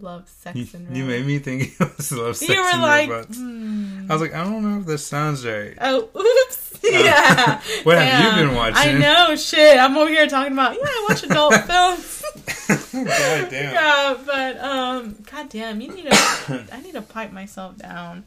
love, 0.00 0.28
sex, 0.28 0.74
and 0.74 0.96
you 0.96 1.04
made 1.04 1.24
me 1.26 1.38
think 1.38 1.74
it 1.80 1.96
was 1.96 2.10
love 2.12 2.36
sex 2.36 2.50
You 2.50 2.60
were 2.60 2.70
and 2.72 2.82
like, 2.82 3.10
robots 3.10 3.36
hmm. 3.36 4.06
i 4.08 4.12
was 4.14 4.22
like 4.22 4.34
i 4.34 4.42
don't 4.42 4.62
know 4.62 4.80
if 4.80 4.86
this 4.86 5.06
sounds 5.06 5.44
right 5.46 5.76
Oh, 5.80 6.08
oops. 6.16 6.70
Yeah. 6.84 7.60
what 7.84 7.96
have 7.98 8.36
you 8.36 8.44
been 8.46 8.56
watching? 8.56 8.76
I 8.76 8.98
know, 8.98 9.36
shit. 9.36 9.78
I'm 9.78 9.96
over 9.96 10.10
here 10.10 10.26
talking 10.26 10.52
about, 10.52 10.74
yeah, 10.74 10.80
I 10.84 11.06
watch 11.08 11.22
adult 11.22 11.54
films. 11.70 12.24
god 13.04 13.48
damn 13.50 13.72
Yeah, 13.74 14.16
but 14.26 14.58
um, 14.60 15.16
god 15.30 15.48
damn, 15.48 15.80
you 15.80 15.92
need 15.94 16.10
to. 16.10 16.66
I 16.72 16.80
need 16.82 16.92
to 16.92 17.02
pipe 17.02 17.32
myself 17.32 17.76
down. 17.78 18.24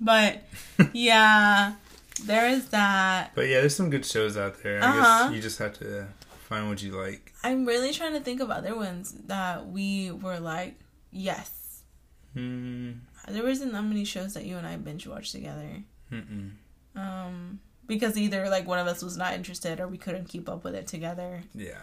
But 0.00 0.42
yeah, 0.92 1.74
there 2.24 2.48
is 2.48 2.68
that. 2.68 3.32
but 3.34 3.48
yeah 3.48 3.60
there's 3.60 3.74
some 3.76 3.88
good 3.90 4.04
shows 4.04 4.36
out 4.36 4.62
there 4.62 4.82
i 4.82 4.86
Uh-huh. 4.86 5.24
guess 5.28 5.34
you 5.36 5.40
just 5.42 5.58
have 5.58 5.78
to 5.78 6.06
find 6.48 6.68
what 6.68 6.82
you 6.82 6.92
like 6.92 7.32
I'm 7.44 7.64
really 7.66 7.92
trying 7.92 8.12
to 8.12 8.20
think 8.20 8.40
of 8.40 8.50
other 8.50 8.76
ones 8.76 9.12
that 9.26 9.66
we 9.68 10.10
were 10.12 10.38
like, 10.38 10.74
yes. 11.10 11.82
mm, 12.36 12.94
There 13.28 13.42
wasn't 13.42 13.72
that 13.72 13.82
many 13.82 14.04
shows 14.04 14.34
that 14.34 14.44
you 14.44 14.56
and 14.58 14.66
I 14.66 14.76
binge 14.76 15.06
watched 15.08 15.32
together. 15.32 15.82
mm-mm. 16.12 16.50
Um, 16.94 17.58
because 17.86 18.16
either 18.18 18.48
like 18.48 18.66
one 18.68 18.78
of 18.78 18.86
us 18.86 19.02
was 19.02 19.16
not 19.16 19.34
interested 19.34 19.80
or 19.80 19.88
we 19.88 19.98
couldn't 19.98 20.28
keep 20.28 20.48
up 20.48 20.62
with 20.62 20.74
it 20.74 20.86
together. 20.86 21.42
Yeah. 21.54 21.80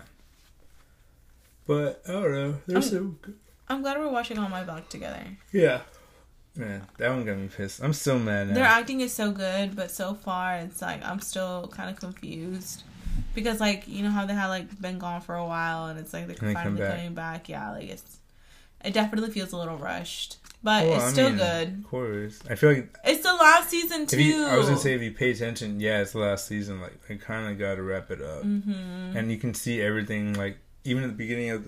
But 1.69 2.01
I 2.09 2.11
don't 2.13 2.31
know. 2.33 2.55
There's 2.67 2.85
I'm- 2.91 2.95
some. 2.97 3.19
good- 3.21 3.35
I'm 3.67 3.81
glad 3.83 3.99
we're 3.99 4.09
watching 4.09 4.39
On 4.39 4.49
My 4.49 4.63
Block 4.63 4.89
together. 4.89 5.23
Yeah. 5.51 5.81
Man, 6.55 6.81
that 6.97 7.09
one 7.11 7.23
got 7.23 7.37
me 7.37 7.47
pissed. 7.47 7.83
I'm 7.83 7.93
still 7.93 8.17
mad 8.17 8.47
now. 8.47 8.55
Their 8.55 8.63
acting 8.65 9.01
is 9.01 9.13
so 9.13 9.31
good, 9.31 9.75
but 9.75 9.91
so 9.91 10.15
far 10.15 10.55
it's 10.55 10.81
like 10.81 11.05
I'm 11.05 11.19
still 11.19 11.67
kind 11.71 11.89
of 11.91 11.99
confused 11.99 12.81
because 13.35 13.59
like 13.59 13.87
you 13.87 14.01
know 14.03 14.09
how 14.09 14.25
they 14.25 14.33
had 14.33 14.47
like 14.47 14.81
been 14.81 14.97
gone 14.97 15.21
for 15.21 15.35
a 15.35 15.45
while 15.45 15.85
and 15.85 15.99
it's 15.99 16.11
like 16.11 16.25
they're 16.25 16.35
And 16.39 16.49
they 16.49 16.53
finally 16.55 16.79
back. 16.81 16.95
coming 16.95 17.13
back. 17.13 17.47
Yeah, 17.49 17.71
like 17.71 17.87
it's 17.89 18.17
it 18.83 18.93
definitely 18.93 19.29
feels 19.29 19.51
a 19.53 19.57
little 19.57 19.77
rushed, 19.77 20.37
but 20.63 20.85
Well, 20.87 20.95
it's 20.95 21.03
I 21.03 21.11
still 21.11 21.29
mean, 21.29 21.37
good. 21.37 21.67
Of 21.77 21.83
course. 21.91 22.39
I 22.49 22.55
feel 22.55 22.73
like 22.73 22.97
It's 23.05 23.21
the 23.23 23.33
last 23.35 23.69
season 23.69 24.07
too. 24.07 24.23
you, 24.23 24.47
I 24.47 24.57
was 24.57 24.65
gonna 24.65 24.79
say 24.79 24.95
if 24.95 25.01
you 25.03 25.11
pay 25.11 25.29
attention, 25.31 25.79
yeah, 25.79 26.01
it's 26.01 26.13
the 26.13 26.19
last 26.19 26.47
season. 26.47 26.81
Like, 26.81 26.97
I 27.09 27.13
kind 27.15 27.47
of 27.51 27.59
got 27.59 27.75
to 27.75 27.83
wrap 27.83 28.09
it 28.09 28.21
up, 28.23 28.41
hmm 28.41 29.13
and 29.15 29.29
you 29.31 29.37
can 29.37 29.53
see 29.53 29.79
everything. 29.81 30.33
Like, 30.33 30.57
even 30.83 31.03
at 31.03 31.07
the 31.07 31.15
beginning 31.15 31.49
of 31.51 31.67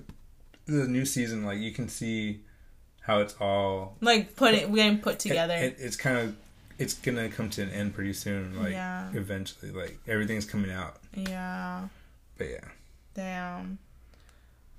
the, 0.66 0.88
new 0.88 1.06
season, 1.06 1.44
like 1.46 1.60
you 1.60 1.72
can 1.72 1.90
see 1.90 2.42
how 3.02 3.20
it's 3.20 3.36
all 3.42 3.98
like 4.02 4.36
put 4.36 4.54
it, 4.54 4.74
getting 4.74 5.00
put 5.00 5.20
together. 5.20 5.54
It, 5.56 5.64
it- 5.74 5.78
it's 5.80 5.96
kind 5.96 6.18
of 6.18 6.36
it's 6.80 6.94
gonna 6.96 7.30
come 7.30 7.50
to 7.52 7.62
an 7.62 7.70
end 7.70 7.94
pretty 7.94 8.14
soon. 8.14 8.58
Like, 8.62 8.72
Yeah. 8.72 9.10
eventually, 9.14 9.72
like 9.72 10.00
everything's 10.08 10.46
coming 10.46 10.72
out. 10.72 10.98
yeah, 11.16 11.88
But 12.38 12.50
yeah. 12.50 12.66
damn. 13.14 13.78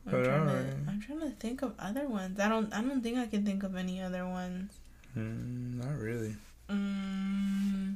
I'm 0.04 0.10
But 0.12 0.24
trying, 0.24 0.46
to. 0.48 0.76
I'm 0.88 1.00
trying 1.00 1.20
to 1.20 1.30
think 1.30 1.62
of 1.62 1.74
other 1.78 2.08
ones. 2.08 2.40
I 2.40 2.48
don't. 2.48 2.72
I 2.74 2.80
don't 2.82 3.02
think 3.02 3.18
I 3.18 3.26
can 3.26 3.44
think 3.44 3.62
of 3.62 3.76
any 3.76 4.00
other 4.02 4.26
ones. 4.26 4.72
Mm, 5.16 5.74
not 5.84 5.96
really. 5.96 6.34
Mm. 6.68 7.94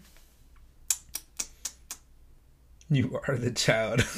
You 2.88 3.20
are 3.26 3.36
the 3.36 3.50
child. 3.50 4.00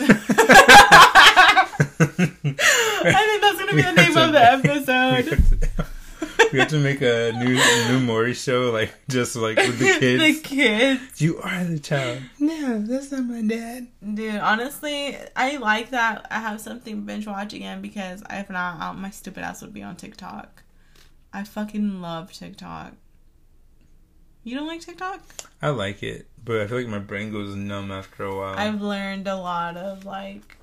I 2.01 2.05
think 2.07 3.43
that's 3.43 3.59
gonna 3.59 3.75
be 3.75 3.83
the 3.83 3.93
name 3.93 4.17
of 4.17 4.33
the 4.33 4.53
episode. 4.53 5.67
we 6.53 6.59
have 6.61 6.69
to 6.69 6.79
make 6.79 7.01
a 7.01 7.33
new 7.33 7.55
new 7.89 8.01
Maury 8.07 8.35
show, 8.35 8.71
like 8.71 8.95
just 9.09 9.35
like 9.35 9.57
with 9.57 9.79
the 9.79 9.85
kids. 9.99 10.23
the 10.23 10.49
kids. 10.49 11.21
you 11.21 11.39
are 11.39 11.65
the 11.65 11.81
child. 11.81 12.21
No, 12.39 12.81
that's 12.81 13.11
not 13.11 13.25
my 13.25 13.43
dad. 13.43 13.89
Dude, 14.15 14.37
honestly, 14.37 15.17
I 15.35 15.57
like 15.57 15.91
that 15.91 16.27
I 16.31 16.39
have 16.41 16.61
something 16.61 17.03
binge 17.03 17.27
watch 17.27 17.53
again 17.53 17.83
because 17.83 18.23
if 18.31 18.49
not, 18.49 18.97
my 18.97 19.11
stupid 19.11 19.43
ass 19.43 19.63
would 19.63 19.75
be 19.75 19.83
on 19.83 19.97
TikTok. 19.97 20.63
I 21.33 21.45
fucking 21.45 22.01
love 22.01 22.33
TikTok. 22.33 22.93
You 24.45 24.57
don't 24.57 24.69
like 24.69 24.81
TikTok? 24.81 25.21
I 25.61 25.71
like 25.71 26.03
it, 26.03 26.29
but 26.45 26.61
I 26.61 26.67
feel 26.69 26.79
like 26.79 26.87
my 26.87 27.01
brain 27.01 27.33
goes 27.33 27.55
numb 27.57 27.91
after 27.91 28.25
a 28.25 28.35
while. 28.37 28.55
I've 28.57 28.81
learned 28.81 29.27
a 29.27 29.37
lot 29.37 29.77
of 29.77 30.05
like 30.05 30.58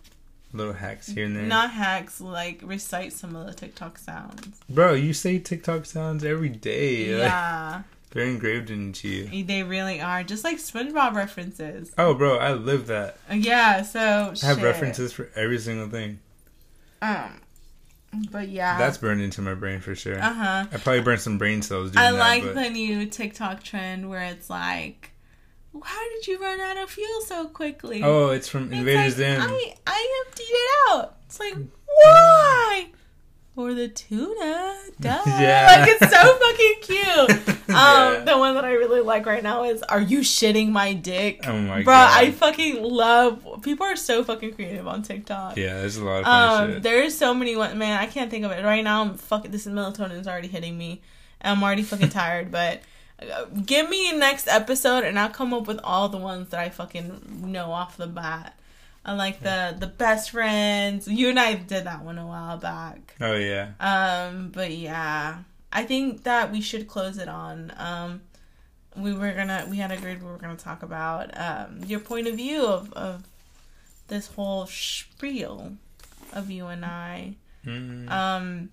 Little 0.56 0.74
hacks 0.74 1.08
here 1.08 1.26
and 1.26 1.36
there. 1.36 1.44
not 1.44 1.72
hacks, 1.72 2.22
like 2.22 2.62
recite 2.64 3.12
some 3.14 3.36
of 3.36 3.46
the 3.46 3.54
TikTok 3.54 3.98
sounds. 3.98 4.60
Bro, 4.70 4.94
you 4.94 5.14
say 5.14 5.38
TikTok 5.38 5.86
sounds 5.86 6.24
every 6.24 6.48
day. 6.50 7.14
Like, 7.14 7.24
Yeah, 7.28 7.84
they're 8.12 8.24
engraved 8.26 8.70
into 8.70 9.08
you. 9.10 9.44
they 9.44 9.64
really 9.64 10.00
are. 10.00 10.24
Just 10.24 10.44
like 10.46 10.58
SpongeBob 10.58 11.14
references. 11.14 11.92
Oh, 11.98 12.14
bro, 12.14 12.38
I 12.38 12.54
live 12.54 12.88
that. 12.88 13.18
Yeah, 13.32 13.82
so 13.82 14.00
I 14.42 14.46
have 14.46 14.56
shit. 14.58 14.64
references 14.64 15.12
for 15.12 15.30
every 15.36 15.60
single 15.60 15.90
thing. 15.90 16.20
Um, 17.02 17.42
but 18.32 18.48
yeah, 18.48 18.78
That's 18.78 18.98
burned 18.98 19.22
into 19.22 19.42
my 19.42 19.54
brain 19.56 19.82
for 19.82 19.94
sure. 19.94 20.18
uh 20.18 20.34
huh. 20.34 20.66
I 20.72 20.78
probably 20.78 21.02
burned 21.02 21.20
some 21.20 21.38
brain 21.38 21.62
cells 21.62 21.92
doing 21.92 22.02
that. 22.02 22.08
I 22.08 22.12
that. 22.14 22.18
like 22.20 22.44
but 22.44 22.56
the 22.56 22.70
new 22.70 23.06
TikTok 23.08 23.62
trend 23.62 24.10
where 24.10 24.24
it's 24.24 24.50
like, 24.50 25.12
"How 25.84 26.10
did 26.14 26.28
you 26.28 26.40
run 26.42 26.60
out 26.60 26.78
of 26.78 26.90
fuel 26.90 27.22
so 27.22 27.48
quickly?" 27.48 28.02
Oh, 28.04 28.30
it's 28.30 28.48
from 28.48 28.72
Invaders 28.72 29.18
like, 29.18 29.28
Inn. 29.28 29.42
I 29.42 29.76
I 29.88 30.24
emptied 30.28 30.44
it 30.44 30.70
out. 30.90 31.18
It's 31.26 31.40
like 31.40 31.56
why? 31.86 32.88
For 33.56 33.74
the 33.74 33.88
tuna, 33.88 34.76
duh. 35.00 35.22
Yeah. 35.26 35.78
Like 35.80 35.90
it's 36.02 36.12
so 36.12 36.38
fucking 36.38 36.76
cute. 36.82 37.56
Yeah. 37.68 38.18
Um, 38.20 38.26
the 38.26 38.38
one 38.38 38.54
that 38.56 38.64
I 38.64 38.74
really 38.74 39.02
like 39.02 39.26
right 39.26 39.42
now 39.42 39.64
is 39.64 39.82
"Are 39.82 40.00
you 40.00 40.20
shitting 40.20 40.70
my 40.72 40.94
dick?" 40.94 41.42
Oh 41.48 41.58
my 41.60 41.82
Bruh, 41.82 41.86
god. 41.86 42.14
I 42.24 42.30
fucking 42.32 42.84
love. 42.84 43.44
People 43.64 43.88
are 43.88 43.96
so 43.96 44.24
fucking 44.24 44.54
creative 44.54 44.88
on 44.88 45.02
TikTok. 45.02 45.58
Yeah, 45.58 45.80
there's 45.80 45.98
a 45.98 46.04
lot 46.06 46.20
of 46.22 46.28
Um, 46.28 46.74
shit. 46.74 46.84
there's 46.84 47.18
so 47.18 47.34
many 47.34 47.56
man. 47.56 48.00
I 48.00 48.06
can't 48.06 48.30
think 48.30 48.46
of 48.46 48.52
it 48.52 48.64
right 48.64 48.84
now. 48.84 49.02
I'm 49.02 49.16
fucking. 49.18 49.50
This 49.50 49.66
melatonin 49.66 50.20
is 50.20 50.28
already 50.28 50.48
hitting 50.48 50.78
me. 50.78 51.02
I'm 51.42 51.64
already 51.64 51.82
fucking 51.82 52.10
tired. 52.10 52.52
But 52.52 52.82
give 53.66 53.90
me 53.90 54.12
next 54.18 54.48
episode, 54.48 55.04
and 55.04 55.18
I'll 55.18 55.30
come 55.30 55.54
up 55.54 55.68
with 55.68 55.80
all 55.84 56.10
the 56.10 56.18
ones 56.18 56.50
that 56.50 56.60
I 56.60 56.70
fucking 56.70 57.52
know 57.52 57.72
off 57.72 57.98
the 57.98 58.08
bat. 58.08 58.58
I 59.06 59.14
like 59.14 59.42
the 59.42 59.76
the 59.78 59.88
best 59.88 60.32
friends. 60.32 61.08
You 61.08 61.30
and 61.30 61.40
I 61.40 61.54
did 61.54 61.86
that 61.86 62.04
one 62.04 62.18
a 62.18 62.26
while 62.26 62.58
back. 62.58 63.16
Oh 63.22 63.36
yeah. 63.36 63.72
Um, 63.80 64.50
but 64.50 64.72
yeah, 64.72 65.40
I 65.72 65.84
think 65.84 66.24
that 66.24 66.52
we 66.52 66.60
should 66.60 66.88
close 66.88 67.18
it 67.18 67.28
on. 67.28 67.72
Um, 67.78 68.22
we 68.98 69.14
were 69.14 69.32
gonna 69.32 69.68
we 69.70 69.78
had 69.78 69.92
agreed 69.92 70.24
we 70.24 70.30
were 70.30 70.38
gonna 70.38 70.56
talk 70.56 70.82
about 70.82 71.38
um 71.38 71.82
your 71.86 72.00
point 72.00 72.28
of 72.28 72.36
view 72.36 72.66
of 72.66 72.92
of 72.94 73.24
this 74.08 74.28
whole 74.28 74.66
spiel 74.66 75.74
of 76.34 76.50
you 76.50 76.68
and 76.68 76.84
I. 76.84 77.36
Mm. 77.66 78.10
Um, 78.10 78.70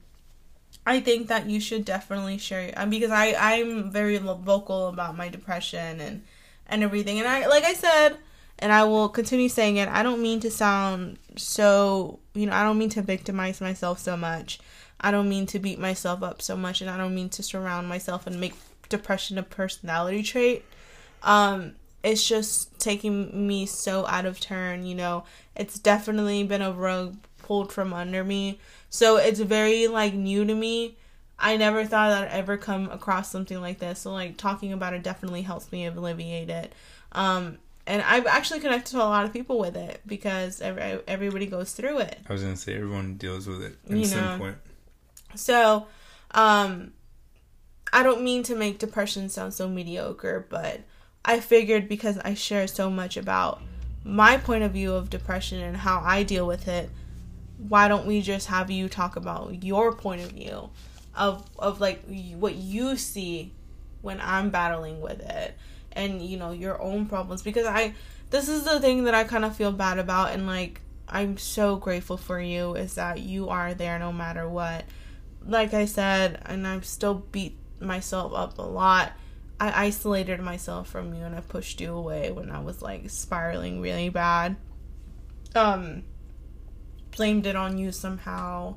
I 0.87 1.01
think 1.01 1.29
that 1.29 1.49
you 1.49 1.61
should 1.61 1.85
definitely 1.85 2.39
share 2.39 2.73
um, 2.77 2.91
because 2.91 3.11
I 3.11 3.35
I'm 3.39 3.91
very 3.91 4.19
vocal 4.19 4.89
about 4.89 5.17
my 5.17 5.29
depression 5.29 6.01
and 6.01 6.23
and 6.67 6.83
everything. 6.83 7.19
And 7.19 7.29
I 7.29 7.47
like 7.47 7.65
I 7.65 7.75
said, 7.75 8.17
and 8.59 8.73
I 8.73 8.85
will 8.85 9.09
continue 9.09 9.49
saying 9.49 9.77
it. 9.77 9.89
I 9.89 10.03
don't 10.03 10.23
mean 10.23 10.41
to 10.41 10.51
sound 10.51 11.19
so, 11.37 12.19
you 12.35 12.47
know, 12.47 12.53
I 12.53 12.65
don't 12.65 12.79
mean 12.79 12.91
to 12.91 13.03
victimize 13.03 13.61
myself 13.61 13.99
so 13.99 14.17
much. 14.17 14.59
I 15.01 15.11
don't 15.11 15.29
mean 15.29 15.47
to 15.47 15.59
beat 15.59 15.79
myself 15.79 16.23
up 16.23 16.43
so 16.43 16.57
much 16.57 16.81
and 16.81 16.91
I 16.91 16.97
don't 16.97 17.15
mean 17.15 17.29
to 17.31 17.43
surround 17.43 17.89
myself 17.89 18.27
and 18.27 18.41
make 18.41 18.55
depression 18.89 19.39
a 19.39 19.43
personality 19.43 20.23
trait. 20.23 20.65
Um 21.23 21.75
it's 22.03 22.27
just 22.27 22.79
taking 22.81 23.47
me 23.47 23.65
so 23.67 24.07
out 24.07 24.27
of 24.27 24.41
turn, 24.41 24.85
you 24.85 24.95
know. 24.95 25.25
It's 25.55 25.79
definitely 25.79 26.43
been 26.43 26.63
a 26.63 26.73
rug 26.73 27.17
pulled 27.39 27.73
from 27.73 27.93
under 27.93 28.25
me. 28.25 28.59
So 28.93 29.17
it's 29.17 29.41
very 29.41 29.89
like 29.89 30.13
new 30.13 30.45
to 30.45 30.55
me. 30.55 30.99
I 31.39 31.57
never 31.57 31.87
thought 31.87 32.13
I'd 32.13 32.29
ever 32.29 32.59
come 32.59 32.91
across 32.91 33.31
something 33.31 33.59
like 33.59 33.79
this. 33.79 34.01
So 34.01 34.13
like 34.13 34.37
talking 34.37 34.75
about 34.75 34.93
it 34.93 35.03
definitely 35.03 35.43
helps 35.43 35.73
me 35.73 35.87
alleviate 35.87 36.51
it. 36.51 36.75
Um 37.13 37.57
and 37.87 38.03
I've 38.03 38.27
actually 38.27 38.61
connected 38.61 38.91
to 38.93 38.99
a 38.99 39.09
lot 39.09 39.25
of 39.25 39.33
people 39.33 39.59
with 39.59 39.77
it 39.77 40.03
because 40.07 40.61
every, 40.61 41.01
everybody 41.09 41.47
goes 41.47 41.73
through 41.73 42.01
it. 42.01 42.19
I 42.29 42.33
was 42.35 42.43
gonna 42.43 42.55
say 42.55 42.75
everyone 42.75 43.15
deals 43.15 43.47
with 43.47 43.63
it 43.63 43.77
at 43.91 43.97
you 43.97 44.05
some 44.05 44.21
know. 44.21 44.39
point. 44.39 44.57
So, 45.35 45.87
um, 46.33 46.93
I 47.95 48.03
don't 48.03 48.23
mean 48.23 48.43
to 48.45 48.55
make 48.55 48.79
depression 48.79 49.31
sound 49.31 49.55
so 49.55 49.69
mediocre, 49.69 50.47
but 50.51 50.83
I 51.25 51.41
figured 51.41 51.89
because 51.89 52.19
I 52.19 52.35
share 52.35 52.67
so 52.67 52.91
much 52.91 53.17
about 53.17 53.63
my 54.05 54.37
point 54.37 54.65
of 54.65 54.73
view 54.73 54.93
of 54.93 55.09
depression 55.09 55.61
and 55.61 55.79
how 55.79 56.03
I 56.05 56.23
deal 56.23 56.47
with 56.47 56.69
it, 56.69 56.91
why 57.69 57.89
don't 57.89 58.07
we 58.07 58.21
just 58.21 58.49
have 58.49 58.71
you 58.71 58.89
talk 58.89 59.17
about 59.17 59.63
your 59.63 59.95
point 59.95 60.23
of 60.23 60.33
view 60.33 60.71
of 61.15 61.49
of 61.59 61.81
like 61.81 62.03
what 62.39 62.55
you 62.55 62.97
see 62.97 63.53
when 64.01 64.21
I'm 64.21 64.51
battling 64.51 65.01
with 65.01 65.21
it 65.21 65.57
and 65.93 66.23
you 66.23 66.37
know 66.37 66.53
your 66.53 66.81
own 66.81 67.07
problems 67.07 67.43
because 67.43 67.67
I 67.67 67.95
this 68.31 68.49
is 68.49 68.65
the 68.65 68.81
thing 68.81 69.05
that 69.05 69.15
I 69.15 69.25
kind 69.25 69.45
of 69.45 69.55
feel 69.55 69.73
bad 69.73 69.99
about 69.99 70.33
and 70.33 70.47
like 70.47 70.81
I'm 71.09 71.37
so 71.37 71.77
grateful 71.77 72.17
for 72.17 72.41
you 72.41 72.75
is 72.75 72.95
that 72.95 73.21
you 73.21 73.51
are 73.51 73.75
there 73.75 73.99
no 73.99 74.13
matter 74.13 74.49
what. 74.49 74.85
Like 75.45 75.75
I 75.75 75.85
said, 75.85 76.41
and 76.47 76.67
I've 76.67 76.87
still 76.87 77.15
beat 77.15 77.59
myself 77.81 78.33
up 78.33 78.57
a 78.57 78.63
lot 78.63 79.13
I 79.63 79.85
isolated 79.85 80.41
myself 80.41 80.89
from 80.89 81.15
you 81.15 81.23
and 81.23 81.37
I 81.37 81.41
pushed 81.41 81.81
you 81.81 81.95
away 81.95 82.33
when 82.33 82.51
I 82.51 82.59
was 82.59 82.83
like 82.83 83.09
spiraling 83.09 83.81
really 83.81 84.09
bad. 84.09 84.57
Um 85.55 86.03
blamed 87.17 87.47
it 87.47 87.57
on 87.57 87.79
you 87.79 87.93
somehow, 87.93 88.77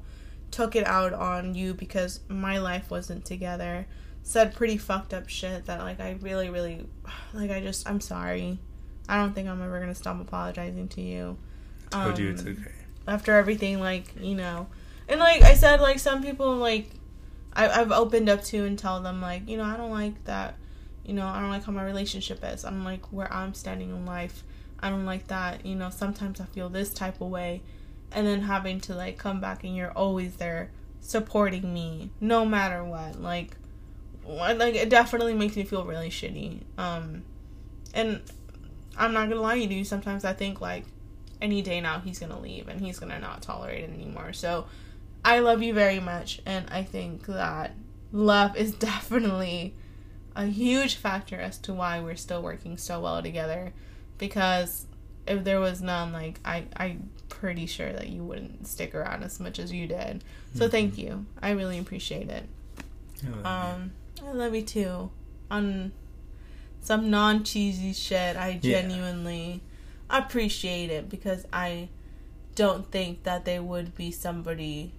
took 0.51 0.75
it 0.75 0.85
out 0.85 1.13
on 1.13 1.55
you 1.55 1.73
because 1.73 2.19
my 2.27 2.57
life 2.57 2.89
wasn't 2.89 3.25
together. 3.25 3.87
Said 4.23 4.55
pretty 4.55 4.77
fucked 4.77 5.13
up 5.13 5.29
shit 5.29 5.65
that 5.65 5.79
like 5.79 5.99
I 5.99 6.17
really 6.21 6.49
really 6.49 6.85
like 7.33 7.51
I 7.51 7.61
just 7.61 7.87
I'm 7.87 8.01
sorry. 8.01 8.59
I 9.07 9.17
don't 9.17 9.33
think 9.33 9.47
I'm 9.47 9.61
ever 9.61 9.77
going 9.77 9.89
to 9.89 9.95
stop 9.95 10.19
apologizing 10.19 10.87
to 10.89 11.01
you. 11.01 11.37
Um, 11.91 12.05
told 12.05 12.19
you 12.19 12.31
it's 12.31 12.41
okay. 12.41 12.71
After 13.07 13.33
everything 13.33 13.79
like, 13.79 14.15
you 14.19 14.33
know. 14.33 14.67
And 15.07 15.19
like 15.19 15.43
I 15.43 15.53
said 15.53 15.79
like 15.79 15.99
some 15.99 16.23
people 16.23 16.55
like 16.55 16.89
I, 17.53 17.69
I've 17.69 17.91
opened 17.91 18.29
up 18.29 18.43
to 18.45 18.65
and 18.65 18.79
tell 18.79 19.01
them 19.01 19.21
like, 19.21 19.47
you 19.47 19.57
know, 19.57 19.63
I 19.63 19.77
don't 19.77 19.91
like 19.91 20.23
that 20.25 20.55
you 21.05 21.13
know, 21.13 21.27
I 21.27 21.39
don't 21.39 21.51
like 21.51 21.63
how 21.63 21.71
my 21.71 21.85
relationship 21.85 22.39
is. 22.43 22.65
I 22.65 22.71
don't 22.71 22.83
like 22.83 23.11
where 23.13 23.31
I'm 23.31 23.53
standing 23.53 23.91
in 23.91 24.05
life. 24.05 24.43
I 24.79 24.89
don't 24.89 25.05
like 25.05 25.27
that, 25.27 25.65
you 25.65 25.75
know, 25.75 25.89
sometimes 25.89 26.41
I 26.41 26.45
feel 26.45 26.67
this 26.69 26.93
type 26.93 27.21
of 27.21 27.29
way. 27.29 27.61
And 28.15 28.25
then 28.25 28.41
having 28.41 28.79
to 28.81 28.95
like 28.95 29.17
come 29.17 29.39
back 29.39 29.63
and 29.63 29.75
you're 29.75 29.91
always 29.91 30.37
there 30.37 30.71
supporting 31.01 31.71
me 31.73 32.09
no 32.19 32.45
matter 32.45 32.83
what. 32.83 33.21
Like 33.21 33.57
like 34.25 34.73
it 34.73 34.89
definitely 34.89 35.35
makes 35.35 35.55
me 35.55 35.63
feel 35.63 35.85
really 35.85 36.09
shitty. 36.09 36.61
Um 36.77 37.23
and 37.93 38.21
I'm 38.97 39.13
not 39.13 39.29
gonna 39.29 39.41
lie 39.41 39.63
to 39.63 39.73
you, 39.73 39.83
sometimes 39.83 40.25
I 40.25 40.33
think 40.33 40.61
like 40.61 40.85
any 41.41 41.61
day 41.61 41.81
now 41.81 41.99
he's 41.99 42.17
gonna 42.17 42.39
leave 42.39 42.67
and 42.67 42.81
he's 42.81 42.97
gonna 42.97 43.19
not 43.19 43.41
tolerate 43.41 43.83
it 43.83 43.93
anymore. 43.93 44.33
So 44.33 44.65
I 45.23 45.39
love 45.39 45.61
you 45.61 45.73
very 45.73 45.99
much 45.99 46.41
and 46.45 46.65
I 46.71 46.83
think 46.83 47.25
that 47.27 47.75
love 48.11 48.55
is 48.55 48.73
definitely 48.75 49.75
a 50.35 50.45
huge 50.45 50.95
factor 50.95 51.39
as 51.39 51.57
to 51.59 51.73
why 51.73 51.99
we're 51.99 52.15
still 52.15 52.41
working 52.41 52.77
so 52.77 52.99
well 52.99 53.21
together 53.21 53.73
because 54.17 54.87
if 55.27 55.43
there 55.43 55.59
was 55.59 55.81
none 55.81 56.11
like 56.13 56.39
i 56.45 56.65
i'm 56.77 57.09
pretty 57.29 57.65
sure 57.65 57.91
that 57.91 58.07
you 58.07 58.23
wouldn't 58.23 58.67
stick 58.67 58.93
around 58.93 59.23
as 59.23 59.39
much 59.39 59.59
as 59.59 59.71
you 59.71 59.87
did 59.87 60.23
so 60.53 60.61
mm-hmm. 60.61 60.71
thank 60.71 60.97
you 60.97 61.25
i 61.41 61.51
really 61.51 61.77
appreciate 61.77 62.29
it 62.29 62.47
I 63.43 63.73
um 63.73 63.91
you. 64.21 64.27
i 64.27 64.31
love 64.31 64.55
you 64.55 64.61
too 64.61 65.09
on 65.49 65.91
some 66.81 67.09
non-cheesy 67.09 67.93
shit 67.93 68.37
i 68.37 68.57
genuinely 68.57 69.61
yeah. 70.09 70.17
appreciate 70.19 70.91
it 70.91 71.09
because 71.09 71.45
i 71.51 71.89
don't 72.53 72.89
think 72.91 73.23
that 73.23 73.45
there 73.45 73.61
would 73.61 73.95
be 73.95 74.11
somebody 74.11 74.93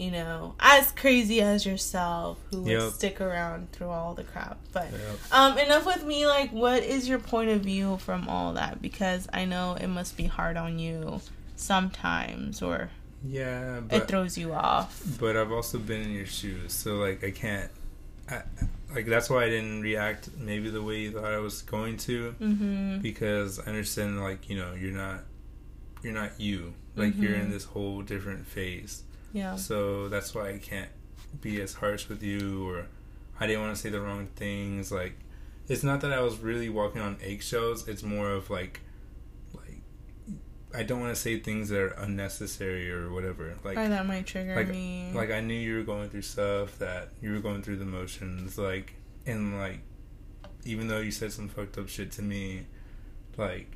you 0.00 0.10
know, 0.10 0.54
as 0.58 0.92
crazy 0.92 1.42
as 1.42 1.66
yourself 1.66 2.38
who 2.50 2.66
yep. 2.66 2.80
would 2.80 2.94
stick 2.94 3.20
around 3.20 3.70
through 3.72 3.90
all 3.90 4.14
the 4.14 4.24
crap. 4.24 4.58
But 4.72 4.90
yep. 4.90 5.18
um 5.30 5.58
enough 5.58 5.84
with 5.84 6.04
me 6.04 6.26
like 6.26 6.50
what 6.52 6.82
is 6.82 7.06
your 7.06 7.18
point 7.18 7.50
of 7.50 7.60
view 7.60 7.98
from 7.98 8.26
all 8.28 8.54
that 8.54 8.80
because 8.80 9.28
I 9.32 9.44
know 9.44 9.76
it 9.78 9.88
must 9.88 10.16
be 10.16 10.24
hard 10.24 10.56
on 10.56 10.78
you 10.78 11.20
sometimes 11.56 12.62
or 12.62 12.90
yeah, 13.22 13.80
but, 13.80 14.02
it 14.02 14.08
throws 14.08 14.38
you 14.38 14.54
off. 14.54 15.02
But 15.20 15.36
I've 15.36 15.52
also 15.52 15.76
been 15.76 16.00
in 16.00 16.12
your 16.12 16.24
shoes, 16.24 16.72
so 16.72 16.96
like 16.96 17.22
I 17.22 17.30
can't 17.30 17.70
I, 18.30 18.42
like 18.94 19.04
that's 19.04 19.28
why 19.28 19.44
I 19.44 19.50
didn't 19.50 19.82
react 19.82 20.30
maybe 20.38 20.70
the 20.70 20.82
way 20.82 21.00
you 21.00 21.12
thought 21.12 21.26
I 21.26 21.38
was 21.38 21.60
going 21.60 21.98
to 21.98 22.34
mm-hmm. 22.40 22.98
because 23.00 23.58
I 23.58 23.64
understand 23.64 24.22
like, 24.22 24.48
you 24.48 24.56
know, 24.56 24.72
you're 24.72 24.92
not 24.92 25.20
you're 26.02 26.14
not 26.14 26.40
you. 26.40 26.72
Like 26.96 27.12
mm-hmm. 27.12 27.22
you're 27.22 27.34
in 27.34 27.50
this 27.50 27.64
whole 27.64 28.00
different 28.00 28.46
phase 28.46 29.02
yeah. 29.32 29.56
So 29.56 30.08
that's 30.08 30.34
why 30.34 30.50
I 30.50 30.58
can't 30.58 30.90
be 31.40 31.60
as 31.60 31.74
harsh 31.74 32.08
with 32.08 32.22
you, 32.22 32.68
or 32.68 32.86
I 33.38 33.46
didn't 33.46 33.62
want 33.62 33.74
to 33.74 33.80
say 33.80 33.90
the 33.90 34.00
wrong 34.00 34.28
things. 34.36 34.90
Like, 34.90 35.18
it's 35.68 35.82
not 35.82 36.00
that 36.00 36.12
I 36.12 36.20
was 36.20 36.38
really 36.38 36.68
walking 36.68 37.00
on 37.00 37.16
eggshells. 37.22 37.88
It's 37.88 38.02
more 38.02 38.30
of 38.30 38.50
like, 38.50 38.80
like, 39.54 39.80
I 40.74 40.82
don't 40.82 41.00
want 41.00 41.14
to 41.14 41.20
say 41.20 41.38
things 41.38 41.68
that 41.68 41.78
are 41.78 41.88
unnecessary 41.88 42.90
or 42.90 43.12
whatever. 43.12 43.56
Like, 43.64 43.78
or 43.78 43.88
that 43.88 44.06
might 44.06 44.26
trigger 44.26 44.56
like, 44.56 44.68
me. 44.68 45.12
Like, 45.14 45.30
I 45.30 45.40
knew 45.40 45.54
you 45.54 45.76
were 45.76 45.84
going 45.84 46.10
through 46.10 46.22
stuff 46.22 46.78
that 46.78 47.10
you 47.20 47.32
were 47.32 47.40
going 47.40 47.62
through 47.62 47.76
the 47.76 47.84
motions. 47.84 48.58
Like, 48.58 48.94
and 49.26 49.58
like, 49.58 49.80
even 50.64 50.88
though 50.88 51.00
you 51.00 51.10
said 51.10 51.32
some 51.32 51.48
fucked 51.48 51.78
up 51.78 51.88
shit 51.88 52.12
to 52.12 52.22
me, 52.22 52.66
like 53.36 53.68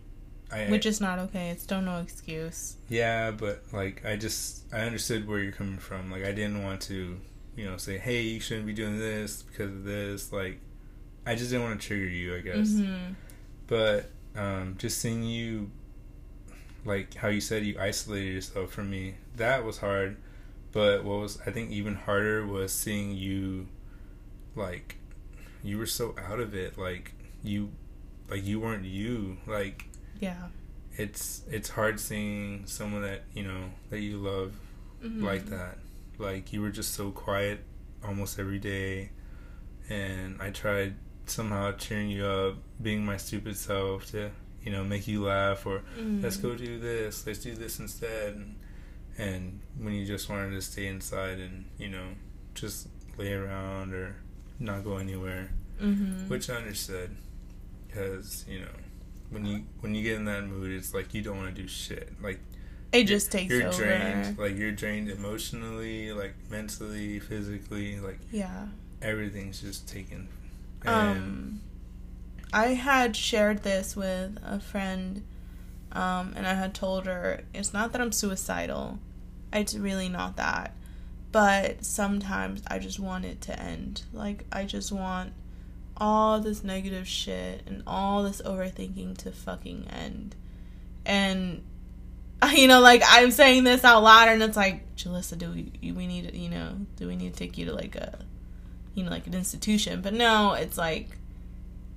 I, 0.55 0.71
which 0.71 0.87
is 0.87 1.01
not 1.01 1.19
okay. 1.19 1.51
It's 1.51 1.67
don't 1.67 1.85
no 1.85 1.99
excuse. 1.99 2.77
Yeah, 2.89 3.33
but 3.33 3.65
like 3.73 4.05
I 4.05 4.17
just 4.17 4.73
I 4.73 4.81
understood 4.81 5.27
where 5.27 5.41
you're 5.41 5.53
coming 5.53 5.79
from. 5.79 6.13
Like 6.13 6.25
I 6.25 6.31
didn't 6.33 6.63
want 6.63 6.81
to, 6.83 7.19
you 7.57 7.65
know, 7.65 7.77
say, 7.77 7.99
"Hey, 7.99 8.23
you 8.23 8.39
shouldn't 8.39 8.67
be 8.67 8.73
doing 8.73 8.99
this 8.99 9.43
because 9.43 9.71
of 9.71 9.85
this." 9.85 10.33
Like 10.33 10.61
I 11.27 11.35
just 11.35 11.51
didn't 11.51 11.65
want 11.65 11.81
to 11.81 11.87
trigger 11.87 12.07
you, 12.07 12.37
I 12.37 12.41
guess. 12.41 12.69
Mm-hmm. 12.69 13.15
But 13.67 14.11
um, 14.37 14.77
just 14.79 14.99
seeing 14.99 15.25
you, 15.25 15.73
like 16.85 17.15
how 17.15 17.29
you 17.29 17.41
said 17.41 17.65
you 17.65 17.77
isolated 17.81 18.35
yourself 18.35 18.73
from 18.73 18.91
me, 18.91 19.17
that 19.37 19.65
was 19.65 19.79
hard. 19.79 20.19
But 20.71 21.05
what 21.05 21.19
was 21.21 21.41
I 21.45 21.51
think 21.51 21.73
even 21.73 21.97
harder 21.97 22.47
was 22.47 22.73
seeing 22.73 23.13
you, 23.17 23.67
like, 24.55 24.97
you 25.65 25.79
were 25.79 25.87
so 25.87 26.15
out 26.29 26.39
of 26.39 26.55
it. 26.55 26.79
Like 26.79 27.13
you, 27.43 27.73
like 28.31 28.45
you 28.45 28.61
weren't 28.61 28.85
you. 28.85 29.39
Like 29.49 29.87
yeah 30.25 30.49
it's 30.97 31.43
it's 31.51 31.69
hard 31.69 31.99
seeing 31.99 32.65
someone 32.67 33.03
that 33.03 33.23
you 33.33 33.43
know 33.43 33.71
that 33.91 34.01
you 34.01 34.17
love 34.17 34.55
mm-hmm. 35.03 35.25
like 35.25 35.47
that 35.47 35.79
like 36.19 36.53
you 36.53 36.61
were 36.61 36.71
just 36.71 36.95
so 36.95 37.11
quiet 37.11 37.61
almost 38.07 38.39
every 38.39 38.59
day 38.59 39.11
and 39.89 40.41
i 40.41 40.51
tried 40.51 40.95
somehow 41.27 41.73
cheering 41.73 42.09
you 42.09 42.25
up 42.25 42.57
being 42.81 43.05
my 43.05 43.17
stupid 43.17 43.57
self 43.57 44.07
to 44.07 44.31
you 44.63 44.71
know 44.71 44.85
make 44.85 45.09
you 45.09 45.25
laugh 45.25 45.67
or 45.67 45.81
mm-hmm. 45.99 46.23
let's 46.23 46.37
go 46.37 46.55
do 46.55 46.79
this 46.79 47.27
let's 47.27 47.41
do 47.41 47.55
this 47.55 47.79
instead 47.81 48.35
and, 48.35 48.57
and 49.19 49.61
when 49.79 49.95
you 49.95 50.07
just 50.07 50.29
wanted 50.29 50.51
to 50.51 50.61
stay 50.61 50.87
inside 50.87 51.39
and 51.39 51.65
you 51.79 51.89
know 51.89 52.09
just 52.55 52.89
lay 53.19 53.33
around 53.33 53.93
or 53.93 54.15
not 54.61 54.85
go 54.85 54.97
anywhere 54.97 55.51
mm-hmm. 55.81 56.29
which 56.29 56.49
i 56.49 56.55
understood 56.55 57.15
because 57.87 58.45
you 58.49 58.61
know 58.61 58.67
when 59.31 59.45
you 59.45 59.65
when 59.81 59.95
you 59.95 60.03
get 60.03 60.17
in 60.17 60.25
that 60.27 60.45
mood, 60.45 60.71
it's 60.71 60.95
like 60.95 61.15
you 61.15 61.23
don't 61.23 61.37
want 61.37 61.55
to 61.55 61.63
do 61.63 61.69
shit. 61.69 62.13
Like 62.23 62.41
it 62.93 63.05
just 63.05 63.33
takes 63.33 63.53
you're 63.53 63.69
over. 63.69 63.85
drained. 63.85 64.39
Like 64.39 64.57
you're 64.57 64.73
drained 64.73 65.11
emotionally, 65.11 66.13
like 66.13 66.35
mentally, 66.51 67.19
physically. 67.19 67.99
Like 67.99 68.21
yeah, 68.31 68.67
everything's 69.03 69.61
just 69.61 69.89
taken. 69.89 70.29
And 70.85 71.19
um, 71.19 71.61
I 72.53 72.69
had 72.69 73.17
shared 73.17 73.63
this 73.63 73.97
with 73.97 74.39
a 74.45 74.61
friend, 74.61 75.25
um, 75.93 76.35
and 76.37 76.47
I 76.47 76.55
had 76.55 76.75
told 76.75 77.07
her 77.07 77.43
it's 77.53 77.73
not 77.73 77.93
that 77.93 78.01
I'm 78.01 78.13
suicidal. 78.13 78.99
It's 79.53 79.75
really 79.75 80.09
not 80.09 80.37
that, 80.37 80.75
but 81.33 81.85
sometimes 81.85 82.63
I 82.69 82.79
just 82.79 83.01
want 83.01 83.25
it 83.25 83.41
to 83.43 83.61
end. 83.61 84.03
Like 84.13 84.45
I 84.53 84.65
just 84.65 84.93
want 84.93 85.33
all 85.97 86.41
this 86.41 86.65
negative 86.65 87.07
shit 87.07 87.63
and 87.67 87.83
all 87.87 88.23
this 88.23 88.43
overthinking 88.43 89.17
to 89.19 89.31
fucking 89.31 89.87
end. 89.89 90.35
And 91.07 91.63
you 92.53 92.69
know, 92.69 92.81
like 92.81 93.03
I'm 93.07 93.31
saying 93.31 93.65
this 93.65 93.85
out 93.85 94.03
loud, 94.03 94.29
and 94.29 94.43
it's 94.43 94.57
like, 94.57 94.97
Jalissa, 94.97 95.39
do 95.39 95.51
we 95.51 95.93
we 95.93 96.07
need 96.07 96.35
you 96.35 96.49
know, 96.49 96.73
do 96.97 97.07
we 97.07 97.17
need 97.17 97.33
to 97.33 97.39
take 97.39 97.57
you 97.59 97.67
to 97.67 97.73
like 97.73 97.97
a, 97.97 98.19
you 98.95 99.05
know, 99.05 99.11
like 99.11 99.27
an 99.27 99.35
institution? 99.35 100.01
But 100.01 100.15
no, 100.15 100.53
it's 100.53 100.77
like, 100.77 101.17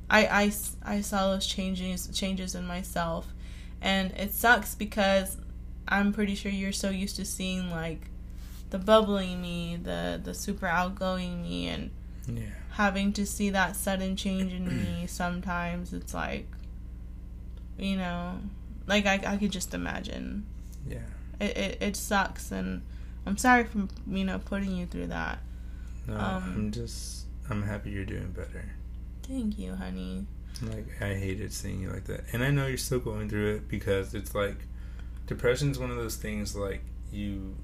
I 0.10 0.26
I 0.28 0.98
I 0.98 1.02
saw 1.02 1.34
those 1.34 1.46
changes 1.46 2.08
changes 2.14 2.56
in 2.56 2.66
myself, 2.66 3.28
and 3.82 4.12
it 4.12 4.34
sucks 4.34 4.76
because 4.76 5.38
I'm 5.88 6.14
pretty 6.14 6.36
sure 6.36 6.52
you're 6.52 6.72
so 6.72 6.90
used 6.90 7.16
to 7.18 7.26
seeing 7.26 7.70
like 7.72 8.10
the 8.70 8.78
bubbling 8.78 9.42
me, 9.42 9.78
the 9.82 10.20
the 10.24 10.34
super 10.34 10.68
outgoing 10.68 11.42
me, 11.42 11.68
and 11.68 11.92
Yeah. 12.28 12.44
having 12.72 13.14
to 13.14 13.26
see 13.26 13.50
that 13.52 13.76
sudden 13.76 14.16
change 14.16 14.52
in 14.54 14.66
me 14.68 15.06
sometimes 15.08 15.94
it's 15.94 16.14
like 16.14 16.48
you 17.78 17.96
know 17.96 18.40
like 18.86 19.06
i, 19.06 19.20
I 19.26 19.38
could 19.38 19.52
just 19.52 19.74
imagine 19.74 20.46
Yeah. 20.88 21.00
it, 21.40 21.58
it, 21.58 21.78
it 21.82 21.96
sucks 21.96 22.52
and 22.52 22.82
i'm 23.26 23.38
sorry 23.38 23.64
for 23.66 23.88
you 24.10 24.24
know 24.26 24.40
putting 24.40 24.76
you 24.76 24.86
through 24.86 25.08
that 25.08 25.40
No, 26.08 26.16
Um, 26.16 26.44
I'm 26.56 26.72
just 26.72 27.26
I'm 27.50 27.64
happy 27.64 27.92
you're 27.92 28.06
doing 28.06 28.32
better. 28.32 28.66
thank 29.24 29.58
you 29.60 29.76
honey 29.76 30.26
Like 30.62 30.88
I 31.02 31.14
hated 31.16 31.54
seeing 31.54 31.82
you 31.82 31.90
like 31.92 32.06
that, 32.06 32.24
and 32.34 32.44
I 32.44 32.50
know 32.52 32.68
you're 32.68 32.78
still 32.78 33.00
going 33.00 33.30
through 33.30 33.56
it 33.56 33.68
because 33.70 34.14
it's 34.16 34.34
like 34.36 34.58
depression's 35.28 35.78
one 35.80 35.92
of 35.92 35.98
those 35.98 36.16
things 36.18 36.56
like 36.56 36.82
you 37.12 37.56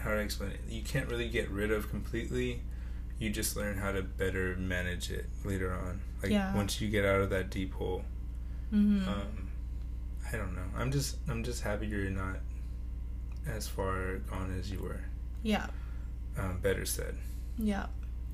how 0.00 0.10
do 0.10 0.16
I 0.16 0.20
explain 0.22 0.50
it? 0.50 0.60
You 0.68 0.82
can't 0.82 1.08
really 1.08 1.28
get 1.28 1.48
rid 1.50 1.70
of 1.70 1.88
completely. 1.90 2.60
You 3.22 3.30
just 3.30 3.56
learn 3.56 3.78
how 3.78 3.92
to 3.92 4.02
better 4.02 4.56
manage 4.56 5.10
it 5.12 5.26
later 5.44 5.72
on. 5.72 6.00
Like 6.22 6.32
Yeah. 6.32 6.52
once 6.56 6.80
you 6.80 6.88
get 6.88 7.04
out 7.04 7.20
of 7.20 7.30
that 7.30 7.50
deep 7.50 7.72
hole. 7.74 8.04
hmm 8.70 9.06
Um, 9.08 9.48
I 10.32 10.36
don't 10.36 10.56
know. 10.56 10.66
I'm 10.76 10.90
just 10.90 11.18
I'm 11.28 11.44
just 11.44 11.62
happy 11.62 11.86
you're 11.86 12.10
not 12.10 12.38
as 13.46 13.68
far 13.68 14.16
gone 14.30 14.56
as 14.58 14.70
you 14.72 14.80
were. 14.80 15.02
yeah 15.44 15.66
Um, 16.36 16.58
better 16.60 16.84
said. 16.84 17.14
yeah 17.58 17.86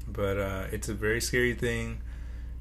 But 0.07 0.39
uh, 0.39 0.65
it's 0.73 0.89
a 0.89 0.95
very 0.95 1.21
scary 1.21 1.53
thing. 1.55 1.99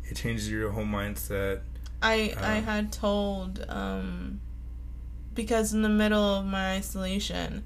It 0.10 0.16
changes 0.18 0.50
your 0.52 0.72
whole 0.72 0.86
mindset. 0.86 1.62
i 2.02 2.34
i 2.38 2.58
Uh. 2.58 2.62
had 2.62 2.92
told 2.92 3.64
um 3.70 4.42
because 5.34 5.74
in 5.74 5.82
the 5.82 5.90
middle 6.04 6.28
of 6.40 6.46
my 6.46 6.74
isolation 6.76 7.64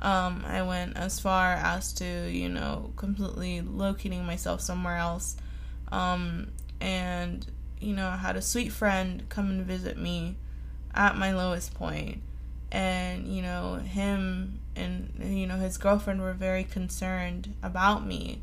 um 0.00 0.44
i 0.46 0.62
went 0.62 0.96
as 0.96 1.20
far 1.20 1.52
as 1.52 1.92
to 1.92 2.30
you 2.30 2.48
know 2.48 2.92
completely 2.96 3.60
locating 3.60 4.24
myself 4.24 4.60
somewhere 4.60 4.96
else. 4.96 5.36
Um 5.92 6.52
and 6.80 7.46
you 7.80 7.94
know 7.94 8.08
i 8.08 8.16
had 8.16 8.36
a 8.36 8.42
sweet 8.42 8.72
friend 8.72 9.24
come 9.28 9.50
and 9.50 9.66
visit 9.66 9.98
me 9.98 10.36
at 10.94 11.16
my 11.16 11.32
lowest 11.32 11.74
point. 11.74 12.22
And 12.72 13.26
you 13.26 13.42
know 13.42 13.74
him 13.76 14.60
and 14.76 15.12
you 15.18 15.46
know 15.46 15.56
his 15.56 15.76
girlfriend 15.76 16.20
were 16.20 16.32
very 16.32 16.64
concerned 16.64 17.54
about 17.62 18.06
me. 18.06 18.42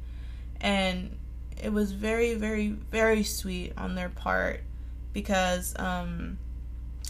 And 0.59 1.17
it 1.61 1.71
was 1.73 1.91
very 1.91 2.35
very 2.35 2.69
very 2.69 3.23
sweet 3.23 3.73
on 3.77 3.95
their 3.95 4.09
part 4.09 4.61
because 5.13 5.73
um 5.79 6.37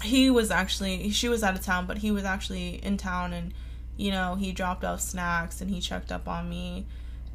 he 0.04 0.30
was 0.30 0.52
actually 0.52 1.10
she 1.10 1.28
was 1.28 1.44
out 1.44 1.56
of 1.56 1.62
town 1.62 1.86
but 1.86 1.98
he 1.98 2.12
was 2.12 2.24
actually 2.24 2.76
in 2.84 2.98
town 2.98 3.34
and 3.34 3.54
you 3.98 4.12
know 4.12 4.36
he 4.36 4.52
dropped 4.52 4.86
off 4.86 5.02
snacks 5.02 5.60
and 5.60 5.70
he 5.70 5.82
checked 5.82 6.12
up 6.12 6.28
on 6.28 6.50
me 6.50 6.86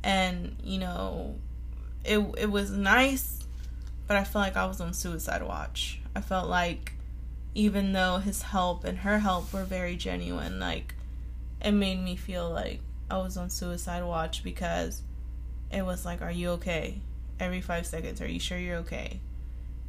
and 0.03 0.57
you 0.63 0.79
know 0.79 1.35
it 2.05 2.19
it 2.39 2.51
was 2.51 2.71
nice 2.71 3.43
but 4.13 4.17
I 4.17 4.25
felt 4.25 4.45
like 4.45 4.57
I 4.57 4.67
was 4.67 4.81
on 4.81 4.93
suicide 4.93 5.43
watch. 5.43 6.01
I 6.15 6.21
felt 6.21 6.49
like 6.49 6.93
even 7.55 7.93
though 7.93 8.19
his 8.19 8.43
help 8.43 8.85
and 8.85 8.99
her 8.99 9.19
help 9.19 9.53
were 9.53 9.65
very 9.65 9.97
genuine, 9.97 10.61
like 10.61 10.95
it 11.63 11.73
made 11.73 11.99
me 11.99 12.17
feel 12.17 12.51
like 12.51 12.81
I 13.11 13.19
was 13.19 13.39
on 13.39 13.49
suicide 13.49 14.05
watch 14.05 14.43
because 14.43 15.03
it 15.71 15.83
was 15.85 16.05
like, 16.05 16.21
"Are 16.21 16.31
you 16.31 16.51
okay?" 16.51 17.01
Every 17.41 17.61
five 17.61 17.87
seconds, 17.87 18.21
"Are 18.21 18.29
you 18.29 18.41
sure 18.41 18.59
you're 18.59 18.79
okay?" 18.79 19.21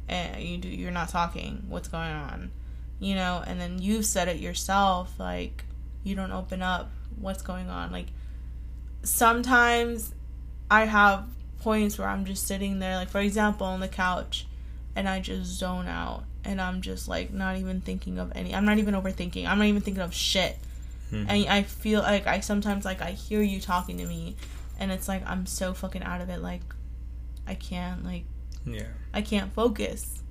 And 0.08 0.42
you 0.42 0.56
do, 0.56 0.68
you're 0.68 0.90
not 0.90 1.10
talking. 1.10 1.64
What's 1.68 1.88
going 1.88 2.12
on? 2.12 2.50
You 3.00 3.16
know, 3.16 3.42
and 3.46 3.60
then 3.60 3.78
you 3.78 4.02
said 4.02 4.28
it 4.28 4.38
yourself, 4.38 5.18
like 5.18 5.64
you 6.04 6.14
don't 6.14 6.30
open 6.32 6.62
up. 6.62 6.90
What's 7.18 7.42
going 7.42 7.68
on? 7.68 7.90
Like 7.90 8.06
sometimes 9.02 10.14
I 10.70 10.84
have 10.86 11.26
points 11.60 11.98
where 11.98 12.08
I'm 12.08 12.24
just 12.24 12.46
sitting 12.46 12.78
there, 12.78 12.96
like 12.96 13.08
for 13.08 13.20
example, 13.20 13.66
on 13.66 13.80
the 13.80 13.88
couch, 13.88 14.46
and 14.94 15.08
I 15.08 15.20
just 15.20 15.46
zone 15.50 15.86
out, 15.86 16.24
and 16.44 16.60
I'm 16.60 16.80
just 16.82 17.08
like 17.08 17.32
not 17.32 17.56
even 17.56 17.80
thinking 17.80 18.18
of 18.18 18.32
any. 18.34 18.54
I'm 18.54 18.64
not 18.64 18.78
even 18.78 18.94
overthinking. 18.94 19.46
I'm 19.46 19.58
not 19.58 19.66
even 19.66 19.82
thinking 19.82 20.02
of 20.02 20.14
shit. 20.14 20.56
Mhm. 21.10 21.26
And 21.28 21.48
I 21.48 21.62
feel 21.62 22.00
like 22.00 22.26
I 22.26 22.40
sometimes 22.40 22.84
like 22.84 23.02
I 23.02 23.12
hear 23.12 23.42
you 23.42 23.60
talking 23.60 23.98
to 23.98 24.06
me, 24.06 24.36
and 24.78 24.90
it's 24.90 25.08
like 25.08 25.22
I'm 25.28 25.46
so 25.46 25.74
fucking 25.74 26.02
out 26.02 26.20
of 26.20 26.28
it. 26.28 26.40
Like 26.40 26.62
I 27.46 27.54
can't 27.54 28.04
like 28.04 28.24
Yeah. 28.64 28.86
I 29.12 29.22
can't 29.22 29.52
focus. 29.52 30.22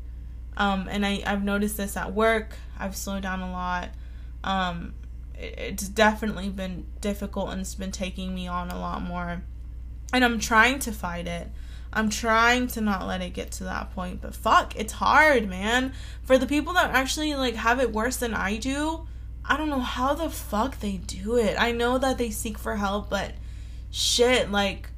Um, 0.55 0.87
and 0.87 1.03
I, 1.03 1.23
I've 1.25 1.43
noticed 1.43 1.77
this 1.77 1.97
at 1.97 2.13
work. 2.13 2.55
I've 2.77 2.95
slowed 2.95 3.23
down 3.23 3.41
a 3.41 3.51
lot. 3.51 3.89
Um, 4.43 4.93
it's 5.35 5.88
definitely 5.88 6.49
been 6.49 6.85
difficult 7.01 7.49
and 7.49 7.61
it's 7.61 7.76
been 7.76 7.91
taking 7.91 8.34
me 8.34 8.47
on 8.47 8.69
a 8.69 8.80
lot 8.80 9.01
more. 9.01 9.43
And 10.14 10.23
I'm 10.23 10.39
trying 10.39 10.80
to 10.80 10.91
fight 10.91 11.27
it. 11.27 11.49
I'm 11.91 12.10
trying 12.10 12.68
to 12.68 12.81
not 12.81 13.07
let 13.07 13.22
it 13.22 13.34
get 13.34 13.51
to 13.53 13.64
that 13.65 13.93
point. 13.93 14.22
But 14.22 14.35
fuck, 14.35 14.76
it's 14.76 14.93
hard, 14.93 15.47
man. 15.47 15.93
For 16.23 16.38
the 16.38 16.47
people 16.47 16.73
that 16.73 16.91
actually 16.91 17.35
like 17.35 17.55
have 17.55 17.80
it 17.80 17.91
worse 17.91 18.18
than 18.18 18.34
I 18.34 18.57
do, 18.57 19.07
I 19.45 19.57
don't 19.57 19.69
know 19.69 19.80
how 19.80 20.14
the 20.14 20.30
fuck 20.30 20.80
they 20.80 20.97
do 20.97 21.38
it. 21.38 21.55
I 21.60 21.72
know 21.72 21.97
that 21.97 22.18
they 22.18 22.30
seek 22.30 22.57
for 22.57 22.77
help, 22.77 23.10
but 23.10 23.34
shit, 23.91 24.51
like 24.51 24.89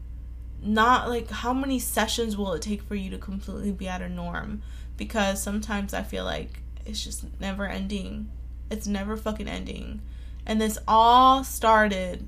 not 0.65 1.09
like 1.09 1.29
how 1.29 1.53
many 1.53 1.79
sessions 1.79 2.35
will 2.35 2.53
it 2.53 2.61
take 2.61 2.81
for 2.81 2.95
you 2.95 3.09
to 3.11 3.17
completely 3.17 3.71
be 3.71 3.87
at 3.87 4.01
a 4.01 4.09
norm 4.09 4.61
because 4.97 5.41
sometimes 5.41 5.93
i 5.93 6.01
feel 6.01 6.23
like 6.23 6.59
it's 6.85 7.03
just 7.03 7.23
never 7.39 7.67
ending 7.67 8.29
it's 8.71 8.87
never 8.87 9.15
fucking 9.15 9.47
ending 9.47 10.01
and 10.45 10.59
this 10.61 10.77
all 10.87 11.43
started 11.43 12.27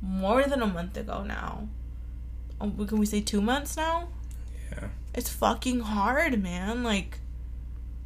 more 0.00 0.44
than 0.44 0.62
a 0.62 0.66
month 0.66 0.96
ago 0.96 1.22
now 1.24 1.68
um, 2.60 2.86
can 2.86 2.98
we 2.98 3.06
say 3.06 3.20
two 3.20 3.40
months 3.40 3.76
now 3.76 4.08
Yeah. 4.72 4.88
it's 5.14 5.28
fucking 5.28 5.80
hard 5.80 6.42
man 6.42 6.82
like 6.82 7.18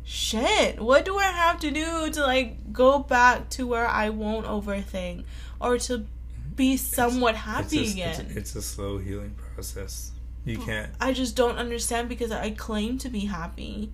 shit 0.04 0.80
what 0.80 1.04
do 1.04 1.18
i 1.18 1.24
have 1.24 1.58
to 1.60 1.70
do 1.70 2.10
to 2.10 2.20
like 2.22 2.72
go 2.72 2.98
back 3.00 3.48
to 3.50 3.66
where 3.66 3.86
i 3.88 4.08
won't 4.08 4.46
overthink 4.46 5.24
or 5.60 5.78
to 5.78 6.04
be 6.54 6.76
somewhat 6.76 7.34
happy 7.34 7.78
it's 7.80 7.90
a, 7.90 7.92
again 7.92 8.10
It's 8.26 8.34
a, 8.34 8.38
it's 8.38 8.56
a 8.56 8.62
slow 8.62 8.98
healing 8.98 9.34
process. 9.54 10.12
You 10.46 10.58
can't. 10.58 10.90
I 11.00 11.12
just 11.12 11.34
don't 11.36 11.56
understand 11.58 12.08
because 12.08 12.30
I 12.30 12.50
claim 12.52 12.96
to 12.98 13.08
be 13.08 13.26
happy. 13.26 13.90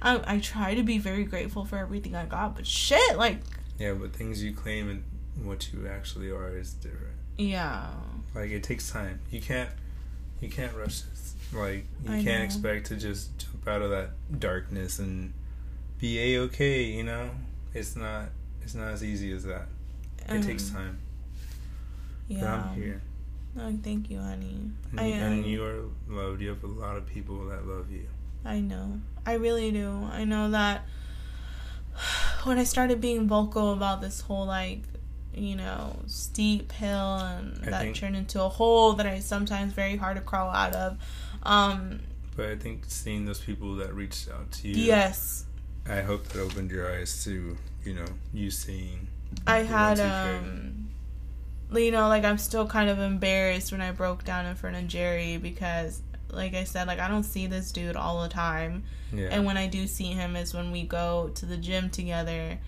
I, 0.00 0.20
I 0.26 0.38
try 0.40 0.74
to 0.74 0.82
be 0.82 0.96
very 0.98 1.24
grateful 1.24 1.64
for 1.66 1.76
everything 1.76 2.16
I 2.16 2.24
got, 2.24 2.56
but 2.56 2.66
shit, 2.66 3.16
like, 3.18 3.36
Yeah, 3.80 3.94
but 3.94 4.12
things 4.12 4.42
you 4.44 4.52
claim 4.52 4.88
and 4.90 5.02
what 5.44 5.72
you 5.72 5.88
actually 5.88 6.30
are 6.30 6.56
is 6.56 6.72
different. 6.74 7.16
yeah. 7.38 7.88
Like 8.34 8.50
it 8.50 8.62
takes 8.62 8.88
time. 8.90 9.18
You 9.32 9.40
can't. 9.40 9.70
You 10.40 10.48
can't 10.48 10.74
rush 10.76 11.00
this. 11.00 11.34
Like 11.52 11.84
you 12.04 12.12
I 12.12 12.22
can't 12.22 12.38
know. 12.40 12.44
expect 12.44 12.86
to 12.86 12.96
just 12.96 13.36
jump 13.38 13.66
out 13.66 13.82
of 13.82 13.90
that 13.90 14.10
darkness 14.38 15.00
and 15.00 15.32
be 15.98 16.18
a 16.34 16.40
okay. 16.42 16.84
You 16.84 17.02
know, 17.04 17.30
it's 17.74 17.96
not. 17.96 18.26
It's 18.62 18.74
not 18.76 18.92
as 18.92 19.02
easy 19.02 19.32
as 19.32 19.42
that. 19.44 19.66
It 20.28 20.42
takes 20.44 20.68
Um, 20.70 20.76
time. 20.76 20.98
But 22.28 22.36
Yeah. 22.36 22.54
I'm 22.70 22.74
here. 22.80 23.02
No, 23.56 23.76
thank 23.82 24.08
you, 24.10 24.20
honey. 24.20 24.70
And, 24.92 25.00
I 25.00 25.04
and 25.06 25.44
you 25.44 25.64
are 25.64 25.82
loved. 26.08 26.40
You 26.40 26.50
have 26.50 26.62
a 26.62 26.68
lot 26.68 26.96
of 26.96 27.06
people 27.06 27.46
that 27.48 27.66
love 27.66 27.90
you. 27.90 28.06
I 28.44 28.60
know. 28.60 29.00
I 29.26 29.32
really 29.32 29.72
do. 29.72 30.08
I 30.12 30.24
know 30.24 30.50
that 30.52 30.84
when 32.44 32.58
I 32.58 32.64
started 32.64 33.00
being 33.00 33.28
vocal 33.28 33.72
about 33.72 34.00
this 34.00 34.20
whole 34.22 34.46
like, 34.46 34.82
you 35.34 35.56
know, 35.56 35.96
steep 36.06 36.72
hill 36.72 37.16
and 37.16 37.60
I 37.66 37.70
that 37.70 37.94
turned 37.94 38.16
into 38.16 38.42
a 38.42 38.48
hole 38.48 38.94
that 38.94 39.06
I 39.06 39.20
sometimes 39.20 39.72
very 39.72 39.96
hard 39.96 40.16
to 40.16 40.22
crawl 40.22 40.50
out 40.50 40.74
of. 40.74 40.98
Um, 41.42 42.00
But 42.36 42.46
I 42.46 42.56
think 42.56 42.84
seeing 42.88 43.26
those 43.26 43.40
people 43.40 43.76
that 43.76 43.94
reached 43.94 44.30
out 44.30 44.50
to 44.52 44.68
you, 44.68 44.74
yes, 44.74 45.44
I 45.88 46.00
hope 46.02 46.24
that 46.28 46.40
opened 46.40 46.70
your 46.70 46.90
eyes 46.94 47.24
to 47.24 47.56
you 47.84 47.94
know 47.94 48.06
you 48.32 48.50
seeing. 48.50 49.08
I 49.46 49.58
had 49.58 49.98
ones 49.98 50.00
who 50.00 50.06
cared. 50.06 50.36
um 50.36 50.76
you 51.72 51.92
know, 51.92 52.08
like 52.08 52.24
I'm 52.24 52.38
still 52.38 52.66
kind 52.66 52.90
of 52.90 52.98
embarrassed 52.98 53.70
when 53.70 53.80
I 53.80 53.92
broke 53.92 54.24
down 54.24 54.44
in 54.44 54.56
front 54.56 54.74
of 54.76 54.88
Jerry 54.88 55.36
because 55.36 56.02
like 56.32 56.54
I 56.54 56.64
said, 56.64 56.86
like 56.86 56.98
I 56.98 57.08
don't 57.08 57.24
see 57.24 57.46
this 57.46 57.72
dude 57.72 57.96
all 57.96 58.22
the 58.22 58.28
time. 58.28 58.84
Yeah. 59.12 59.28
And 59.30 59.44
when 59.44 59.56
I 59.56 59.66
do 59.66 59.86
see 59.86 60.12
him 60.12 60.36
is 60.36 60.54
when 60.54 60.70
we 60.70 60.82
go 60.84 61.30
to 61.34 61.46
the 61.46 61.56
gym 61.56 61.90
together 61.90 62.58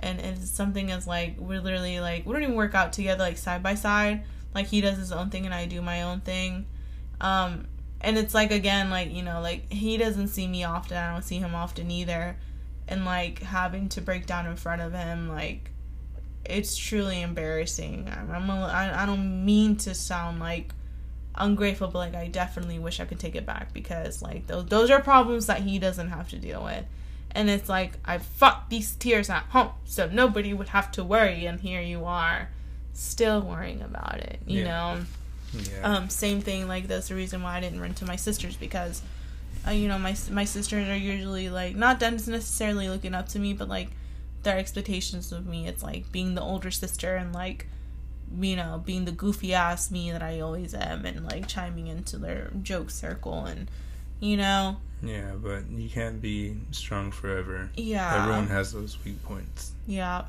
and 0.00 0.20
it's 0.20 0.50
something 0.50 0.90
as 0.90 1.06
like 1.06 1.38
we're 1.38 1.60
literally 1.60 2.00
like 2.00 2.26
we 2.26 2.32
don't 2.32 2.42
even 2.42 2.56
work 2.56 2.74
out 2.74 2.92
together 2.92 3.22
like 3.22 3.38
side 3.38 3.62
by 3.62 3.74
side, 3.74 4.24
Like 4.54 4.66
he 4.66 4.80
does 4.80 4.98
his 4.98 5.12
own 5.12 5.30
thing 5.30 5.44
and 5.44 5.54
I 5.54 5.66
do 5.66 5.80
my 5.80 6.02
own 6.02 6.20
thing. 6.20 6.66
Um, 7.20 7.66
and 8.00 8.18
it's 8.18 8.34
like 8.34 8.50
again, 8.50 8.90
like 8.90 9.12
you 9.12 9.22
know, 9.22 9.40
like 9.40 9.70
he 9.72 9.96
doesn't 9.96 10.28
see 10.28 10.48
me 10.48 10.64
often. 10.64 10.96
I 10.96 11.12
don't 11.12 11.22
see 11.22 11.38
him 11.38 11.54
often 11.54 11.90
either. 11.90 12.36
And 12.88 13.04
like 13.04 13.40
having 13.42 13.88
to 13.90 14.00
break 14.00 14.26
down 14.26 14.46
in 14.46 14.56
front 14.56 14.82
of 14.82 14.92
him, 14.92 15.28
like 15.28 15.70
it's 16.44 16.76
truly 16.76 17.22
embarrassing. 17.22 18.10
I'm, 18.10 18.30
I'm 18.30 18.50
a, 18.50 18.64
I, 18.64 19.04
I 19.04 19.06
don't 19.06 19.44
mean 19.44 19.76
to 19.76 19.94
sound 19.94 20.40
like 20.40 20.72
ungrateful, 21.34 21.88
but 21.88 21.98
like 21.98 22.14
I 22.14 22.28
definitely 22.28 22.78
wish 22.78 23.00
I 23.00 23.04
could 23.04 23.18
take 23.20 23.34
it 23.34 23.46
back 23.46 23.72
because 23.72 24.22
like 24.22 24.46
those 24.46 24.66
those 24.66 24.90
are 24.90 25.00
problems 25.00 25.46
that 25.46 25.62
he 25.62 25.78
doesn't 25.78 26.08
have 26.10 26.28
to 26.30 26.36
deal 26.38 26.62
with. 26.64 26.84
And 27.34 27.48
it's 27.48 27.68
like 27.68 27.92
I 28.04 28.18
fought 28.18 28.68
these 28.68 28.94
tears 28.94 29.30
at 29.30 29.44
home 29.44 29.70
so 29.84 30.06
nobody 30.08 30.52
would 30.52 30.68
have 30.68 30.92
to 30.92 31.04
worry 31.04 31.46
and 31.46 31.60
here 31.60 31.80
you 31.80 32.04
are 32.04 32.50
still 32.92 33.40
worrying 33.40 33.80
about 33.82 34.18
it, 34.18 34.40
you 34.46 34.60
Yeah. 34.60 34.64
know. 34.64 35.00
Yeah. 35.54 35.96
Um 35.96 36.08
same 36.10 36.40
thing 36.40 36.68
like 36.68 36.88
that's 36.88 37.08
the 37.08 37.14
reason 37.14 37.42
why 37.42 37.56
I 37.56 37.60
didn't 37.60 37.80
run 37.80 37.94
to 37.94 38.04
my 38.06 38.16
sisters 38.16 38.56
because 38.56 39.02
uh, 39.66 39.70
you 39.70 39.88
know 39.88 39.98
my 39.98 40.14
my 40.30 40.44
sisters 40.44 40.88
are 40.88 40.96
usually 40.96 41.48
like 41.48 41.76
not 41.76 42.00
necessarily 42.00 42.88
looking 42.88 43.14
up 43.14 43.28
to 43.28 43.38
me 43.38 43.52
but 43.54 43.68
like 43.68 43.90
their 44.42 44.58
expectations 44.58 45.30
of 45.30 45.46
me 45.46 45.68
it's 45.68 45.82
like 45.82 46.10
being 46.10 46.34
the 46.34 46.40
older 46.42 46.70
sister 46.70 47.14
and 47.16 47.32
like 47.32 47.66
you 48.40 48.56
know 48.56 48.82
being 48.84 49.04
the 49.04 49.12
goofy 49.12 49.54
ass 49.54 49.90
me 49.90 50.10
that 50.10 50.22
I 50.22 50.40
always 50.40 50.74
am 50.74 51.04
and 51.04 51.24
like 51.24 51.46
chiming 51.48 51.86
into 51.86 52.16
their 52.16 52.50
joke 52.62 52.90
circle 52.90 53.44
and 53.44 53.70
you 54.20 54.36
know 54.36 54.76
yeah, 55.02 55.32
but 55.34 55.68
you 55.68 55.88
can't 55.88 56.22
be 56.22 56.56
strong 56.70 57.10
forever. 57.10 57.70
yeah 57.76 58.22
Everyone 58.22 58.46
has 58.46 58.72
those 58.72 58.96
weak 59.04 59.22
points. 59.24 59.72
Yeah. 59.86 60.24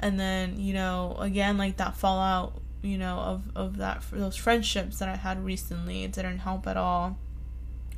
And 0.00 0.18
then, 0.18 0.58
you 0.58 0.74
know, 0.74 1.16
again, 1.20 1.56
like 1.56 1.76
that 1.76 1.96
fallout, 1.96 2.60
you 2.82 2.98
know, 2.98 3.18
of, 3.18 3.42
of 3.54 3.76
that, 3.76 4.02
for 4.02 4.18
those 4.18 4.36
friendships 4.36 4.98
that 4.98 5.08
I 5.08 5.16
had 5.16 5.44
recently, 5.44 6.02
it 6.02 6.12
didn't 6.12 6.38
help 6.38 6.66
at 6.66 6.76
all. 6.76 7.18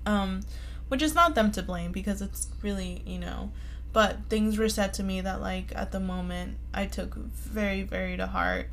Um, 0.04 0.42
which 0.88 1.02
is 1.02 1.14
not 1.14 1.34
them 1.34 1.50
to 1.52 1.62
blame 1.62 1.90
because 1.90 2.20
it's 2.22 2.48
really, 2.62 3.02
you 3.06 3.18
know, 3.18 3.50
but 3.92 4.18
things 4.28 4.58
were 4.58 4.68
said 4.68 4.92
to 4.94 5.02
me 5.02 5.22
that, 5.22 5.40
like, 5.40 5.72
at 5.74 5.90
the 5.90 5.98
moment 5.98 6.58
I 6.74 6.84
took 6.84 7.14
very, 7.16 7.82
very 7.82 8.16
to 8.18 8.26
heart. 8.26 8.68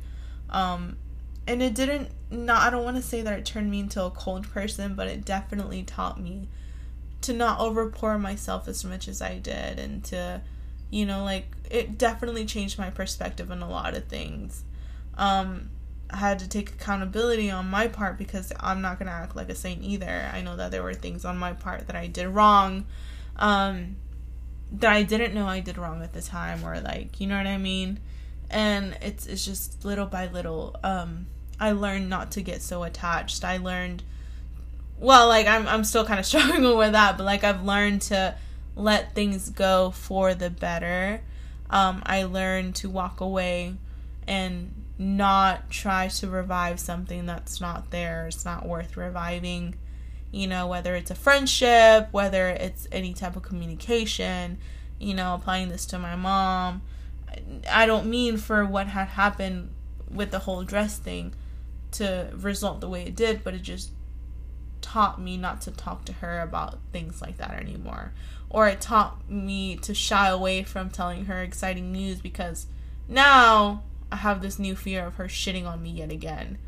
Um, 0.54 0.96
and 1.46 1.62
it 1.62 1.74
didn't, 1.74 2.08
not, 2.30 2.62
I 2.62 2.70
don't 2.70 2.84
want 2.84 2.96
to 2.96 3.02
say 3.02 3.20
that 3.22 3.38
it 3.38 3.44
turned 3.44 3.70
me 3.70 3.80
into 3.80 4.02
a 4.02 4.10
cold 4.10 4.48
person, 4.50 4.94
but 4.94 5.08
it 5.08 5.24
definitely 5.24 5.82
taught 5.82 6.18
me 6.20 6.48
to 7.22 7.32
not 7.32 7.58
overpour 7.58 8.20
myself 8.20 8.68
as 8.68 8.84
much 8.84 9.08
as 9.08 9.20
I 9.20 9.38
did 9.38 9.78
and 9.78 10.02
to, 10.04 10.40
you 10.90 11.04
know 11.04 11.24
like 11.24 11.46
it 11.70 11.98
definitely 11.98 12.44
changed 12.44 12.78
my 12.78 12.88
perspective 12.88 13.50
on 13.50 13.60
a 13.62 13.68
lot 13.68 13.94
of 13.94 14.04
things. 14.04 14.62
Um 15.16 15.70
i 16.10 16.18
had 16.18 16.38
to 16.38 16.48
take 16.48 16.70
accountability 16.70 17.50
on 17.50 17.66
my 17.66 17.88
part 17.88 18.18
because 18.18 18.52
i'm 18.60 18.82
not 18.82 18.98
going 18.98 19.06
to 19.06 19.12
act 19.12 19.34
like 19.34 19.48
a 19.48 19.54
saint 19.54 19.82
either. 19.82 20.30
I 20.32 20.42
know 20.42 20.54
that 20.54 20.70
there 20.70 20.82
were 20.82 20.94
things 20.94 21.24
on 21.24 21.38
my 21.38 21.54
part 21.54 21.86
that 21.88 21.96
i 21.96 22.06
did 22.06 22.28
wrong 22.28 22.84
um 23.36 23.96
that 24.70 24.92
i 24.92 25.02
didn't 25.02 25.34
know 25.34 25.46
i 25.46 25.60
did 25.60 25.78
wrong 25.78 26.02
at 26.02 26.12
the 26.12 26.22
time 26.22 26.62
or 26.64 26.78
like 26.80 27.20
you 27.20 27.26
know 27.26 27.36
what 27.36 27.46
i 27.46 27.56
mean 27.56 27.98
and 28.54 28.96
it's 29.02 29.26
it's 29.26 29.44
just 29.44 29.84
little 29.84 30.06
by 30.06 30.26
little 30.28 30.74
um 30.82 31.26
i 31.60 31.72
learned 31.72 32.08
not 32.08 32.30
to 32.30 32.40
get 32.40 32.62
so 32.62 32.82
attached 32.84 33.44
i 33.44 33.58
learned 33.58 34.02
well 34.98 35.28
like 35.28 35.46
i'm 35.46 35.68
i'm 35.68 35.84
still 35.84 36.06
kind 36.06 36.18
of 36.18 36.24
struggling 36.32 36.76
with 36.76 36.92
that 36.92 37.18
but 37.18 37.24
like 37.24 37.44
i've 37.44 37.62
learned 37.64 38.00
to 38.00 38.34
let 38.76 39.14
things 39.14 39.50
go 39.50 39.90
for 39.90 40.34
the 40.34 40.50
better. 40.50 41.20
Um, 41.70 42.02
I 42.06 42.24
learned 42.24 42.74
to 42.76 42.90
walk 42.90 43.20
away 43.20 43.74
and 44.26 44.72
not 44.98 45.70
try 45.70 46.08
to 46.08 46.28
revive 46.28 46.80
something 46.80 47.26
that's 47.26 47.60
not 47.60 47.90
there. 47.90 48.26
It's 48.26 48.44
not 48.44 48.66
worth 48.66 48.96
reviving. 48.96 49.76
You 50.30 50.48
know, 50.48 50.66
whether 50.66 50.96
it's 50.96 51.10
a 51.10 51.14
friendship, 51.14 52.08
whether 52.10 52.48
it's 52.48 52.88
any 52.90 53.14
type 53.14 53.36
of 53.36 53.42
communication, 53.42 54.58
you 54.98 55.14
know, 55.14 55.34
applying 55.34 55.68
this 55.68 55.86
to 55.86 55.98
my 55.98 56.16
mom. 56.16 56.82
I 57.70 57.86
don't 57.86 58.06
mean 58.06 58.36
for 58.36 58.64
what 58.64 58.88
had 58.88 59.08
happened 59.08 59.70
with 60.10 60.30
the 60.30 60.40
whole 60.40 60.62
dress 60.62 60.98
thing 60.98 61.34
to 61.92 62.30
result 62.34 62.80
the 62.80 62.88
way 62.88 63.04
it 63.04 63.16
did, 63.16 63.44
but 63.44 63.54
it 63.54 63.62
just 63.62 63.90
taught 64.80 65.20
me 65.20 65.36
not 65.36 65.60
to 65.62 65.70
talk 65.70 66.04
to 66.04 66.12
her 66.14 66.40
about 66.40 66.78
things 66.92 67.22
like 67.22 67.38
that 67.38 67.54
anymore. 67.54 68.12
Or 68.50 68.68
it 68.68 68.80
taught 68.80 69.28
me 69.28 69.76
to 69.78 69.94
shy 69.94 70.28
away 70.28 70.62
from 70.62 70.90
telling 70.90 71.24
her 71.24 71.42
exciting 71.42 71.90
news 71.90 72.20
because 72.20 72.66
now 73.08 73.82
I 74.12 74.16
have 74.16 74.42
this 74.42 74.58
new 74.58 74.76
fear 74.76 75.06
of 75.06 75.16
her 75.16 75.26
shitting 75.26 75.66
on 75.66 75.82
me 75.82 75.90
yet 75.90 76.12
again. 76.12 76.58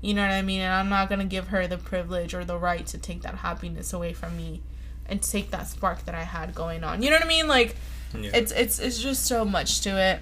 You 0.00 0.14
know 0.14 0.22
what 0.22 0.32
I 0.32 0.42
mean? 0.42 0.60
And 0.60 0.72
I'm 0.72 0.88
not 0.88 1.08
going 1.08 1.20
to 1.20 1.26
give 1.26 1.48
her 1.48 1.66
the 1.66 1.78
privilege 1.78 2.34
or 2.34 2.44
the 2.44 2.58
right 2.58 2.86
to 2.86 2.98
take 2.98 3.22
that 3.22 3.36
happiness 3.36 3.92
away 3.92 4.12
from 4.12 4.36
me 4.36 4.62
and 5.06 5.22
take 5.22 5.50
that 5.50 5.66
spark 5.66 6.04
that 6.06 6.14
I 6.14 6.22
had 6.22 6.54
going 6.54 6.84
on. 6.84 7.02
You 7.02 7.10
know 7.10 7.16
what 7.16 7.24
I 7.24 7.28
mean? 7.28 7.48
Like 7.48 7.76
Yeah. 8.18 8.30
it's 8.34 8.52
it's 8.52 8.78
it's 8.78 8.98
just 9.00 9.26
so 9.26 9.44
much 9.44 9.80
to 9.82 9.90
it. 9.90 10.20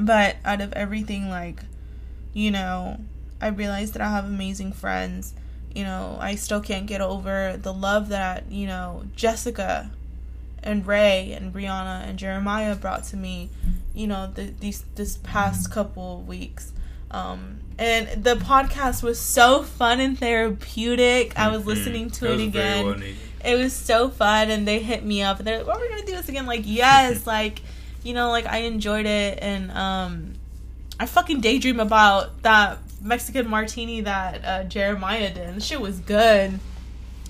But 0.00 0.36
out 0.44 0.60
of 0.60 0.72
everything 0.74 1.28
like 1.30 1.60
you 2.34 2.50
know, 2.50 3.00
I 3.40 3.48
realized 3.48 3.94
that 3.94 4.02
I 4.02 4.10
have 4.10 4.24
amazing 4.26 4.72
friends. 4.72 5.32
You 5.74 5.84
know, 5.84 6.16
I 6.20 6.34
still 6.36 6.60
can't 6.60 6.86
get 6.86 7.00
over 7.00 7.58
the 7.60 7.72
love 7.72 8.08
that, 8.08 8.50
you 8.50 8.66
know, 8.66 9.04
Jessica 9.14 9.90
and 10.62 10.86
Ray 10.86 11.32
and 11.32 11.52
Brianna 11.52 12.08
and 12.08 12.18
Jeremiah 12.18 12.74
brought 12.74 13.04
to 13.04 13.16
me, 13.16 13.50
you 13.94 14.06
know, 14.06 14.30
the, 14.34 14.52
these 14.60 14.84
this 14.96 15.16
past 15.18 15.70
couple 15.70 16.18
of 16.20 16.28
weeks. 16.28 16.72
Um, 17.10 17.60
and 17.78 18.24
the 18.24 18.34
podcast 18.36 19.02
was 19.02 19.18
so 19.20 19.62
fun 19.62 20.00
and 20.00 20.18
therapeutic. 20.18 21.38
I 21.38 21.48
was 21.48 21.62
Mhm. 21.62 21.66
listening 21.66 22.10
to 22.10 22.24
it 22.32 22.36
very 22.36 22.42
again. 22.44 23.14
It 23.46 23.56
was 23.56 23.72
so 23.72 24.10
fun 24.10 24.50
and 24.50 24.66
they 24.66 24.80
hit 24.80 25.04
me 25.04 25.22
up 25.22 25.38
and 25.38 25.46
they're 25.46 25.58
like 25.58 25.66
"What 25.66 25.76
are 25.76 25.80
we 25.80 25.88
gonna 25.88 26.04
do 26.04 26.16
this 26.16 26.28
again. 26.28 26.46
Like 26.46 26.62
yes 26.64 27.26
like 27.36 27.62
you 28.02 28.12
know 28.12 28.30
like 28.30 28.46
i 28.46 28.58
enjoyed 28.58 29.06
it 29.06 29.38
and 29.42 29.70
um 29.72 30.34
i 31.00 31.06
fucking 31.06 31.40
daydream 31.40 31.80
about 31.80 32.40
that 32.42 32.78
mexican 33.00 33.48
martini 33.48 34.02
that 34.02 34.44
uh, 34.44 34.62
jeremiah 34.62 35.32
did 35.32 35.48
and 35.48 35.62
shit 35.62 35.80
was 35.80 35.98
good. 36.00 36.58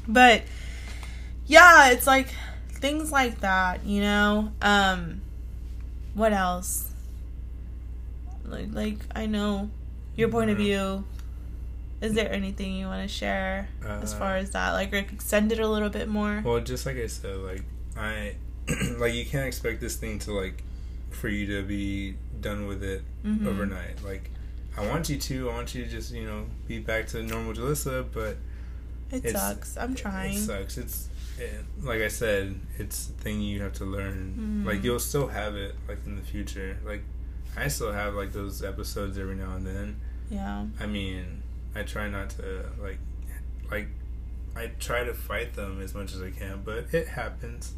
But 0.08 0.42
yeah 1.46 1.90
it's 1.90 2.06
like 2.06 2.28
things 2.70 3.12
like 3.12 3.40
that 3.40 3.84
you 3.84 4.00
know? 4.00 4.52
Um 4.62 5.20
what 6.14 6.32
else? 6.32 6.90
Like, 8.44 8.68
like 8.72 8.98
i 9.14 9.26
know 9.26 9.70
your 10.14 10.28
point 10.28 10.50
of 10.50 10.56
view 10.56 11.04
is 12.00 12.12
there 12.14 12.30
anything 12.30 12.74
you 12.74 12.86
want 12.86 13.02
to 13.08 13.14
share 13.14 13.68
as 13.84 14.12
Uh, 14.12 14.18
far 14.18 14.36
as 14.36 14.50
that 14.50 14.72
like 14.72 14.92
extend 14.92 15.50
it 15.52 15.58
a 15.58 15.66
little 15.68 15.88
bit 15.88 16.08
more 16.08 16.42
Well, 16.44 16.60
just 16.60 16.84
like 16.86 16.96
I 16.96 17.06
said, 17.06 17.36
like 17.38 17.62
I 17.96 18.36
like 18.98 19.14
you 19.14 19.24
can't 19.24 19.46
expect 19.46 19.80
this 19.80 19.96
thing 19.96 20.18
to 20.20 20.32
like 20.32 20.62
for 21.10 21.28
you 21.28 21.46
to 21.46 21.62
be 21.66 22.16
done 22.40 22.66
with 22.66 22.82
it 22.82 23.02
Mhm. 23.24 23.46
overnight. 23.46 24.02
Like 24.04 24.30
I 24.76 24.86
want 24.86 25.08
you 25.08 25.16
to, 25.16 25.48
I 25.50 25.54
want 25.54 25.74
you 25.74 25.84
to 25.84 25.90
just 25.90 26.12
you 26.12 26.26
know 26.26 26.46
be 26.68 26.78
back 26.78 27.06
to 27.08 27.22
normal 27.22 27.54
Jalissa, 27.54 28.04
but 28.12 28.36
it 29.10 29.30
sucks 29.30 29.76
i'm 29.76 29.94
trying 29.94 30.34
It 30.34 30.40
sucks. 30.40 30.76
It's 30.78 31.08
it, 31.38 31.64
like 31.82 32.00
I 32.00 32.08
said, 32.08 32.58
it's 32.78 33.08
a 33.08 33.12
thing 33.22 33.40
you 33.40 33.62
have 33.62 33.72
to 33.74 33.84
learn. 33.84 34.62
Mhm. 34.64 34.66
Like 34.66 34.82
you'll 34.84 34.98
still 35.00 35.28
have 35.28 35.54
it 35.54 35.74
like 35.88 35.98
in 36.04 36.16
the 36.16 36.22
future. 36.22 36.76
Like 36.84 37.02
I 37.56 37.68
still 37.68 37.92
have 37.92 38.14
like 38.14 38.32
those 38.32 38.62
episodes 38.64 39.16
every 39.16 39.36
now 39.36 39.54
and 39.56 39.66
then. 39.66 39.96
yeah 40.28 40.66
I 40.80 40.86
mean, 40.86 41.42
I 41.76 41.82
try 41.82 42.08
not 42.08 42.30
to 42.30 42.64
like 42.80 42.98
like 43.70 43.88
I 44.56 44.68
try 44.78 45.04
to 45.04 45.12
fight 45.14 45.54
them 45.54 45.80
as 45.82 45.94
much 45.94 46.14
as 46.14 46.22
I 46.22 46.30
can, 46.30 46.62
but 46.64 46.86
it 46.94 47.08
happens. 47.08 47.74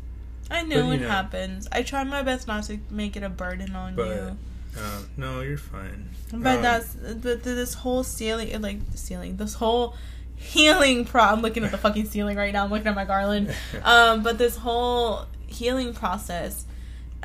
i 0.50 0.62
know 0.62 0.86
But, 0.86 0.94
it 0.96 1.00
know- 1.02 1.08
happens 1.08 1.68
i 1.72 1.82
try 1.82 2.04
my 2.04 2.22
best 2.22 2.46
not 2.48 2.64
to 2.64 2.78
make 2.90 3.16
it 3.16 3.22
a 3.22 3.28
burden 3.28 3.74
on 3.76 3.94
But 3.96 4.06
you 4.08 4.36
uh, 4.78 5.00
no, 5.16 5.40
you're 5.40 5.58
fine. 5.58 6.08
but 6.30 6.56
Um, 6.56 6.62
that's 6.62 6.94
but 6.94 7.42
this 7.42 7.74
whole 7.74 8.02
ceiling 8.04 8.60
like 8.62 8.78
ceiling 8.94 9.36
this 9.36 9.54
whole 9.54 9.94
healing 10.36 11.04
pro 11.04 11.22
i'm 11.22 11.42
looking 11.42 11.64
at 11.64 11.70
the 11.72 11.78
fucking 11.78 12.06
ceiling 12.06 12.36
right 12.36 12.52
now 12.52 12.64
i'm 12.64 12.70
looking 12.70 12.86
at 12.86 12.94
my 12.94 13.04
garland 13.04 13.52
um 13.82 14.22
but 14.22 14.38
this 14.38 14.56
whole 14.56 15.26
healing 15.48 15.92
process 15.92 16.64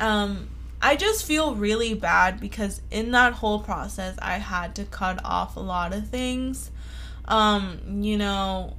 um 0.00 0.48
i 0.84 0.96
just 0.96 1.24
feel 1.24 1.54
really 1.54 1.94
bad 1.94 2.38
because 2.40 2.80
in 2.90 3.10
that 3.10 3.32
whole 3.32 3.58
process 3.58 4.16
i 4.20 4.34
had 4.34 4.74
to 4.74 4.84
cut 4.84 5.20
off 5.24 5.56
a 5.56 5.60
lot 5.60 5.92
of 5.92 6.08
things. 6.08 6.70
Um 7.26 8.02
you 8.02 8.18
know 8.18 8.76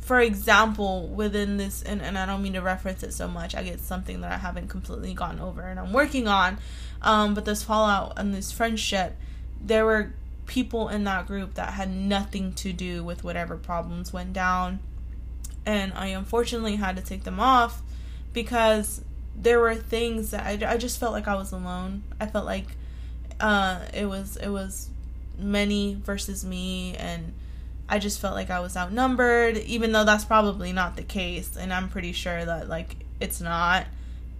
for 0.00 0.18
example 0.18 1.06
within 1.08 1.58
this 1.58 1.82
and, 1.82 2.00
and 2.02 2.18
i 2.18 2.26
don't 2.26 2.42
mean 2.42 2.54
to 2.54 2.60
reference 2.60 3.02
it 3.02 3.12
so 3.12 3.28
much 3.28 3.54
i 3.54 3.62
get 3.62 3.78
something 3.80 4.22
that 4.22 4.32
i 4.32 4.36
haven't 4.36 4.68
completely 4.68 5.14
gone 5.14 5.38
over 5.38 5.62
and 5.62 5.78
i'm 5.78 5.92
working 5.92 6.26
on 6.26 6.58
um 7.02 7.34
but 7.34 7.44
this 7.44 7.62
fallout 7.62 8.14
and 8.16 8.34
this 8.34 8.50
friendship 8.50 9.14
there 9.64 9.84
were 9.84 10.12
people 10.46 10.88
in 10.88 11.04
that 11.04 11.26
group 11.26 11.54
that 11.54 11.72
had 11.74 11.90
nothing 11.90 12.52
to 12.52 12.72
do 12.72 13.02
with 13.02 13.24
whatever 13.24 13.56
problems 13.56 14.12
went 14.12 14.32
down. 14.32 14.80
And 15.64 15.92
i 15.94 16.08
unfortunately 16.08 16.76
had 16.76 16.96
to 16.96 17.02
take 17.02 17.24
them 17.24 17.38
off 17.38 17.80
because 18.32 19.04
there 19.36 19.60
were 19.60 19.74
things 19.74 20.30
that 20.30 20.46
I, 20.46 20.72
I 20.72 20.76
just 20.76 21.00
felt 21.00 21.12
like 21.12 21.26
i 21.26 21.34
was 21.34 21.52
alone 21.52 22.02
i 22.20 22.26
felt 22.26 22.44
like 22.44 22.66
uh 23.40 23.80
it 23.94 24.06
was 24.06 24.36
it 24.36 24.48
was 24.48 24.90
many 25.38 25.98
versus 26.04 26.44
me 26.44 26.94
and 26.96 27.32
I 27.92 27.98
just 27.98 28.20
felt 28.20 28.34
like 28.34 28.48
I 28.48 28.60
was 28.60 28.74
outnumbered, 28.74 29.58
even 29.58 29.92
though 29.92 30.04
that's 30.04 30.24
probably 30.24 30.72
not 30.72 30.96
the 30.96 31.02
case, 31.02 31.56
and 31.56 31.74
I'm 31.74 31.90
pretty 31.90 32.12
sure 32.12 32.42
that 32.42 32.66
like 32.66 32.96
it's 33.20 33.38
not. 33.38 33.86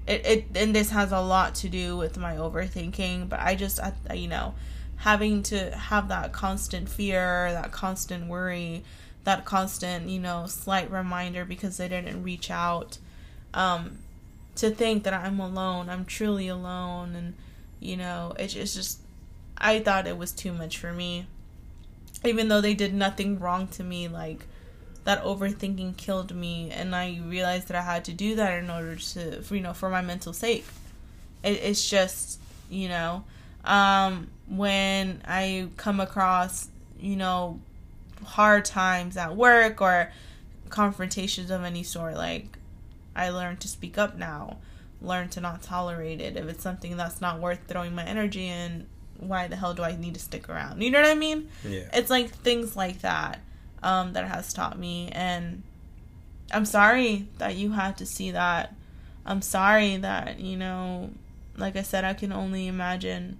It, 0.06 0.26
it 0.26 0.44
and 0.54 0.74
this 0.74 0.88
has 0.88 1.12
a 1.12 1.20
lot 1.20 1.54
to 1.56 1.68
do 1.68 1.98
with 1.98 2.16
my 2.16 2.36
overthinking, 2.36 3.28
but 3.28 3.40
I 3.40 3.54
just 3.54 3.78
I, 3.78 4.14
you 4.14 4.26
know 4.26 4.54
having 4.96 5.42
to 5.42 5.76
have 5.76 6.08
that 6.08 6.32
constant 6.32 6.88
fear, 6.88 7.52
that 7.52 7.72
constant 7.72 8.26
worry, 8.26 8.84
that 9.24 9.44
constant 9.44 10.08
you 10.08 10.18
know 10.18 10.46
slight 10.46 10.90
reminder 10.90 11.44
because 11.44 11.76
they 11.76 11.88
didn't 11.88 12.22
reach 12.22 12.50
out, 12.50 12.96
um, 13.52 13.98
to 14.56 14.70
think 14.70 15.04
that 15.04 15.14
I'm 15.14 15.40
alone, 15.40 15.88
I'm 15.88 16.04
truly 16.04 16.48
alone, 16.48 17.14
and 17.14 17.34
you 17.80 17.96
know 17.96 18.34
it's, 18.38 18.54
it's 18.54 18.74
just 18.74 19.00
I 19.56 19.80
thought 19.80 20.06
it 20.06 20.16
was 20.16 20.32
too 20.32 20.52
much 20.52 20.78
for 20.78 20.92
me. 20.92 21.26
Even 22.24 22.48
though 22.48 22.60
they 22.60 22.74
did 22.74 22.94
nothing 22.94 23.38
wrong 23.38 23.66
to 23.68 23.82
me 23.82 24.08
like 24.08 24.46
that 25.04 25.22
overthinking 25.24 25.96
killed 25.96 26.34
me. 26.34 26.70
And 26.70 26.94
i 26.94 27.20
realized 27.26 27.68
that 27.68 27.76
i 27.76 27.82
had 27.82 28.04
to 28.06 28.12
do 28.12 28.36
that 28.36 28.62
in 28.62 28.70
order 28.70 28.96
to 28.96 29.42
you 29.50 29.60
know 29.60 29.72
for 29.72 29.88
my 29.90 30.02
mental 30.02 30.32
sake. 30.32 30.64
It, 31.42 31.60
it's 31.62 31.88
just 31.88 32.40
you 32.70 32.88
know 32.88 33.24
um 33.64 34.28
when 34.48 35.22
i 35.24 35.68
come 35.76 36.00
across 36.00 36.68
you 36.98 37.14
know 37.16 37.60
hard 38.24 38.64
times 38.64 39.16
at 39.16 39.36
work 39.36 39.80
or 39.80 40.10
confrontations 40.68 41.50
of 41.50 41.62
any 41.62 41.82
sort 41.82 42.14
like 42.14 42.58
i 43.14 43.28
learned 43.28 43.60
to 43.60 43.68
speak 43.68 43.98
up 43.98 44.16
now 44.16 44.56
learn 45.00 45.28
to 45.28 45.40
not 45.40 45.62
tolerate 45.62 46.20
it 46.20 46.36
if 46.36 46.46
it's 46.46 46.62
something 46.62 46.96
that's 46.96 47.20
not 47.20 47.40
worth 47.40 47.60
throwing 47.66 47.94
my 47.94 48.04
energy 48.04 48.46
in 48.46 48.86
why 49.22 49.46
the 49.46 49.56
hell 49.56 49.74
do 49.74 49.82
I 49.82 49.96
need 49.96 50.14
to 50.14 50.20
stick 50.20 50.48
around? 50.48 50.82
You 50.82 50.90
know 50.90 51.00
what 51.00 51.10
I 51.10 51.14
mean? 51.14 51.48
Yeah. 51.64 51.88
It's 51.92 52.10
like 52.10 52.30
things 52.30 52.76
like 52.76 53.00
that 53.00 53.40
um, 53.82 54.12
that 54.12 54.26
has 54.26 54.52
taught 54.52 54.78
me, 54.78 55.08
and 55.12 55.62
I'm 56.52 56.64
sorry 56.64 57.28
that 57.38 57.56
you 57.56 57.72
had 57.72 57.96
to 57.98 58.06
see 58.06 58.32
that. 58.32 58.74
I'm 59.24 59.42
sorry 59.42 59.96
that 59.98 60.40
you 60.40 60.56
know, 60.56 61.10
like 61.56 61.76
I 61.76 61.82
said, 61.82 62.04
I 62.04 62.14
can 62.14 62.32
only 62.32 62.66
imagine, 62.66 63.38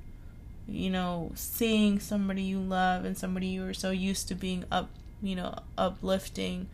you 0.69 0.91
know, 0.91 1.33
seeing 1.35 1.99
somebody 1.99 2.43
you 2.43 2.61
love 2.61 3.05
and 3.05 3.19
somebody 3.19 3.49
you 3.49 3.63
were 3.63 3.75
so 3.75 3.91
used 3.91 4.29
to 4.29 4.35
being 4.35 4.65
up, 4.71 4.91
you 5.21 5.35
know, 5.35 5.55
uplifting, 5.77 6.69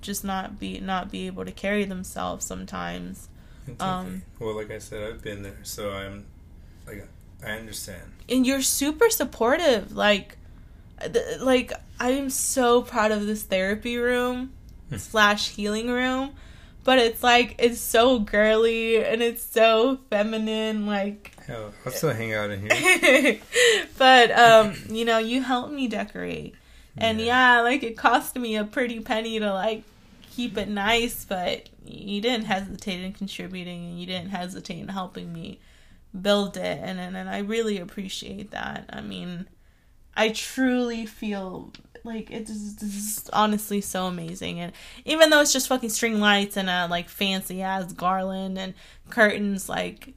just 0.00 0.24
not 0.24 0.58
be 0.58 0.80
not 0.80 1.10
be 1.10 1.26
able 1.26 1.44
to 1.44 1.52
carry 1.52 1.84
themselves 1.84 2.44
sometimes. 2.44 3.28
It's 3.66 3.82
um, 3.82 4.06
okay. 4.06 4.20
Well, 4.38 4.56
like 4.56 4.70
I 4.70 4.78
said, 4.78 5.02
I've 5.02 5.22
been 5.22 5.42
there, 5.42 5.58
so 5.62 5.92
I'm 5.92 6.26
like 6.86 7.06
I 7.44 7.52
understand. 7.52 8.02
And 8.28 8.46
you're 8.46 8.62
super 8.62 9.10
supportive. 9.10 9.96
Like, 9.96 10.36
th- 11.00 11.40
like 11.40 11.72
I 11.98 12.10
am 12.10 12.30
so 12.30 12.82
proud 12.82 13.12
of 13.12 13.26
this 13.26 13.42
therapy 13.42 13.96
room 13.96 14.52
hmm. 14.88 14.96
slash 14.96 15.50
healing 15.50 15.88
room, 15.88 16.34
but 16.84 16.98
it's 16.98 17.22
like 17.22 17.56
it's 17.58 17.80
so 17.80 18.18
girly 18.18 19.02
and 19.02 19.22
it's 19.22 19.42
so 19.42 19.98
feminine. 20.10 20.86
Like, 20.86 21.32
hell, 21.46 21.72
I'll 21.84 21.92
still 21.92 22.12
hang 22.12 22.34
out 22.34 22.50
in 22.50 22.70
here. 22.70 23.40
but 23.98 24.30
um, 24.32 24.74
you 24.88 25.04
know, 25.04 25.18
you 25.18 25.42
helped 25.42 25.72
me 25.72 25.88
decorate, 25.88 26.54
and 26.96 27.20
yeah. 27.20 27.56
yeah, 27.56 27.60
like 27.62 27.82
it 27.82 27.96
cost 27.96 28.36
me 28.36 28.56
a 28.56 28.64
pretty 28.64 29.00
penny 29.00 29.38
to 29.38 29.52
like 29.52 29.82
keep 30.40 30.56
it 30.56 30.68
nice, 30.68 31.26
but 31.26 31.68
you 31.84 32.22
didn't 32.22 32.46
hesitate 32.46 33.02
in 33.02 33.12
contributing 33.12 33.84
and 33.84 34.00
you 34.00 34.06
didn't 34.06 34.30
hesitate 34.30 34.78
in 34.78 34.88
helping 34.88 35.32
me 35.32 35.60
build 36.22 36.56
it 36.56 36.80
and, 36.82 36.98
and 36.98 37.16
and 37.16 37.28
I 37.28 37.40
really 37.40 37.78
appreciate 37.78 38.50
that. 38.52 38.86
I 38.90 39.02
mean, 39.02 39.46
I 40.16 40.30
truly 40.30 41.04
feel 41.04 41.72
like 42.04 42.30
it's 42.30 42.72
just 42.74 43.28
honestly 43.34 43.82
so 43.82 44.06
amazing 44.06 44.58
and 44.58 44.72
even 45.04 45.28
though 45.28 45.42
it's 45.42 45.52
just 45.52 45.68
fucking 45.68 45.90
string 45.90 46.18
lights 46.18 46.56
and 46.56 46.70
a 46.70 46.86
like 46.86 47.10
fancy 47.10 47.60
ass 47.60 47.92
garland 47.92 48.56
and 48.56 48.72
curtains 49.10 49.68
like 49.68 50.14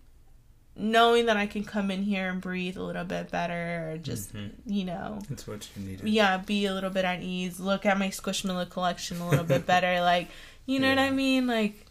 knowing 0.76 1.28
that 1.28 1.38
I 1.38 1.45
can 1.45 1.64
come 1.64 1.91
in 1.91 2.04
here 2.04 2.30
and 2.30 2.41
breathe 2.41 2.78
a 2.78 2.84
little 2.84 3.04
bit 3.04 3.30
better 3.30 3.91
or 3.91 3.98
just 3.98 4.34
mm-hmm. 4.34 4.50
you 4.66 4.86
know 4.86 5.20
it's 5.30 5.48
what 5.48 5.70
you 5.76 5.86
need 5.86 6.02
yeah 6.04 6.38
be 6.38 6.66
a 6.66 6.74
little 6.74 6.90
bit 6.90 7.06
at 7.06 7.22
ease 7.22 7.60
look 7.60 7.86
at 7.86 7.98
my 8.00 8.08
squishmallow 8.08 8.70
collection 8.70 9.20
a 9.22 9.30
little 9.30 9.45
bit 9.45 9.66
better 9.68 10.02
like 10.02 10.30
you 10.66 10.80
know 10.80 10.88
yeah. 10.88 10.95
what 10.95 11.02
I 11.02 11.10
mean 11.12 11.45
like 11.45 11.86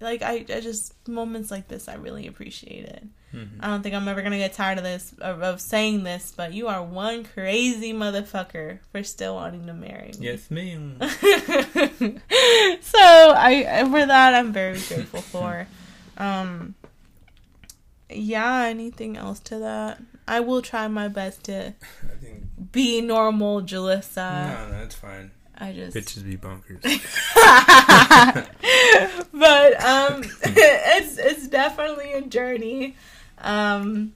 like 0.00 0.22
I, 0.22 0.44
I 0.48 0.60
just 0.60 0.94
moments 1.08 1.50
like 1.50 1.68
this 1.68 1.88
I 1.88 1.94
really 1.94 2.26
appreciate 2.26 2.84
it. 2.84 3.04
Mm-hmm. 3.34 3.60
I 3.60 3.68
don't 3.68 3.82
think 3.82 3.94
I'm 3.94 4.08
ever 4.08 4.22
gonna 4.22 4.38
get 4.38 4.52
tired 4.52 4.78
of 4.78 4.84
this 4.84 5.14
of, 5.20 5.42
of, 5.42 5.60
saying 5.60 6.04
this, 6.04 6.32
but 6.36 6.52
you 6.52 6.68
are 6.68 6.82
one 6.82 7.24
crazy 7.24 7.92
motherfucker 7.92 8.78
for 8.92 9.02
still 9.02 9.34
wanting 9.34 9.66
to 9.66 9.74
marry 9.74 10.12
me. 10.18 10.26
Yes, 10.26 10.50
ma'am. 10.50 10.96
so 11.00 12.98
I 12.98 13.86
for 13.90 14.06
that 14.06 14.34
I'm 14.34 14.52
very 14.52 14.80
grateful 14.80 15.22
for. 15.22 15.66
Um, 16.18 16.74
yeah. 18.10 18.64
Anything 18.64 19.16
else 19.16 19.40
to 19.40 19.58
that? 19.58 20.00
I 20.28 20.40
will 20.40 20.62
try 20.62 20.88
my 20.88 21.08
best 21.08 21.44
to 21.44 21.74
think... 22.20 22.72
be 22.72 23.00
normal, 23.00 23.62
Jalissa. 23.62 24.48
No, 24.48 24.76
no, 24.76 24.82
it's 24.82 24.94
fine. 24.94 25.30
I 25.58 25.72
just 25.72 25.96
bitches 25.96 26.24
be 26.24 26.36
bonkers. 26.36 26.82
but 29.32 29.82
um, 29.82 30.22
it's 30.42 31.16
it's 31.16 31.48
definitely 31.48 32.12
a 32.12 32.22
journey, 32.22 32.96
um, 33.38 34.12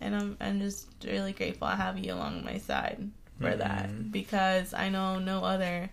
and 0.00 0.14
I'm 0.14 0.36
I'm 0.40 0.60
just 0.60 0.86
really 1.04 1.32
grateful 1.32 1.66
I 1.66 1.76
have 1.76 1.98
you 1.98 2.12
along 2.12 2.44
my 2.44 2.58
side 2.58 3.10
for 3.40 3.48
mm-hmm. 3.48 3.58
that 3.58 4.12
because 4.12 4.72
I 4.72 4.88
know 4.88 5.18
no 5.18 5.42
other 5.42 5.90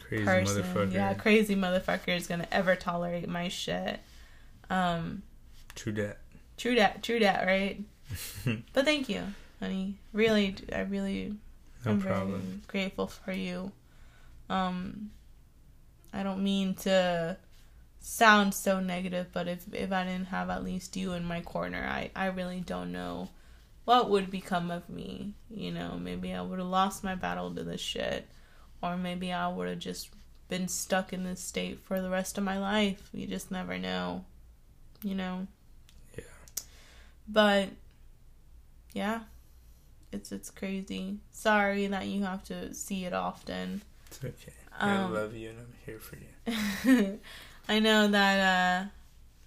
crazy 0.00 0.24
person, 0.24 0.62
motherfucker. 0.62 0.92
yeah, 0.92 1.14
crazy 1.14 1.54
motherfucker 1.54 2.16
is 2.16 2.26
gonna 2.26 2.48
ever 2.50 2.74
tolerate 2.74 3.28
my 3.28 3.48
shit. 3.48 4.00
Um, 4.68 5.22
true 5.76 5.92
that. 5.92 6.18
True 6.56 6.74
that. 6.76 7.02
True 7.02 7.20
that. 7.20 7.46
Right. 7.46 7.82
but 8.72 8.84
thank 8.84 9.08
you, 9.08 9.22
honey. 9.60 9.96
Really, 10.12 10.54
I 10.72 10.80
really 10.80 11.34
no 11.84 11.92
I'm 11.92 12.00
problem. 12.00 12.40
very 12.40 12.84
grateful 12.84 13.06
for 13.06 13.32
you. 13.32 13.72
Um, 14.48 15.10
I 16.12 16.22
don't 16.22 16.42
mean 16.42 16.74
to 16.76 17.36
sound 18.00 18.54
so 18.54 18.80
negative, 18.80 19.28
but 19.32 19.48
if 19.48 19.72
if 19.72 19.92
I 19.92 20.04
didn't 20.04 20.26
have 20.26 20.50
at 20.50 20.64
least 20.64 20.96
you 20.96 21.12
in 21.12 21.24
my 21.24 21.40
corner, 21.40 21.84
I 21.84 22.10
I 22.14 22.26
really 22.26 22.60
don't 22.60 22.92
know 22.92 23.28
what 23.84 24.10
would 24.10 24.30
become 24.30 24.70
of 24.70 24.88
me. 24.88 25.34
You 25.50 25.72
know, 25.72 25.98
maybe 25.98 26.32
I 26.32 26.42
would 26.42 26.58
have 26.58 26.68
lost 26.68 27.04
my 27.04 27.14
battle 27.14 27.54
to 27.54 27.64
this 27.64 27.80
shit, 27.80 28.28
or 28.82 28.96
maybe 28.96 29.32
I 29.32 29.48
would 29.48 29.68
have 29.68 29.78
just 29.78 30.10
been 30.48 30.68
stuck 30.68 31.12
in 31.12 31.24
this 31.24 31.40
state 31.40 31.80
for 31.84 32.00
the 32.00 32.10
rest 32.10 32.38
of 32.38 32.44
my 32.44 32.58
life. 32.58 33.08
You 33.12 33.26
just 33.26 33.50
never 33.50 33.78
know. 33.78 34.24
You 35.02 35.14
know. 35.14 35.46
But 37.28 37.68
yeah, 38.92 39.20
it's 40.12 40.32
it's 40.32 40.50
crazy. 40.50 41.18
Sorry 41.30 41.86
that 41.88 42.06
you 42.06 42.24
have 42.24 42.44
to 42.44 42.72
see 42.74 43.04
it 43.04 43.12
often. 43.12 43.82
It's 44.06 44.24
okay. 44.24 44.52
Um, 44.78 44.90
I 44.90 45.06
love 45.06 45.34
you 45.34 45.50
and 45.50 45.58
I'm 45.58 45.74
here 45.84 45.98
for 45.98 46.16
you. 46.16 47.18
I 47.68 47.78
know 47.78 48.08
that 48.08 48.86
uh 48.88 48.88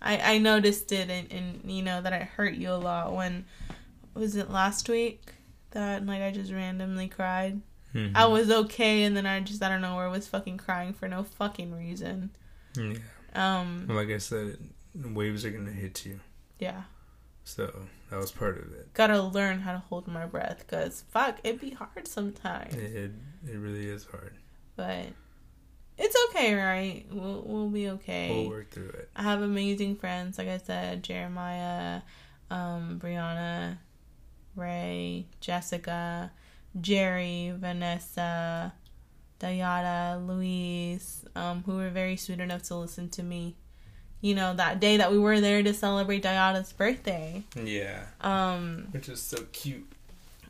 I 0.01 0.35
I 0.35 0.37
noticed 0.37 0.91
it 0.91 1.09
and, 1.09 1.31
and 1.31 1.71
you 1.71 1.83
know 1.83 2.01
that 2.01 2.13
it 2.13 2.23
hurt 2.23 2.53
you 2.53 2.71
a 2.71 2.75
lot 2.75 3.13
when 3.13 3.45
was 4.13 4.35
it 4.35 4.49
last 4.49 4.89
week 4.89 5.33
that 5.71 6.05
like 6.05 6.21
I 6.21 6.31
just 6.31 6.51
randomly 6.51 7.07
cried. 7.07 7.61
Mm-hmm. 7.93 8.15
I 8.15 8.25
was 8.25 8.51
okay 8.51 9.03
and 9.03 9.15
then 9.17 9.25
I 9.25 9.39
just 9.39 9.63
I 9.63 9.69
don't 9.69 9.81
know 9.81 9.95
where 9.95 10.05
I 10.05 10.11
was 10.11 10.27
fucking 10.27 10.57
crying 10.57 10.93
for 10.93 11.07
no 11.07 11.23
fucking 11.23 11.73
reason. 11.73 12.31
Yeah. 12.75 12.95
Um 13.33 13.85
like 13.87 14.09
I 14.09 14.17
said, 14.17 14.57
waves 14.95 15.45
are 15.45 15.51
gonna 15.51 15.71
hit 15.71 16.05
you. 16.05 16.19
Yeah. 16.59 16.83
So 17.49 17.73
that 18.11 18.19
was 18.19 18.31
part 18.31 18.59
of 18.59 18.71
it. 18.73 18.93
Gotta 18.93 19.19
learn 19.19 19.59
how 19.59 19.71
to 19.71 19.79
hold 19.79 20.07
my 20.07 20.27
breath, 20.27 20.67
cause 20.67 21.03
fuck, 21.09 21.39
it 21.43 21.59
be 21.59 21.71
hard 21.71 22.07
sometimes. 22.07 22.75
It 22.75 23.11
it 23.47 23.57
really 23.57 23.87
is 23.87 24.05
hard. 24.05 24.35
But 24.75 25.07
it's 25.97 26.15
okay, 26.29 26.53
right? 26.53 27.05
We'll 27.11 27.41
we'll 27.43 27.69
be 27.69 27.89
okay. 27.89 28.29
We'll 28.29 28.49
work 28.49 28.69
through 28.69 28.89
it. 28.89 29.09
I 29.15 29.23
have 29.23 29.41
amazing 29.41 29.95
friends, 29.95 30.37
like 30.37 30.47
I 30.47 30.59
said, 30.59 31.01
Jeremiah, 31.03 32.01
um, 32.51 32.99
Brianna, 33.03 33.79
Ray, 34.55 35.25
Jessica, 35.41 36.31
Jerry, 36.79 37.51
Vanessa, 37.57 38.73
Dayada, 39.39 40.23
Louise, 40.25 41.25
um, 41.35 41.63
who 41.65 41.77
were 41.77 41.89
very 41.89 42.15
sweet 42.15 42.39
enough 42.39 42.61
to 42.63 42.75
listen 42.75 43.09
to 43.09 43.23
me 43.23 43.55
you 44.21 44.35
know, 44.35 44.53
that 44.55 44.79
day 44.79 44.97
that 44.97 45.11
we 45.11 45.19
were 45.19 45.39
there 45.39 45.63
to 45.63 45.73
celebrate 45.73 46.21
Diana's 46.21 46.73
birthday. 46.73 47.43
Yeah. 47.55 48.05
Um, 48.21 48.87
which 48.91 49.09
is 49.09 49.21
so 49.21 49.43
cute. 49.51 49.89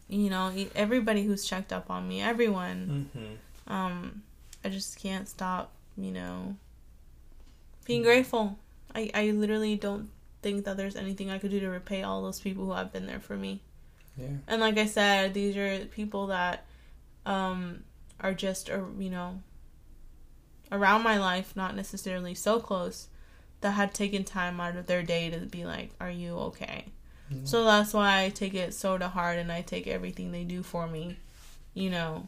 You 0.08 0.30
know, 0.30 0.52
everybody 0.76 1.24
who's 1.24 1.46
checked 1.46 1.72
up 1.72 1.91
on 1.91 2.08
me, 2.08 2.22
everyone. 2.22 3.10
Mm-hmm. 3.16 3.74
Um, 3.74 4.24
I 4.66 4.70
just 4.70 5.00
can't 5.00 5.30
stop, 5.30 5.72
you 5.98 6.12
know, 6.12 6.56
being 7.86 8.02
grateful. 8.02 8.58
I 8.96 9.12
I 9.14 9.32
literally 9.32 9.76
don't 9.76 10.10
think 10.41 10.66
that 10.66 10.78
there's 10.78 10.96
anything 10.96 11.30
I 11.30 11.38
could 11.38 11.52
do 11.52 11.60
to 11.60 11.70
repay 11.70 12.02
all 12.04 12.24
those 12.24 12.40
people 12.40 12.66
who 12.66 12.72
have 12.72 12.91
been 12.91 13.06
there 13.06 13.20
for 13.20 13.36
me. 13.36 13.62
Yeah. 14.18 14.28
And 14.48 14.62
like 14.62 14.78
I 14.78 14.86
said, 14.86 15.34
these 15.34 15.56
are 15.58 15.86
people 15.86 16.28
that 16.28 16.66
um, 17.26 17.84
are 18.20 18.34
just, 18.34 18.70
uh, 18.70 18.82
you 18.98 19.10
know, 19.10 19.41
around 20.72 21.04
my 21.04 21.18
life, 21.18 21.56
not 21.56 21.76
necessarily 21.76 22.36
so 22.36 22.60
close, 22.60 23.08
that 23.61 23.72
had 23.72 23.94
taken 23.94 24.23
time 24.23 24.60
out 24.61 24.76
of 24.76 24.88
their 24.88 25.03
day 25.03 25.30
to 25.30 25.40
be 25.40 25.65
like, 25.65 25.91
"Are 25.99 26.11
you 26.11 26.38
okay?" 26.38 26.86
Mhm. 27.31 27.48
So 27.48 27.64
that's 27.65 27.94
why 27.94 28.23
I 28.23 28.30
take 28.30 28.53
it 28.53 28.73
so 28.73 28.98
to 28.98 29.07
heart, 29.10 29.38
and 29.38 29.52
I 29.52 29.61
take 29.61 29.88
everything 29.88 30.31
they 30.31 30.44
do 30.44 30.64
for 30.64 30.88
me, 30.88 31.18
you 31.73 31.90
know, 31.90 32.27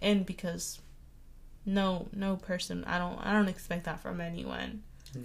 and 0.00 0.26
because 0.26 0.80
no, 1.66 2.08
no 2.12 2.36
person, 2.36 2.84
I 2.84 2.98
don't, 2.98 3.18
I 3.24 3.32
don't 3.32 3.48
expect 3.48 3.84
that 3.84 4.00
from 4.00 4.20
anyone. 4.20 4.82
Yeah, 5.14 5.22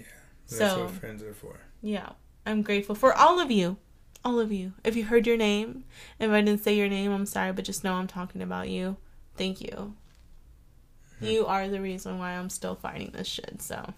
that's 0.47 0.57
So- 0.57 0.85
what 0.85 0.91
friends 0.93 1.21
are 1.23 1.33
for. 1.33 1.59
Yeah, 1.81 2.11
I'm 2.45 2.61
grateful 2.61 2.95
for 2.95 3.13
all 3.13 3.39
of 3.39 3.51
you. 3.51 3.77
All 4.23 4.39
of 4.39 4.51
you. 4.51 4.73
If 4.83 4.95
you 4.97 5.05
heard 5.05 5.25
your 5.27 5.37
name, 5.37 5.83
if 6.19 6.29
I 6.29 6.41
didn't 6.41 6.61
say 6.63 6.75
your 6.75 6.89
name, 6.89 7.11
I'm 7.11 7.25
sorry, 7.25 7.51
but 7.53 7.63
just 7.65 7.83
know 7.83 7.93
I'm 7.95 8.07
talking 8.07 8.41
about 8.41 8.69
you. 8.69 8.97
Thank 9.37 9.61
you. 9.61 9.95
Hmm. 11.19 11.25
You 11.25 11.45
are 11.45 11.67
the 11.67 11.81
reason 11.81 12.17
why 12.19 12.31
I'm 12.33 12.49
still 12.49 12.75
fighting 12.75 13.11
this 13.13 13.27
shit, 13.27 13.61
so. 13.61 13.93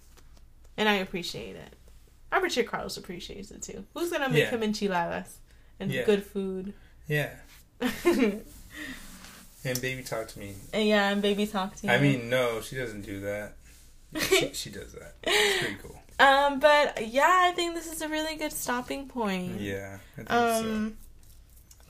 And 0.78 0.88
I 0.90 0.94
appreciate 0.96 1.56
it. 1.56 1.74
I'm 2.32 2.40
pretty 2.40 2.54
sure 2.56 2.64
Carlos 2.64 2.98
appreciates 2.98 3.52
it 3.52 3.62
too. 3.62 3.86
Who's 3.94 4.10
gonna 4.12 4.30
make 4.30 4.40
Yeah. 4.44 4.50
him 4.52 4.64
enchiladas 4.64 5.38
and 5.80 5.92
Yeah. 5.92 6.06
good 6.06 6.26
food? 6.26 6.74
Yeah. 7.08 7.32
and 7.80 8.46
And 9.64 9.80
baby 9.82 10.02
talk 10.02 10.28
to 10.30 10.40
me. 10.40 10.56
yeah, 10.74 11.10
and 11.10 11.22
baby 11.22 11.46
talk 11.46 11.76
to 11.78 11.88
you. 11.88 11.94
I 11.94 12.00
mean, 12.00 12.30
no, 12.30 12.62
she 12.62 12.76
doesn't 12.76 13.02
do 13.02 13.20
that. 13.22 13.54
She, 14.20 14.50
she 14.54 14.70
does 14.72 14.94
that. 14.94 15.14
It's 15.24 15.60
pretty 15.60 15.78
cool. 15.84 16.02
um, 16.20 16.60
but 16.60 17.08
yeah, 17.08 17.30
I 17.50 17.52
think 17.52 17.76
this 17.76 17.92
is 17.92 18.02
a 18.02 18.08
really 18.08 18.36
good 18.38 18.54
stopping 18.54 19.08
point. 19.08 19.60
Yeah. 19.62 20.00
I 20.14 20.16
think 20.16 20.32
Um, 20.32 20.98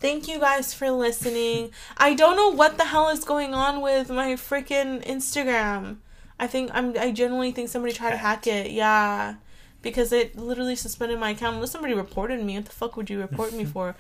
thank 0.02 0.28
you 0.28 0.40
guys 0.40 0.74
for 0.74 0.92
listening. 0.92 1.72
I 1.98 2.14
don't 2.14 2.36
know 2.36 2.50
what 2.50 2.78
the 2.78 2.86
hell 2.86 3.08
is 3.10 3.24
going 3.24 3.54
on 3.54 3.80
with 3.82 4.10
my 4.10 4.34
freaking 4.34 5.06
Instagram. 5.06 5.98
I 6.42 6.48
think 6.48 6.72
I'm. 6.74 6.98
I 6.98 7.12
genuinely 7.12 7.52
think 7.52 7.70
somebody 7.70 7.94
tried 7.94 8.12
to 8.12 8.18
hack 8.18 8.48
it. 8.48 8.72
Yeah, 8.72 9.36
because 9.84 10.12
it 10.12 10.36
literally 10.36 10.76
suspended 10.76 11.20
my 11.20 11.30
account. 11.30 11.56
Unless 11.56 11.72
somebody 11.72 11.94
reported 11.94 12.44
me, 12.44 12.56
what 12.56 12.66
the 12.66 12.72
fuck 12.72 12.98
would 12.98 13.10
you 13.10 13.20
report 13.22 13.54
me 13.54 13.64
for? 13.76 13.96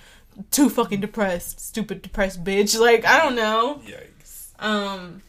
Too 0.49 0.69
fucking 0.69 1.01
depressed, 1.01 1.59
stupid 1.59 2.01
depressed 2.01 2.43
bitch. 2.43 2.77
Like 2.89 3.05
I 3.05 3.22
don't 3.22 3.35
know. 3.35 3.81
Yikes. 3.85 4.47
Um, 4.59 5.22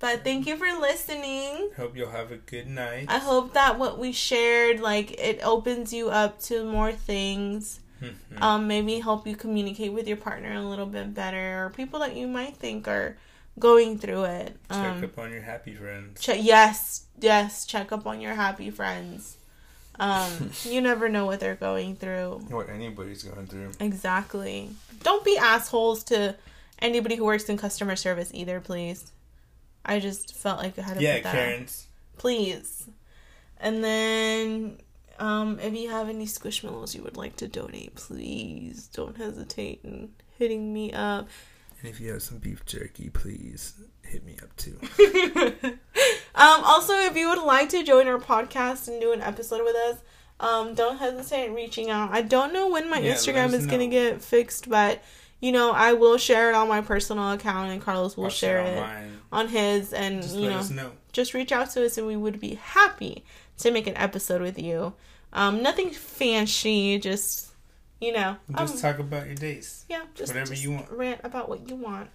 but 0.00 0.24
thank 0.24 0.46
you 0.48 0.56
for 0.56 0.66
listening. 0.80 1.70
Hope 1.76 1.96
you'll 1.96 2.10
have 2.10 2.32
a 2.32 2.38
good 2.38 2.66
night. 2.66 3.06
I 3.08 3.18
hope 3.18 3.52
that 3.54 3.78
what 3.78 3.98
we 3.98 4.12
shared, 4.12 4.80
like, 4.80 5.12
it 5.20 5.40
opens 5.44 5.92
you 5.92 6.08
up 6.10 6.40
to 6.44 6.64
more 6.64 6.90
things. 6.92 7.80
Mhm. 8.02 8.40
um, 8.40 8.66
maybe 8.66 8.98
help 9.00 9.26
you 9.26 9.36
communicate 9.36 9.92
with 9.92 10.08
your 10.08 10.16
partner 10.16 10.54
a 10.54 10.62
little 10.62 10.86
bit 10.86 11.12
better, 11.14 11.66
or 11.66 11.68
people 11.70 12.00
that 12.00 12.16
you 12.16 12.26
might 12.26 12.56
think 12.56 12.88
are 12.88 13.18
going 13.60 13.98
through 13.98 14.24
it. 14.24 14.56
Check 14.70 14.78
Um, 14.78 15.04
up 15.04 15.18
on 15.18 15.30
your 15.32 15.42
happy 15.42 15.74
friends. 15.74 16.20
che- 16.20 16.40
yes, 16.40 17.04
yes, 17.20 17.64
check 17.66 17.92
up 17.92 18.06
on 18.06 18.20
your 18.20 18.34
happy 18.34 18.70
friends. 18.70 19.36
Um, 19.98 20.50
you 20.64 20.80
never 20.80 21.08
know 21.08 21.26
what 21.26 21.40
they're 21.40 21.54
going 21.54 21.94
through. 21.96 22.40
What 22.48 22.68
anybody's 22.70 23.22
going 23.22 23.46
through. 23.46 23.72
Exactly. 23.80 24.70
Don't 25.02 25.24
be 25.24 25.36
assholes 25.36 26.02
to 26.04 26.36
anybody 26.80 27.16
who 27.16 27.24
works 27.24 27.48
in 27.48 27.56
customer 27.58 27.96
service 27.96 28.30
either, 28.34 28.60
please. 28.60 29.12
I 29.84 30.00
just 30.00 30.34
felt 30.34 30.58
like 30.58 30.78
I 30.78 30.82
had 30.82 30.96
to 30.96 31.02
Yeah, 31.02 31.14
put 31.16 31.22
that 31.24 31.28
out. 31.28 31.34
Karen's. 31.34 31.86
please. 32.18 32.86
And 33.58 33.84
then, 33.84 34.78
um, 35.18 35.58
if 35.60 35.74
you 35.74 35.90
have 35.90 36.08
any 36.08 36.24
squishmallows 36.26 36.94
you 36.94 37.02
would 37.02 37.16
like 37.18 37.36
to 37.36 37.48
donate, 37.48 37.94
please 37.94 38.88
don't 38.92 39.16
hesitate 39.18 39.80
in 39.84 40.10
hitting 40.38 40.72
me 40.72 40.92
up. 40.94 41.28
And 41.80 41.88
if 41.90 42.00
you 42.00 42.12
have 42.12 42.22
some 42.22 42.38
beef 42.38 42.64
jerky, 42.66 43.08
please 43.10 43.74
hit 44.02 44.24
me 44.24 44.36
up 44.42 44.54
too. 44.56 44.78
um, 46.34 46.64
also, 46.64 46.92
if 46.94 47.16
you 47.16 47.28
would 47.30 47.42
like 47.42 47.68
to 47.70 47.82
join 47.82 48.06
our 48.06 48.18
podcast 48.18 48.88
and 48.88 49.00
do 49.00 49.12
an 49.12 49.20
episode 49.22 49.64
with 49.64 49.76
us, 49.76 49.96
um, 50.40 50.74
don't 50.74 50.98
hesitate 50.98 51.46
in 51.46 51.54
reaching 51.54 51.90
out. 51.90 52.10
I 52.12 52.22
don't 52.22 52.52
know 52.52 52.68
when 52.70 52.88
my 52.90 52.98
Yeah, 52.98 53.14
Instagram 53.14 53.52
is 53.54 53.66
gonna 53.66 53.86
get 53.88 54.22
fixed, 54.22 54.68
but 54.68 55.02
you 55.40 55.52
know, 55.52 55.72
I 55.72 55.94
will 55.94 56.18
share 56.18 56.50
it 56.50 56.54
on 56.54 56.68
my 56.68 56.82
personal 56.82 57.32
account, 57.32 57.70
and 57.70 57.80
Carlos 57.80 58.16
will 58.16 58.24
I'll 58.24 58.30
share 58.30 58.60
it 58.60 58.76
online. 58.78 59.20
on 59.32 59.48
his, 59.48 59.92
and 59.94 60.22
Just 60.22 60.36
you 60.36 60.50
know, 60.50 60.62
know. 60.68 60.92
just 61.12 61.32
reach 61.34 61.50
out 61.52 61.70
to 61.70 61.84
us 61.86 61.96
and 61.96 62.06
we 62.06 62.16
would 62.16 62.40
be 62.40 62.56
happy 62.56 63.24
to 63.58 63.70
make 63.70 63.86
an 63.86 63.96
episode 63.96 64.42
with 64.42 64.58
you. 64.58 64.92
Um, 65.32 65.62
nothing 65.62 65.90
fancy, 65.90 66.98
just 66.98 67.49
you 68.00 68.12
know, 68.12 68.36
Just 68.58 68.74
um, 68.76 68.80
talk 68.80 68.98
about 69.00 69.26
your 69.26 69.34
days. 69.34 69.84
yeah, 69.88 70.02
just 70.14 70.32
whatever 70.32 70.50
just 70.50 70.62
you 70.64 70.72
want. 70.72 70.90
Rant 70.90 71.20
about 71.24 71.48
what 71.48 71.68
you 71.68 71.76
want. 71.76 72.08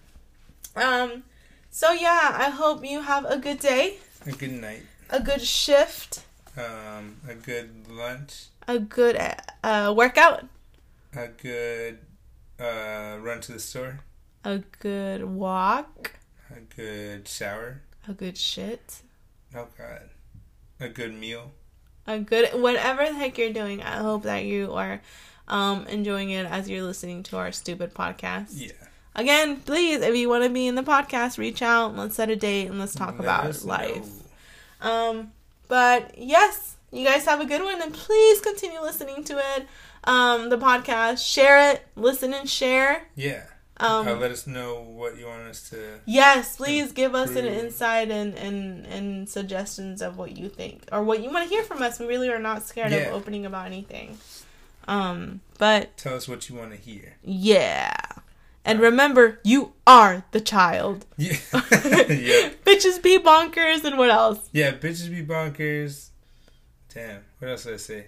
Um, 0.74 1.22
so 1.70 1.92
yeah, 1.92 2.36
I 2.38 2.50
hope 2.50 2.84
you 2.84 3.02
have 3.02 3.24
a 3.24 3.38
good 3.38 3.60
day, 3.60 3.98
A 4.26 4.32
good 4.32 4.52
night. 4.52 4.82
a 5.10 5.20
good 5.20 5.42
shift, 5.42 6.24
Um, 6.56 7.16
a 7.28 7.34
good 7.34 7.88
lunch. 7.88 8.46
a 8.68 8.78
good 8.78 9.16
uh, 9.62 9.92
workout, 9.96 10.44
A 11.14 11.28
good 11.28 11.98
uh, 12.58 13.18
run 13.20 13.40
to 13.42 13.52
the 13.52 13.60
store. 13.60 14.00
a 14.44 14.58
good 14.80 15.24
walk, 15.24 16.12
A 16.50 16.60
good 16.60 17.28
shower. 17.28 17.82
a 18.08 18.12
good 18.12 18.36
shit, 18.36 19.02
Oh 19.54 19.68
God. 19.78 20.10
A 20.80 20.88
good 20.90 21.14
meal. 21.14 21.52
a 22.06 22.18
good 22.18 22.50
whatever 22.60 23.04
the 23.06 23.14
heck 23.14 23.38
you're 23.38 23.52
doing. 23.52 23.82
I 23.82 23.96
hope 23.96 24.24
that 24.24 24.44
you 24.44 24.74
are 24.74 25.00
um 25.48 25.86
enjoying 25.86 26.30
it 26.30 26.46
as 26.46 26.68
you're 26.68 26.82
listening 26.82 27.22
to 27.24 27.36
our 27.36 27.52
stupid 27.52 27.94
podcast. 27.94 28.48
Yeah. 28.52 28.72
Again, 29.14 29.56
please, 29.58 30.02
if 30.02 30.14
you 30.14 30.28
want 30.28 30.44
to 30.44 30.50
be 30.50 30.66
in 30.66 30.74
the 30.74 30.82
podcast, 30.82 31.38
reach 31.38 31.62
out. 31.62 31.96
Let's 31.96 32.16
set 32.16 32.28
a 32.28 32.36
date 32.36 32.66
and 32.68 32.78
let's 32.78 32.94
talk 32.94 33.12
Let 33.18 33.20
about 33.20 33.64
life. 33.64 34.04
know. 34.82 34.90
Um, 34.90 35.32
but 35.68 36.18
yes, 36.18 36.76
you 36.92 37.04
guys 37.06 37.24
have 37.24 37.40
a 37.40 37.46
good 37.46 37.62
one, 37.62 37.80
and 37.80 37.94
please 37.94 38.40
continue 38.42 38.80
listening 38.80 39.24
to 39.24 39.38
it. 39.56 39.66
Um, 40.04 40.50
the 40.50 40.58
podcast, 40.58 41.26
share 41.26 41.72
it, 41.72 41.86
listen 41.96 42.34
and 42.34 42.48
share. 42.48 43.08
Yeah. 43.16 43.44
Um, 43.78 44.06
uh, 44.08 44.14
let 44.14 44.30
us 44.30 44.46
know 44.46 44.80
what 44.80 45.18
you 45.18 45.26
want 45.26 45.42
us 45.48 45.68
to. 45.70 46.00
yes, 46.06 46.56
please 46.56 46.92
give 46.92 47.14
us 47.14 47.36
an 47.36 47.44
insight 47.44 48.10
and, 48.10 48.34
and 48.36 48.86
and 48.86 49.28
suggestions 49.28 50.00
of 50.00 50.16
what 50.16 50.36
you 50.36 50.48
think 50.48 50.84
or 50.92 51.02
what 51.02 51.22
you 51.22 51.30
want 51.30 51.44
to 51.44 51.48
hear 51.54 51.62
from 51.62 51.82
us. 51.82 51.98
We 51.98 52.06
really 52.06 52.30
are 52.30 52.38
not 52.38 52.62
scared 52.64 52.92
Yeah. 52.92 53.08
of 53.08 53.14
opening 53.14 53.44
about 53.44 53.66
anything. 53.66 54.16
Um, 54.88 55.40
but 55.58 55.96
Tell 55.96 56.14
us 56.14 56.28
what 56.28 56.48
you 56.48 56.56
want 56.56 56.70
to 56.72 56.76
hear. 56.76 57.14
yeah. 57.22 57.92
And 58.64 58.80
remember, 58.80 59.38
you 59.44 59.74
are 59.86 60.24
the 60.32 60.40
child. 60.40 61.06
Yeah. 61.16 61.36
yeah. 61.52 62.50
Bitches 62.64 63.00
be 63.00 63.16
bonkers 63.18 63.84
and 63.84 63.96
what 63.96 64.10
else? 64.10 64.48
Yeah. 64.52 64.72
Bitches 64.72 65.08
be 65.08 65.24
bonkers. 65.24 66.08
Damn. 66.92 67.22
What 67.38 67.50
else 67.52 67.62
did 67.64 67.74
I 67.74 67.76
say? 67.76 68.06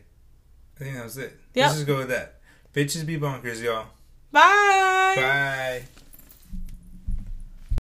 I 0.76 0.78
think 0.84 0.96
that 0.96 1.04
was 1.04 1.16
it. 1.16 1.36
Yep. 1.54 1.64
Let's 1.64 1.74
just 1.74 1.86
go 1.86 1.98
with 1.98 2.08
that. 2.08 2.40
Bitches 2.74 3.06
be 3.06 3.16
bonkers, 3.18 3.62
y'all. 3.62 3.86
Bye. 4.32 5.12
Bye. 5.16 5.82